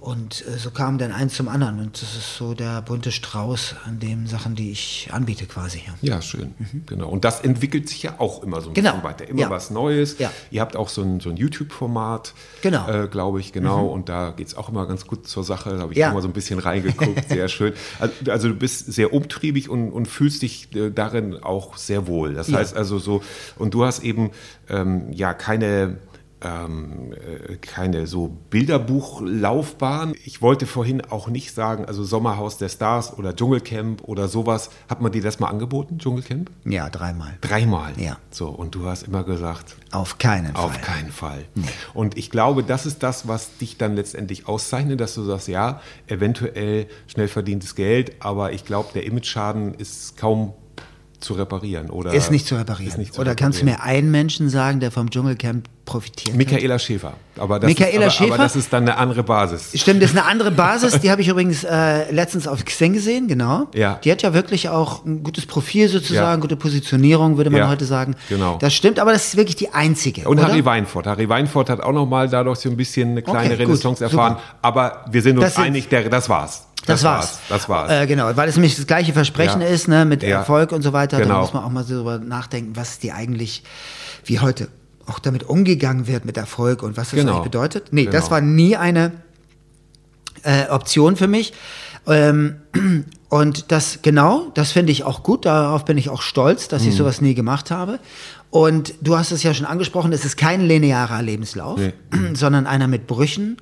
Und 0.00 0.44
äh, 0.46 0.58
so 0.58 0.70
kam 0.70 0.98
dann 0.98 1.12
eins 1.12 1.32
zum 1.34 1.48
anderen. 1.48 1.78
Und 1.80 1.94
das 2.02 2.14
ist 2.14 2.36
so 2.36 2.52
der 2.52 2.82
bunte 2.82 3.10
Strauß 3.10 3.76
an 3.86 4.00
den 4.00 4.26
Sachen, 4.26 4.54
die 4.54 4.70
ich 4.70 5.08
anbiete 5.12 5.46
quasi. 5.46 5.80
Ja. 5.86 5.94
Ja, 6.16 6.20
schön. 6.22 6.52
Genau. 6.84 7.08
Und 7.08 7.24
das 7.24 7.40
entwickelt 7.40 7.88
sich 7.88 8.02
ja 8.02 8.16
auch 8.18 8.42
immer 8.42 8.60
so 8.60 8.68
ein 8.68 8.74
Genau. 8.74 8.90
bisschen 8.90 9.04
weiter. 9.04 9.26
Immer 9.26 9.40
Ja. 9.40 9.50
was 9.50 9.70
Neues. 9.70 10.18
Ja. 10.18 10.30
Ihr 10.50 10.60
habt 10.60 10.76
auch 10.76 10.90
so 10.90 11.00
ein, 11.00 11.20
so 11.20 11.30
ein 11.30 11.38
YouTube-Format, 11.38 12.34
Genau. 12.60 12.86
äh, 12.86 13.08
glaube 13.08 13.40
ich, 13.40 13.54
genau. 13.54 13.86
Und 13.86 14.10
da 14.10 14.32
geht 14.32 14.48
es 14.48 14.54
auch 14.56 14.68
immer 14.68 14.86
ganz 14.86 15.06
gut 15.06 15.26
zur 15.26 15.42
Sache. 15.42 15.70
Da 15.70 15.78
habe 15.80 15.92
ich 15.94 15.98
Ja. 15.98 16.10
auch 16.10 16.14
mal 16.14 16.20
so 16.22 16.28
ein 16.28 16.34
bisschen 16.34 16.58
reingeguckt. 16.58 17.30
Sehr 17.30 17.48
schön. 17.48 17.72
Also, 17.98 18.12
also 18.30 18.48
du 18.48 18.54
bist 18.54 18.92
sehr 18.92 19.14
umtriebig 19.14 19.70
und, 19.70 19.90
und 19.90 20.04
fühlst 20.06 20.42
dich 20.42 20.57
äh, 20.74 20.90
darin 20.90 21.36
auch 21.42 21.76
sehr 21.76 22.06
wohl. 22.06 22.34
Das 22.34 22.48
Ja. 22.48 22.58
heißt 22.58 22.76
also 22.76 22.98
so, 22.98 23.22
und 23.56 23.74
du 23.74 23.84
hast 23.84 24.02
eben 24.02 24.30
ähm, 24.68 25.12
ja 25.12 25.34
keine 25.34 25.96
ähm, 26.42 27.12
äh, 27.12 27.56
keine 27.56 28.06
so 28.06 28.36
Bilderbuchlaufbahn. 28.50 30.14
Ich 30.24 30.40
wollte 30.42 30.66
vorhin 30.66 31.00
auch 31.02 31.28
nicht 31.28 31.54
sagen, 31.54 31.84
also 31.84 32.04
Sommerhaus 32.04 32.58
der 32.58 32.68
Stars 32.68 33.16
oder 33.18 33.34
Dschungelcamp 33.34 34.02
oder 34.04 34.28
sowas. 34.28 34.70
Hat 34.88 35.00
man 35.00 35.12
dir 35.12 35.22
das 35.22 35.40
mal 35.40 35.48
angeboten, 35.48 35.98
Dschungelcamp? 35.98 36.50
ja, 36.64 36.88
dreimal. 36.90 37.36
Dreimal. 37.40 37.92
Ja. 37.98 38.18
So, 38.30 38.48
und 38.48 38.74
du 38.74 38.86
hast 38.86 39.02
immer 39.04 39.24
gesagt, 39.24 39.76
Auf 39.92 40.18
keinen 40.18 40.54
Fall. 40.54 40.64
auf 40.64 40.80
keinen 40.80 41.10
Fall. 41.10 41.44
Und 41.94 42.16
ich 42.16 42.30
glaube, 42.30 42.62
das 42.62 42.86
ist 42.86 43.02
das, 43.02 43.26
was 43.26 43.56
dich 43.58 43.76
dann 43.78 43.94
letztendlich 43.96 44.46
auszeichnet, 44.48 45.00
dass 45.00 45.14
du 45.14 45.22
sagst, 45.22 45.48
ja, 45.48 45.80
eventuell 46.06 46.86
schnell 47.06 47.28
verdientes 47.28 47.74
Geld, 47.74 48.12
aber 48.20 48.52
ich 48.52 48.64
glaube, 48.64 48.90
der 48.94 49.04
Image-Schaden 49.04 49.74
ist 49.74 50.16
kaum 50.16 50.52
zu 51.20 51.34
reparieren 51.34 51.90
oder 51.90 52.12
Ist 52.14 52.30
nicht 52.30 52.46
zu 52.46 52.54
reparieren. 52.54 52.98
Nicht 52.98 53.14
zu 53.14 53.20
Oder 53.20 53.34
kannst 53.34 53.60
du 53.60 53.66
reparieren. 53.66 53.90
mir 53.90 53.96
einen 53.98 54.10
Menschen 54.10 54.48
sagen, 54.50 54.78
der 54.80 54.90
vom 54.92 55.10
Dschungelcamp 55.10 55.66
profitiert? 55.84 56.28
hat? 56.30 56.36
Michaela 56.36 56.78
Schäfer. 56.78 57.14
Aber 57.36 57.58
das 57.58 57.68
Michaela 57.68 57.90
ist, 57.90 57.96
aber, 58.02 58.10
Schäfer? 58.10 58.34
Aber 58.34 58.42
das 58.44 58.54
ist 58.56 58.72
dann 58.72 58.82
eine 58.84 58.96
andere 58.96 59.22
Basis. 59.24 59.70
Stimmt, 59.80 60.00
das 60.02 60.10
ist 60.10 60.16
eine 60.16 60.26
andere 60.30 60.50
Basis. 60.52 61.00
Die 61.00 61.10
habe 61.10 61.20
ich 61.22 61.28
übrigens 61.28 61.64
äh, 61.64 62.10
letztens 62.12 62.46
auf 62.46 62.64
Xing 62.64 62.92
gesehen, 62.92 63.26
genau. 63.26 63.66
Ja. 63.74 63.98
Die 64.04 64.12
hat 64.12 64.22
ja 64.22 64.32
wirklich 64.32 64.68
auch 64.68 65.04
ein 65.04 65.24
gutes 65.24 65.46
Profil 65.46 65.88
sozusagen, 65.88 66.40
Ja. 66.40 66.40
gute 66.40 66.56
Positionierung, 66.56 67.36
würde 67.36 67.50
man 67.50 67.60
Ja, 67.62 67.68
heute 67.68 67.84
sagen. 67.84 68.14
genau. 68.28 68.56
Das 68.60 68.72
stimmt, 68.74 69.00
aber 69.00 69.12
das 69.12 69.26
ist 69.26 69.36
wirklich 69.36 69.56
die 69.56 69.70
einzige. 69.74 70.28
Und 70.28 70.38
oder? 70.38 70.48
Harry 70.48 70.64
Weinfurt. 70.64 71.06
Harry 71.08 71.28
Weinfurt 71.28 71.68
hat 71.70 71.80
auch 71.80 71.92
nochmal 71.92 72.28
dadurch 72.28 72.60
so 72.60 72.68
ein 72.70 72.76
bisschen 72.76 73.10
eine 73.10 73.22
kleine 73.22 73.40
Okay, 73.54 73.56
gut, 73.56 73.66
Renaissance 73.66 74.04
erfahren. 74.04 74.34
super. 74.34 74.42
Aber 74.62 75.04
wir 75.10 75.22
sind 75.22 75.36
uns 75.38 75.54
Das 75.54 75.56
einig, 75.56 75.88
der, 75.88 76.08
das 76.08 76.28
war's. 76.28 76.67
Das, 76.86 77.02
war's. 77.04 77.40
Das 77.48 77.68
war's. 77.68 77.90
Äh, 77.90 78.06
genau, 78.06 78.34
weil 78.36 78.48
es 78.48 78.56
nämlich 78.56 78.76
das 78.76 78.86
gleiche 78.86 79.12
Versprechen 79.12 79.60
Ja. 79.60 79.66
ist, 79.68 79.88
ne, 79.88 80.04
mit 80.04 80.22
Ja. 80.22 80.38
Erfolg 80.38 80.72
und 80.72 80.82
so 80.82 80.92
weiter. 80.92 81.18
Da 81.18 81.24
Genau. 81.24 81.40
muss 81.42 81.52
man 81.52 81.64
auch 81.64 81.70
mal 81.70 81.84
so 81.84 81.96
drüber 81.96 82.18
nachdenken, 82.18 82.76
was 82.76 82.98
die 82.98 83.12
eigentlich, 83.12 83.62
wie 84.24 84.40
heute 84.40 84.68
auch 85.06 85.18
damit 85.18 85.44
umgegangen 85.44 86.06
wird 86.06 86.24
mit 86.24 86.36
Erfolg 86.36 86.82
und 86.82 86.96
was 86.96 87.10
das 87.10 87.18
Genau. 87.20 87.32
eigentlich 87.32 87.44
bedeutet. 87.44 87.88
Nee, 87.92 88.02
Genau. 88.04 88.12
das 88.12 88.30
war 88.30 88.40
nie 88.40 88.76
eine 88.76 89.12
äh, 90.44 90.68
Option 90.70 91.16
für 91.16 91.26
mich. 91.26 91.52
Ähm, 92.06 92.56
und 93.28 93.70
das, 93.72 93.98
genau, 94.02 94.50
das 94.54 94.72
finde 94.72 94.92
ich 94.92 95.04
auch 95.04 95.22
gut. 95.22 95.44
Darauf 95.46 95.84
bin 95.84 95.98
ich 95.98 96.08
auch 96.10 96.22
stolz, 96.22 96.68
dass 96.68 96.82
ich 96.82 96.92
Mhm. 96.92 96.96
sowas 96.98 97.20
nie 97.20 97.34
gemacht 97.34 97.70
habe. 97.70 97.98
Und 98.50 98.94
du 99.02 99.16
hast 99.16 99.30
es 99.30 99.42
ja 99.42 99.52
schon 99.52 99.66
angesprochen, 99.66 100.12
es 100.12 100.24
ist 100.24 100.36
kein 100.36 100.66
linearer 100.66 101.20
Lebenslauf, 101.20 101.78
Nee. 101.78 101.92
Mhm. 102.10 102.34
sondern 102.34 102.66
einer 102.66 102.88
mit 102.88 103.06
Brüchen. 103.06 103.58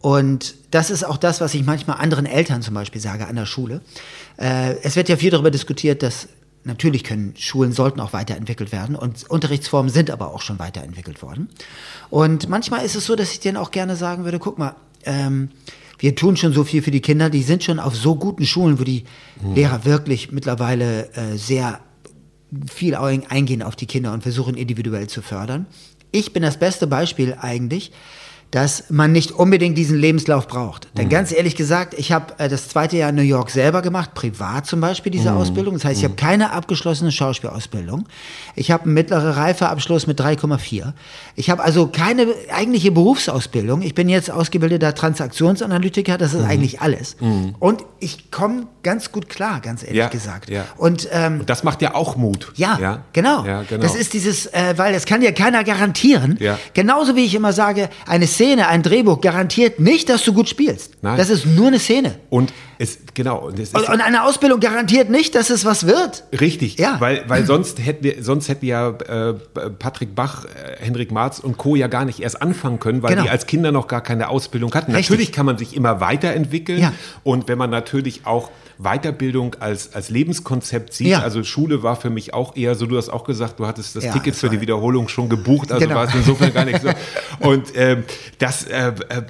Und 0.00 0.54
das 0.70 0.90
ist 0.90 1.04
auch 1.04 1.16
das, 1.16 1.40
was 1.40 1.54
ich 1.54 1.64
manchmal 1.64 1.98
anderen 1.98 2.26
Eltern 2.26 2.62
zum 2.62 2.74
Beispiel 2.74 3.00
sage 3.00 3.26
an 3.26 3.36
der 3.36 3.46
Schule. 3.46 3.80
Äh, 4.36 4.76
es 4.82 4.96
wird 4.96 5.08
ja 5.08 5.16
viel 5.16 5.30
darüber 5.30 5.50
diskutiert, 5.52 6.02
dass 6.02 6.28
natürlich 6.64 7.04
können 7.04 7.34
Schulen 7.36 7.72
sollten 7.72 8.00
auch 8.00 8.12
weiterentwickelt 8.12 8.72
werden 8.72 8.96
und 8.96 9.28
Unterrichtsformen 9.30 9.92
sind 9.92 10.10
aber 10.10 10.34
auch 10.34 10.40
schon 10.40 10.58
weiterentwickelt 10.58 11.22
worden. 11.22 11.48
Und 12.10 12.48
manchmal 12.48 12.84
ist 12.84 12.96
es 12.96 13.06
so, 13.06 13.16
dass 13.16 13.32
ich 13.32 13.40
denen 13.40 13.56
auch 13.56 13.70
gerne 13.70 13.96
sagen 13.96 14.24
würde, 14.24 14.38
guck 14.38 14.58
mal, 14.58 14.74
ähm, 15.04 15.50
wir 15.98 16.16
tun 16.16 16.36
schon 16.36 16.52
so 16.52 16.64
viel 16.64 16.82
für 16.82 16.90
die 16.90 17.00
Kinder, 17.00 17.30
die 17.30 17.42
sind 17.42 17.62
schon 17.62 17.78
auf 17.78 17.94
so 17.94 18.16
guten 18.16 18.46
Schulen, 18.46 18.80
wo 18.80 18.84
die 18.84 19.04
Lehrer 19.54 19.84
wirklich 19.84 20.32
mittlerweile 20.32 21.10
äh, 21.14 21.36
sehr 21.36 21.80
viel 22.72 22.94
ein- 22.94 23.26
eingehen 23.26 23.62
auf 23.62 23.76
die 23.76 23.86
Kinder 23.86 24.12
und 24.12 24.22
versuchen 24.22 24.56
individuell 24.56 25.06
zu 25.08 25.22
fördern. 25.22 25.66
Ich 26.12 26.32
bin 26.32 26.42
das 26.42 26.58
beste 26.58 26.86
Beispiel 26.86 27.36
eigentlich, 27.40 27.92
dass 28.54 28.84
man 28.88 29.10
nicht 29.10 29.32
unbedingt 29.32 29.76
diesen 29.76 29.98
Lebenslauf 29.98 30.46
braucht. 30.46 30.84
Mhm. 30.94 30.98
Denn 30.98 31.08
ganz 31.08 31.32
ehrlich 31.32 31.56
gesagt, 31.56 31.94
ich 31.94 32.12
habe 32.12 32.34
äh, 32.38 32.48
das 32.48 32.68
zweite 32.68 32.96
Jahr 32.96 33.10
in 33.10 33.16
New 33.16 33.22
York 33.22 33.50
selber 33.50 33.82
gemacht, 33.82 34.14
privat 34.14 34.64
zum 34.66 34.80
Beispiel 34.80 35.10
diese 35.10 35.32
Mhm. 35.32 35.38
Ausbildung. 35.38 35.74
Das 35.74 35.84
heißt, 35.84 35.98
ich 35.98 36.04
habe 36.04 36.14
keine 36.14 36.52
abgeschlossene 36.52 37.10
Schauspielausbildung. 37.10 38.06
Ich 38.54 38.70
habe 38.70 38.84
einen 38.84 38.94
mittleren 38.94 39.32
Reifeabschluss 39.32 40.06
mit 40.06 40.20
3,4. 40.20 40.92
Ich 41.34 41.50
habe 41.50 41.64
also 41.64 41.88
keine 41.88 42.28
eigentliche 42.54 42.92
Berufsausbildung. 42.92 43.82
Ich 43.82 43.94
bin 43.96 44.08
jetzt 44.08 44.30
ausgebildeter 44.30 44.94
Transaktionsanalytiker, 44.94 46.16
das 46.16 46.32
ist 46.34 46.42
Mhm. 46.42 46.46
eigentlich 46.48 46.80
alles. 46.80 47.16
Und 47.58 47.82
ich 47.98 48.30
komme 48.30 48.68
ganz 48.84 49.10
gut 49.10 49.28
klar, 49.28 49.60
ganz 49.60 49.82
ehrlich 49.82 49.98
Ja, 49.98 50.08
gesagt. 50.08 50.48
ja. 50.48 50.64
Und 50.76 51.08
ähm, 51.10 51.40
Und 51.40 51.50
das 51.50 51.64
macht 51.64 51.82
ja 51.82 51.94
auch 51.94 52.16
Mut. 52.16 52.52
ja, 52.54 53.02
genau. 53.12 53.44
Ja, 53.44 53.62
genau. 53.62 53.82
Das 53.82 53.96
ist 53.96 54.12
dieses, 54.12 54.46
äh, 54.46 54.74
weil 54.76 54.92
das 54.92 55.06
kann 55.06 55.22
ja 55.22 55.32
keiner 55.32 55.64
garantieren. 55.64 56.38
Genauso 56.74 57.16
wie 57.16 57.24
ich 57.24 57.34
immer 57.34 57.52
sage, 57.52 57.88
eine 58.06 58.26
Szene, 58.28 58.43
ein 58.52 58.82
Drehbuch 58.82 59.20
garantiert 59.20 59.80
nicht, 59.80 60.08
dass 60.08 60.22
du 60.24 60.32
gut 60.32 60.48
spielst. 60.48 60.92
Nein. 61.02 61.16
Das 61.16 61.30
ist 61.30 61.46
nur 61.46 61.68
eine 61.68 61.78
Szene. 61.78 62.16
und 62.30 62.52
es, 62.78 62.98
genau. 63.14 63.38
Und 63.46 63.58
es 63.58 63.68
ist 63.68 63.76
Und, 63.76 63.88
und 63.88 64.00
eine 64.00 64.24
Ausbildung 64.24 64.58
garantiert 64.58 65.08
nicht, 65.08 65.34
dass 65.36 65.48
es 65.50 65.64
was 65.64 65.86
wird. 65.86 66.24
Richtig, 66.40 66.76
Ja. 66.78 66.96
weil, 67.00 67.22
weil 67.28 67.46
sonst 67.46 67.78
hätten 67.78 68.02
wir, 68.02 68.16
sonst 68.22 68.48
hätten 68.48 68.66
ja 68.66 68.88
äh, 68.90 69.34
Patrick 69.78 70.14
Bach, 70.16 70.44
äh, 70.44 70.48
Henrik 70.84 71.12
Marz 71.12 71.38
und 71.38 71.56
Co. 71.56 71.76
ja 71.76 71.86
gar 71.86 72.04
nicht 72.04 72.20
erst 72.20 72.42
anfangen 72.42 72.80
können, 72.80 73.02
weil 73.02 73.10
Genau. 73.12 73.22
die 73.22 73.30
als 73.30 73.46
Kinder 73.46 73.70
noch 73.70 73.86
gar 73.86 74.00
keine 74.02 74.28
Ausbildung 74.28 74.74
hatten. 74.74 74.90
Richtig. 74.92 75.10
Natürlich 75.10 75.32
kann 75.32 75.46
man 75.46 75.56
sich 75.56 75.76
immer 75.76 76.00
weiterentwickeln 76.00 76.80
Ja. 76.80 76.92
und 77.22 77.46
wenn 77.46 77.58
man 77.58 77.70
natürlich 77.70 78.22
auch 78.26 78.50
Weiterbildung 78.78 79.56
als, 79.60 79.94
als 79.94 80.10
Lebenskonzept 80.10 80.92
sieht, 80.92 81.08
Ja. 81.08 81.20
also 81.20 81.42
Schule 81.44 81.82
war 81.82 81.96
für 81.96 82.10
mich 82.10 82.34
auch 82.34 82.56
eher 82.56 82.74
so, 82.74 82.86
du 82.86 82.96
hast 82.96 83.08
auch 83.08 83.24
gesagt, 83.24 83.58
du 83.60 83.66
hattest 83.66 83.96
das 83.96 84.04
Ja, 84.04 84.12
Ticket 84.12 84.34
das 84.34 84.40
für 84.40 84.48
die 84.48 84.60
Wiederholung 84.60 85.08
schon 85.08 85.28
gebucht, 85.28 85.72
also 85.72 85.84
Genau. 85.86 85.96
war 85.98 86.08
es 86.08 86.14
insofern 86.14 86.52
gar 86.52 86.64
nicht 86.64 86.80
so. 86.82 86.88
Und 87.48 87.72
ähm, 87.76 88.04
das, 88.38 88.64
äh, 88.64 88.88
äh, 89.08 89.22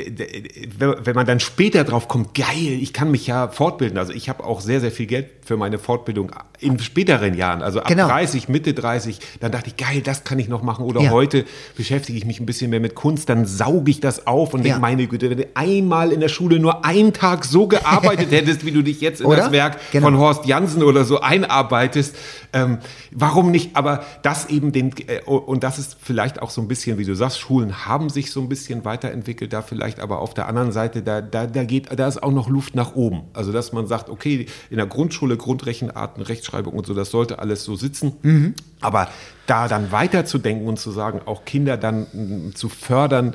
d- 0.00 0.94
wenn 1.04 1.14
man 1.14 1.26
dann 1.26 1.40
später 1.40 1.84
drauf 1.84 2.08
kommt, 2.08 2.34
geil, 2.34 2.78
ich 2.80 2.92
kann 2.92 3.10
mich 3.10 3.26
ja 3.26 3.48
fortbilden. 3.48 3.98
Also 3.98 4.12
ich 4.12 4.28
habe 4.28 4.44
auch 4.44 4.60
sehr, 4.60 4.80
sehr 4.80 4.92
viel 4.92 5.06
Geld 5.06 5.26
für 5.44 5.56
meine 5.56 5.78
Fortbildung 5.78 6.30
in 6.60 6.78
späteren 6.78 7.34
Jahren, 7.34 7.62
also 7.62 7.80
ab 7.80 7.88
Genau. 7.88 8.06
30, 8.06 8.48
Mitte 8.48 8.72
30, 8.74 9.18
dann 9.40 9.50
dachte 9.50 9.68
ich, 9.68 9.76
geil, 9.76 10.00
das 10.02 10.22
kann 10.24 10.38
ich 10.38 10.48
noch 10.48 10.62
machen. 10.62 10.84
Oder 10.84 11.00
Ja. 11.02 11.10
heute 11.10 11.44
beschäftige 11.76 12.16
ich 12.16 12.24
mich 12.24 12.38
ein 12.40 12.46
bisschen 12.46 12.70
mehr 12.70 12.78
mit 12.80 12.94
Kunst, 12.94 13.28
dann 13.28 13.46
sauge 13.46 13.90
ich 13.90 14.00
das 14.00 14.26
auf 14.26 14.54
und 14.54 14.64
denke, 14.64 14.78
meine 14.78 15.06
Güte, 15.08 15.28
wenn 15.30 15.38
du 15.38 15.46
einmal 15.54 16.12
in 16.12 16.20
der 16.20 16.28
Schule 16.28 16.58
nur 16.60 16.84
einen 16.84 17.12
Tag 17.12 17.44
so 17.44 17.66
gearbeitet 17.66 18.30
hättest, 18.30 18.64
wie 18.64 18.70
du 18.70 18.82
dich 18.92 19.00
jetzt 19.00 19.20
in 19.20 19.26
Oder? 19.26 19.36
das 19.36 19.52
Werk 19.52 19.78
Genau. 19.92 20.06
von 20.06 20.18
Horst 20.18 20.46
Jansen 20.46 20.82
oder 20.82 21.04
so 21.04 21.20
einarbeitest, 21.20 22.16
ähm, 22.52 22.78
warum 23.10 23.50
nicht? 23.50 23.76
Aber 23.76 24.04
das 24.22 24.46
eben 24.48 24.72
den, 24.72 24.92
äh, 25.08 25.20
und 25.22 25.62
das 25.62 25.78
ist 25.78 25.96
vielleicht 26.00 26.42
auch 26.42 26.50
so 26.50 26.60
ein 26.60 26.68
bisschen, 26.68 26.98
wie 26.98 27.04
du 27.04 27.14
sagst, 27.14 27.40
Schulen 27.40 27.86
haben 27.86 28.10
sich 28.10 28.30
so 28.30 28.40
ein 28.40 28.48
bisschen 28.48 28.84
weiterentwickelt, 28.84 29.52
da 29.52 29.62
vielleicht 29.62 30.00
aber 30.00 30.20
auf 30.20 30.34
der 30.34 30.48
anderen 30.48 30.72
Seite, 30.72 31.02
da, 31.02 31.20
da, 31.20 31.46
da 31.46 31.64
geht, 31.64 31.88
da 31.98 32.06
ist 32.06 32.22
auch 32.22 32.32
noch 32.32 32.48
Luft 32.48 32.74
nach 32.74 32.94
oben. 32.94 33.22
Also, 33.32 33.52
dass 33.52 33.72
man 33.72 33.86
sagt, 33.86 34.10
okay, 34.10 34.46
in 34.70 34.76
der 34.76 34.86
Grundschule, 34.86 35.36
Grundrechenarten, 35.36 36.22
Rechtschreibung 36.22 36.74
und 36.74 36.86
so, 36.86 36.94
das 36.94 37.10
sollte 37.10 37.38
alles 37.38 37.64
so 37.64 37.76
sitzen. 37.76 38.12
Mhm. 38.22 38.54
Aber 38.80 39.08
da 39.46 39.68
dann 39.68 39.92
weiterzudenken 39.92 40.68
und 40.68 40.78
zu 40.78 40.90
sagen, 40.90 41.20
auch 41.24 41.44
Kinder 41.44 41.76
dann 41.76 42.06
mm, 42.12 42.54
zu 42.54 42.68
fördern, 42.68 43.34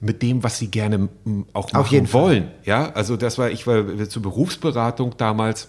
mit 0.00 0.22
dem, 0.22 0.42
was 0.42 0.58
sie 0.58 0.70
gerne 0.70 1.08
auch 1.52 1.72
machen 1.72 1.92
jeden 1.92 2.06
Fall. 2.06 2.22
wollen. 2.22 2.50
Ja, 2.64 2.92
also 2.92 3.16
das 3.16 3.38
war, 3.38 3.50
ich 3.50 3.66
war 3.66 4.08
zur 4.08 4.22
Berufsberatung 4.22 5.14
damals. 5.16 5.68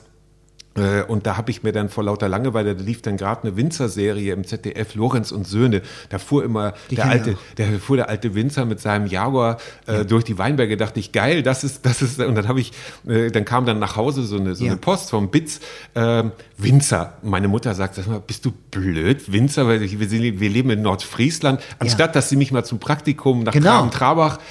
Äh, 0.78 1.04
Und 1.04 1.26
da 1.26 1.36
habe 1.38 1.52
ich 1.52 1.64
mir 1.64 1.72
dann 1.74 1.90
vor 1.90 2.04
lauter 2.04 2.30
Langeweile, 2.30 2.76
da 2.76 2.84
lief 2.84 3.02
dann 3.02 3.18
gerade 3.18 3.44
eine 3.48 3.58
Winzer-Serie 3.58 4.32
im 4.34 4.46
ZDF, 4.46 4.96
Lorenz 4.96 5.32
und 5.32 5.46
Söhne. 5.48 5.82
Da 6.10 6.20
fuhr 6.20 6.44
immer 6.44 6.74
der 6.92 7.06
alte, 7.06 7.32
auch. 7.32 7.56
der 7.58 7.68
fuhr 7.80 7.98
der 7.98 8.10
alte 8.10 8.36
Winzer 8.36 8.66
mit 8.66 8.80
seinem 8.80 9.08
Jaguar 9.08 9.58
äh, 9.88 10.06
durch 10.06 10.24
die 10.24 10.38
Weinberge. 10.38 10.78
Dachte 10.78 11.00
ich, 11.00 11.12
geil, 11.12 11.44
das 11.44 11.64
ist, 11.64 11.86
das 11.86 12.02
ist. 12.02 12.20
Und 12.20 12.36
dann 12.36 12.48
habe 12.48 12.60
ich, 12.60 12.72
äh, 13.08 13.30
dann 13.32 13.44
kam 13.46 13.66
dann 13.66 13.80
nach 13.80 13.96
Hause 13.96 14.24
so 14.24 14.38
eine, 14.38 14.56
so 14.56 14.64
Ja. 14.66 14.72
eine 14.72 14.80
Post 14.80 15.10
vom 15.10 15.30
Bitz, 15.30 15.60
ähm, 15.96 16.32
Winzer. 16.58 17.14
Meine 17.24 17.48
Mutter 17.48 17.74
sagt, 17.76 17.96
sag 17.96 18.08
mal, 18.08 18.20
bist 18.26 18.46
du 18.46 18.52
blöd, 18.72 19.32
Winzer? 19.32 19.68
Weil 19.68 19.82
ich, 19.84 20.00
wir, 20.00 20.08
sind- 20.08 20.40
wir 20.40 20.50
leben 20.50 20.70
in 20.70 20.82
Nordfriesland. 20.82 21.62
Anstatt, 21.80 22.16
dass 22.16 22.30
sie 22.30 22.36
mich 22.36 22.52
mal 22.52 22.64
zum 22.64 22.80
Praktikum 22.80 23.44
nach 23.44 23.54
Genau. 23.54 23.82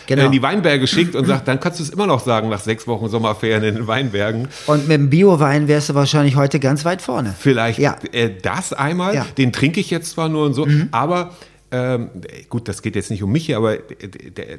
Genau. 0.06 0.22
äh, 0.22 0.26
in 0.26 0.32
die 0.32 0.42
Weinberge 0.42 0.86
schickt 0.86 1.14
und 1.14 1.26
sagt, 1.26 1.46
dann 1.48 1.60
kannst 1.60 1.78
du 1.78 1.84
es 1.84 1.90
immer 1.90 2.06
noch 2.06 2.20
sagen 2.24 2.48
nach 2.48 2.60
sechs 2.60 2.86
Wochen 2.86 3.08
Sommerferien 3.08 3.62
in 3.64 3.74
den 3.76 3.86
Weinbergen. 3.86 4.48
Und 4.66 4.88
mit 4.88 4.96
dem 4.98 5.10
Bio-Wein 5.10 5.68
wärst 5.68 5.90
du 5.90 5.94
wahrscheinlich 5.94 6.15
heute 6.36 6.58
ganz 6.60 6.84
weit 6.84 7.02
vorne. 7.02 7.34
Vielleicht 7.38 7.78
Ja. 7.78 7.96
äh, 8.12 8.30
das 8.42 8.72
einmal. 8.72 9.14
Ja. 9.14 9.24
Mhm. 9.24 9.34
Den 9.38 9.52
trinke 9.52 9.80
ich 9.80 9.90
jetzt 9.90 10.10
zwar 10.12 10.28
nur 10.28 10.46
und 10.46 10.54
so, 10.54 10.66
aber 10.92 11.32
ähm, 11.76 12.10
gut, 12.48 12.68
das 12.68 12.80
geht 12.82 12.96
jetzt 12.96 13.10
nicht 13.10 13.22
um 13.22 13.30
mich 13.30 13.46
hier, 13.46 13.56
aber 13.58 13.76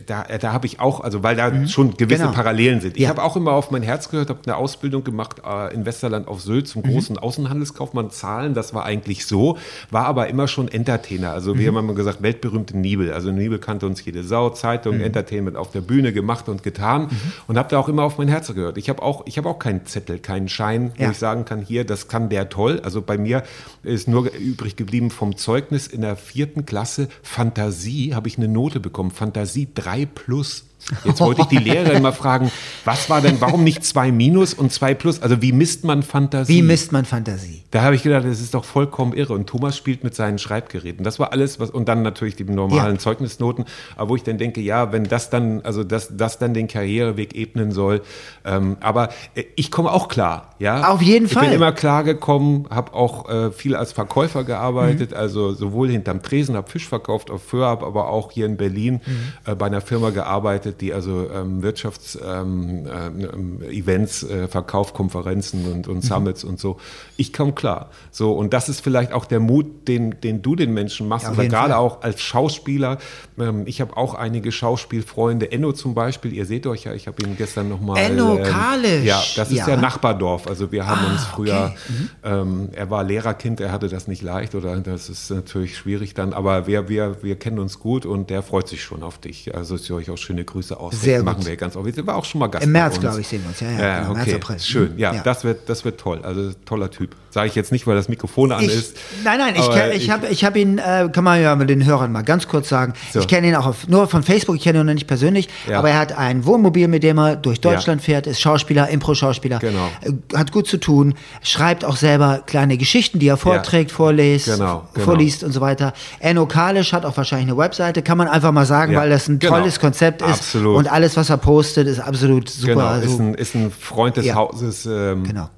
da, 0.06 0.24
da, 0.38 0.54
habe 0.54 0.66
ich 0.68 0.80
auch, 0.80 1.02
also 1.02 1.24
weil 1.24 1.36
da 1.36 1.68
schon 1.68 1.98
gewisse 1.98 2.24
Genau. 2.24 2.34
Parallelen 2.34 2.82
sind. 2.82 2.96
Ich 2.98 3.04
Ja. 3.04 3.10
habe 3.10 3.24
auch 3.24 3.36
immer 3.36 3.54
auf 3.54 3.72
mein 3.72 3.82
Herz 3.84 4.10
gehört, 4.10 4.30
habe 4.30 4.40
eine 4.46 4.56
Ausbildung 4.58 5.04
gemacht 5.04 5.42
äh, 5.46 5.74
in 5.74 5.86
Westerland 5.86 6.28
auf 6.28 6.42
Sylt 6.42 6.66
Mhm. 6.66 6.70
zum 6.70 6.84
großen 6.84 7.18
Außenhandelskaufmann 7.18 8.12
Zahlen. 8.12 8.54
Das 8.54 8.74
war 8.74 8.86
eigentlich 8.86 9.26
so, 9.26 9.58
war 9.92 10.06
aber 10.06 10.28
immer 10.28 10.48
schon 10.48 10.68
Entertainer. 10.68 11.32
Also 11.32 11.54
Mhm. 11.56 11.60
wir 11.60 11.68
haben 11.70 11.78
immer 11.78 11.94
gesagt, 11.94 12.22
weltberühmte 12.22 12.78
Nibel. 12.78 13.12
Also 13.14 13.32
Nibel 13.32 13.60
kannte 13.60 13.86
uns 13.86 14.04
jede 14.06 14.24
Sau, 14.24 14.50
Zeitung, 14.50 14.98
Mhm. 14.98 15.04
Entertainment 15.04 15.58
auf 15.58 15.72
der 15.72 15.82
Bühne 15.82 16.14
gemacht 16.14 16.50
und 16.50 16.64
getan 16.64 17.10
und 17.48 17.58
habe 17.58 17.70
da 17.70 17.80
auch 17.80 17.90
immer 17.90 18.04
auf 18.04 18.18
mein 18.18 18.28
Herz 18.28 18.54
gehört. 18.54 18.78
Ich 18.78 18.90
habe 18.90 19.02
auch, 19.02 19.24
ich 19.26 19.38
habe 19.38 19.50
auch 19.50 19.60
keinen 19.60 19.86
Zettel, 19.86 20.20
keinen 20.20 20.50
Schein, 20.50 20.92
wo 20.98 21.04
Ja. 21.04 21.12
ich 21.12 21.18
sagen 21.18 21.46
kann, 21.46 21.62
hier, 21.62 21.86
das 21.86 22.08
kann 22.08 22.30
der 22.30 22.50
toll. 22.50 22.82
Also 22.84 23.02
bei 23.02 23.18
mir 23.18 23.44
ist 23.84 24.08
nur 24.08 24.32
übrig 24.34 24.76
geblieben 24.76 25.10
vom 25.12 25.38
Zeugnis 25.38 25.88
in 25.88 26.02
der 26.02 26.16
vierten 26.16 26.66
Klasse 26.66 27.07
Fantasie, 27.22 28.14
habe 28.14 28.28
ich 28.28 28.38
eine 28.38 28.48
Note 28.48 28.80
bekommen, 28.80 29.12
Fantasie 29.12 29.68
3 29.74 30.06
plus. 30.06 30.67
Jetzt 31.04 31.20
wollte 31.20 31.42
ich 31.42 31.48
die 31.48 31.58
Lehrerin 31.58 32.02
mal 32.02 32.14
fragen, 32.14 32.50
was 32.86 33.10
war 33.10 33.20
denn, 33.20 33.42
warum 33.42 33.64
nicht 33.66 33.84
2 33.84 34.12
minus 34.14 34.54
und 34.54 34.72
2 34.72 34.94
plus? 34.94 35.22
Also 35.22 35.42
wie 35.42 35.52
misst 35.52 35.84
man 35.84 36.02
Fantasie? 36.02 36.54
Wie 36.54 36.62
misst 36.62 36.94
man 36.94 37.04
Fantasie? 37.04 37.64
Da 37.72 37.82
habe 37.82 37.96
ich 37.96 38.04
gedacht, 38.04 38.24
das 38.26 38.40
ist 38.40 38.54
doch 38.54 38.64
vollkommen 38.64 39.12
irre. 39.12 39.34
Und 39.34 39.48
Thomas 39.48 39.76
spielt 39.76 40.06
mit 40.06 40.16
seinen 40.16 40.38
Schreibgeräten. 40.40 41.04
Das 41.04 41.20
war 41.20 41.34
alles, 41.34 41.60
was, 41.60 41.72
und 41.72 41.90
dann 41.90 42.04
natürlich 42.04 42.38
die 42.38 42.46
normalen 42.46 42.96
Ja. 42.96 43.00
Zeugnisnoten. 43.00 43.66
Aber 43.98 44.12
wo 44.12 44.16
ich 44.16 44.24
dann 44.24 44.38
denke, 44.38 44.62
ja, 44.62 44.94
wenn 44.94 45.04
das 45.04 45.30
dann, 45.30 45.62
also 45.64 45.84
das, 45.84 46.16
das 46.16 46.38
dann 46.40 46.54
den 46.54 46.70
Karriereweg 46.70 47.36
ebnen 47.36 47.72
soll. 47.74 48.02
Ähm, 48.46 48.78
aber 48.80 49.10
äh, 49.36 49.44
ich 49.58 49.72
komme 49.72 49.92
auch 49.92 50.08
klar, 50.08 50.56
ja. 50.60 50.88
Auf 50.90 51.02
jeden 51.02 51.26
ich 51.26 51.34
Fall. 51.34 51.44
Ich 51.44 51.50
bin 51.50 51.56
immer 51.58 51.74
klar 51.74 52.06
gekommen, 52.06 52.66
habe 52.70 52.94
auch 52.94 53.28
äh, 53.30 53.52
viel 53.52 53.76
als 53.76 53.92
Verkäufer 53.92 54.46
gearbeitet, 54.46 55.12
Mhm. 55.12 55.18
also 55.18 55.54
sowohl 55.54 55.90
hinterm 55.90 56.22
Tresen, 56.22 56.56
habe 56.56 56.70
Fisch 56.70 56.88
verkauft 56.88 57.30
auf 57.30 57.44
Föhr, 57.44 57.66
habe 57.68 57.86
aber 57.86 58.08
auch 58.08 58.32
hier 58.32 58.46
in 58.46 58.56
Berlin 58.56 59.02
Mhm. 59.06 59.52
äh, 59.52 59.56
bei 59.56 59.66
einer 59.66 59.82
Firma 59.82 60.12
gearbeitet, 60.12 60.67
arbeitet, 60.68 60.82
die 60.82 60.94
also 60.94 61.30
ähm, 61.34 61.62
Wirtschafts-Events, 61.64 64.24
ähm, 64.24 64.30
äh, 64.30 64.44
äh, 64.44 64.48
Verkaufskonferenzen 64.48 65.72
und, 65.72 65.88
und 65.88 66.04
Summits 66.04 66.44
und 66.44 66.60
so. 66.60 66.78
Ich 67.16 67.34
komme 67.34 67.54
klar. 67.54 67.90
So, 68.12 68.34
und 68.34 68.54
das 68.54 68.70
ist 68.70 68.82
vielleicht 68.82 69.14
auch 69.14 69.26
der 69.26 69.40
Mut, 69.40 69.88
den, 69.88 70.20
den 70.22 70.42
du 70.42 70.56
den 70.56 70.74
Menschen 70.74 71.08
machst, 71.08 71.26
Ja, 71.26 71.32
oder 71.34 71.46
gerade 71.48 71.74
Fall. 71.74 71.82
auch 71.82 72.02
als 72.02 72.22
Schauspieler. 72.22 72.98
Ähm, 73.40 73.64
ich 73.66 73.82
habe 73.82 73.96
auch 73.98 74.14
einige 74.14 74.52
Schauspielfreunde. 74.52 75.52
Enno 75.52 75.72
zum 75.74 75.94
Beispiel, 75.94 76.34
ihr 76.34 76.46
seht 76.46 76.68
euch 76.68 76.86
ja, 76.86 76.94
ich 76.94 77.08
habe 77.08 77.22
ihn 77.24 77.36
gestern 77.38 77.70
nochmal. 77.70 77.98
Enno 77.98 78.40
Kalisch. 78.44 79.04
Ja, 79.06 79.22
das 79.36 79.52
ist 79.52 79.58
Ja. 79.58 79.70
ja 79.70 79.78
Nachbardorf. 79.78 80.48
Also 80.48 80.72
wir 80.72 80.86
haben 80.88 80.98
Ah, 81.08 81.12
uns 81.12 81.24
früher, 81.26 81.74
okay. 81.76 81.78
Mhm. 81.90 82.10
ähm, 82.24 82.70
er 82.74 82.90
war 82.90 83.04
Lehrerkind, 83.04 83.60
er 83.60 83.72
hatte 83.72 83.88
das 83.88 84.08
nicht 84.08 84.22
leicht 84.22 84.56
oder 84.56 84.76
das 84.78 85.10
ist 85.10 85.30
natürlich 85.30 85.78
schwierig 85.78 86.14
dann, 86.14 86.34
aber 86.34 86.68
wir, 86.68 86.90
wir, 86.90 87.18
wir 87.22 87.36
kennen 87.38 87.60
uns 87.60 87.80
gut 87.80 88.06
und 88.06 88.30
der 88.30 88.42
freut 88.42 88.68
sich 88.68 88.84
schon 88.84 89.04
auf 89.04 89.20
dich. 89.20 89.54
Also 89.56 89.76
ich 89.76 89.92
euch 89.92 90.10
auch 90.10 90.18
schöne 90.18 90.44
Grüße 90.44 90.57
aus. 90.72 91.00
Sehr 91.02 91.24
machen 91.24 91.38
gut. 91.38 91.48
wir 91.48 91.56
ganz 91.58 91.76
offiziell. 91.76 92.06
War 92.08 92.16
auch 92.16 92.26
schon 92.26 92.40
mal 92.40 92.48
Gast 92.48 92.66
Im 92.66 92.72
März, 92.72 93.00
glaube 93.00 93.22
ich, 93.22 93.28
sehen 93.28 93.42
wir 93.44 93.50
uns. 93.50 93.60
Ja, 93.60 93.72
ja, 93.72 94.00
genau, 94.00 94.12
okay. 94.12 94.20
März, 94.32 94.34
April. 94.36 94.60
Schön. 94.60 94.94
Ja, 94.98 95.14
Ja. 95.14 95.22
Das, 95.24 95.44
wird, 95.44 95.70
das 95.70 95.86
wird 95.86 96.00
toll. 96.00 96.20
Also 96.24 96.52
toller 96.66 96.90
Typ. 96.92 97.16
Sage 97.30 97.48
ich 97.50 97.56
jetzt 97.56 97.72
nicht, 97.72 97.86
weil 97.86 97.96
das 97.96 98.10
Mikrofon 98.10 98.52
an 98.52 98.64
Ich, 98.64 98.74
ist. 98.74 98.98
nein, 99.24 99.38
nein, 99.38 99.54
ich, 99.56 99.62
kenn- 99.62 99.92
ich 99.92 100.10
habe 100.10 100.28
ich 100.28 100.44
hab 100.44 100.56
ihn, 100.56 100.80
äh, 100.80 101.08
kann 101.12 101.24
man 101.24 101.40
ja 101.42 101.56
mit 101.56 101.70
den 101.70 101.86
Hörern 101.86 102.12
mal 102.12 102.24
ganz 102.24 102.48
kurz 102.48 102.68
sagen, 102.70 102.94
So. 103.14 103.20
ich 103.20 103.28
kenne 103.28 103.48
ihn 103.48 103.56
auch 103.56 103.68
auf, 103.68 103.88
nur 103.88 104.08
von 104.08 104.24
Facebook, 104.24 104.56
ich 104.56 104.64
kenne 104.64 104.80
ihn 104.80 104.86
noch 104.88 104.94
nicht 104.94 105.06
persönlich, 105.08 105.48
Ja. 105.70 105.78
aber 105.80 105.92
er 105.92 106.00
hat 106.00 106.18
ein 106.18 106.46
Wohnmobil, 106.46 106.88
mit 106.88 107.04
dem 107.04 107.20
er 107.20 107.36
durch 107.36 107.62
Deutschland 107.62 108.02
fährt, 108.02 108.26
ist 108.26 108.42
Schauspieler, 108.42 108.90
Impro-Schauspieler, 108.90 109.60
Genau. 109.60 109.88
äh, 110.02 110.36
hat 110.36 110.52
gut 110.52 110.68
zu 110.68 110.78
tun, 110.78 111.14
schreibt 111.44 111.86
auch 111.86 111.96
selber 111.98 112.42
kleine 112.48 112.78
Geschichten, 112.78 113.20
die 113.20 113.28
er 113.28 113.38
vorträgt, 113.38 113.92
vorliest, 113.92 114.46
Genau, 114.46 114.88
genau. 114.94 115.06
vorliest 115.06 115.44
und 115.44 115.52
so 115.52 115.62
weiter. 115.62 115.94
Enno 116.20 116.48
Kalisch 116.48 116.92
hat 116.94 117.06
auch 117.06 117.16
wahrscheinlich 117.18 117.50
eine 117.50 117.58
Webseite, 117.58 118.02
kann 118.02 118.18
man 118.18 118.28
einfach 118.28 118.52
mal 118.52 118.66
sagen, 118.66 118.96
weil 118.96 119.10
das 119.12 119.28
ein 119.28 119.38
genau. 119.38 119.58
tolles 119.60 119.80
Konzept 119.80 120.22
ist 120.24 120.28
Absolut. 120.30 120.47
Und 120.56 120.92
alles, 120.92 121.16
was 121.18 121.30
er 121.30 121.38
postet, 121.38 121.88
ist 121.88 122.00
absolut 122.00 122.50
super. 122.50 122.74
Genau, 122.74 122.86
also, 122.86 123.08
ist, 123.14 123.20
ein, 123.20 123.34
ist 123.36 123.56
ein 123.56 123.72
Freund 123.72 124.18
des 124.18 124.26
Ja. 124.26 124.36
Hauses. 124.36 124.86
Ähm, 124.86 125.24
Genau. 125.24 125.50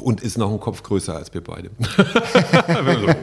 Und 0.00 0.22
ist 0.22 0.38
noch 0.38 0.50
ein 0.50 0.60
Kopf 0.60 0.82
größer 0.82 1.14
als 1.16 1.34
wir 1.34 1.42
beide. 1.42 1.68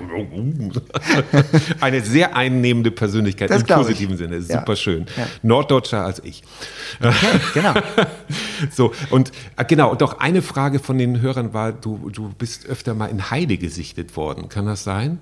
Eine 1.82 2.02
sehr 2.02 2.36
einnehmende 2.36 2.92
Persönlichkeit 2.92 3.50
Das 3.50 3.62
im 3.62 3.66
glaub 3.68 3.80
ich. 3.82 3.88
positiven 3.88 4.18
Sinne. 4.18 4.38
Ja. 4.38 4.60
Super 4.60 4.76
schön. 4.76 5.06
Ja. 5.18 5.26
Norddeutscher 5.44 6.04
als 6.04 6.22
ich. 6.24 6.44
genau. 7.54 7.74
So, 8.76 8.92
und 9.12 9.32
äh, 9.56 9.66
genau, 9.66 9.94
doch 9.96 10.20
eine 10.20 10.42
Frage 10.42 10.80
von 10.80 10.98
den 10.98 11.22
Hörern 11.22 11.54
war, 11.54 11.72
du, 11.72 12.10
du 12.12 12.30
bist 12.38 12.66
öfter 12.66 12.94
mal 12.96 13.06
in 13.08 13.30
Heide 13.30 13.58
gesichtet 13.58 14.16
worden. 14.18 14.50
Kann 14.50 14.66
das 14.66 14.84
sein? 14.84 15.20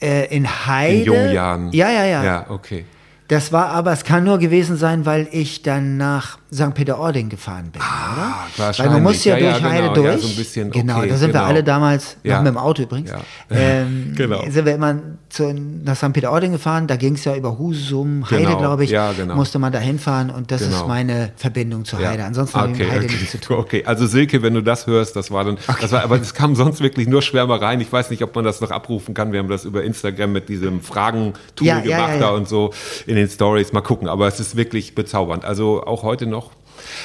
Äh, 0.00 0.34
in 0.34 0.46
Heide. 0.66 0.98
In 0.98 1.04
jungen 1.04 1.32
Jahren. 1.32 1.72
Ja, 1.72 1.88
ja, 1.90 2.04
ja. 2.04 2.24
Ja, 2.24 2.46
okay. 2.50 2.84
Das 3.28 3.52
war 3.52 3.68
aber, 3.68 3.92
es 3.92 4.04
kann 4.04 4.24
nur 4.24 4.38
gewesen 4.38 4.76
sein, 4.78 5.04
weil 5.04 5.28
ich 5.32 5.62
dann 5.62 5.98
nach 5.98 6.38
St. 6.52 6.72
Peter-Ording 6.74 7.28
gefahren 7.28 7.70
bin, 7.70 7.82
oder? 7.82 8.34
Weil 8.56 8.86
Ah, 8.86 8.90
man 8.92 9.02
muss 9.02 9.22
ja, 9.24 9.36
Ja, 9.36 9.44
ja, 9.44 9.50
durch 9.52 9.62
Heide 9.64 9.82
genau, 9.82 9.94
durch. 9.94 10.06
ja, 10.06 10.18
so 10.18 10.28
bisschen, 10.34 10.70
genau, 10.70 10.98
okay, 10.98 11.08
da 11.10 11.16
sind 11.18 11.32
genau. 11.32 11.42
wir 11.44 11.46
alle 11.46 11.62
damals, 11.62 12.16
Ja. 12.22 12.36
noch 12.36 12.44
mit 12.44 12.54
dem 12.54 12.56
Auto 12.58 12.82
übrigens, 12.84 13.10
Ja. 13.10 13.20
ähm, 13.50 14.12
Genau. 14.16 14.42
sind 14.48 14.64
wir 14.64 14.74
immer 14.74 14.94
zu, 15.30 15.52
nach 15.52 15.96
St. 15.96 16.12
Peter-Ording 16.12 16.52
gefahren. 16.52 16.86
Da 16.86 16.96
ging 16.96 17.14
es 17.14 17.24
ja 17.24 17.36
über 17.36 17.58
Husum, 17.58 18.24
Heide, 18.30 18.44
Genau, 18.44 18.58
glaube 18.58 18.84
ich. 18.84 18.90
ja, 18.90 19.12
genau. 19.12 19.34
Musste 19.36 19.58
man 19.58 19.72
da 19.72 19.78
hinfahren 19.78 20.30
und 20.30 20.50
das 20.50 20.62
Genau. 20.62 20.76
ist 20.82 20.86
meine 20.88 21.32
Verbindung 21.36 21.84
Ja. 21.86 21.98
Heide. 22.10 22.24
Ansonsten 22.24 22.58
habe 22.58 22.72
ich 22.72 22.78
mit 22.78 22.90
Heide 22.90 23.06
nichts 23.06 23.30
zu 23.32 23.40
tun. 23.40 23.56
Okay, 23.58 23.84
also 23.84 24.06
Silke, 24.06 24.42
wenn 24.42 24.54
du 24.54 24.62
das 24.62 24.86
hörst, 24.86 25.16
das 25.16 25.30
war 25.30 25.44
dann, 25.44 25.58
das 25.80 25.92
war, 25.92 26.02
aber 26.02 26.16
es 26.20 26.34
kam 26.34 26.54
sonst 26.54 26.80
wirklich 26.80 27.08
nur 27.08 27.22
Schwärmereien. 27.22 27.80
Ich 27.80 27.92
weiß 27.92 28.10
nicht, 28.10 28.22
ob 28.22 28.34
man 28.34 28.44
das 28.44 28.60
noch 28.60 28.70
abrufen 28.70 29.14
kann. 29.14 29.32
Wir 29.32 29.40
haben 29.40 29.48
das 29.48 29.64
über 29.64 29.82
Instagram 29.84 30.32
mit 30.32 30.48
diesem 30.48 30.80
Fragen-Tool 30.80 31.66
Ja, 31.66 31.76
ja, 31.78 31.82
gemacht 31.82 32.08
ja, 32.08 32.14
ja. 32.14 32.20
da 32.20 32.28
und 32.30 32.48
so 32.48 32.72
in 33.06 33.16
den 33.16 33.28
Stories. 33.28 33.72
Mal 33.72 33.80
gucken, 33.82 34.08
aber 34.08 34.26
es 34.28 34.40
ist 34.40 34.56
wirklich 34.56 34.94
bezaubernd. 34.94 35.44
Also 35.44 35.82
auch 35.84 36.02
heute 36.02 36.26
noch. 36.26 36.52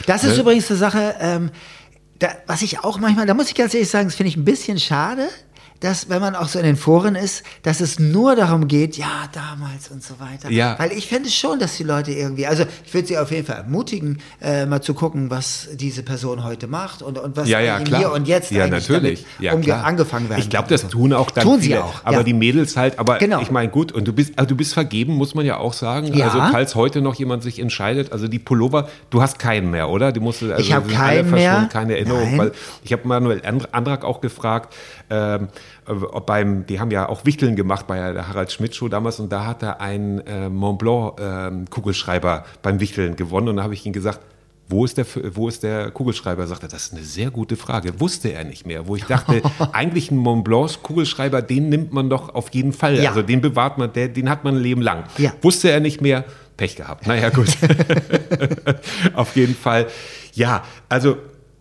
Das 0.05 0.24
ist 0.24 0.36
Ne? 0.36 0.41
übrigens 0.41 0.69
eine 0.69 0.78
Sache, 0.80 1.15
ähm, 1.19 1.49
da, 2.19 2.30
was 2.47 2.61
ich 2.61 2.84
auch 2.84 2.99
manchmal, 2.99 3.26
da 3.26 3.34
muss 3.34 3.47
ich 3.49 3.55
ganz 3.55 3.74
ehrlich 3.74 3.89
sagen, 3.89 4.07
das 4.07 4.15
finde 4.15 4.30
ich 4.30 4.38
ein 4.38 4.45
bisschen 4.45 4.80
schade, 4.80 5.28
dass, 5.84 6.10
wenn 6.10 6.22
man 6.22 6.36
auch 6.36 6.48
so 6.48 6.60
in 6.60 6.66
den 6.66 6.78
Foren 6.78 7.16
ist, 7.16 7.44
dass 7.64 7.82
es 7.82 8.00
nur 8.00 8.36
darum 8.36 8.68
geht, 8.68 8.98
ja, 8.98 9.28
damals 9.34 9.90
und 9.92 10.02
so 10.04 10.14
weiter. 10.20 10.50
Ja. 10.50 10.76
Weil 10.80 10.92
ich 10.94 11.08
finde 11.08 11.30
schon, 11.30 11.60
dass 11.60 11.76
die 11.78 11.84
Leute 11.84 12.12
irgendwie, 12.12 12.48
also 12.48 12.64
ich 12.86 12.94
würde 12.94 13.08
sie 13.08 13.18
auf 13.18 13.32
jeden 13.32 13.46
Fall 13.46 13.58
ermutigen, 13.58 14.20
äh, 14.42 14.66
mal 14.66 14.82
zu 14.82 14.94
gucken, 14.94 15.30
was 15.30 15.68
diese 15.74 16.02
Person 16.04 16.44
heute 16.44 16.68
macht 16.68 17.02
und, 17.02 17.18
und 17.18 17.36
was 17.36 17.50
Ja, 17.50 17.60
ja. 17.60 17.80
Hier 17.80 18.12
und 18.14 18.28
Jetzt 18.28 18.52
ja, 18.52 18.64
eigentlich 18.64 18.88
natürlich. 18.90 19.26
Ja, 19.40 19.56
klar. 19.58 19.84
angefangen 19.86 20.30
werden 20.30 20.40
Ich 20.40 20.50
glaube, 20.50 20.70
das 20.70 20.88
tun 20.88 21.12
auch 21.12 21.30
dann 21.32 21.44
Tun 21.44 21.60
viele. 21.62 21.76
sie 21.76 21.82
auch, 21.82 22.02
Aber 22.06 22.18
ja. 22.18 22.24
die 22.24 22.34
Mädels 22.34 22.78
halt, 22.78 22.98
aber 23.00 23.18
Genau. 23.18 23.42
ich 23.42 23.52
meine, 23.52 23.70
gut, 23.70 23.92
und 23.92 24.08
du 24.08 24.14
bist, 24.14 24.34
also 24.38 24.48
du 24.50 24.56
bist 24.56 24.74
vergeben, 24.74 25.14
muss 25.16 25.36
man 25.36 25.46
ja 25.46 25.58
auch 25.58 25.74
sagen. 25.74 26.14
Ja. 26.14 26.26
Also 26.28 26.40
falls 26.52 26.76
heute 26.76 27.02
noch 27.02 27.16
jemand 27.16 27.44
sich 27.44 27.60
entscheidet, 27.60 28.12
also 28.14 28.28
die 28.30 28.40
Pullover, 28.40 28.88
du 29.10 29.22
hast 29.22 29.38
keinen 29.38 29.70
mehr, 29.72 29.90
oder? 29.90 30.12
Die 30.14 30.20
musst 30.22 30.42
du, 30.42 30.46
also 30.52 30.62
Ich 30.64 30.72
hab 30.74 30.86
sind 30.88 30.98
alle 30.98 31.16
keinen 31.18 31.32
mehr. 31.32 31.70
keine 31.72 31.94
Erinnerung, 31.98 32.30
Nein. 32.30 32.38
weil 32.38 32.52
ich 32.84 32.94
habe 32.94 33.06
Manuel 33.08 33.42
And- 33.46 33.74
Andrak 33.74 34.06
auch 34.06 34.22
gefragt, 34.22 34.74
ähm, 35.10 35.50
beim, 36.26 36.65
die 36.65 36.80
haben 36.80 36.91
ja 36.91 37.09
auch 37.09 37.26
Wichteln 37.26 37.55
gemacht 37.55 37.88
bei 37.88 38.13
der 38.13 38.28
Harald 38.28 38.51
Schmidt 38.51 38.76
Show 38.76 38.88
damals 38.88 39.19
und 39.19 39.32
da 39.32 39.45
hat 39.45 39.63
er 39.63 39.82
einen 39.82 40.19
äh, 40.21 40.49
Mont 40.49 40.80
Blanc 40.80 41.13
ähm, 41.19 41.69
Kugelschreiber 41.69 42.45
beim 42.61 42.80
Wichteln 42.80 43.15
gewonnen 43.15 43.49
und 43.49 43.57
da 43.57 43.63
habe 43.63 43.74
ich 43.74 43.86
ihm 43.86 43.93
gesagt, 43.93 44.19
wo 44.69 44.86
ist, 44.86 44.97
der, 44.97 45.05
wo 45.36 45.49
ist 45.49 45.61
der 45.63 45.91
Kugelschreiber? 45.91 46.47
Sagt 46.47 46.63
er, 46.63 46.69
das 46.69 46.88
ist 46.88 46.93
eine 46.93 47.03
sehr 47.03 47.30
gute 47.32 47.57
Frage. 47.57 47.99
Wusste 47.99 48.32
er 48.32 48.43
nicht 48.43 48.65
mehr. 48.65 48.88
Wo 48.88 48.95
ich 48.95 49.03
dachte, 49.03 49.41
eigentlich 49.74 50.09
ein 50.09 50.17
Mont 50.17 50.45
Blanc 50.45 50.82
Kugelschreiber, 50.82 51.41
den 51.41 51.69
nimmt 51.69 51.93
man 51.93 52.09
doch 52.09 52.34
auf 52.34 52.49
jeden 52.53 52.74
Fall. 52.74 52.99
Ja. 52.99 53.09
Also 53.09 53.21
den 53.21 53.41
bewahrt 53.41 53.78
man, 53.78 53.91
der, 53.91 54.07
den 54.07 54.30
hat 54.30 54.43
man 54.43 54.55
ein 54.55 54.61
Leben 54.61 54.82
lang. 54.82 55.03
Ja. 55.17 55.34
Wusste 55.41 55.69
er 55.69 55.80
nicht 55.80 56.01
mehr, 56.01 56.24
Pech 56.57 56.76
gehabt. 56.76 57.05
Naja, 57.07 57.30
gut. 57.30 57.49
auf 59.13 59.36
jeden 59.36 59.55
Fall. 59.55 59.88
Ja, 60.34 60.63
also 60.89 61.17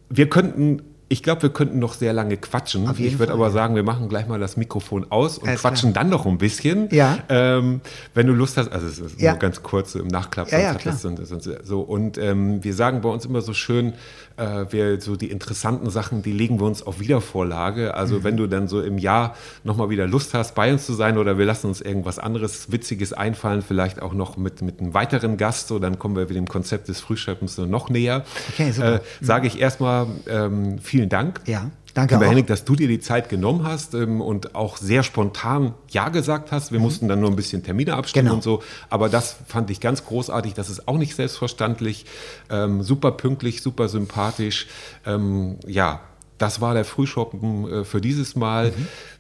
wir 0.09 0.29
könnten, 0.29 0.83
ich 1.13 1.23
glaube, 1.23 1.43
wir 1.43 1.51
könnten 1.51 1.79
noch 1.79 1.93
sehr 1.93 2.15
lange 2.15 2.39
quatschen. 2.39 2.89
Ich 2.97 3.19
würde 3.19 3.35
aber 3.35 3.51
sagen, 3.51 3.75
wir 3.75 3.83
machen 3.83 4.09
gleich 4.09 4.27
mal 4.27 4.41
das 4.41 4.57
Mikrofon 4.57 5.05
aus 5.11 5.37
und 5.37 5.47
Alles 5.49 5.61
quatschen 5.61 5.93
dann 5.93 6.09
noch 6.09 6.25
ein 6.25 6.39
bisschen. 6.39 6.89
Ja. 6.91 7.19
Ähm, 7.29 7.83
wenn 8.15 8.27
du 8.27 8.33
Lust 8.33 8.57
hast, 8.57 8.73
also 8.73 8.87
es 8.87 8.99
ist 8.99 9.21
Ja. 9.21 9.33
nur 9.33 9.39
ganz 9.39 9.63
kurz 9.63 9.95
im 9.95 10.07
Nachklapp. 10.09 10.51
Ja, 10.51 10.59
ja, 10.59 10.75
klar. 10.75 10.95
das 10.95 11.03
sonst- 11.03 11.27
sonst- 11.29 11.51
so 11.65 11.83
und 11.83 12.17
ähm, 12.17 12.65
wir 12.65 12.73
sagen 12.73 13.03
bei 13.03 13.11
uns 13.11 13.27
immer 13.27 13.43
so 13.43 13.53
schön, 13.53 13.93
äh, 14.37 14.67
wir 14.71 15.01
so 15.01 15.17
die 15.17 15.31
interessanten 15.31 15.91
Sachen, 15.91 16.23
die 16.23 16.33
legen 16.33 16.61
wir 16.61 16.67
uns 16.67 16.83
auf 16.83 17.01
Wiedervorlage. 17.01 17.95
Also 17.95 18.17
Mhm. 18.17 18.25
wenn 18.25 18.37
du 18.37 18.47
dann 18.47 18.69
so 18.69 18.81
im 18.81 18.99
Jahr 18.99 19.35
nochmal 19.65 19.91
wieder 19.91 20.07
Lust 20.07 20.35
hast, 20.35 20.55
bei 20.55 20.73
uns 20.73 20.87
zu 20.87 20.93
sein 20.95 21.19
oder 21.19 21.39
wir 21.39 21.45
lassen 21.47 21.67
uns 21.69 21.81
irgendwas 21.81 22.19
anderes 22.19 22.71
Witziges 22.73 23.13
einfallen, 23.13 23.63
vielleicht 23.63 24.03
auch 24.03 24.13
noch 24.15 24.37
mit, 24.37 24.63
mit 24.63 24.81
einem 24.81 24.95
weiteren 24.95 25.37
Gast, 25.37 25.69
so 25.69 25.79
dann 25.79 25.99
kommen 25.99 26.17
wir 26.17 26.27
mit 26.27 26.37
dem 26.37 26.49
Konzept 26.49 26.89
des 26.89 27.01
Frühschöppens 27.01 27.55
so 27.57 27.67
noch 27.67 27.89
näher. 27.91 28.25
Okay, 28.53 28.71
super. 28.73 28.97
Äh, 28.97 29.01
Sage 29.21 29.47
ich 29.47 29.61
erstmal 29.61 30.07
ähm, 30.29 30.79
vielen 30.79 31.09
Dank. 31.09 31.41
Ja, 31.47 31.71
danke 31.95 32.15
Lieber 32.15 32.27
auch. 32.27 32.31
Henning, 32.31 32.47
dass 32.47 32.65
du 32.65 32.75
dir 32.77 32.89
die 32.89 33.01
Zeit 33.01 33.29
genommen 33.29 33.65
hast 33.65 33.95
ähm, 33.95 34.21
und 34.21 34.55
auch 34.55 34.77
sehr 34.77 35.03
spontan 35.03 35.75
Ja 35.91 36.09
gesagt 36.09 36.53
hast. 36.53 36.73
Wir 36.73 36.81
mussten 36.81 37.09
dann 37.09 37.21
nur 37.21 37.31
ein 37.31 37.37
bisschen 37.37 37.63
Termine 37.63 37.95
abstimmen 37.95 38.27
Genau. 38.27 38.37
und 38.37 38.43
so. 38.43 38.63
Aber 38.91 39.09
das 39.09 39.37
fand 39.47 39.71
ich 39.71 39.81
ganz 39.81 40.05
großartig. 40.05 40.55
Das 40.55 40.71
ist 40.71 40.89
auch 40.89 40.99
nicht 40.99 41.15
selbstverständlich. 41.15 42.07
Ähm, 42.51 42.83
super 42.83 43.13
pünktlich, 43.13 43.63
super 43.63 43.89
sympathisch. 43.89 44.67
Ähm, 45.07 45.57
ja, 45.67 46.01
das 46.43 46.61
war 46.61 46.75
der 46.75 46.85
Frühschoppen 46.85 47.71
äh, 47.71 47.85
für 47.85 48.01
dieses 48.01 48.35
Mal. 48.35 48.73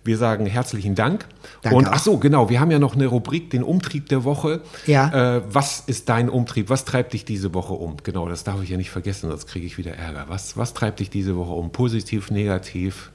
Wir 0.04 0.18
sagen 0.18 0.46
herzlichen 0.46 0.96
Dank. 0.96 1.24
Mhm. 1.24 1.36
Danke 1.62 1.76
und 1.76 1.88
ach 1.88 2.00
so, 2.00 2.18
genau, 2.18 2.50
wir 2.50 2.58
haben 2.60 2.72
ja 2.72 2.80
noch 2.80 2.94
eine 2.94 3.06
Rubrik, 3.06 3.50
den 3.50 3.62
Umtrieb 3.62 4.08
der 4.08 4.24
Woche. 4.24 4.60
Ja. 4.86 5.36
Äh, 5.36 5.42
was 5.48 5.84
ist 5.86 6.08
dein 6.08 6.28
Umtrieb? 6.28 6.68
Was 6.68 6.84
treibt 6.84 7.12
dich 7.12 7.24
diese 7.24 7.54
Woche 7.54 7.74
um? 7.74 7.96
Genau, 8.02 8.28
das 8.28 8.42
darf 8.42 8.60
ich 8.62 8.70
ja 8.70 8.76
nicht 8.76 8.90
vergessen, 8.90 9.30
sonst 9.30 9.46
kriege 9.46 9.64
ich 9.64 9.78
wieder 9.78 9.92
Ärger. 9.92 10.24
Was, 10.28 10.56
was 10.56 10.74
treibt 10.74 10.98
dich 10.98 11.10
diese 11.10 11.36
Woche 11.36 11.52
um? 11.52 11.70
Positiv, 11.70 12.32
negativ? 12.32 13.12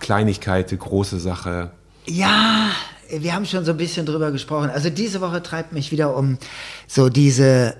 Kleinigkeit, 0.00 0.78
große 0.78 1.18
Sache? 1.18 1.70
Ja, 2.04 2.68
wir 3.10 3.34
haben 3.34 3.46
schon 3.46 3.64
so 3.64 3.70
ein 3.70 3.78
bisschen 3.78 4.04
drüber 4.04 4.32
gesprochen. 4.32 4.68
Also 4.68 4.90
diese 4.90 5.22
Woche 5.22 5.42
treibt 5.42 5.72
mich 5.72 5.90
wieder 5.92 6.14
um 6.14 6.36
so 6.86 7.08
diese 7.08 7.76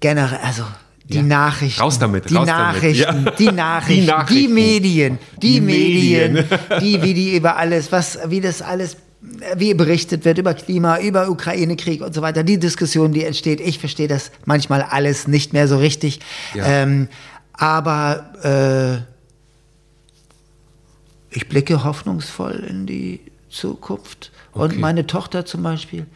generell, 0.00 0.40
also 0.42 0.64
die 1.10 1.16
Ja. 1.18 1.22
Nachrichten. 1.22 1.80
Raus 1.82 1.98
damit, 1.98 2.30
die 2.30 2.34
raus 2.34 2.46
damit. 2.46 2.74
Nachrichten, 2.74 3.24
Ja. 3.24 3.30
die 3.32 3.44
Nachrichten, 3.52 4.00
Die 4.02 4.06
Nachrichten. 4.06 4.34
die 4.34 4.48
Medien, 4.48 5.18
die, 5.42 5.52
Die 5.54 5.60
Medien, 5.60 6.32
Medien. 6.34 6.48
die, 6.80 7.02
wie 7.02 7.14
die 7.14 7.36
über 7.36 7.56
alles, 7.56 7.90
was, 7.92 8.18
wie 8.28 8.40
das 8.40 8.62
alles, 8.62 8.96
wie 9.56 9.74
berichtet 9.74 10.24
wird 10.24 10.38
über 10.38 10.54
Klima, 10.54 10.98
über 11.00 11.28
Ukraine-Krieg 11.28 12.00
und 12.00 12.14
so 12.14 12.22
weiter, 12.22 12.42
die 12.42 12.58
Diskussion, 12.58 13.12
die 13.12 13.24
entsteht. 13.24 13.60
Ich 13.60 13.78
verstehe 13.78 14.08
das 14.08 14.30
manchmal 14.46 14.82
alles 14.82 15.26
nicht 15.28 15.52
mehr 15.52 15.68
so 15.68 15.76
richtig. 15.78 16.20
Ja. 16.54 16.64
Ähm, 16.64 17.08
aber 17.52 19.04
äh, 21.32 21.36
ich 21.36 21.48
blicke 21.48 21.84
hoffnungsvoll 21.84 22.64
in 22.68 22.86
die 22.86 23.20
Zukunft. 23.50 24.32
Okay. 24.52 24.62
Und 24.64 24.78
meine 24.78 25.06
Tochter 25.06 25.44
zum 25.44 25.62
Beispiel 25.62 26.06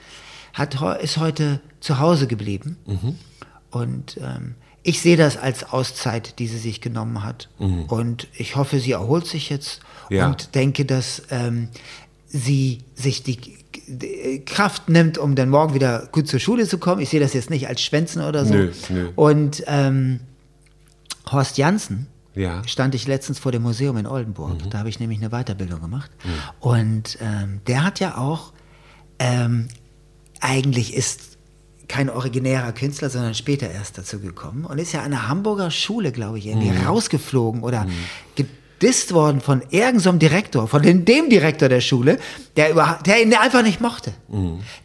hat, 0.55 0.77
ist 1.03 1.19
heute 1.19 1.61
zu 1.81 1.99
Hause 1.99 2.27
geblieben. 2.27 2.77
Mhm. 2.87 3.19
Und 3.71 4.17
ähm, 4.19 4.55
ich 4.87 5.01
sehe 5.01 5.17
das 5.17 5.37
als 5.37 5.73
Auszeit, 5.73 6.39
die 6.39 6.47
sie 6.47 6.59
sich 6.59 6.81
genommen 6.81 7.25
hat. 7.25 7.49
Und 7.59 8.29
ich 8.37 8.55
hoffe, 8.55 8.79
sie 8.79 8.93
erholt 8.93 9.27
sich 9.27 9.51
jetzt 9.51 9.81
Mhm. 10.11 10.17
Ja. 10.17 10.27
und 10.29 10.55
denke, 10.55 10.85
dass 10.85 11.23
ähm, 11.31 11.69
sie 12.29 12.81
sich 12.95 13.23
die 13.23 13.39
äh, 13.89 14.39
Kraft 14.41 14.89
nimmt, 14.91 15.17
um 15.19 15.35
dann 15.35 15.49
morgen 15.49 15.73
wieder 15.75 16.07
gut 16.13 16.29
zur 16.29 16.39
Schule 16.41 16.69
zu 16.69 16.77
kommen. 16.79 17.01
Ich 17.01 17.09
sehe 17.09 17.21
das 17.21 17.33
jetzt 17.33 17.49
nicht 17.49 17.67
als 17.69 17.81
Schwänzen 17.81 18.23
oder 18.23 18.45
so. 18.45 18.53
Nö, 18.55 18.71
nö. 18.91 19.09
Und 19.17 19.65
ähm, 19.67 20.21
Horst 21.33 21.57
Janssen, 21.57 22.07
Ja. 22.35 22.63
stand 22.67 22.95
ich 22.95 23.07
letztens 23.07 23.39
vor 23.39 23.51
dem 23.53 23.63
Museum 23.63 23.97
in 23.97 24.07
Oldenburg. 24.07 24.59
Da 24.71 24.79
habe 24.81 24.91
ich 24.91 25.01
nämlich 25.01 25.19
eine 25.21 25.31
Weiterbildung 25.31 25.81
gemacht. 25.81 26.11
Und 26.61 27.17
ähm, 27.23 27.61
der 27.67 27.83
hat 27.85 27.99
ja 28.01 28.19
auch, 28.19 28.53
ähm, 29.19 29.69
eigentlich 30.41 30.93
ist 30.95 31.34
kein 31.89 32.09
originärer 32.11 32.73
Künstler, 32.73 33.11
sondern 33.11 33.35
später 33.35 33.71
erst 33.71 33.99
dazu 33.99 34.19
gekommen 34.21 34.65
und 34.65 34.79
ist 34.79 34.93
ja 34.93 35.03
an 35.03 35.11
der 35.11 35.29
Hamburger 35.29 35.71
Schule, 35.71 36.13
glaube 36.13 36.39
ich, 36.39 36.47
irgendwie 36.47 36.71
rausgeflogen 36.85 37.63
oder 37.63 37.87
gedisst 38.37 39.15
worden 39.15 39.41
von 39.41 39.63
irgendeinem 39.71 40.19
Direktor, 40.19 40.69
von 40.69 40.83
dem, 40.83 41.05
dem 41.05 41.31
Direktor 41.31 41.69
der 41.69 41.81
Schule, 41.81 42.19
der, 42.57 42.71
über, 42.71 42.99
der 43.07 43.23
ihn 43.23 43.33
einfach 43.35 43.63
nicht 43.63 43.81
mochte. 43.81 44.13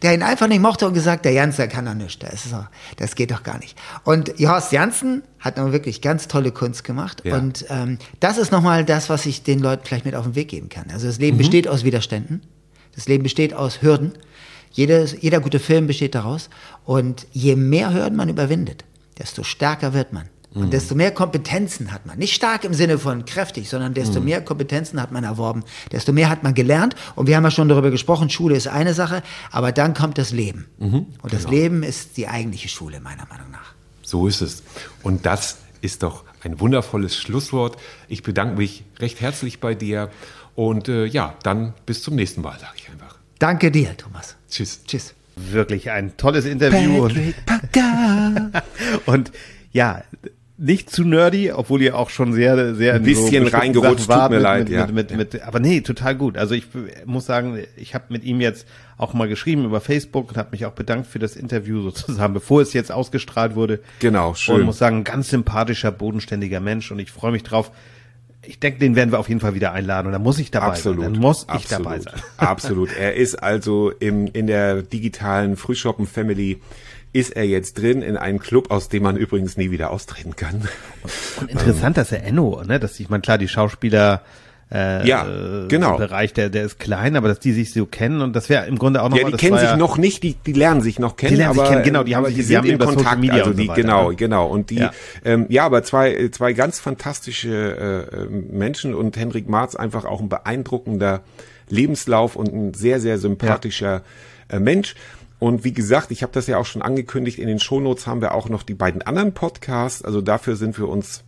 Der 0.02 0.14
ihn 0.14 0.22
einfach 0.22 0.46
nicht 0.46 0.60
mochte 0.62 0.86
und 0.86 0.94
gesagt, 0.94 1.24
der 1.24 1.32
Janssen, 1.32 1.58
der 1.58 1.68
kann 1.68 1.84
doch 1.84 1.94
nichts, 1.94 2.18
das, 2.18 2.44
ist 2.46 2.52
doch, 2.52 2.66
das 2.96 3.14
geht 3.14 3.30
doch 3.30 3.42
gar 3.42 3.58
nicht. 3.58 3.76
Und 4.04 4.32
Horst 4.38 4.72
Janssen 4.72 5.22
hat 5.38 5.56
nun 5.56 5.72
wirklich 5.72 6.00
ganz 6.00 6.28
tolle 6.28 6.52
Kunst 6.52 6.84
gemacht 6.84 7.22
Ja. 7.24 7.36
und 7.36 7.66
ähm, 7.68 7.98
das 8.20 8.38
ist 8.38 8.52
nochmal 8.52 8.84
das, 8.84 9.08
was 9.08 9.26
ich 9.26 9.42
den 9.42 9.58
Leuten 9.58 9.84
vielleicht 9.84 10.04
mit 10.04 10.14
auf 10.14 10.24
den 10.24 10.34
Weg 10.34 10.48
geben 10.48 10.68
kann. 10.68 10.86
Also 10.92 11.06
das 11.06 11.18
Leben 11.18 11.38
besteht 11.38 11.66
aus 11.66 11.84
Widerständen, 11.84 12.42
das 12.94 13.08
Leben 13.08 13.22
besteht 13.22 13.54
aus 13.54 13.82
Hürden. 13.82 14.12
Jedes, 14.72 15.16
jeder 15.20 15.40
gute 15.40 15.58
Film 15.58 15.86
besteht 15.86 16.14
daraus. 16.14 16.50
Und 16.84 17.26
je 17.32 17.56
mehr 17.56 17.92
Hürden 17.92 18.16
man 18.16 18.28
überwindet, 18.28 18.84
desto 19.18 19.42
stärker 19.42 19.92
wird 19.94 20.12
man. 20.12 20.28
Und 20.52 20.72
desto 20.72 20.96
mehr 20.96 21.12
Kompetenzen 21.12 21.92
hat 21.92 22.06
man. 22.06 22.18
Nicht 22.18 22.34
stark 22.34 22.64
im 22.64 22.74
Sinne 22.74 22.98
von 22.98 23.24
kräftig, 23.24 23.68
sondern 23.68 23.94
desto 23.94 24.20
mehr 24.20 24.40
Kompetenzen 24.40 25.00
hat 25.00 25.12
man 25.12 25.22
erworben. 25.22 25.62
Desto 25.92 26.12
mehr 26.12 26.28
hat 26.28 26.42
man 26.42 26.54
gelernt. 26.54 26.96
Und 27.14 27.28
wir 27.28 27.36
haben 27.36 27.44
ja 27.44 27.52
schon 27.52 27.68
darüber 27.68 27.90
gesprochen, 27.90 28.30
Schule 28.30 28.56
ist 28.56 28.66
eine 28.66 28.92
Sache, 28.92 29.22
aber 29.52 29.70
dann 29.70 29.94
kommt 29.94 30.18
das 30.18 30.32
Leben. 30.32 30.66
Und 31.22 31.32
das 31.32 31.48
Leben 31.48 31.84
ist 31.84 32.16
die 32.16 32.26
eigentliche 32.26 32.68
Schule, 32.68 32.98
meiner 32.98 33.26
Meinung 33.26 33.52
nach. 33.52 33.74
So 34.02 34.26
ist 34.26 34.40
es. 34.40 34.64
Und 35.04 35.24
das 35.24 35.58
ist 35.82 36.02
doch 36.02 36.24
ein 36.42 36.58
wundervolles 36.58 37.14
Schlusswort. 37.14 37.76
Ich 38.08 38.24
bedanke 38.24 38.56
mich 38.56 38.82
recht 38.98 39.20
herzlich 39.20 39.60
bei 39.60 39.76
dir. 39.76 40.10
Und 40.56 40.88
äh, 40.88 41.04
ja, 41.04 41.36
dann 41.44 41.74
bis 41.86 42.02
zum 42.02 42.16
nächsten 42.16 42.40
Mal, 42.40 42.58
sage 42.58 42.72
ich 42.76 42.90
einfach. 42.90 43.18
Danke 43.38 43.70
dir, 43.70 43.96
Thomas. 43.96 44.36
Tschüss. 44.50 44.84
Tschüss. 44.86 45.14
Wirklich 45.36 45.90
ein 45.90 46.16
tolles 46.16 46.44
Interview. 46.44 47.04
Und, 47.04 47.16
und 49.06 49.32
ja, 49.72 50.02
nicht 50.60 50.90
zu 50.90 51.04
nerdy, 51.04 51.52
obwohl 51.52 51.80
ihr 51.80 51.96
auch 51.96 52.10
schon 52.10 52.34
sehr, 52.34 52.74
sehr 52.74 52.94
Ein 52.94 53.04
in 53.04 53.04
so 53.04 53.22
bisschen 53.22 53.44
bestimmten 53.44 53.56
reingerutscht, 53.56 54.08
wart 54.08 54.24
tut 54.24 54.30
mir 54.30 54.36
mit, 54.36 54.42
leid, 54.42 54.64
mit, 54.64 54.68
ja. 54.68 54.86
Mit, 54.86 55.10
mit, 55.10 55.32
mit, 55.32 55.42
aber 55.42 55.58
nee, 55.58 55.80
total 55.80 56.14
gut. 56.14 56.36
Also 56.36 56.54
ich 56.54 56.66
muss 57.06 57.24
sagen, 57.24 57.58
ich 57.76 57.94
habe 57.94 58.04
mit 58.10 58.24
ihm 58.24 58.42
jetzt 58.42 58.66
auch 58.98 59.14
mal 59.14 59.26
geschrieben 59.26 59.64
über 59.64 59.80
Facebook 59.80 60.28
und 60.28 60.36
habe 60.36 60.50
mich 60.52 60.66
auch 60.66 60.72
bedankt 60.72 61.06
für 61.06 61.18
das 61.18 61.34
Interview 61.34 61.80
sozusagen, 61.82 62.34
bevor 62.34 62.60
es 62.60 62.74
jetzt 62.74 62.92
ausgestrahlt 62.92 63.54
wurde. 63.54 63.80
Genau, 64.00 64.34
schön. 64.34 64.56
Und 64.56 64.64
muss 64.64 64.78
sagen, 64.78 64.98
ein 64.98 65.04
ganz 65.04 65.30
sympathischer, 65.30 65.90
bodenständiger 65.92 66.60
Mensch 66.60 66.90
und 66.90 66.98
ich 66.98 67.10
freue 67.10 67.32
mich 67.32 67.42
drauf. 67.42 67.70
Ich 68.42 68.58
denke, 68.58 68.78
den 68.78 68.96
werden 68.96 69.12
wir 69.12 69.18
auf 69.18 69.28
jeden 69.28 69.40
Fall 69.40 69.54
wieder 69.54 69.72
einladen 69.72 70.06
und 70.06 70.12
da 70.12 70.18
muss 70.18 70.38
ich 70.38 70.50
dabei 70.50 70.68
Absolut. 70.68 71.04
sein. 71.04 71.12
Dann 71.12 71.22
muss 71.22 71.42
ich 71.42 71.48
Absolut. 71.50 71.86
dabei 71.86 72.00
sein. 72.00 72.14
Absolut. 72.38 72.96
Er 72.96 73.14
ist 73.14 73.34
also 73.42 73.90
im, 73.90 74.28
in 74.32 74.46
der 74.46 74.82
digitalen 74.82 75.56
Frühshoppen 75.56 76.06
Family 76.06 76.60
ist 77.12 77.36
er 77.36 77.44
jetzt 77.44 77.78
drin 77.78 78.02
in 78.02 78.16
einem 78.16 78.38
Club, 78.38 78.70
aus 78.70 78.88
dem 78.88 79.02
man 79.02 79.16
übrigens 79.16 79.56
nie 79.56 79.70
wieder 79.70 79.90
austreten 79.90 80.36
kann. 80.36 80.68
Und 81.40 81.50
interessant, 81.50 81.96
dass 81.96 82.12
er 82.12 82.22
Enno, 82.24 82.62
ne, 82.64 82.78
dass 82.78 82.98
ich 83.00 83.10
meine, 83.10 83.20
klar, 83.20 83.36
die 83.36 83.48
Schauspieler 83.48 84.22
äh, 84.72 85.06
Ja, 85.06 85.26
genau. 85.68 85.96
Bereich, 85.96 86.32
der, 86.32 86.48
der 86.48 86.64
ist 86.64 86.78
klein, 86.78 87.16
aber 87.16 87.28
dass 87.28 87.40
die 87.40 87.52
sich 87.52 87.72
so 87.72 87.86
kennen 87.86 88.20
und 88.20 88.34
das 88.36 88.48
wäre 88.48 88.66
im 88.66 88.78
Grunde 88.78 89.02
auch 89.02 89.08
noch 89.08 89.16
Ja, 89.16 89.22
mal, 89.24 89.28
die 89.28 89.32
das 89.32 89.40
kennen 89.40 89.58
sich 89.58 89.68
ja, 89.70 89.76
noch 89.76 89.98
nicht, 89.98 90.22
die, 90.22 90.34
die 90.34 90.52
lernen 90.52 90.80
sich 90.80 90.98
noch 90.98 91.16
kennen, 91.16 91.30
Die 91.32 91.36
lernen 91.36 91.54
sich 91.54 91.62
aber, 91.62 91.70
kennen, 91.72 91.82
genau, 91.84 92.04
die 92.04 92.14
haben 92.16 92.24
aber 92.24 92.28
sich- 92.28 92.36
die 92.36 92.42
die 92.42 92.46
sind 92.48 92.56
haben 92.58 92.66
in 92.68 92.78
Kontakt, 92.78 93.30
also 93.30 93.50
und 93.50 93.56
so 93.56 93.62
die, 93.62 93.68
weiter, 93.68 93.82
genau, 93.82 94.10
ne? 94.10 94.16
genau, 94.16 94.46
und 94.46 94.70
die, 94.70 94.76
Ja. 94.76 94.90
ähm, 95.24 95.46
ja, 95.48 95.64
aber 95.66 95.82
zwei, 95.82 96.28
zwei 96.32 96.52
ganz 96.52 96.78
fantastische 96.80 98.06
äh, 98.12 98.16
äh, 98.22 98.26
Menschen 98.28 98.94
und 98.94 99.16
Henrik 99.16 99.48
Marz 99.48 99.74
einfach 99.74 100.04
auch 100.04 100.20
ein 100.20 100.28
beeindruckender 100.28 101.22
Lebenslauf 101.68 102.36
und 102.36 102.52
ein 102.52 102.74
sehr, 102.74 103.00
sehr 103.00 103.18
sympathischer 103.18 104.02
äh, 104.48 104.58
Mensch. 104.60 104.94
Und 105.38 105.64
wie 105.64 105.72
gesagt, 105.72 106.10
ich 106.10 106.22
habe 106.22 106.32
das 106.32 106.46
ja 106.48 106.58
auch 106.58 106.66
schon 106.66 106.82
angekündigt, 106.82 107.38
in 107.38 107.46
den 107.48 107.58
Shownotes 107.60 108.06
haben 108.06 108.20
wir 108.20 108.34
auch 108.34 108.48
noch 108.48 108.62
die 108.62 108.74
beiden 108.74 109.00
anderen 109.02 109.32
Podcasts, 109.32 110.04
also 110.04 110.20
dafür 110.20 110.54
sind 110.56 110.78
wir 110.78 110.86
uns 110.88 111.24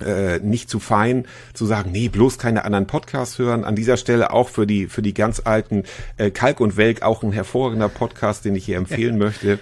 äh, 0.00 0.38
nicht 0.38 0.68
zu 0.68 0.78
fein 0.78 1.26
zu 1.52 1.66
sagen, 1.66 1.92
nee, 1.92 2.08
bloß 2.08 2.38
keine 2.38 2.64
anderen 2.64 2.86
Podcasts 2.86 3.38
hören. 3.38 3.64
An 3.64 3.76
dieser 3.76 3.96
Stelle 3.96 4.32
auch 4.32 4.48
für 4.48 4.66
die 4.66 4.86
für 4.86 5.02
die 5.02 5.14
ganz 5.14 5.42
alten 5.44 5.84
äh, 6.16 6.30
Kalk 6.30 6.60
und 6.60 6.76
Welk 6.76 7.02
auch 7.02 7.22
ein 7.22 7.32
hervorragender 7.32 7.88
Podcast, 7.88 8.44
den 8.44 8.56
ich 8.56 8.64
hier 8.64 8.76
empfehlen 8.76 9.18
möchte. 9.18 9.58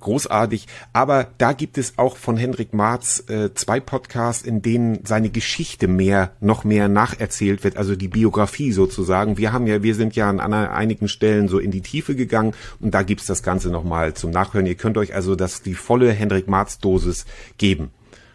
Großartig. 0.00 0.66
Aber 0.94 1.28
da 1.36 1.52
gibt 1.52 1.76
es 1.76 1.98
auch 1.98 2.16
von 2.16 2.38
Hendrik 2.38 2.72
Marz 2.72 3.22
äh, 3.28 3.52
zwei 3.54 3.80
Podcasts, 3.80 4.42
in 4.42 4.62
denen 4.62 5.04
seine 5.04 5.28
Geschichte 5.28 5.88
mehr, 5.88 6.32
noch 6.40 6.64
mehr 6.64 6.88
nacherzählt 6.88 7.64
wird, 7.64 7.76
also 7.76 7.94
die 7.96 8.08
Biografie 8.08 8.72
sozusagen. 8.72 9.36
Wir 9.36 9.52
haben 9.52 9.66
ja, 9.66 9.82
wir 9.82 9.94
sind 9.94 10.16
ja 10.16 10.30
an 10.30 10.40
einigen 10.40 11.06
Stellen 11.08 11.48
so 11.48 11.58
in 11.58 11.70
die 11.70 11.82
Tiefe 11.82 12.14
gegangen 12.14 12.54
und 12.80 12.94
da 12.94 13.02
gibt's 13.02 13.26
das 13.26 13.42
Ganze 13.42 13.68
nochmal 13.68 14.14
zum 14.14 14.30
Nachhören. 14.30 14.66
Ihr 14.66 14.74
könnt 14.74 14.96
euch 14.96 15.14
also 15.14 15.36
das 15.36 15.62
die 15.62 15.74
volle 15.74 16.12
Hendrik 16.12 16.48
Marz 16.48 16.78
Dosis 16.78 17.26
geben. 17.58 17.90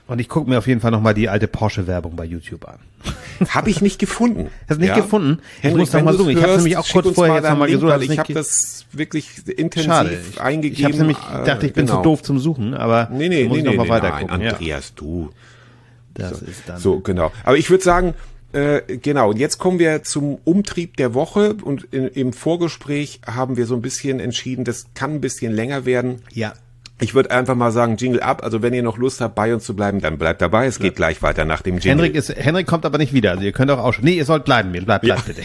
Und 0.08 0.20
ich 0.20 0.30
gucke 0.30 0.50
mir 0.50 0.60
auf 0.60 0.68
jeden 0.68 0.82
Fall 0.82 0.92
nochmal 0.92 1.16
die 1.16 1.30
alte 1.30 1.48
Porsche-Werbung 1.48 2.16
bei 2.16 2.26
YouTube 2.26 2.68
an. 2.68 2.78
Habe 3.50 3.72
ich 3.72 3.82
nicht 3.82 3.98
gefunden. 3.98 4.50
Hast 4.70 4.78
du 4.78 4.82
nicht 4.82 4.94
gefunden? 4.94 5.40
Ich 5.58 5.64
Henrik, 5.64 5.80
muss 5.80 5.90
noch 5.90 6.00
wenn 6.00 6.06
mal 6.06 6.12
du's 6.12 6.20
suchen. 6.20 6.30
Ich 6.32 6.38
hab's 6.38 6.48
hörst, 6.48 6.58
nämlich 6.58 6.78
auch 6.78 6.88
kurz 6.88 7.16
vorher 7.16 7.36
jetzt 7.36 7.44
deinen 7.44 7.54
noch 7.54 7.60
mal 7.60 7.70
Link, 7.70 7.82
gesucht, 7.82 8.12
ich 8.12 8.20
habe 8.20 8.34
das 8.34 8.86
wirklich 8.92 9.48
intensiv 9.58 9.92
Schade. 9.92 10.20
Ich, 10.30 10.42
eingegeben. 10.42 10.78
ich 10.78 10.86
habe 10.86 10.98
nämlich 10.98 11.18
dachte, 11.18 11.66
ich 11.66 11.74
bin 11.74 11.88
genau. 11.88 11.98
zu 11.98 12.04
doof 12.04 12.24
zum 12.24 12.40
Suchen, 12.40 12.76
aber 12.76 13.10
Nee, 13.12 13.30
nee, 13.30 13.46
muss 13.46 13.54
nee, 13.54 13.60
ich 13.60 13.66
noch 13.66 13.84
nee, 13.84 13.90
weiter 13.90 14.10
nein, 14.10 14.28
gucken. 14.28 14.42
Ja, 14.42 14.52
Andreas, 14.52 14.94
du. 14.96 15.32
das 16.14 16.42
ist 16.44 16.64
dann. 16.68 16.80
So, 16.80 17.00
genau. 17.00 17.32
Aber 17.44 17.58
ich 17.58 17.70
würde 17.70 17.84
sagen, 17.84 18.14
äh, 18.54 18.98
genau, 18.98 19.32
und 19.32 19.38
jetzt 19.38 19.58
kommen 19.58 19.80
wir 19.80 20.04
zum 20.04 20.38
Umtrieb 20.46 20.96
der 20.96 21.14
Woche 21.14 21.56
und 21.62 21.84
in, 21.92 22.08
im 22.08 22.32
Vorgespräch 22.32 23.20
haben 23.26 23.58
wir 23.58 23.66
so 23.66 23.76
ein 23.76 23.82
bisschen 23.82 24.22
entschieden, 24.22 24.64
das 24.64 24.86
kann 24.94 25.16
ein 25.16 25.22
bisschen 25.22 25.52
länger 25.52 25.86
werden. 25.86 26.22
Ja. 26.32 26.54
Ich 27.00 27.14
würde 27.14 27.32
einfach 27.32 27.56
mal 27.56 27.72
sagen, 27.72 27.98
Jingle 27.98 28.22
ab. 28.22 28.42
Also 28.44 28.62
wenn 28.62 28.74
ihr 28.74 28.82
noch 28.84 28.98
Lust 28.98 29.20
habt, 29.20 29.36
bei 29.36 29.54
uns 29.54 29.66
zu 29.66 29.76
bleiben, 29.76 30.00
dann 30.00 30.18
bleibt 30.18 30.42
dabei. 30.42 30.66
Es 30.66 30.80
geht 30.80 30.96
gleich 30.96 31.22
weiter 31.22 31.44
nach 31.44 31.62
dem 31.62 31.76
Jingle. 31.80 32.06
Henrik 32.06 32.16
ist, 32.16 32.30
Henrik 32.34 32.68
kommt 32.68 32.86
aber 32.86 32.98
nicht 32.98 33.12
wieder. 33.14 33.32
Also 33.32 33.44
ihr 33.44 33.52
könnt 33.52 33.70
auch 33.72 33.80
auch 33.80 33.96
Nee, 34.00 34.14
ihr 34.14 34.26
sollt 34.26 34.46
bleiben. 34.46 34.72
Bleibt, 34.72 34.86
bleibt 34.88 35.06
Ja. 35.06 35.16
bitte. 35.28 35.42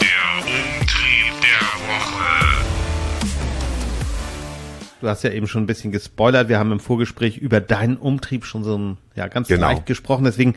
Der 0.00 0.38
Umtrieb 0.38 1.32
der 1.42 1.66
Woche. 1.88 2.64
Du 5.00 5.08
hast 5.08 5.24
ja 5.24 5.30
eben 5.30 5.48
schon 5.48 5.64
ein 5.64 5.66
bisschen 5.66 5.90
gespoilert. 5.90 6.48
Wir 6.48 6.60
haben 6.60 6.70
im 6.70 6.80
Vorgespräch 6.80 7.38
über 7.38 7.60
deinen 7.60 7.96
Umtrieb 7.96 8.44
schon 8.44 8.62
so 8.62 8.78
ein, 8.78 8.98
ja, 9.16 9.26
ganz 9.26 9.48
Genau. 9.48 9.66
leicht 9.66 9.86
gesprochen. 9.86 10.24
Deswegen 10.24 10.54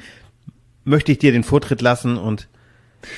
möchte 0.84 1.12
ich 1.12 1.18
dir 1.18 1.32
den 1.32 1.44
Vortritt 1.44 1.82
lassen 1.82 2.18
und 2.18 2.48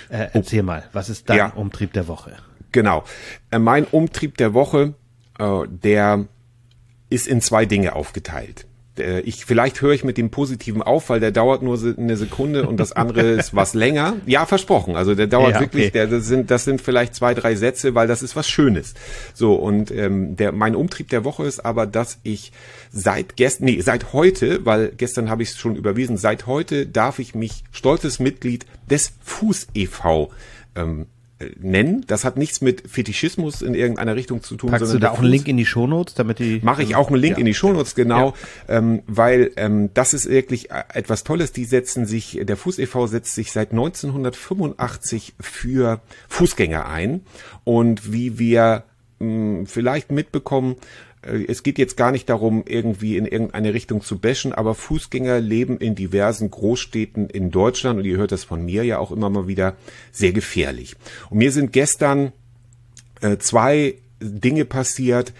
äh, 0.09 0.27
erzähl 0.31 0.63
mal, 0.63 0.85
was 0.93 1.09
ist 1.09 1.29
dein 1.29 1.37
Ja. 1.37 1.47
Umtrieb 1.49 1.91
der 1.91 2.07
Woche? 2.07 2.31
Genau. 2.71 3.03
Äh, 3.51 3.59
Mein 3.59 3.85
Umtrieb 3.85 4.37
der 4.37 4.53
Woche, 4.53 4.93
äh, 5.39 5.61
der 5.67 6.25
ist 7.09 7.27
in 7.27 7.41
zwei 7.41 7.65
Dinge 7.65 7.95
aufgeteilt. 7.95 8.65
Äh, 8.97 9.21
Ich, 9.21 9.45
vielleicht 9.45 9.81
höre 9.81 9.93
ich 9.93 10.03
mit 10.03 10.17
dem 10.17 10.29
Positiven 10.29 10.81
auf, 10.81 11.09
weil 11.09 11.19
der 11.19 11.31
dauert 11.31 11.61
nur 11.61 11.79
eine 11.97 12.17
Sekunde 12.17 12.67
und 12.67 12.77
das 12.79 12.91
andere 12.91 13.21
ist 13.39 13.55
was 13.55 13.73
länger. 13.73 14.15
Ja, 14.25 14.45
versprochen. 14.45 14.95
Also 14.95 15.15
der 15.15 15.27
dauert 15.27 15.53
Ja, 15.53 15.59
wirklich, 15.61 15.85
okay. 15.85 15.91
der, 15.91 16.07
das 16.07 16.25
sind, 16.25 16.51
das 16.51 16.65
sind 16.65 16.81
vielleicht 16.81 17.15
zwei, 17.15 17.33
drei 17.33 17.55
Sätze, 17.55 17.95
weil 17.95 18.07
das 18.07 18.21
ist 18.23 18.35
was 18.35 18.49
Schönes. 18.49 18.93
So, 19.33 19.55
und 19.55 19.91
ähm, 19.91 20.35
der, 20.35 20.51
mein 20.51 20.75
Umtrieb 20.75 21.09
der 21.09 21.23
Woche 21.23 21.45
ist 21.45 21.63
aber, 21.63 21.85
dass 21.85 22.19
ich 22.23 22.51
seit 22.91 23.37
gestern, 23.37 23.65
nee, 23.65 23.81
seit 23.81 24.13
heute, 24.13 24.65
weil 24.65 24.91
gestern 24.97 25.29
habe 25.29 25.43
ich 25.43 25.49
es 25.49 25.57
schon 25.57 25.75
überwiesen, 25.75 26.17
seit 26.17 26.45
heute 26.47 26.87
darf 26.87 27.19
ich 27.19 27.35
mich 27.35 27.63
stolzes 27.71 28.19
Mitglied 28.19 28.65
des 28.89 29.13
Fuß 29.23 29.67
e.V. 29.75 30.31
Ähm, 30.75 31.01
äh, 31.01 31.16
nennen. 31.59 32.03
Das 32.07 32.25
hat 32.25 32.37
nichts 32.37 32.61
mit 32.61 32.89
Fetischismus 32.89 33.61
in 33.61 33.75
irgendeiner 33.75 34.15
Richtung 34.15 34.41
zu 34.41 34.55
tun. 34.55 34.71
Packst 34.71 34.81
du 34.83 34.85
sondern 34.87 35.01
da 35.01 35.07
der 35.09 35.13
auch 35.13 35.19
einen 35.19 35.29
Link 35.29 35.47
in 35.47 35.57
die 35.57 35.65
Shownotes, 35.65 36.15
damit 36.15 36.39
die 36.39 36.59
Mache 36.63 36.81
ich 36.83 36.95
auch 36.95 37.09
einen 37.09 37.19
Link 37.21 37.35
Ja. 37.37 37.39
in 37.39 37.45
die 37.45 37.53
Shownotes, 37.53 37.93
genau, 37.95 38.33
ähm, 38.67 39.03
weil 39.07 39.51
ähm, 39.55 39.89
das 39.93 40.13
ist 40.13 40.29
wirklich 40.29 40.71
äh, 40.71 40.83
etwas 40.93 41.23
Tolles. 41.23 41.51
Die 41.51 41.65
setzen 41.65 42.05
sich, 42.05 42.39
der 42.41 42.57
Fuß 42.57 42.79
e.V. 42.79 43.07
setzt 43.07 43.35
sich 43.35 43.51
seit 43.51 43.71
1985 43.71 45.35
für 45.39 45.99
Fußgänger 46.29 46.87
ein 46.87 47.21
und 47.63 48.11
wie 48.11 48.39
wir 48.39 48.83
mh, 49.19 49.65
vielleicht 49.67 50.11
mitbekommen, 50.11 50.75
es 51.27 51.63
geht 51.63 51.77
jetzt 51.77 51.97
gar 51.97 52.11
nicht 52.11 52.29
darum, 52.29 52.63
irgendwie 52.65 53.17
in 53.17 53.25
irgendeine 53.25 53.73
Richtung 53.73 54.01
zu 54.01 54.19
bashen, 54.19 54.53
aber 54.53 54.75
Fußgänger 54.75 55.39
leben 55.39 55.77
in 55.77 55.95
diversen 55.95 56.49
Großstädten 56.49 57.29
in 57.29 57.51
Deutschland 57.51 57.99
und 57.99 58.05
ihr 58.05 58.17
hört 58.17 58.31
das 58.31 58.43
von 58.43 58.63
mir 58.63 58.83
ja 58.83 58.99
auch 58.99 59.11
immer 59.11 59.29
mal 59.29 59.47
wieder 59.47 59.75
sehr 60.11 60.31
gefährlich. 60.31 60.95
Und 61.29 61.39
mir 61.39 61.51
sind 61.51 61.73
gestern 61.73 62.31
äh, 63.21 63.37
zwei 63.37 63.95
Dinge 64.19 64.65
passiert, 64.65 65.33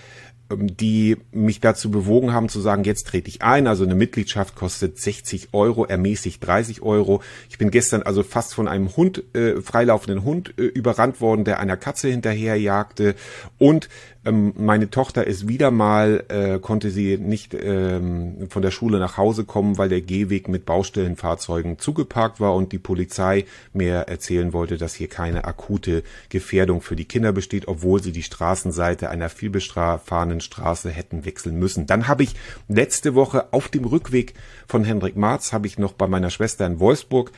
ähm, 0.50 0.76
die 0.76 1.18
mich 1.32 1.60
dazu 1.60 1.92
bewogen 1.92 2.34
haben 2.34 2.50
zu 2.50 2.62
sagen, 2.62 2.84
jetzt 2.84 3.08
trete 3.08 3.30
ich 3.30 3.42
ein. 3.42 3.68
Also 3.68 3.84
eine 3.84 3.96
Mitgliedschaft 3.96 4.56
kostet 4.56 5.00
60 5.00 5.50
Euro, 5.54 5.86
ermäßigt 5.86 6.46
30 6.46 6.82
Euro. 6.82 7.22
Ich 7.50 7.58
bin 7.58 7.72
gestern 7.72 8.04
also 8.04 8.24
fast 8.24 8.54
von 8.54 8.68
einem 8.68 8.96
Hund, 8.96 9.24
äh, 9.36 9.62
freilaufenden 9.62 10.24
Hund 10.24 10.54
äh, 10.58 10.64
überrannt 10.64 11.22
worden, 11.22 11.44
der 11.44 11.60
einer 11.60 11.78
Katze 11.78 12.10
hinterherjagte. 12.10 13.16
Und 13.58 13.90
ähm, 14.28 14.54
meine 14.58 14.90
Tochter 14.90 15.26
ist 15.26 15.48
wieder 15.48 15.72
mal, 15.72 16.26
äh, 16.28 16.60
konnte 16.60 16.92
sie 16.92 17.18
nicht 17.18 17.54
ähm, 17.54 18.48
von 18.50 18.62
der 18.62 18.72
Schule 18.72 19.00
nach 19.00 19.18
Hause 19.18 19.46
kommen, 19.46 19.78
weil 19.78 19.90
der 19.90 20.02
Gehweg 20.02 20.50
mit 20.50 20.66
Baustellenfahrzeugen 20.66 21.80
zugeparkt 21.80 22.40
war 22.40 22.54
und 22.54 22.74
die 22.74 22.80
Polizei 22.80 23.46
mir 23.74 23.96
erzählen 24.02 24.52
wollte, 24.52 24.78
dass 24.78 24.94
hier 24.94 25.08
keine 25.08 25.46
akute 25.46 26.04
Gefährdung 26.30 26.82
für 26.82 26.96
die 26.96 27.06
Kinder 27.06 27.32
besteht, 27.32 27.68
obwohl 27.68 28.04
sie 28.04 28.12
die 28.12 28.24
Straßenseite 28.24 29.10
einer 29.10 29.30
vielbefahrenen 29.30 30.42
Straße 30.42 30.90
hätten 30.90 31.26
wechseln 31.26 31.58
müssen. 31.58 31.88
Dann 31.88 32.08
habe 32.08 32.24
ich 32.24 32.36
letzte 32.68 33.16
Woche 33.16 33.48
auf 33.52 33.70
dem 33.70 33.86
Rückweg 33.86 34.34
von 34.68 34.84
Hendrik 34.84 35.16
Marz, 35.16 35.54
habe 35.54 35.68
ich 35.68 35.80
noch 35.80 35.94
bei 35.94 36.08
meiner 36.08 36.30
Schwester 36.30 36.66
in 36.66 36.80
Wolfsburg 36.80 37.32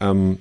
ähm, 0.00 0.38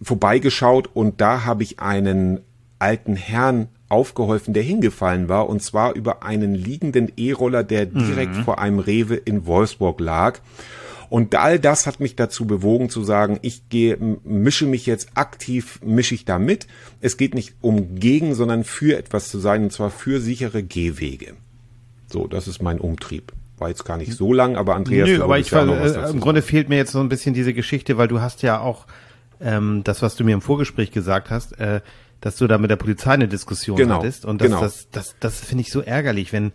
vorbeigeschaut 0.00 0.88
und 0.94 1.20
da 1.20 1.44
habe 1.44 1.64
ich 1.64 1.80
einen 1.80 2.40
alten 2.78 3.16
Herrn 3.16 3.68
aufgeholfen, 3.92 4.54
der 4.54 4.62
hingefallen 4.62 5.28
war, 5.28 5.48
und 5.48 5.62
zwar 5.62 5.94
über 5.94 6.22
einen 6.22 6.54
liegenden 6.54 7.12
E-Roller, 7.16 7.62
der 7.62 7.86
direkt 7.86 8.36
mhm. 8.36 8.44
vor 8.44 8.58
einem 8.58 8.78
Rewe 8.78 9.14
in 9.14 9.46
Wolfsburg 9.46 10.00
lag. 10.00 10.40
Und 11.10 11.34
all 11.34 11.58
das 11.58 11.86
hat 11.86 12.00
mich 12.00 12.16
dazu 12.16 12.46
bewogen 12.46 12.88
zu 12.88 13.04
sagen, 13.04 13.38
ich 13.42 13.68
gehe, 13.68 13.98
mische 14.24 14.64
mich 14.64 14.86
jetzt 14.86 15.10
aktiv, 15.14 15.78
mische 15.84 16.14
ich 16.14 16.24
da 16.24 16.38
mit. 16.38 16.66
Es 17.02 17.18
geht 17.18 17.34
nicht 17.34 17.54
um 17.60 17.96
gegen, 17.96 18.34
sondern 18.34 18.64
für 18.64 18.96
etwas 18.96 19.28
zu 19.28 19.38
sein, 19.38 19.64
und 19.64 19.72
zwar 19.72 19.90
für 19.90 20.20
sichere 20.20 20.62
Gehwege. 20.62 21.34
So, 22.10 22.26
das 22.26 22.48
ist 22.48 22.62
mein 22.62 22.80
Umtrieb. 22.80 23.32
War 23.58 23.68
jetzt 23.68 23.84
gar 23.84 23.98
nicht 23.98 24.14
so 24.14 24.32
lang, 24.32 24.56
aber 24.56 24.74
Andreas, 24.74 25.06
Nö, 25.06 25.22
aber 25.22 25.38
ich, 25.38 25.52
weil, 25.52 25.68
äh, 25.68 26.10
im 26.10 26.20
Grunde 26.20 26.40
fehlt 26.40 26.70
mir 26.70 26.76
jetzt 26.76 26.92
so 26.92 27.00
ein 27.00 27.10
bisschen 27.10 27.34
diese 27.34 27.52
Geschichte, 27.52 27.98
weil 27.98 28.08
du 28.08 28.22
hast 28.22 28.40
ja 28.40 28.60
auch 28.60 28.86
ähm, 29.38 29.82
das, 29.84 30.00
was 30.00 30.16
du 30.16 30.24
mir 30.24 30.32
im 30.32 30.40
Vorgespräch 30.40 30.92
gesagt 30.92 31.28
hast, 31.28 31.60
äh, 31.60 31.82
dass 32.22 32.36
du 32.36 32.46
da 32.46 32.56
mit 32.56 32.70
der 32.70 32.76
Polizei 32.76 33.12
eine 33.12 33.28
Diskussion 33.28 33.76
genau, 33.76 33.96
hattest. 33.96 34.24
Und 34.24 34.40
das, 34.40 34.48
genau. 34.48 34.60
das, 34.60 34.88
das, 34.90 35.16
das, 35.20 35.38
das 35.40 35.40
finde 35.40 35.62
ich 35.62 35.72
so 35.72 35.80
ärgerlich, 35.80 36.32
wenn, 36.32 36.52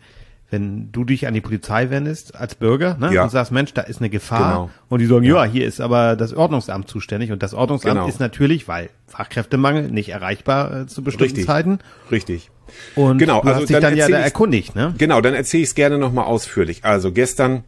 wenn 0.49 0.91
du 0.93 1.03
dich 1.03 1.27
an 1.27 1.33
die 1.33 1.41
Polizei 1.41 1.89
wendest 1.89 2.35
als 2.35 2.55
Bürger 2.55 2.97
ne, 2.97 3.13
ja. 3.13 3.23
und 3.23 3.29
sagst, 3.29 3.51
Mensch, 3.51 3.73
da 3.73 3.81
ist 3.81 3.99
eine 3.99 4.09
Gefahr. 4.09 4.51
Genau. 4.51 4.69
Und 4.87 4.99
die 4.99 5.05
sagen, 5.05 5.25
ja. 5.25 5.45
ja. 5.45 5.51
hier 5.51 5.67
ist 5.67 5.81
aber 5.81 6.15
das 6.15 6.33
Ordnungsamt 6.33 6.87
zuständig. 6.87 7.33
Und 7.33 7.43
das 7.43 7.53
Ordnungsamt 7.53 7.95
genau. 7.95 8.07
ist 8.07 8.21
natürlich, 8.21 8.69
weil 8.69 8.89
Fachkräftemangel 9.07 9.91
nicht 9.91 10.09
erreichbar 10.09 10.81
äh, 10.81 10.87
zu 10.87 11.03
bestimmten 11.03 11.35
Richtig. 11.35 11.45
Zeiten. 11.45 11.79
Richtig. 12.09 12.49
Und 12.95 13.17
genau, 13.17 13.41
du 13.41 13.49
also 13.49 13.61
hast 13.61 13.69
dich 13.69 13.75
dann, 13.75 13.83
dann 13.83 13.97
ja 13.97 14.07
da 14.07 14.17
erkundigt, 14.17 14.75
ne? 14.75 14.95
Genau, 14.97 15.21
dann 15.21 15.33
erzähle 15.33 15.63
ich 15.63 15.69
es 15.69 15.75
gerne 15.75 15.97
nochmal 15.97 16.25
ausführlich. 16.25 16.83
Also 16.83 17.11
gestern 17.11 17.63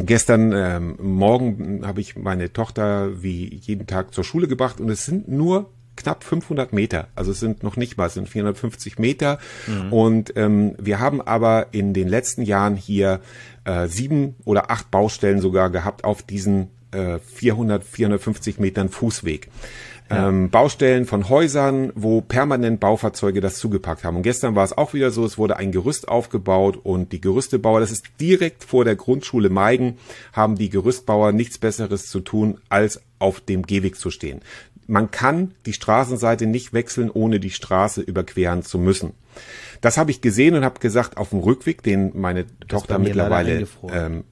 Gestern 0.00 0.52
ähm, 0.52 0.96
Morgen 1.00 1.84
habe 1.84 2.00
ich 2.00 2.14
meine 2.14 2.52
Tochter 2.52 3.20
wie 3.20 3.52
jeden 3.52 3.88
Tag 3.88 4.14
zur 4.14 4.22
Schule 4.22 4.46
gebracht 4.46 4.80
und 4.80 4.88
es 4.90 5.04
sind 5.04 5.26
nur 5.26 5.70
knapp 5.98 6.24
500 6.24 6.72
Meter. 6.72 7.08
Also 7.14 7.32
es 7.32 7.40
sind 7.40 7.62
noch 7.62 7.76
nicht 7.76 7.96
mal, 7.96 8.06
es 8.06 8.14
sind 8.14 8.28
450 8.28 8.98
Meter. 8.98 9.38
Mhm. 9.66 9.92
Und 9.92 10.32
ähm, 10.36 10.74
wir 10.78 11.00
haben 11.00 11.20
aber 11.20 11.66
in 11.72 11.92
den 11.92 12.08
letzten 12.08 12.42
Jahren 12.42 12.76
hier 12.76 13.20
äh, 13.64 13.86
sieben 13.88 14.36
oder 14.44 14.70
acht 14.70 14.90
Baustellen 14.90 15.40
sogar 15.40 15.70
gehabt 15.70 16.04
auf 16.04 16.22
diesen 16.22 16.70
äh, 16.92 17.18
400, 17.18 17.84
450 17.84 18.58
Metern 18.58 18.88
Fußweg. 18.88 19.48
Ja. 20.10 20.28
Ähm, 20.28 20.48
Baustellen 20.48 21.04
von 21.04 21.28
Häusern, 21.28 21.92
wo 21.94 22.22
permanent 22.22 22.80
Baufahrzeuge 22.80 23.42
das 23.42 23.58
zugepackt 23.58 24.04
haben. 24.04 24.16
Und 24.16 24.22
gestern 24.22 24.54
war 24.54 24.64
es 24.64 24.76
auch 24.76 24.94
wieder 24.94 25.10
so, 25.10 25.24
es 25.24 25.36
wurde 25.36 25.58
ein 25.58 25.70
Gerüst 25.70 26.08
aufgebaut 26.08 26.78
und 26.82 27.12
die 27.12 27.20
Gerüstebauer, 27.20 27.80
das 27.80 27.90
ist 27.90 28.06
direkt 28.18 28.64
vor 28.64 28.86
der 28.86 28.96
Grundschule 28.96 29.50
Meigen, 29.50 29.98
haben 30.32 30.56
die 30.56 30.70
Gerüstbauer 30.70 31.32
nichts 31.32 31.58
Besseres 31.58 32.06
zu 32.06 32.20
tun, 32.20 32.58
als 32.70 33.02
auf 33.18 33.40
dem 33.40 33.64
Gehweg 33.64 33.96
zu 33.96 34.10
stehen 34.10 34.40
man 34.88 35.10
kann 35.10 35.52
die 35.66 35.74
Straßenseite 35.74 36.46
nicht 36.46 36.72
wechseln, 36.72 37.10
ohne 37.12 37.38
die 37.38 37.50
Straße 37.50 38.00
überqueren 38.00 38.62
zu 38.62 38.78
müssen. 38.78 39.12
Das 39.82 39.98
habe 39.98 40.10
ich 40.10 40.22
gesehen 40.22 40.56
und 40.56 40.64
habe 40.64 40.80
gesagt, 40.80 41.18
auf 41.18 41.30
dem 41.30 41.40
Rückweg, 41.40 41.82
den 41.82 42.18
meine 42.18 42.44
das 42.44 42.68
Tochter 42.68 42.98
mittlerweile 42.98 43.68
ähm, 43.92 44.24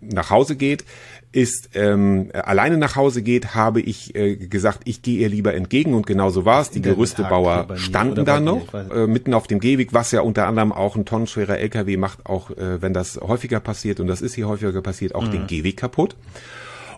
nach 0.00 0.30
Hause 0.30 0.56
geht, 0.56 0.84
ist 1.30 1.70
ähm, 1.74 2.30
alleine 2.32 2.78
nach 2.78 2.96
Hause 2.96 3.20
geht, 3.20 3.54
habe 3.54 3.82
ich 3.82 4.14
äh, 4.14 4.36
gesagt, 4.36 4.80
ich 4.86 5.02
gehe 5.02 5.18
ihr 5.18 5.28
lieber 5.28 5.52
entgegen 5.52 5.92
und 5.92 6.06
genauso 6.06 6.46
war 6.46 6.62
es. 6.62 6.70
Die 6.70 6.80
Gerüstebauer 6.80 7.76
standen 7.76 8.24
da 8.24 8.40
noch 8.40 8.72
äh, 8.72 9.06
mitten 9.06 9.34
auf 9.34 9.46
dem 9.46 9.60
Gehweg, 9.60 9.92
was 9.92 10.10
ja 10.10 10.22
unter 10.22 10.46
anderem 10.46 10.72
auch 10.72 10.96
ein 10.96 11.04
tonnenschwerer 11.04 11.58
LKW 11.58 11.98
macht, 11.98 12.24
auch 12.24 12.50
äh, 12.50 12.80
wenn 12.80 12.94
das 12.94 13.20
häufiger 13.20 13.60
passiert 13.60 14.00
und 14.00 14.06
das 14.06 14.22
ist 14.22 14.34
hier 14.34 14.48
häufiger 14.48 14.80
passiert, 14.80 15.14
auch 15.14 15.26
mhm. 15.26 15.32
den 15.32 15.46
Gehweg 15.46 15.76
kaputt. 15.76 16.16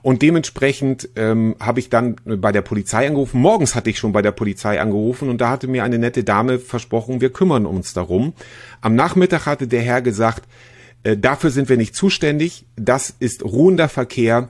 Und 0.02 0.22
dementsprechend 0.22 1.08
ähm, 1.16 1.56
habe 1.60 1.80
ich 1.80 1.90
dann 1.90 2.16
bei 2.24 2.52
der 2.52 2.62
Polizei 2.62 3.06
angerufen. 3.06 3.40
Morgens 3.40 3.74
hatte 3.74 3.90
ich 3.90 3.98
schon 3.98 4.12
bei 4.12 4.22
der 4.22 4.32
Polizei 4.32 4.80
angerufen 4.80 5.28
und 5.28 5.40
da 5.40 5.50
hatte 5.50 5.68
mir 5.68 5.84
eine 5.84 5.98
nette 5.98 6.24
Dame 6.24 6.58
versprochen, 6.58 7.20
wir 7.20 7.30
kümmern 7.30 7.66
uns 7.66 7.92
darum. 7.92 8.32
Am 8.80 8.94
Nachmittag 8.94 9.46
hatte 9.46 9.68
der 9.68 9.82
Herr 9.82 10.02
gesagt, 10.02 10.44
äh, 11.02 11.16
dafür 11.16 11.50
sind 11.50 11.68
wir 11.68 11.76
nicht 11.76 11.94
zuständig. 11.94 12.66
Das 12.76 13.14
ist 13.18 13.44
ruhender 13.44 13.88
Verkehr. 13.88 14.48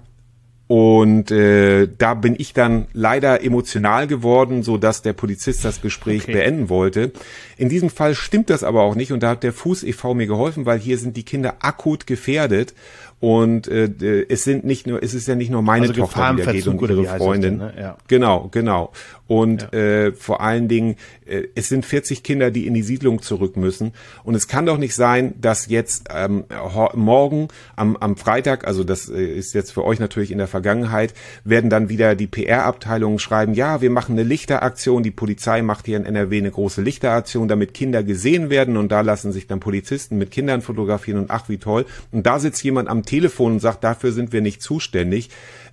Und 0.71 1.33
äh, 1.33 1.89
da 1.99 2.15
bin 2.15 2.37
ich 2.39 2.53
dann 2.53 2.87
leider 2.93 3.43
emotional 3.43 4.07
geworden, 4.07 4.63
so 4.63 4.79
dass 4.79 5.03
der 5.03 5.15
Polizist 5.15 5.65
das 5.65 5.83
Gespräch 5.83 6.23
okay. 6.23 6.35
beenden 6.35 6.69
wollte. 6.69 7.11
In 7.57 7.69
diesem 7.69 7.91
Fall 7.91 8.15
stimmt 8.15 8.51
das 8.51 8.63
aber 8.63 8.83
auch 8.83 8.95
nicht 8.95 9.11
und 9.11 9.25
da 9.25 9.31
hat 9.31 9.43
der 9.43 9.53
Fuß 9.53 9.83
e.V. 9.83 10.15
mir 10.15 10.29
geholfen, 10.29 10.67
weil 10.67 10.79
hier 10.79 10.97
sind 10.97 11.17
die 11.17 11.25
Kinder 11.25 11.57
akut 11.59 12.07
gefährdet 12.07 12.73
und 13.21 13.69
äh, 13.69 14.25
es 14.29 14.45
sind 14.45 14.65
nicht 14.65 14.87
nur, 14.87 15.03
es 15.03 15.13
ist 15.13 15.29
ja 15.29 15.35
nicht 15.35 15.51
nur 15.51 15.61
meine 15.61 15.89
also 15.89 15.93
Tochter, 15.93 16.35
die 16.35 16.43
da 16.43 16.53
geht 16.53 16.67
und 16.67 16.81
ihre 16.81 17.05
Freundin. 17.05 17.59
Denn, 17.59 17.69
ne? 17.69 17.75
ja. 17.79 17.97
Genau, 18.09 18.49
genau. 18.51 18.93
Und 19.31 19.69
ja. 19.73 19.79
äh, 19.79 20.13
vor 20.13 20.41
allen 20.41 20.67
Dingen, 20.67 20.97
äh, 21.25 21.45
es 21.55 21.69
sind 21.69 21.87
40 21.87 22.25
Kinder, 22.25 22.51
die 22.51 22.67
in 22.67 22.75
die 22.75 22.83
Siedlung 22.83 23.23
zurück 23.23 23.57
müssen. 23.57 23.93
Und 24.25 24.35
es 24.35 24.49
kann 24.49 24.67
doch 24.67 24.77
nicht 24.77 24.97
sein, 24.97 25.35
dass 25.41 25.69
jetzt 25.69 26.09
ähm, 26.13 26.47
morgen 26.95 27.47
am, 27.77 27.97
am 27.97 28.17
Freitag, 28.17 28.67
also 28.67 28.83
das 28.83 29.09
äh, 29.09 29.23
ist 29.25 29.55
jetzt 29.55 29.71
für 29.71 29.85
euch 29.85 30.01
natürlich 30.01 30.33
in 30.33 30.39
der 30.39 30.49
Vergangenheit, 30.49 31.15
werden 31.45 31.71
dann 31.71 31.89
wieder 31.89 32.17
die 32.17 32.27
PR-Abteilungen 32.27 33.21
schreiben, 33.21 33.55
ja, 33.55 33.81
wir 33.81 33.91
machen 33.91 34.19
eine 34.19 34.25
Lichteraktion, 34.25 35.05
die 35.05 35.13
Polizei 35.13 35.63
macht 35.63 35.87
hier 35.87 35.99
in 35.99 36.07
NRW 36.07 36.39
eine 36.39 36.51
große 36.51 36.83
Lichteraktion, 36.83 37.47
damit 37.47 37.73
Kinder 37.73 38.03
gesehen 38.03 38.51
werden 38.51 38.77
und 38.77 38.91
da 38.91 39.03
lassen 39.03 39.31
sich 39.31 39.47
dann 39.47 39.61
Polizisten 39.61 40.19
mit 40.19 40.33
Kindern 40.33 40.61
fotografieren 40.61 41.21
und 41.21 41.31
ach 41.31 41.49
wie 41.49 41.59
toll. 41.59 41.87
Und 42.11 42.27
da 42.27 42.41
sitzt 42.41 42.65
jemand 42.65 42.89
am 42.89 43.05
Telefon 43.05 43.53
und 43.53 43.61
sagt, 43.61 43.85
dafür 43.85 44.11
sind 44.11 44.33
wir 44.33 44.41
nicht 44.41 44.61
zuständig. 44.61 45.31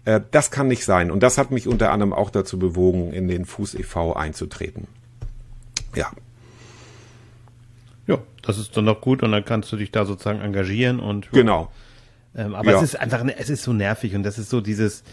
Äh, 0.08 0.22
das 0.32 0.52
kann 0.52 0.70
nicht 0.70 0.86
sein. 0.86 1.12
Und 1.12 1.22
das 1.22 1.38
hat 1.38 1.52
mich 1.52 1.68
unter 1.68 1.92
anderem 1.92 2.14
auch 2.14 2.30
dazu 2.30 2.58
bewogen, 2.58 3.12
in 3.12 3.28
den 3.28 3.44
Fuß 3.44 3.76
e.V. 3.76 4.14
einzutreten. 4.14 4.88
Ja. 5.96 6.12
Ja, 8.08 8.20
das 8.42 8.58
ist 8.58 8.78
dann 8.78 8.86
doch 8.86 9.02
gut 9.02 9.22
und 9.22 9.34
dann 9.34 9.44
kannst 9.44 9.70
du 9.70 9.76
dich 9.76 9.92
da 9.92 10.06
sozusagen 10.06 10.40
engagieren 10.40 11.02
und. 11.02 11.30
Genau. 11.32 11.70
Ähm, 12.34 12.56
aber 12.56 12.72
ja. 12.72 12.78
es 12.78 12.84
ist 12.84 12.96
einfach, 12.96 13.22
es 13.38 13.50
ist 13.50 13.64
so 13.64 13.74
nervig 13.74 14.16
und 14.16 14.24
das 14.24 14.40
ist 14.40 14.50
so 14.50 14.62
dieses, 14.62 15.04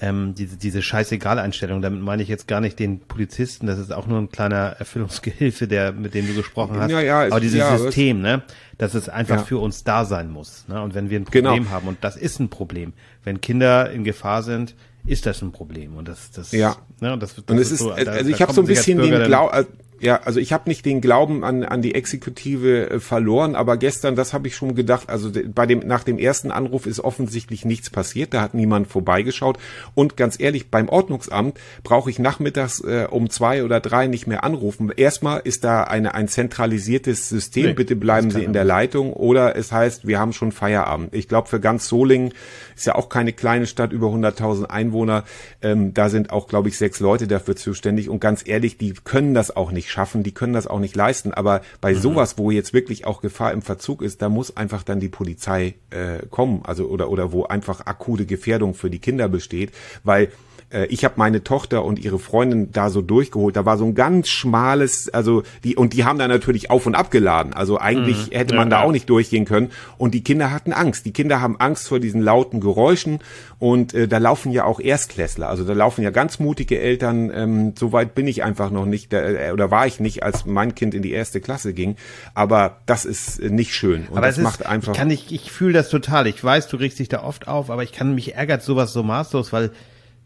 ähm, 0.00 0.34
diese, 0.34 0.56
diese 0.56 0.82
Scheißegal-Einstellung. 0.82 1.80
Damit 1.80 2.02
meine 2.02 2.22
ich 2.22 2.28
jetzt 2.28 2.48
gar 2.48 2.60
nicht 2.60 2.78
den 2.78 3.00
Polizisten, 3.00 3.66
das 3.66 3.78
ist 3.78 3.92
auch 3.92 4.06
nur 4.06 4.18
ein 4.18 4.30
kleiner 4.30 4.76
Erfüllungsgehilfe, 4.78 5.68
der, 5.68 5.92
mit 5.92 6.14
dem 6.14 6.26
du 6.26 6.34
gesprochen 6.34 6.78
hast. 6.78 6.90
Ja, 6.90 7.00
ja, 7.00 7.20
Aber 7.26 7.40
dieses 7.40 7.58
ja, 7.58 7.78
System, 7.78 8.20
ne, 8.20 8.42
dass 8.78 8.94
es 8.94 9.08
einfach 9.08 9.38
ja. 9.38 9.44
für 9.44 9.58
uns 9.58 9.84
da 9.84 10.04
sein 10.04 10.30
muss. 10.30 10.66
Ne? 10.68 10.82
Und 10.82 10.94
wenn 10.94 11.10
wir 11.10 11.20
ein 11.20 11.24
Problem 11.24 11.64
genau. 11.64 11.70
haben, 11.70 11.88
und 11.88 11.98
das 12.02 12.16
ist 12.16 12.40
ein 12.40 12.48
Problem, 12.48 12.92
wenn 13.22 13.40
Kinder 13.40 13.90
in 13.90 14.04
Gefahr 14.04 14.42
sind, 14.42 14.74
ist 15.06 15.26
das 15.26 15.42
ein 15.42 15.52
Problem. 15.52 15.96
Und 15.96 16.08
das, 16.08 16.30
das, 16.30 16.52
ja. 16.52 16.76
Ne, 17.00 17.16
das, 17.18 17.36
das 17.36 17.44
und 17.46 17.58
es 17.58 17.70
ist, 17.70 17.80
so, 17.80 17.90
da, 17.90 18.12
also 18.12 18.30
ich 18.30 18.40
habe 18.40 18.52
so 18.52 18.62
ein 18.62 18.66
bisschen 18.66 18.98
den 18.98 19.24
Glauben, 19.24 19.66
ja, 20.04 20.20
also 20.24 20.40
ich 20.40 20.52
habe 20.52 20.68
nicht 20.68 20.84
den 20.84 21.00
Glauben 21.00 21.44
an, 21.44 21.62
an 21.62 21.82
die 21.82 21.94
Exekutive 21.94 22.90
äh, 22.90 23.00
verloren, 23.00 23.54
aber 23.54 23.76
gestern, 23.76 24.16
das 24.16 24.32
habe 24.32 24.48
ich 24.48 24.56
schon 24.56 24.74
gedacht, 24.74 25.08
also 25.08 25.30
bei 25.54 25.66
dem 25.66 25.80
nach 25.80 26.02
dem 26.02 26.18
ersten 26.18 26.50
Anruf 26.50 26.86
ist 26.86 27.00
offensichtlich 27.00 27.64
nichts 27.64 27.90
passiert, 27.90 28.34
da 28.34 28.42
hat 28.42 28.54
niemand 28.54 28.88
vorbeigeschaut. 28.88 29.58
Und 29.94 30.16
ganz 30.16 30.40
ehrlich, 30.40 30.70
beim 30.70 30.88
Ordnungsamt 30.88 31.58
brauche 31.82 32.10
ich 32.10 32.18
nachmittags 32.18 32.80
äh, 32.80 33.06
um 33.08 33.30
zwei 33.30 33.64
oder 33.64 33.80
drei 33.80 34.06
nicht 34.08 34.26
mehr 34.26 34.42
anrufen. 34.42 34.90
Erstmal 34.94 35.40
ist 35.44 35.62
da 35.62 35.84
eine 35.84 36.14
ein 36.14 36.26
zentralisiertes 36.26 37.28
System, 37.28 37.66
nee, 37.66 37.72
bitte 37.74 37.94
bleiben 37.94 38.30
Sie 38.30 38.42
in 38.42 38.52
der 38.52 38.64
Leitung. 38.64 39.12
Oder 39.12 39.56
es 39.56 39.70
heißt, 39.70 40.06
wir 40.06 40.18
haben 40.18 40.32
schon 40.32 40.52
Feierabend. 40.52 41.14
Ich 41.14 41.28
glaube 41.28 41.48
für 41.48 41.60
ganz 41.60 41.88
Solingen 41.88 42.32
ist 42.74 42.86
ja 42.86 42.94
auch 42.94 43.08
keine 43.08 43.32
kleine 43.32 43.66
Stadt 43.66 43.92
über 43.92 44.08
100.000 44.08 44.64
Einwohner, 44.64 45.24
ähm, 45.62 45.94
da 45.94 46.08
sind 46.08 46.30
auch 46.30 46.48
glaube 46.48 46.68
ich 46.68 46.76
sechs 46.76 47.00
Leute 47.00 47.28
dafür 47.28 47.54
zuständig. 47.54 48.08
Und 48.08 48.20
ganz 48.20 48.42
ehrlich, 48.46 48.76
die 48.76 48.92
können 48.92 49.34
das 49.34 49.54
auch 49.54 49.70
nicht 49.70 49.84
nicht 49.84 49.92
schaffen, 49.94 50.22
die 50.22 50.34
können 50.34 50.52
das 50.52 50.66
auch 50.66 50.80
nicht 50.80 50.96
leisten. 50.96 51.32
Aber 51.32 51.62
bei 51.80 51.94
sowas, 51.94 52.36
wo 52.36 52.50
jetzt 52.50 52.74
wirklich 52.74 53.06
auch 53.06 53.20
Gefahr 53.20 53.52
im 53.52 53.62
Verzug 53.62 54.02
ist, 54.02 54.20
da 54.20 54.28
muss 54.28 54.56
einfach 54.56 54.82
dann 54.82 55.00
die 55.00 55.08
Polizei 55.08 55.74
äh, 55.90 56.26
kommen, 56.28 56.62
also 56.64 56.86
oder 56.86 57.08
oder 57.08 57.32
wo 57.32 57.44
einfach 57.44 57.86
akute 57.86 58.26
Gefährdung 58.26 58.74
für 58.74 58.90
die 58.90 58.98
Kinder 58.98 59.28
besteht, 59.28 59.72
weil 60.02 60.30
äh, 60.74 60.86
ich 60.86 61.04
habe 61.04 61.14
meine 61.16 61.42
Tochter 61.44 61.84
und 61.84 61.98
ihre 61.98 62.18
Freundin 62.18 62.72
da 62.72 62.90
so 62.90 63.00
durchgeholt. 63.00 63.56
Da 63.56 63.64
war 63.64 63.78
so 63.78 63.84
ein 63.84 63.94
ganz 63.94 64.28
schmales, 64.28 65.08
also 65.08 65.42
die 65.62 65.76
und 65.76 65.92
die 65.92 66.04
haben 66.04 66.18
da 66.18 66.28
natürlich 66.28 66.70
auf 66.70 66.86
und 66.86 66.94
ab 66.94 67.10
geladen. 67.10 67.52
Also 67.54 67.78
eigentlich 67.80 68.30
Mhm. 68.30 68.34
hätte 68.36 68.54
man 68.56 68.68
da 68.70 68.80
auch 68.82 68.92
nicht 68.92 69.08
durchgehen 69.08 69.44
können. 69.44 69.70
Und 69.98 70.12
die 70.14 70.22
Kinder 70.24 70.50
hatten 70.50 70.72
Angst. 70.72 71.06
Die 71.06 71.12
Kinder 71.12 71.40
haben 71.40 71.58
Angst 71.60 71.88
vor 71.88 72.00
diesen 72.00 72.20
lauten 72.20 72.60
Geräuschen 72.60 73.20
und 73.58 73.94
äh, 73.94 74.08
da 74.08 74.18
laufen 74.18 74.52
ja 74.52 74.64
auch 74.64 74.80
Erstklässler. 74.80 75.48
Also 75.48 75.64
da 75.64 75.72
laufen 75.72 76.02
ja 76.02 76.10
ganz 76.10 76.38
mutige 76.38 76.78
Eltern. 76.80 77.30
Ähm, 77.34 77.72
so 77.78 77.92
weit 77.92 78.14
bin 78.14 78.26
ich 78.26 78.42
einfach 78.42 78.70
noch 78.70 78.86
nicht 78.86 79.12
da, 79.12 79.20
äh, 79.20 79.52
oder 79.52 79.70
war 79.70 79.86
ich 79.86 80.00
nicht, 80.00 80.22
als 80.22 80.44
mein 80.46 80.74
Kind 80.74 80.94
in 80.94 81.02
die 81.02 81.12
erste 81.12 81.40
Klasse 81.40 81.72
ging. 81.72 81.96
Aber 82.34 82.78
das 82.86 83.04
ist 83.04 83.38
äh, 83.40 83.50
nicht 83.50 83.74
schön 83.74 84.06
und 84.08 84.16
aber 84.18 84.26
das 84.26 84.34
es 84.34 84.38
ist, 84.38 84.44
macht 84.44 84.66
einfach. 84.66 84.92
ich 84.92 84.98
kann 84.98 85.08
nicht, 85.08 85.30
ich 85.32 85.50
fühle 85.52 85.72
das 85.74 85.88
total. 85.88 86.26
Ich 86.26 86.42
weiß, 86.42 86.68
du 86.68 86.76
regst 86.76 86.98
dich 86.98 87.08
da 87.08 87.22
oft 87.22 87.48
auf, 87.48 87.70
aber 87.70 87.82
ich 87.82 87.92
kann 87.92 88.14
mich 88.14 88.34
ärgert 88.34 88.62
sowas 88.62 88.92
so 88.92 89.02
maßlos, 89.02 89.52
weil 89.52 89.70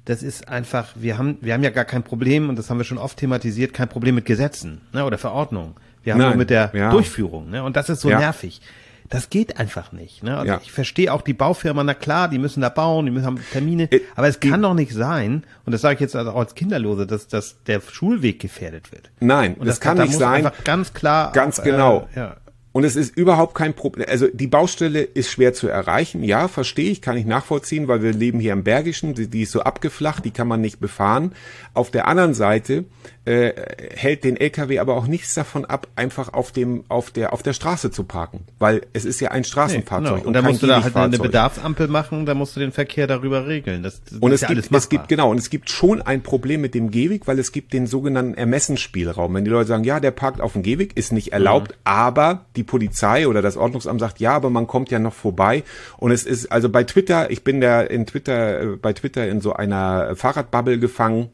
das 0.08 0.22
ist 0.22 0.48
einfach, 0.48 0.88
wir 0.94 1.18
haben, 1.18 1.36
wir 1.42 1.52
haben 1.52 1.62
ja 1.62 1.68
gar 1.68 1.84
kein 1.84 2.02
Problem, 2.02 2.48
und 2.48 2.56
das 2.58 2.70
haben 2.70 2.78
wir 2.78 2.84
schon 2.84 2.96
oft 2.96 3.18
thematisiert, 3.18 3.74
kein 3.74 3.88
Problem 3.88 4.14
mit 4.14 4.24
Gesetzen 4.24 4.80
ne, 4.94 5.04
oder 5.04 5.18
Verordnungen. 5.18 5.74
Wir 6.02 6.14
haben 6.14 6.20
Nein, 6.20 6.28
nur 6.30 6.38
mit 6.38 6.48
der 6.50 6.70
ja. 6.72 6.90
Durchführung. 6.90 7.50
Ne, 7.50 7.62
und 7.62 7.76
das 7.76 7.90
ist 7.90 8.00
so 8.00 8.08
Ja. 8.08 8.18
nervig. 8.18 8.62
Das 9.10 9.28
geht 9.28 9.58
einfach 9.58 9.92
nicht. 9.92 10.22
Ne? 10.22 10.40
Und 10.40 10.46
Ja. 10.46 10.60
Ich 10.62 10.72
verstehe 10.72 11.12
auch 11.12 11.20
die 11.20 11.34
Baufirma, 11.34 11.84
na 11.84 11.92
klar, 11.92 12.28
die 12.28 12.38
müssen 12.38 12.62
da 12.62 12.70
bauen, 12.70 13.04
die 13.04 13.12
müssen 13.12 13.26
haben 13.26 13.38
Termine, 13.52 13.90
Äh, 13.92 14.00
aber 14.16 14.28
es 14.28 14.40
kann 14.40 14.62
doch 14.62 14.72
nicht 14.72 14.92
sein, 14.94 15.44
und 15.66 15.72
das 15.72 15.82
sage 15.82 15.94
ich 15.96 16.00
jetzt 16.00 16.16
also 16.16 16.30
auch 16.30 16.40
als 16.40 16.54
Kinderlose, 16.54 17.06
dass, 17.06 17.28
dass 17.28 17.62
der 17.64 17.82
Schulweg 17.82 18.40
gefährdet 18.40 18.90
wird. 18.92 19.10
Nein, 19.20 19.54
Und 19.54 19.66
das, 19.66 19.78
kann 19.80 19.98
da 19.98 20.04
nicht 20.04 20.14
sein. 20.16 20.46
Einfach 20.46 20.64
ganz 20.64 20.94
klar. 20.94 21.32
Ganz 21.32 21.60
auch, 21.60 21.64
genau. 21.64 22.08
Äh, 22.14 22.18
ja. 22.18 22.36
Und 22.78 22.84
es 22.84 22.94
ist 22.94 23.16
überhaupt 23.16 23.56
kein 23.56 23.74
Problem. 23.74 24.06
Also 24.08 24.28
die 24.32 24.46
Baustelle 24.46 25.00
ist 25.02 25.32
schwer 25.32 25.52
zu 25.52 25.66
erreichen. 25.66 26.22
Ja, 26.22 26.46
verstehe 26.46 26.92
ich, 26.92 27.02
kann 27.02 27.16
ich 27.16 27.26
nachvollziehen, 27.26 27.88
weil 27.88 28.04
wir 28.04 28.12
leben 28.12 28.38
hier 28.38 28.52
im 28.52 28.62
Bergischen. 28.62 29.14
Die, 29.14 29.26
die 29.26 29.42
ist 29.42 29.50
so 29.50 29.62
abgeflacht, 29.62 30.24
die 30.24 30.30
kann 30.30 30.46
man 30.46 30.60
nicht 30.60 30.78
befahren. 30.78 31.32
Auf 31.74 31.90
der 31.90 32.06
anderen 32.06 32.34
Seite 32.34 32.84
äh, 33.24 33.50
hält 33.96 34.22
den 34.22 34.36
LKW 34.36 34.78
aber 34.78 34.94
auch 34.94 35.08
nichts 35.08 35.34
davon 35.34 35.64
ab, 35.64 35.88
einfach 35.96 36.32
auf 36.32 36.52
dem 36.52 36.84
auf 36.88 37.10
der 37.10 37.32
auf 37.32 37.42
der 37.42 37.52
Straße 37.52 37.90
zu 37.90 38.04
parken, 38.04 38.44
weil 38.60 38.82
es 38.92 39.04
ist 39.04 39.20
ja 39.20 39.32
ein 39.32 39.42
Straßenfahrzeug 39.42 40.18
Genau. 40.18 40.26
Und 40.28 40.34
kein 40.34 40.44
musst 40.44 40.62
du 40.62 40.68
da 40.68 40.82
halt 40.82 40.94
eine. 40.94 41.18
Bedarfsampel 41.18 41.88
machen, 41.88 42.26
da 42.26 42.34
musst 42.34 42.54
du 42.54 42.60
den 42.60 42.70
Verkehr 42.70 43.08
darüber 43.08 43.48
regeln. 43.48 43.82
Das, 43.82 44.02
das 44.04 44.18
Und 44.20 44.30
ist 44.30 44.42
es 44.44 44.48
ja 44.48 44.54
gibt, 44.54 44.72
es 44.72 44.88
gibt, 44.88 45.08
genau, 45.08 45.30
und 45.32 45.38
es 45.38 45.50
gibt 45.50 45.68
schon 45.68 46.00
ein 46.00 46.22
Problem 46.22 46.60
mit 46.60 46.74
dem 46.74 46.92
Gehweg, 46.92 47.26
weil 47.26 47.40
es 47.40 47.50
gibt 47.50 47.72
den 47.72 47.88
sogenannten 47.88 48.34
Ermessensspielraum. 48.34 49.34
Wenn 49.34 49.44
die 49.44 49.50
Leute 49.50 49.66
sagen, 49.66 49.82
ja, 49.84 49.98
der 49.98 50.12
parkt 50.12 50.40
auf 50.40 50.52
dem 50.52 50.62
Gehweg, 50.62 50.96
ist 50.96 51.12
nicht 51.12 51.32
erlaubt, 51.32 51.72
Mhm. 51.72 51.76
aber 51.84 52.46
die 52.56 52.62
Polizei 52.68 53.26
oder 53.26 53.42
das 53.42 53.56
Ordnungsamt 53.56 53.98
sagt, 53.98 54.20
ja, 54.20 54.34
aber 54.34 54.50
man 54.50 54.68
kommt 54.68 54.92
ja 54.92 55.00
noch 55.00 55.14
vorbei. 55.14 55.64
Und 55.96 56.12
es 56.12 56.24
ist, 56.24 56.52
also 56.52 56.68
bei 56.68 56.84
Twitter, 56.84 57.32
ich 57.32 57.42
bin 57.42 57.60
da 57.60 57.80
in 57.80 58.06
Twitter, 58.06 58.60
äh, 58.60 58.66
bei 58.76 58.92
Twitter 58.92 59.26
in 59.26 59.40
so 59.40 59.54
einer 59.54 60.14
Fahrradbubble 60.14 60.78
gefangen 60.78 61.30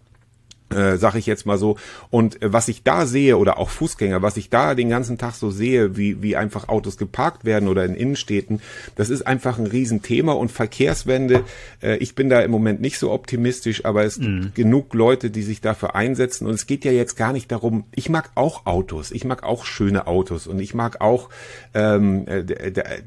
äh, 0.71 0.97
sag 0.97 1.15
ich 1.15 1.27
jetzt 1.27 1.47
mal 1.47 1.59
so. 1.59 1.77
Und 2.11 2.41
äh, 2.43 2.53
was 2.53 2.69
ich 2.69 2.83
da 2.83 3.07
sehe, 3.07 3.37
oder 3.37 3.59
auch 3.59 3.71
Fußgänger, 3.71 4.23
was 4.23 4.37
ich 4.37 4.51
da 4.51 4.75
den 4.75 4.89
ganzen 4.89 5.19
Tag 5.19 5.35
so 5.35 5.51
sehe, 5.51 5.97
wie, 5.97 6.23
wie 6.23 6.37
einfach 6.37 6.69
Autos 6.69 6.97
geparkt 6.97 7.45
werden 7.45 7.69
oder 7.69 7.85
in 7.85 7.95
Innenstädten, 7.95 8.61
das 8.97 9.11
ist 9.11 9.27
einfach 9.27 9.59
ein 9.59 9.67
Riesenthema. 9.67 10.33
Und 10.33 10.51
Verkehrswende, 10.51 11.45
äh, 11.83 11.97
ich 11.99 12.15
bin 12.15 12.29
da 12.29 12.41
im 12.41 12.51
Moment 12.51 12.81
nicht 12.81 12.99
so 12.99 13.13
optimistisch, 13.13 13.85
aber 13.85 14.05
es 14.05 14.19
gibt 14.19 14.55
genug 14.55 14.95
Leute, 14.95 15.31
die 15.31 15.43
sich 15.43 15.61
dafür 15.61 15.95
einsetzen. 15.95 16.47
Und 16.47 16.55
es 16.55 16.67
geht 16.67 16.85
ja 16.85 16.93
jetzt 16.93 17.17
gar 17.17 17.33
nicht 17.33 17.53
darum, 17.53 17.85
ich 17.95 18.09
mag 18.09 18.31
auch 18.35 18.67
Autos, 18.67 19.11
ich 19.11 19.25
mag 19.25 19.43
auch 19.43 19.65
schöne 19.65 20.07
Autos 20.07 20.47
und 20.47 20.59
ich 20.61 20.75
mag 20.75 21.01
auch 21.01 21.29
ähm, 21.75 22.27
äh, 22.27 22.45
d- 22.45 22.55
äh, 22.55 23.03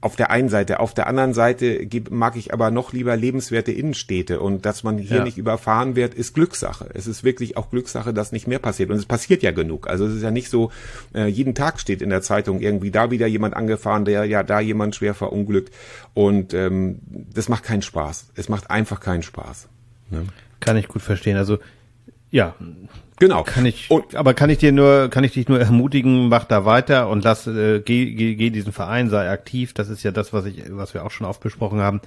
auf 0.00 0.14
der 0.14 0.30
einen 0.30 0.48
Seite. 0.48 0.78
Auf 0.78 0.94
der 0.94 1.08
anderen 1.08 1.34
Seite 1.34 1.86
mag 2.10 2.36
ich 2.36 2.52
aber 2.54 2.70
noch 2.70 2.92
lieber 2.92 3.16
lebenswerte 3.16 3.72
Innenstädte 3.72 4.38
und 4.38 4.64
dass 4.64 4.84
man 4.84 4.96
hier 4.96 5.16
Ja. 5.18 5.24
nicht 5.24 5.38
überfahren 5.38 5.96
wird, 5.96 6.14
ist 6.14 6.34
Glückssache. 6.34 6.88
Es 6.94 7.08
ist 7.08 7.24
wirklich 7.24 7.56
auch 7.56 7.68
Glückssache, 7.70 8.14
dass 8.14 8.30
nicht 8.30 8.46
mehr 8.46 8.60
passiert. 8.60 8.90
Und 8.90 8.96
es 8.96 9.06
passiert 9.06 9.42
ja 9.42 9.50
genug. 9.50 9.88
Also 9.88 10.06
es 10.06 10.14
ist 10.14 10.22
ja 10.22 10.30
nicht 10.30 10.50
so, 10.50 10.70
äh, 11.14 11.26
jeden 11.26 11.56
Tag 11.56 11.80
steht 11.80 12.00
in 12.00 12.10
der 12.10 12.22
Zeitung 12.22 12.60
irgendwie 12.60 12.92
da 12.92 13.10
wieder 13.10 13.26
jemand 13.26 13.56
angefahren, 13.56 14.04
der 14.04 14.24
ja 14.26 14.44
da 14.44 14.60
jemand 14.60 14.94
schwer 14.94 15.14
verunglückt. 15.14 15.74
Und 16.14 16.54
ähm, 16.54 17.00
das 17.34 17.48
macht 17.48 17.64
keinen 17.64 17.82
Spaß. 17.82 18.28
Es 18.36 18.48
macht 18.48 18.70
einfach 18.70 19.00
keinen 19.00 19.24
Spaß. 19.24 19.68
Ne? 20.10 20.26
Kann 20.60 20.76
ich 20.76 20.86
gut 20.86 21.02
verstehen. 21.02 21.36
Also, 21.36 21.58
ja, 22.30 22.54
Genau. 23.18 23.42
kann 23.42 23.66
ich, 23.66 23.90
Und 23.90 24.14
aber 24.14 24.34
kann 24.34 24.50
ich 24.50 24.58
dir 24.58 24.72
nur, 24.72 25.08
kann 25.08 25.24
ich 25.24 25.32
dich 25.32 25.48
nur 25.48 25.60
ermutigen, 25.60 26.28
mach 26.28 26.44
da 26.44 26.64
weiter 26.64 27.08
und 27.08 27.24
lass, 27.24 27.46
äh, 27.46 27.80
geh, 27.80 28.12
geh, 28.12 28.34
geh 28.34 28.50
diesen 28.50 28.72
Verein, 28.72 29.10
sei 29.10 29.30
aktiv. 29.30 29.72
Das 29.74 29.88
ist 29.88 30.02
ja 30.02 30.10
das, 30.10 30.32
was 30.32 30.46
ich, 30.46 30.62
was 30.70 30.94
wir 30.94 31.04
auch 31.04 31.10
schon 31.10 31.26
oft 31.26 31.40
besprochen 31.40 31.80
haben. 31.80 32.00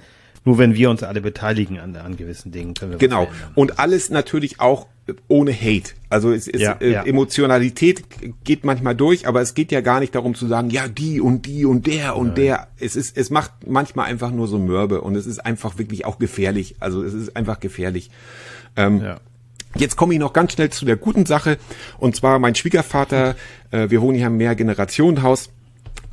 Nur 0.44 0.58
wenn 0.58 0.74
wir 0.74 0.90
uns 0.90 1.04
alle 1.04 1.20
beteiligen 1.20 1.78
an, 1.78 1.94
an 1.94 2.16
gewissen 2.16 2.50
Dingen, 2.50 2.74
können 2.74 2.92
wir 2.92 2.98
Genau. 2.98 3.28
Und 3.54 3.78
alles 3.78 4.10
natürlich 4.10 4.60
auch 4.60 4.88
ohne 5.28 5.52
Hate. 5.52 5.92
Also 6.08 6.32
es 6.32 6.48
ist 6.48 6.60
Ja, 6.60 6.76
äh, 6.80 6.92
ja. 6.92 7.02
Emotionalität 7.04 8.02
geht 8.44 8.64
manchmal 8.64 8.94
durch, 8.94 9.26
aber 9.26 9.40
es 9.40 9.54
geht 9.54 9.70
ja 9.72 9.80
gar 9.80 10.00
nicht 10.00 10.14
darum 10.14 10.34
zu 10.34 10.46
sagen, 10.46 10.70
ja, 10.70 10.88
die 10.88 11.20
und 11.20 11.46
die 11.46 11.64
und 11.64 11.86
der 11.86 12.16
und 12.16 12.36
der. 12.38 12.68
Es 12.78 12.96
ist, 12.96 13.16
es 13.16 13.30
macht 13.30 13.52
manchmal 13.68 14.06
einfach 14.06 14.30
nur 14.30 14.48
so 14.48 14.58
mürbe 14.58 15.00
und 15.00 15.14
es 15.14 15.26
ist 15.26 15.44
einfach 15.44 15.78
wirklich 15.78 16.04
auch 16.04 16.18
gefährlich. 16.18 16.76
Also 16.80 17.02
es 17.04 17.14
ist 17.14 17.36
einfach 17.36 17.60
gefährlich. 17.60 18.10
Ähm, 18.76 19.00
Ja. 19.00 19.20
Jetzt 19.76 19.96
komme 19.96 20.14
ich 20.14 20.20
noch 20.20 20.32
ganz 20.32 20.52
schnell 20.52 20.70
zu 20.70 20.84
der 20.84 20.96
guten 20.96 21.26
Sache. 21.26 21.58
Und 21.98 22.16
zwar 22.16 22.38
mein 22.38 22.54
Schwiegervater, 22.54 23.36
äh, 23.70 23.90
wir 23.90 24.00
wohnen 24.00 24.16
hier 24.16 24.26
im 24.26 24.36
Mehrgenerationenhaus. 24.36 25.50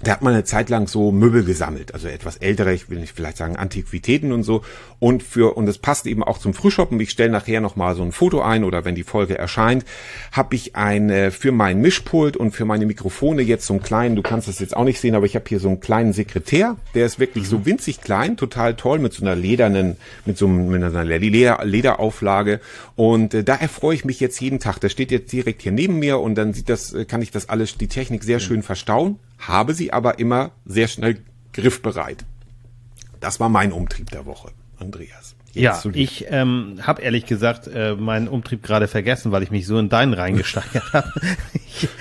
Der 0.06 0.14
hat 0.14 0.22
mal 0.22 0.34
eine 0.34 0.46
Zeit 0.46 0.70
lang 0.70 0.88
so 0.88 1.12
Möbel 1.12 1.44
gesammelt, 1.44 1.94
also 1.94 2.08
etwas 2.08 2.38
ältere, 2.38 2.74
ich 2.74 2.90
will 2.90 3.00
nicht 3.00 3.14
vielleicht 3.14 3.36
sagen 3.36 3.58
Antiquitäten 3.58 4.32
und 4.32 4.44
so. 4.44 4.62
Und 5.00 5.24
für 5.24 5.58
und 5.58 5.68
es 5.68 5.78
passt 5.78 6.08
eben 6.08 6.24
auch 6.24 6.38
zum 6.38 6.54
Frühshoppen. 6.54 7.00
Ich 7.02 7.10
stelle 7.10 7.32
nachher 7.32 7.60
noch 7.60 7.76
mal 7.76 7.96
so 7.96 8.04
ein 8.04 8.14
Foto 8.14 8.42
ein 8.42 8.64
oder 8.64 8.86
wenn 8.86 8.96
die 8.96 9.04
Folge 9.04 9.38
erscheint, 9.38 9.84
habe 10.32 10.56
ich 10.56 10.78
ein 10.78 11.10
äh, 11.10 11.32
für 11.32 11.52
mein 11.52 11.82
Mischpult 11.82 12.38
und 12.38 12.52
für 12.52 12.64
meine 12.64 12.86
Mikrofone 12.86 13.42
jetzt 13.42 13.66
so 13.66 13.74
einen 13.74 13.84
kleinen. 13.84 14.16
Du 14.16 14.22
kannst 14.22 14.48
das 14.48 14.60
jetzt 14.60 14.76
auch 14.76 14.86
nicht 14.86 15.02
sehen, 15.02 15.16
aber 15.16 15.26
ich 15.26 15.36
habe 15.36 15.46
hier 15.50 15.60
so 15.60 15.68
einen 15.68 15.82
kleinen 15.82 16.14
Sekretär. 16.14 16.78
Der 16.96 17.06
ist 17.06 17.20
wirklich 17.20 17.50
so 17.50 17.66
winzig 17.66 18.00
klein, 18.00 18.38
total 18.38 18.76
toll 18.76 19.00
mit 19.00 19.12
so 19.12 19.24
einer 19.24 19.36
ledernen, 19.36 19.98
mit 20.26 20.38
so 20.38 20.48
einem, 20.48 20.70
mit 20.70 20.82
einer 20.82 21.04
Leder, 21.04 21.60
Lederauflage. 21.64 22.62
Und 22.96 23.34
äh, 23.34 23.44
da 23.44 23.56
erfreue 23.56 23.96
ich 23.96 24.06
mich 24.06 24.22
jetzt 24.22 24.40
jeden 24.40 24.60
Tag. 24.60 24.80
Der 24.80 24.90
steht 24.90 25.12
jetzt 25.12 25.32
direkt 25.34 25.62
hier 25.62 25.74
neben 25.74 26.00
mir 26.00 26.20
und 26.20 26.36
dann 26.36 26.54
sieht 26.54 26.70
das, 26.70 26.94
äh, 26.94 27.04
kann 27.04 27.22
ich 27.22 27.32
das 27.32 27.50
alles, 27.50 27.78
die 27.78 27.88
Technik 27.88 28.24
sehr 28.24 28.40
schön 28.40 28.64
verstauen, 28.64 29.20
habe 29.40 29.74
sie 29.74 29.92
aber 29.94 30.20
immer 30.20 30.52
sehr 30.66 30.88
schnell 30.88 31.20
griffbereit. 31.54 32.26
Das 33.20 33.40
war 33.40 33.50
mein 33.50 33.72
Umtrieb 33.72 34.12
der 34.12 34.26
Woche, 34.26 34.52
Andreas. 34.80 35.36
Jetzt 35.54 35.86
Ja, 35.86 35.92
ich 35.94 36.26
ähm, 36.30 36.78
habe 36.82 37.02
ehrlich 37.02 37.26
gesagt 37.26 37.68
äh, 37.68 37.96
meinen 37.96 38.28
Umtrieb 38.28 38.62
gerade 38.64 38.88
vergessen, 38.88 39.32
weil 39.32 39.42
ich 39.44 39.50
mich 39.52 39.66
so 39.66 39.80
in 39.80 39.90
deinen 39.90 40.14
reingesteigert 40.14 40.84
habe. 40.94 41.12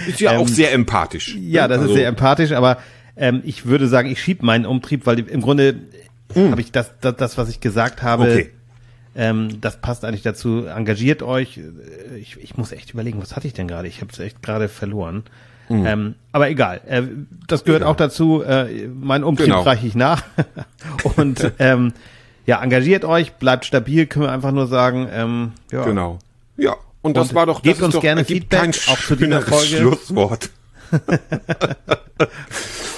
Ist 0.06 0.20
ja 0.20 0.32
ähm, 0.34 0.40
auch 0.40 0.48
sehr 0.48 0.72
empathisch. 0.72 1.34
Ja, 1.40 1.66
das 1.66 1.78
Also, 1.78 1.90
ist 1.92 1.96
sehr 1.98 2.08
empathisch, 2.08 2.52
aber 2.52 2.78
ähm, 3.16 3.40
ich 3.44 3.64
würde 3.64 3.88
sagen, 3.88 4.10
ich 4.10 4.20
schiebe 4.22 4.44
meinen 4.44 4.66
Umtrieb, 4.66 5.06
weil 5.06 5.18
im 5.20 5.40
Grunde 5.40 5.76
habe 6.34 6.60
ich 6.60 6.70
das, 6.72 6.92
das, 7.00 7.16
das, 7.16 7.38
was 7.38 7.48
ich 7.48 7.60
gesagt 7.60 8.02
habe, 8.02 8.24
Hm. 8.24 8.30
Okay. 8.32 8.50
ähm, 9.16 9.60
das 9.62 9.80
passt 9.80 10.04
eigentlich 10.04 10.22
dazu. 10.22 10.66
Engagiert 10.66 11.22
euch. 11.22 11.56
Äh, 11.56 12.18
Ich, 12.18 12.36
ich 12.36 12.56
muss 12.58 12.70
echt 12.72 12.92
überlegen, 12.92 13.20
was 13.20 13.34
hatte 13.34 13.46
ich 13.46 13.54
denn 13.54 13.66
gerade? 13.66 13.88
Ich 13.88 14.02
habe 14.02 14.12
es 14.12 14.18
echt 14.18 14.42
gerade 14.42 14.68
verloren. 14.68 15.24
Hm. 15.68 15.86
Ähm, 15.86 16.14
aber 16.32 16.48
egal, 16.50 16.80
äh, 16.86 17.02
das 17.46 17.64
gehört 17.64 17.82
auch 17.82 17.96
dazu. 17.96 18.42
Äh, 18.42 18.88
mein 18.88 19.22
Umtrieb 19.24 19.46
Genau. 19.46 19.62
reiche 19.62 19.86
ich 19.86 19.94
nach. 19.94 20.22
Und 21.16 21.52
ähm, 21.58 21.92
ja, 22.46 22.62
engagiert 22.62 23.04
euch, 23.04 23.32
bleibt 23.34 23.64
stabil, 23.66 24.06
können 24.06 24.24
wir 24.26 24.32
einfach 24.32 24.52
nur 24.52 24.66
sagen. 24.66 25.08
Ähm, 25.12 25.52
ja. 25.70 25.84
Genau. 25.84 26.18
Ja, 26.56 26.74
und 27.02 27.16
das 27.16 27.28
Und 27.30 27.34
war 27.36 27.46
doch, 27.46 27.56
das 27.60 27.62
gebt 27.62 27.82
uns 27.82 27.94
doch, 27.94 28.00
gerne 28.00 28.24
Feedback, 28.24 28.70
auch 28.90 28.98
zu 28.98 29.14
dieser 29.16 29.42
Folge. 29.42 29.76
Schlusswort. 29.76 30.50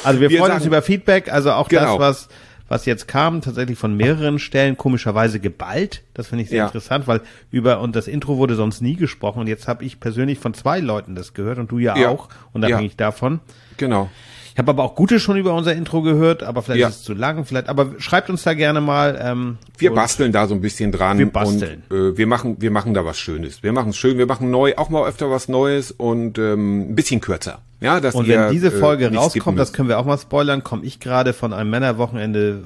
Also 0.03 0.21
wir, 0.21 0.31
Wir 0.31 0.39
freuen 0.39 0.49
sagen- 0.53 0.61
uns 0.61 0.67
über 0.67 0.81
Feedback, 0.83 1.31
also 1.31 1.53
auch 1.53 1.69
Genau. 1.69 1.99
das, 1.99 2.29
was 2.29 2.29
was 2.71 2.87
jetzt 2.87 3.09
kam, 3.09 3.41
tatsächlich 3.43 3.77
von 3.77 3.97
mehreren 3.97 4.39
Stellen, 4.39 4.77
komischerweise 4.77 5.41
geballt. 5.41 6.03
Das 6.15 6.29
finde 6.29 6.45
ich 6.45 6.51
sehr 6.51 6.59
Ja. 6.59 6.67
interessant, 6.67 7.09
weil 7.09 7.21
über 7.51 7.81
und 7.81 7.97
das 7.97 8.07
Intro 8.07 8.37
wurde 8.39 8.55
sonst 8.55 8.81
nie 8.81 8.95
gesprochen 8.95 9.41
und 9.41 9.49
jetzt 9.49 9.67
habe 9.69 9.85
ich 9.85 9.99
persönlich 10.01 10.39
von 10.39 10.55
zwei 10.55 10.79
Leuten 10.79 11.17
das 11.17 11.35
gehört 11.35 11.59
und 11.59 11.71
du 11.73 11.79
ja, 11.79 11.97
Ja. 11.99 12.09
auch, 12.11 12.29
unabhängig 12.53 12.97
davon. 12.97 13.41
Genau. 13.77 14.09
Ich 14.53 14.59
habe 14.59 14.71
aber 14.71 14.83
auch 14.83 14.95
gute 14.95 15.21
schon 15.21 15.37
über 15.37 15.55
unser 15.55 15.75
Intro 15.75 16.03
gehört, 16.03 16.43
aber 16.43 16.63
vielleicht 16.63 16.81
Ja. 16.81 16.89
ist 16.89 16.97
es 16.97 17.03
zu 17.05 17.15
lang, 17.15 17.45
vielleicht. 17.45 17.69
Aber 17.69 17.93
schreibt 17.99 18.31
uns 18.31 18.43
da 18.43 18.55
gerne 18.55 18.81
mal. 18.81 19.19
Ähm, 19.23 19.59
Wir 19.79 19.95
basteln 19.95 20.33
da 20.33 20.47
so 20.47 20.55
ein 20.55 20.61
bisschen 20.61 20.91
dran. 20.93 21.19
Wir 21.19 21.31
basteln. 21.31 21.83
Und, 21.89 21.97
äh, 21.97 22.17
wir 22.19 22.27
machen, 22.27 22.57
wir 22.61 22.71
machen 22.71 22.93
da 22.95 23.05
was 23.05 23.19
Schönes. 23.19 23.63
Wir 23.63 23.73
machen 23.73 23.91
es 23.91 23.97
schön. 23.97 24.19
Wir 24.19 24.27
machen 24.27 24.51
neu, 24.51 24.75
auch 24.77 24.89
mal 24.91 25.07
öfter 25.09 25.31
was 25.31 25.49
Neues 25.49 25.93
und 25.93 26.39
ähm, 26.39 26.91
ein 26.91 26.95
bisschen 26.95 27.21
kürzer. 27.21 27.61
Ja, 27.81 28.01
dass 28.01 28.15
Und 28.15 28.27
ihr, 28.27 28.39
wenn 28.41 28.53
diese 28.53 28.69
äh, 28.69 28.71
Folge 28.73 29.05
skippen 29.05 29.19
rauskommt, 29.19 29.59
das 29.59 29.73
können 29.73 29.89
wir 29.89 29.99
auch 29.99 30.05
mal 30.05 30.19
spoilern, 30.19 30.63
komme 30.65 30.85
ich 30.85 31.01
gerade 31.01 31.33
von 31.33 31.53
einem 31.53 31.71
Männerwochenende 31.71 32.65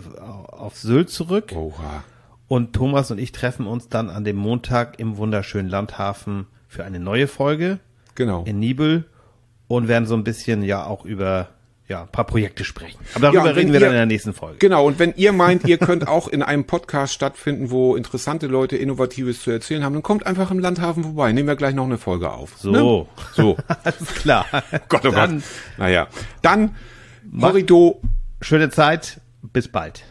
auf 0.49 0.77
Sylt 0.77 1.11
zurück. 1.11 1.53
Oha. 1.55 2.03
Und 2.49 2.73
Thomas 2.73 3.11
und 3.11 3.19
ich 3.19 3.33
treffen 3.33 3.67
uns 3.67 3.89
dann 3.89 4.11
an 4.11 4.25
dem 4.25 4.37
Montag 4.37 4.99
im 4.99 5.17
wunderschönen 5.17 5.69
Landhafen 5.69 6.47
für 6.69 6.85
eine 6.85 6.99
neue 6.99 7.27
Folge 7.29 7.79
Genau. 8.17 8.43
in 8.45 8.59
Nibel 8.59 9.05
und 9.69 9.89
werden 9.89 10.07
so 10.07 10.15
ein 10.15 10.25
bisschen 10.25 10.63
ja 10.63 10.85
auch 10.87 11.05
über 11.05 11.49
ja, 11.87 12.03
ein 12.03 12.09
paar 12.09 12.25
Projekte 12.25 12.65
sprechen. 12.65 12.99
Aber 13.15 13.27
darüber 13.27 13.45
wenn 13.45 13.55
reden 13.57 13.69
wir 13.73 13.81
ihr- 13.81 13.81
dann 13.81 13.91
in 13.91 13.97
der 13.97 14.07
nächsten 14.07 14.33
Folge. 14.33 14.57
Genau, 14.59 14.87
und 14.87 14.99
wenn 14.99 15.13
ihr 15.17 15.33
meint, 15.33 15.65
ihr 15.69 15.77
könnt 15.79 16.09
auch 16.09 16.29
in 16.29 16.43
einem 16.43 16.65
Podcast 16.65 17.13
stattfinden, 17.13 17.71
wo 17.71 17.95
interessante 17.95 18.47
Leute 18.47 18.77
Innovatives 18.77 19.43
zu 19.43 19.51
erzählen 19.51 19.85
haben, 19.85 19.93
dann 19.93 20.03
kommt 20.03 20.25
einfach 20.27 20.51
im 20.51 20.59
Landhafen 20.61 21.03
vorbei. 21.05 21.33
Nehmen 21.33 21.47
wir 21.49 21.57
gleich 21.57 21.75
noch 21.75 21.85
eine 21.85 21.99
Folge 21.99 22.31
auf. 22.33 22.55
So. 22.57 22.71
Ne? 22.71 23.07
So. 23.35 23.57
Alles 23.85 24.15
klar. 24.15 24.47
Gott, 24.89 25.05
oh 25.05 25.11
Dann 25.11 25.39
Gott. 25.41 25.43
Naja. 25.77 26.09
Dann, 26.41 26.75
Morido, 27.31 28.01
schöne 28.41 28.71
Zeit. 28.71 29.21
Bis 29.43 29.69
bald. 29.69 30.05